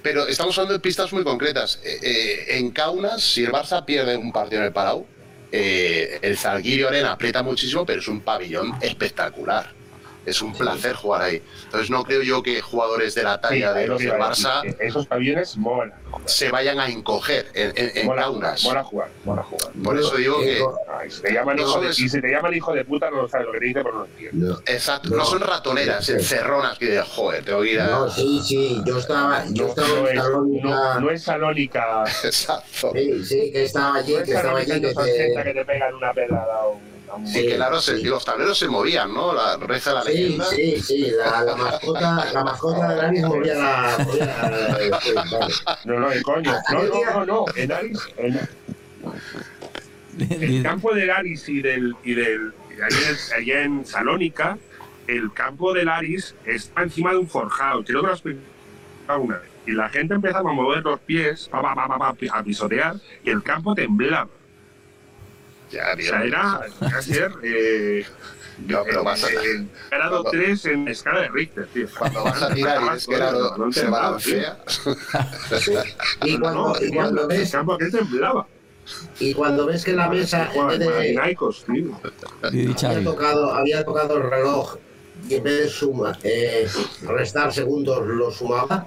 Pero 0.08 0.26
estamos 0.26 0.58
hablando 0.58 0.72
de 0.72 0.80
pistas 0.80 1.12
muy 1.12 1.26
concretas. 1.26 1.82
Eh, 1.84 2.00
eh, 2.02 2.58
en 2.58 2.72
Kaunas, 2.72 3.22
si 3.22 3.44
el 3.44 3.52
Barça 3.52 3.84
pierde 3.84 4.16
un 4.16 4.32
partido 4.32 4.62
en 4.62 4.68
el 4.68 4.72
Palau, 4.72 5.06
eh, 5.52 6.20
el 6.22 6.38
Zalgirio 6.38 6.88
Arena 6.88 7.12
aprieta 7.12 7.44
muchísimo, 7.44 7.86
pero 7.86 8.00
es 8.00 8.08
un 8.08 8.22
pabellón 8.22 8.74
espectacular. 8.80 9.77
Es 10.28 10.42
un 10.42 10.54
placer 10.54 10.94
jugar 10.96 11.22
ahí. 11.22 11.42
Entonces 11.64 11.90
no 11.90 12.04
creo 12.04 12.22
yo 12.22 12.44
que 12.44 12.62
jugadores 12.62 13.16
de 13.16 13.24
la 13.24 13.40
talla 13.40 13.74
de 13.74 13.88
los 13.88 14.00
del 14.00 14.12
Barça 14.12 14.62
Esos 14.80 15.08
pabellones 15.08 15.58
se 16.26 16.50
vayan 16.52 16.80
a 16.80 16.90
encoger 16.90 17.48
en, 17.54 17.72
en, 17.76 17.92
en 17.98 18.06
Mola, 18.06 18.24
Kaunas. 18.24 18.64
mola 18.64 18.84
jugar, 18.84 19.10
mola 19.24 19.44
jugar. 19.44 19.72
Por 19.84 19.98
eso 19.98 20.16
digo 20.18 20.40
que... 20.42 20.62
Ay, 21.00 21.10
si 21.10 21.22
te 21.22 21.32
llaman 21.32 21.58
hijo 21.60 21.80
de, 21.80 21.94
si 21.94 22.10
te 22.10 22.28
llaman 22.30 22.54
hijo 22.54 22.74
de 22.74 22.84
puta, 22.86 23.10
no 23.10 23.28
sabes 23.28 23.48
lo 23.48 23.54
que 23.54 23.60
te 23.60 23.66
dice, 23.66 23.84
pero 23.84 23.96
no 24.00 24.06
entiendo. 24.06 24.48
No. 24.56 24.60
Exacto, 24.66 25.10
No. 25.10 25.18
no 25.18 25.26
son 25.26 25.40
ratoneras, 25.42 26.06
Sí. 26.06 26.12
encerronas 26.14 26.78
que 26.78 27.00
joder, 27.02 27.46
tengo 27.46 27.62
que 27.62 27.72
ir 27.74 27.80
a... 27.80 27.88
No, 27.88 28.10
sí, 28.10 28.42
sí, 28.44 28.82
yo 28.86 28.98
estaba, 28.98 29.46
yo 29.52 29.64
No, 29.64 29.70
estaba 29.70 29.88
no 29.88 30.08
en 30.10 30.18
es, 30.18 30.24
Salónica. 30.24 30.68
no, 30.68 31.00
no 31.00 31.12
es 31.12 31.24
Salónica. 31.24 32.04
Exacto. 32.24 32.92
Sí, 32.94 33.24
sí, 33.26 33.52
que 33.52 33.64
estaba 33.64 33.96
allí, 33.98 34.14
No 34.14 34.20
es 34.20 34.26
que 34.26 34.34
estaba 34.36 34.58
allí, 34.60 34.66
que 34.68 34.74
años 34.74 34.98
80 34.98 35.44
te... 35.44 35.44
que 35.44 35.54
te 35.54 35.66
pegan 35.66 35.94
una 35.96 36.14
pedrada 36.14 36.66
o 36.66 36.80
Sí. 37.26 37.40
Y 37.40 37.48
que 37.48 37.56
claro, 37.56 37.80
se- 37.82 37.96
sí. 37.98 38.02
y 38.04 38.06
los 38.06 38.24
tableros 38.26 38.58
se 38.60 38.68
movían, 38.68 39.14
¿no? 39.14 39.34
La 39.34 39.58
reza 39.58 39.94
la 39.94 40.04
Sí, 40.04 40.10
leyenda. 40.14 40.46
sí, 40.46 40.80
sí, 40.82 41.12
la, 41.18 41.42
la 41.44 41.56
mascota, 41.56 42.26
la 42.34 42.44
mascota 42.44 42.88
de 42.94 43.02
Aris 43.02 43.24
movía 43.24 43.54
la... 43.56 43.98
movía 44.06 44.26
la- 44.90 45.00
sí, 45.02 45.12
vale. 45.14 45.54
No, 45.86 46.00
no, 46.00 46.10
de 46.10 46.22
coño. 46.22 46.54
No, 46.72 46.84
no, 46.84 47.04
no, 47.14 47.26
no. 47.26 47.46
En 47.56 47.72
Aris, 47.72 48.00
en, 48.18 48.40
el 50.42 50.64
campo 50.64 50.94
del 50.94 51.10
Aris 51.10 51.48
y 51.50 51.62
del. 51.62 51.96
Y 52.04 52.14
del 52.14 52.54
y 52.78 52.82
allí, 52.82 53.04
en, 53.10 53.36
allí 53.38 53.52
en 53.52 53.86
Salónica, 53.86 54.58
el 55.08 55.32
campo 55.34 55.74
del 55.74 55.90
Aris 55.90 56.36
está 56.46 56.84
encima 56.84 57.12
de 57.12 57.18
un 57.18 57.28
forjado. 57.28 57.84
Creo 57.84 58.02
que 58.02 58.08
lo 58.08 58.14
has 58.14 58.24
una 59.20 59.38
vez. 59.38 59.50
Y 59.66 59.72
la 59.72 59.90
gente 59.90 60.14
empezaba 60.14 60.50
a 60.50 60.54
mover 60.54 60.84
los 60.84 61.00
pies, 61.02 61.50
pa, 61.50 61.62
pa, 61.62 61.76
pa, 61.76 61.88
pa, 61.88 62.14
pa, 62.14 62.16
a 62.40 62.44
pisotear, 62.44 62.96
y 63.24 63.30
el 63.30 63.44
campo 63.44 63.74
temblaba. 63.76 64.30
Ya, 65.72 65.84
O 65.94 66.02
sea, 66.02 66.24
era, 66.24 66.62
ser. 67.02 67.32
Eh, 67.44 68.06
No, 68.66 68.84
pero 68.84 69.04
vas 69.04 69.24
a- 69.24 69.30
eh, 69.32 69.68
grado 69.92 70.24
cuando- 70.24 70.32
3 70.32 70.66
en 70.66 70.88
escala 70.88 71.22
de 71.22 71.30
Richter, 71.30 71.68
tío. 71.74 71.88
Cuando 71.98 72.24
vas 72.24 72.42
a 72.42 72.54
tirar 72.54 72.82
y 72.82 72.90
ves 72.90 73.06
que 73.06 73.18
la 73.18 73.32
no 73.32 73.72
se 73.72 73.86
balancea, 73.86 74.58
Y 76.24 76.40
cuando, 76.40 76.76
y 76.82 76.92
cuando 76.94 77.22
el 77.24 77.28
ves, 77.28 77.52
campo 77.52 77.74
aquel 77.74 77.92
temblaba. 77.92 78.48
y 79.20 79.34
cuando 79.34 79.66
ves 79.68 79.84
que 79.86 79.94
la 79.94 80.10
mesa, 80.10 80.46
en 80.46 80.52
Juan, 80.54 80.68
vez 80.70 80.80
de, 80.80 80.86
había 82.88 83.04
tocado, 83.04 83.54
había 83.54 83.86
tocado 83.86 84.18
el 84.18 84.24
reloj 84.30 84.78
vez 85.30 85.44
de 85.44 85.68
suma, 85.70 86.18
eh, 86.24 86.68
restar 87.08 87.54
segundos 87.54 88.06
lo 88.06 88.32
sumaba. 88.32 88.86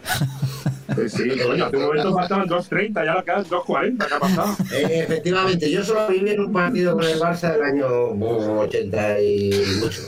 Sí, 1.09 1.28
coño, 1.47 1.66
hace 1.66 1.77
un 1.77 1.82
momento 1.85 2.12
faltaban 2.15 2.48
2.30, 2.48 2.94
ya 3.05 3.15
la 3.15 3.23
quedan 3.23 3.44
2.40, 3.44 4.07
¿qué 4.09 4.15
ha 4.15 4.19
pasado? 4.19 4.57
Eh, 4.73 5.01
efectivamente, 5.05 5.70
yo 5.70 5.85
solo 5.85 6.09
viví 6.09 6.31
en 6.31 6.40
un 6.40 6.52
partido 6.52 6.94
con 6.94 7.05
el 7.05 7.19
Barça 7.20 7.52
del 7.52 7.62
año 7.62 7.86
oh, 7.89 8.61
80 8.62 9.20
y 9.20 9.51
mucho. 9.81 10.02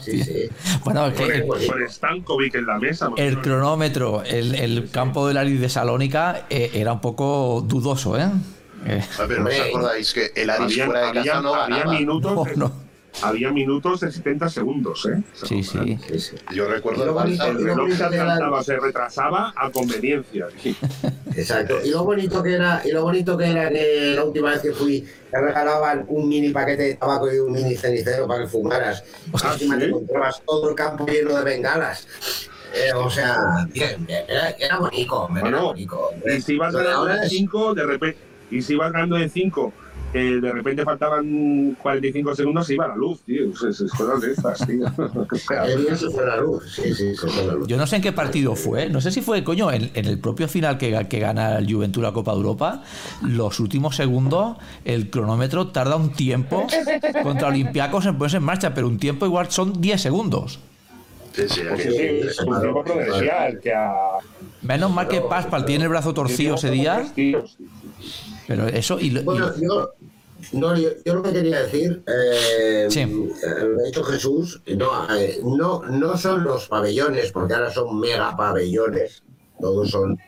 Sí, 0.00 0.20
sí. 0.24 0.48
Bueno, 0.84 1.06
es 1.06 1.14
que 1.14 1.24
el, 1.26 1.46
Con, 1.46 1.64
con 1.64 1.88
Stankovic 1.88 2.56
en 2.56 2.66
la 2.66 2.78
mesa. 2.80 3.08
el 3.16 3.40
cronómetro, 3.40 4.24
el, 4.24 4.56
el 4.56 4.90
campo 4.90 5.28
del 5.28 5.36
Aris 5.36 5.60
de 5.60 5.68
Salónica 5.68 6.46
eh, 6.50 6.72
era 6.74 6.92
un 6.92 7.00
poco 7.00 7.64
dudoso, 7.64 8.18
¿eh? 8.18 8.26
Eh, 8.86 9.00
pero 9.28 9.44
no 9.44 9.48
os 9.50 9.60
acordáis 9.60 10.12
que 10.12 10.32
el 10.34 10.50
Aris 10.50 10.64
Había, 10.72 10.86
fuera 10.86 11.00
de 11.06 11.12
casa 11.12 11.20
había- 11.38 11.40
no 11.40 11.54
había 11.54 11.84
minutos, 11.86 12.34
no, 12.56 12.68
no. 12.68 12.83
Había 13.22 13.50
minutos 13.50 14.00
de 14.00 14.10
70 14.12 14.48
segundos, 14.48 15.06
¿eh? 15.06 15.22
Sí, 15.32 15.62
sí. 15.62 15.98
sí, 16.08 16.18
sí. 16.20 16.36
Yo 16.54 16.68
recuerdo 16.68 17.06
lo 17.06 17.14
bonito-. 17.14 17.46
El 17.46 17.64
reloj 17.64 17.88
que 17.88 17.94
era- 17.94 18.06
adelantaba, 18.06 18.62
se 18.62 18.78
retrasaba 18.78 19.52
a 19.56 19.70
conveniencia. 19.70 20.46
Exacto. 21.36 21.78
Y 21.84 21.90
lo 21.90 22.04
bonito 22.04 22.42
que 22.42 22.54
era, 22.54 22.82
y 22.84 22.90
lo 22.92 23.02
bonito 23.02 23.36
que 23.36 23.50
era 23.50 23.68
que 23.70 24.12
la 24.16 24.24
última 24.24 24.50
vez 24.50 24.60
que 24.60 24.72
fui 24.72 25.06
te 25.30 25.40
regalaban 25.40 26.04
un 26.08 26.28
mini 26.28 26.50
paquete 26.50 26.82
de 26.82 26.94
tabaco 26.94 27.32
y 27.32 27.38
un 27.38 27.52
mini 27.52 27.76
cenicero 27.76 28.26
para 28.26 28.42
que 28.44 28.48
fumaras. 28.48 29.02
Ah, 29.42 29.50
Encima 29.52 29.74
¿sí? 29.74 29.80
te 29.80 29.86
encontrabas 29.88 30.42
todo 30.44 30.70
el 30.70 30.74
campo 30.74 31.06
lleno 31.06 31.36
de 31.36 31.44
bengalas. 31.44 32.06
Eh, 32.74 32.92
o 32.92 33.08
sea, 33.08 33.66
bien, 33.72 34.04
bien, 34.04 34.24
era, 34.28 34.50
era 34.50 34.78
bonito, 34.78 35.28
era 35.30 35.40
Bueno, 35.42 35.62
bonito. 35.66 36.10
Y 36.26 36.40
si 36.40 36.56
vas 36.56 36.74
ganando 36.74 37.04
de 37.06 37.24
es- 37.24 37.28
5, 37.28 37.74
de 37.74 37.86
repente. 37.86 38.18
Y 38.50 38.62
si 38.62 38.74
vas 38.74 38.92
ganando 38.92 39.16
de 39.16 39.28
5 39.28 39.72
eh, 40.14 40.38
de 40.40 40.52
repente 40.52 40.84
faltaban 40.84 41.76
45 41.82 42.34
segundos 42.34 42.66
se 42.66 42.74
iba 42.74 42.86
la 42.88 42.96
luz, 42.96 43.20
tío. 43.22 43.50
Es, 43.68 43.80
es 43.80 43.90
cosas 43.92 44.20
de 44.20 44.32
estas, 44.32 44.66
tío. 44.66 44.86
Se 45.96 46.10
fue 46.10 46.24
la 46.26 46.36
luz, 46.38 46.72
sí, 46.74 46.94
sí, 46.94 47.14
se 47.16 47.26
fue 47.28 47.46
la 47.46 47.54
luz. 47.54 47.66
Yo 47.68 47.76
no 47.76 47.86
sé 47.86 47.96
en 47.96 48.02
qué 48.02 48.12
partido 48.12 48.54
fue, 48.56 48.88
no 48.88 49.00
sé 49.00 49.10
si 49.10 49.20
fue, 49.20 49.42
coño, 49.44 49.70
en, 49.72 49.90
en 49.94 50.06
el 50.06 50.18
propio 50.18 50.48
final 50.48 50.78
que, 50.78 51.06
que 51.08 51.18
gana 51.18 51.58
el 51.58 51.72
Juventud 51.72 52.02
la 52.02 52.12
Copa 52.12 52.30
de 52.32 52.36
Europa, 52.38 52.82
los 53.22 53.60
últimos 53.60 53.96
segundos, 53.96 54.56
el 54.84 55.10
cronómetro 55.10 55.68
tarda 55.68 55.96
un 55.96 56.12
tiempo 56.12 56.66
contra 57.22 57.48
Olympiacos 57.48 58.06
en 58.06 58.16
ponerse 58.16 58.36
en 58.38 58.44
marcha, 58.44 58.72
pero 58.74 58.86
un 58.88 58.98
tiempo 58.98 59.26
igual 59.26 59.50
son 59.50 59.80
10 59.80 60.00
segundos. 60.00 60.58
Sí, 61.32 61.42
sí, 61.48 61.60
Pues 61.68 61.80
aquí- 61.86 61.96
sí, 61.96 61.98
es 62.28 62.40
un 62.40 62.60
tiempo 62.60 62.84
prudencial 62.84 63.58
que 63.60 63.72
a. 63.74 63.92
Menos 64.62 64.90
mal 64.92 65.08
que 65.08 65.20
Paspal 65.20 65.64
tiene 65.64 65.84
el 65.84 65.90
brazo 65.90 66.14
torcido 66.14 66.54
ese 66.54 66.70
día, 66.70 67.04
pero 68.46 68.66
eso 68.68 68.98
y, 69.00 69.10
lo- 69.10 69.20
y- 69.20 69.24
Bueno, 69.24 69.50
yo, 69.60 69.90
no, 70.52 70.76
yo, 70.76 70.90
yo 71.04 71.14
lo 71.14 71.22
que 71.22 71.32
quería 71.32 71.62
decir, 71.62 72.02
eh, 72.06 72.86
Sí. 72.90 73.00
eh, 73.00 73.64
lo 73.64 73.80
ha 73.80 73.84
dicho 73.84 74.02
Jesús, 74.04 74.60
no, 74.76 75.16
eh, 75.16 75.40
no, 75.44 75.82
no 75.82 76.16
son 76.16 76.44
los 76.44 76.68
pabellones, 76.68 77.32
porque 77.32 77.54
ahora 77.54 77.70
son 77.72 77.98
mega 77.98 78.36
pabellones, 78.36 79.22
todos 79.64 79.90
son 79.90 80.18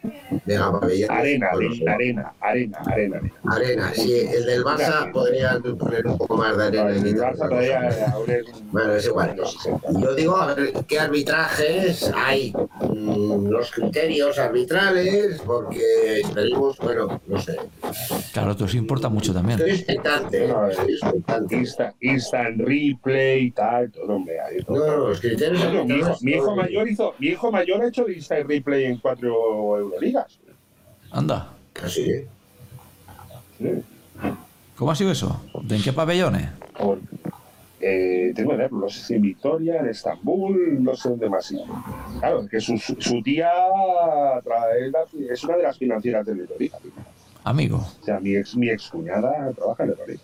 mega 0.46 0.72
pabellones. 0.72 1.10
Arena, 1.10 1.48
arena, 1.52 1.92
arena, 1.92 2.32
arena, 2.40 2.78
arena. 2.86 3.20
Arena, 3.50 3.92
sí, 3.94 4.14
el 4.18 4.46
del 4.46 4.64
Barça 4.64 5.12
podría 5.12 5.58
poner 5.78 6.06
un 6.06 6.16
poco 6.16 6.36
más 6.38 6.56
de 6.56 6.64
arena. 6.80 6.96
y 6.96 7.10
El 7.10 7.16
Barça 7.18 8.16
un- 8.18 8.70
Bueno, 8.72 8.94
es 8.94 9.04
igual. 9.06 9.36
Yo 10.00 10.14
digo, 10.14 10.36
a 10.38 10.54
ver, 10.54 10.72
¿qué 10.88 10.98
arbitrajes 10.98 12.10
hay? 12.14 12.54
Mm, 12.80 13.48
los 13.50 13.70
criterios 13.72 14.38
arbitrales, 14.38 15.42
porque 15.44 16.22
tenemos, 16.34 16.78
bueno, 16.78 17.20
no 17.26 17.38
sé. 17.40 17.56
claro, 18.32 18.54
todo 18.54 18.64
eso 18.66 18.78
importa 18.78 19.10
mucho 19.10 19.34
también. 19.34 19.58
Estoy 19.58 19.74
expectante, 19.74 20.48
No, 20.48 20.66
estoy 20.68 20.92
expectante. 20.94 21.56
Insta- 21.56 21.94
instant 22.00 22.58
replay, 22.60 23.50
tal, 23.50 23.90
todo, 23.90 24.14
hombre. 24.14 24.36
No, 24.68 24.76
no, 24.78 24.96
los 25.08 25.20
criterios 25.20 25.60
mi, 25.60 25.66
hijo, 25.68 25.78
arbitrales. 25.80 26.22
mi 26.22 26.32
hijo 26.32 26.56
mayor 26.56 26.88
hizo, 26.88 27.14
mi 27.18 27.26
hijo 27.28 27.52
mayor 27.52 27.82
ha 27.82 27.88
hecho 27.88 28.04
de 28.04 28.14
instant 28.14 28.48
replay 28.48 28.84
en 28.84 28.96
cuatro 28.98 29.25
Euroligas. 29.32 30.38
Anda, 31.10 31.50
¿eh? 31.74 31.88
Sí. 31.88 32.12
¿cómo 34.76 34.90
ha 34.90 34.94
sido 34.94 35.10
eso? 35.12 35.40
¿De 35.62 35.76
en 35.76 35.82
qué 35.82 35.92
pabellones? 35.92 36.48
Por- 36.78 37.00
eh, 37.80 38.32
tengo 38.34 38.50
que 38.52 38.56
verlo, 38.56 38.78
no 38.80 38.88
sé 38.88 39.00
si 39.04 39.14
en 39.14 39.22
Victoria, 39.22 39.76
en 39.80 39.88
Estambul, 39.88 40.82
no 40.82 40.96
sé 40.96 41.10
dónde 41.10 41.28
más. 41.28 41.52
Claro, 42.20 42.46
que 42.48 42.60
su, 42.60 42.76
su 42.78 43.22
tía 43.22 43.50
trae 44.42 44.90
la- 44.90 45.04
es 45.32 45.44
una 45.44 45.56
de 45.58 45.62
las 45.62 45.78
financieras 45.78 46.24
del 46.26 46.40
Euroliga. 46.40 46.78
Amigo, 47.44 47.76
O 48.00 48.04
sea, 48.04 48.18
mi 48.18 48.34
ex, 48.34 48.56
mi 48.56 48.68
ex 48.70 48.88
cuñada 48.88 49.52
trabaja 49.52 49.84
en 49.84 49.90
Euroliga. 49.90 50.20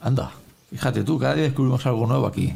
anda, 0.00 0.30
fíjate 0.70 1.04
tú, 1.04 1.18
cada 1.18 1.34
día 1.34 1.44
descubrimos 1.44 1.84
algo 1.86 2.06
nuevo 2.06 2.26
aquí. 2.26 2.52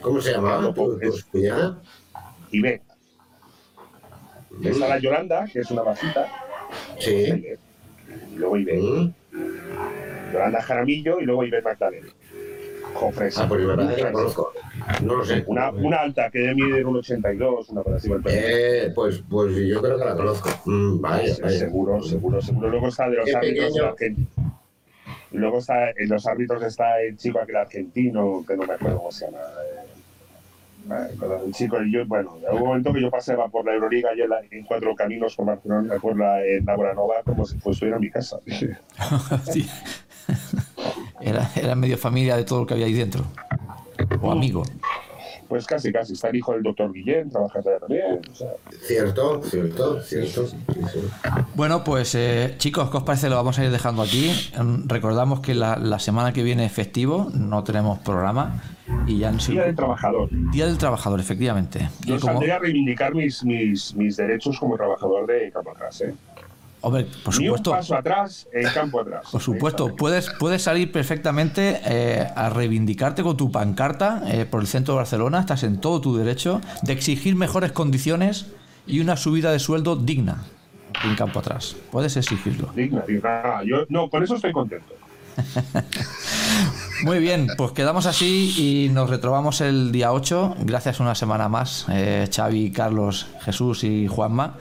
¿Cómo 0.00 0.20
se 0.20 0.32
llamaba 0.32 0.72
tu, 0.74 0.98
cuñada? 1.30 1.78
Y 2.50 2.60
ve, 4.58 4.70
está 4.70 4.88
la 4.88 4.98
Yolanda, 4.98 5.46
que 5.52 5.60
es 5.60 5.70
una 5.70 5.82
bajita, 5.82 6.26
Sí. 6.98 7.56
y 8.32 8.36
luego 8.36 8.56
Ibe, 8.56 8.78
Mm. 8.80 9.12
Yolanda 10.32 10.62
Jaramillo 10.62 11.20
y 11.20 11.24
luego 11.24 11.44
Ibe 11.44 11.62
Magdalena. 11.62 12.08
Jofres. 12.94 13.36
Ah, 13.38 13.46
pues 13.48 13.60
que 13.96 14.02
la 14.02 14.12
conozco. 14.12 14.52
No 15.02 15.16
lo 15.16 15.24
sé. 15.24 15.42
Una, 15.48 15.70
una 15.70 15.96
alta 16.02 16.30
que 16.30 16.38
debe 16.38 16.54
medir 16.54 16.86
un 16.86 16.96
82, 16.96 17.70
una 17.70 17.82
cosa 17.82 17.96
así. 17.96 18.10
Eh, 18.26 18.92
pues, 18.94 19.22
pues 19.28 19.56
yo 19.56 19.82
creo 19.82 19.98
que 19.98 20.04
la 20.04 20.14
conozco. 20.14 20.48
Mm, 20.66 21.00
vaya, 21.00 21.34
vaya. 21.42 21.58
Seguro, 21.58 22.00
seguro, 22.02 22.40
seguro. 22.40 22.68
Luego 22.70 22.88
está 22.88 23.08
de 23.08 23.16
los 23.16 23.24
Qué 23.24 23.36
árbitros. 23.36 23.72
Y 25.32 25.36
luego 25.38 25.58
está 25.58 25.90
en 25.90 26.08
los 26.08 26.24
árbitros 26.26 26.62
está 26.62 27.00
el 27.00 27.16
chico 27.16 27.40
aquel 27.40 27.56
argentino, 27.56 28.44
que 28.46 28.56
no 28.56 28.64
me 28.64 28.74
acuerdo 28.74 28.98
cómo 28.98 29.10
se 29.10 29.24
llama. 29.26 29.38
eh, 29.38 29.80
con 31.18 31.52
chico, 31.52 31.82
y 31.82 31.92
yo, 31.92 32.06
bueno, 32.06 32.36
en 32.48 32.56
un 32.56 32.68
momento 32.68 32.92
que 32.92 33.00
yo 33.00 33.10
pasaba 33.10 33.48
por 33.48 33.64
la 33.64 33.74
Euroliga 33.74 34.10
y 34.14 34.20
en, 34.20 34.64
cuatro 34.64 34.94
caminos 34.94 35.34
por 35.36 35.46
Barcelona, 35.46 35.94
por 36.00 36.16
la, 36.16 36.44
en 36.44 36.64
la 36.64 36.94
Nova, 36.94 37.16
como 37.24 37.44
si 37.44 37.58
fuese 37.58 37.92
a 37.92 37.98
mi 37.98 38.10
casa. 38.10 38.38
Sí. 39.44 39.68
Era, 41.20 41.50
era 41.54 41.74
medio 41.74 41.98
familia 41.98 42.36
de 42.36 42.44
todo 42.44 42.60
lo 42.60 42.66
que 42.66 42.74
había 42.74 42.86
ahí 42.86 42.94
dentro. 42.94 43.24
O 44.20 44.30
amigo. 44.30 44.62
Pues 45.54 45.66
casi, 45.66 45.92
casi. 45.92 46.14
Está 46.14 46.30
el 46.30 46.34
hijo 46.36 46.52
del 46.52 46.64
doctor 46.64 46.92
Guillén, 46.92 47.30
trabaja 47.30 47.60
allá 47.60 47.78
también. 47.78 48.20
O 48.28 48.34
sea, 48.34 48.48
Cierto, 48.88 49.40
cierto, 49.44 50.00
cierto. 50.00 50.48
Sí, 50.48 50.56
sí. 50.92 51.00
Bueno, 51.54 51.84
pues 51.84 52.16
eh, 52.16 52.56
chicos, 52.58 52.90
¿qué 52.90 52.96
os 52.96 53.04
parece? 53.04 53.30
Lo 53.30 53.36
vamos 53.36 53.56
a 53.60 53.64
ir 53.64 53.70
dejando 53.70 54.02
aquí. 54.02 54.32
Mm, 54.60 54.88
Recordamos 54.88 55.38
que 55.38 55.54
la, 55.54 55.76
la 55.76 56.00
semana 56.00 56.32
que 56.32 56.42
viene 56.42 56.64
es 56.64 56.72
festivo, 56.72 57.30
no 57.32 57.62
tenemos 57.62 58.00
programa. 58.00 58.60
Y 59.06 59.20
ya 59.20 59.28
han 59.28 59.38
sido. 59.38 59.58
Día 59.58 59.66
del 59.66 59.76
Trabajador. 59.76 60.28
Día 60.50 60.66
del 60.66 60.76
Trabajador, 60.76 61.20
efectivamente. 61.20 61.88
Yo 62.04 62.16
Y 62.16 62.18
como, 62.18 62.32
saldría 62.32 62.56
a 62.56 62.58
reivindicar 62.58 63.14
mis, 63.14 63.44
mis, 63.44 63.94
mis 63.94 64.16
derechos 64.16 64.58
como 64.58 64.76
trabajador 64.76 65.24
de. 65.28 65.46
¿eh? 65.46 66.14
Hombre, 66.84 67.06
por 67.24 67.38
Ni 67.38 67.48
un 67.48 67.56
supuesto, 67.56 67.70
paso 67.72 67.96
atrás, 67.96 68.48
en 68.52 68.68
campo 68.70 69.00
atrás. 69.00 69.26
por 69.30 69.40
supuesto, 69.40 69.96
puedes, 69.96 70.30
puedes 70.38 70.62
salir 70.62 70.92
perfectamente 70.92 71.80
eh, 71.84 72.26
a 72.34 72.50
reivindicarte 72.50 73.22
con 73.22 73.36
tu 73.36 73.50
pancarta 73.50 74.22
eh, 74.26 74.44
por 74.44 74.60
el 74.60 74.66
centro 74.66 74.94
de 74.94 74.98
Barcelona. 74.98 75.40
Estás 75.40 75.62
en 75.62 75.80
todo 75.80 76.00
tu 76.00 76.16
derecho 76.16 76.60
de 76.82 76.92
exigir 76.92 77.34
mejores 77.36 77.72
condiciones 77.72 78.46
y 78.86 79.00
una 79.00 79.16
subida 79.16 79.50
de 79.50 79.58
sueldo 79.58 79.96
digna 79.96 80.44
en 81.04 81.16
campo 81.16 81.40
atrás. 81.40 81.76
Puedes 81.90 82.16
exigirlo. 82.16 82.70
Digna, 82.74 83.02
digna. 83.06 83.62
Yo, 83.64 83.84
no, 83.88 84.08
con 84.10 84.22
eso 84.22 84.36
estoy 84.36 84.52
contento. 84.52 84.94
Muy 87.02 87.18
bien, 87.18 87.48
pues 87.56 87.72
quedamos 87.72 88.06
así 88.06 88.54
y 88.56 88.88
nos 88.92 89.10
retrobamos 89.10 89.60
el 89.60 89.90
día 89.92 90.12
8. 90.12 90.56
Gracias 90.60 91.00
una 91.00 91.14
semana 91.14 91.48
más, 91.48 91.86
eh, 91.90 92.28
Xavi, 92.34 92.70
Carlos, 92.70 93.26
Jesús 93.40 93.84
y 93.84 94.06
Juanma. 94.06 94.54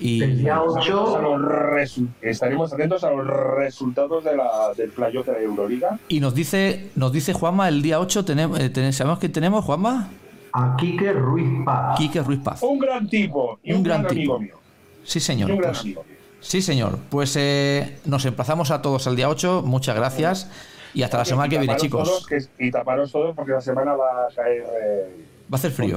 Y 0.00 0.22
El 0.22 0.38
día 0.38 0.54
Estaremos 0.56 0.76
a 0.76 0.80
8, 0.80 1.20
los 1.22 1.40
resu- 1.40 2.08
estaremos 2.20 2.72
atentos 2.72 3.04
a 3.04 3.10
los 3.10 3.26
resultados 3.26 4.24
de 4.24 4.36
la, 4.36 4.72
del 4.76 4.90
playoff 4.90 5.26
de 5.26 5.32
la 5.32 5.40
Euroliga. 5.40 5.98
Y 6.08 6.20
nos 6.20 6.34
dice, 6.34 6.90
nos 6.96 7.12
dice 7.12 7.32
Juanma, 7.32 7.68
el 7.68 7.80
día 7.82 8.00
8 8.00 8.24
tenemos, 8.24 8.58
eh, 8.60 8.92
¿sabemos 8.92 9.18
que 9.18 9.28
tenemos, 9.28 9.64
Juanma? 9.64 10.08
a 10.56 10.76
Quique 10.78 11.12
Ruiz 11.12 11.48
Paz. 11.64 11.98
Quique 11.98 12.20
Ruiz 12.22 12.38
Paz. 12.40 12.62
Un 12.62 12.78
gran 12.78 13.08
tipo 13.08 13.58
y 13.62 13.72
un, 13.72 13.78
Un 13.78 13.82
gran, 13.82 14.02
gran 14.02 14.14
tipo. 14.14 14.36
amigo 14.36 14.54
mío. 14.54 14.60
Sí, 15.02 15.18
señor. 15.20 15.50
un 15.50 15.58
gran 15.58 15.72
pues- 15.72 15.80
amigo 15.80 16.04
sí, 16.40 16.60
señor. 16.62 16.98
Pues 17.10 17.34
eh, 17.36 17.98
nos 18.04 18.24
emplazamos 18.24 18.70
a 18.70 18.80
todos 18.82 19.06
el 19.06 19.16
día 19.16 19.28
8. 19.28 19.62
Muchas 19.64 19.96
gracias. 19.96 20.50
Y 20.92 21.02
hasta 21.02 21.18
la 21.18 21.24
semana 21.24 21.46
Y 21.46 21.50
que 21.50 21.58
viene, 21.58 21.76
chicos. 21.76 22.08
todos, 22.08 22.26
que- 22.26 22.64
y 22.66 22.70
taparos 22.70 23.10
todos 23.10 23.34
porque 23.34 23.50
la 23.52 23.60
semana 23.60 23.94
va 23.94 24.26
a 24.30 24.34
caer. 24.34 24.62
eh, 24.62 25.24
Va 25.52 25.52
a 25.52 25.56
hacer 25.56 25.72
frío. 25.72 25.96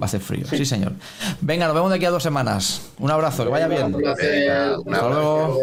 Va 0.00 0.04
a 0.04 0.06
hacer 0.06 0.20
frío, 0.20 0.46
sí, 0.46 0.66
señor. 0.66 0.92
Venga, 1.40 1.66
nos 1.66 1.74
vemos 1.74 1.88
de 1.90 1.96
aquí 1.96 2.04
a 2.04 2.10
dos 2.10 2.22
semanas. 2.22 2.82
Un 2.98 3.10
abrazo, 3.10 3.44
que 3.44 3.50
vaya 3.50 3.66
bien. 3.66 3.94
Un 3.94 4.00
placer. 4.02 4.30
Venga, 4.30 4.78
un 4.78 4.94
Hasta 4.94 5.06
abrazo. 5.06 5.22
luego. 5.22 5.60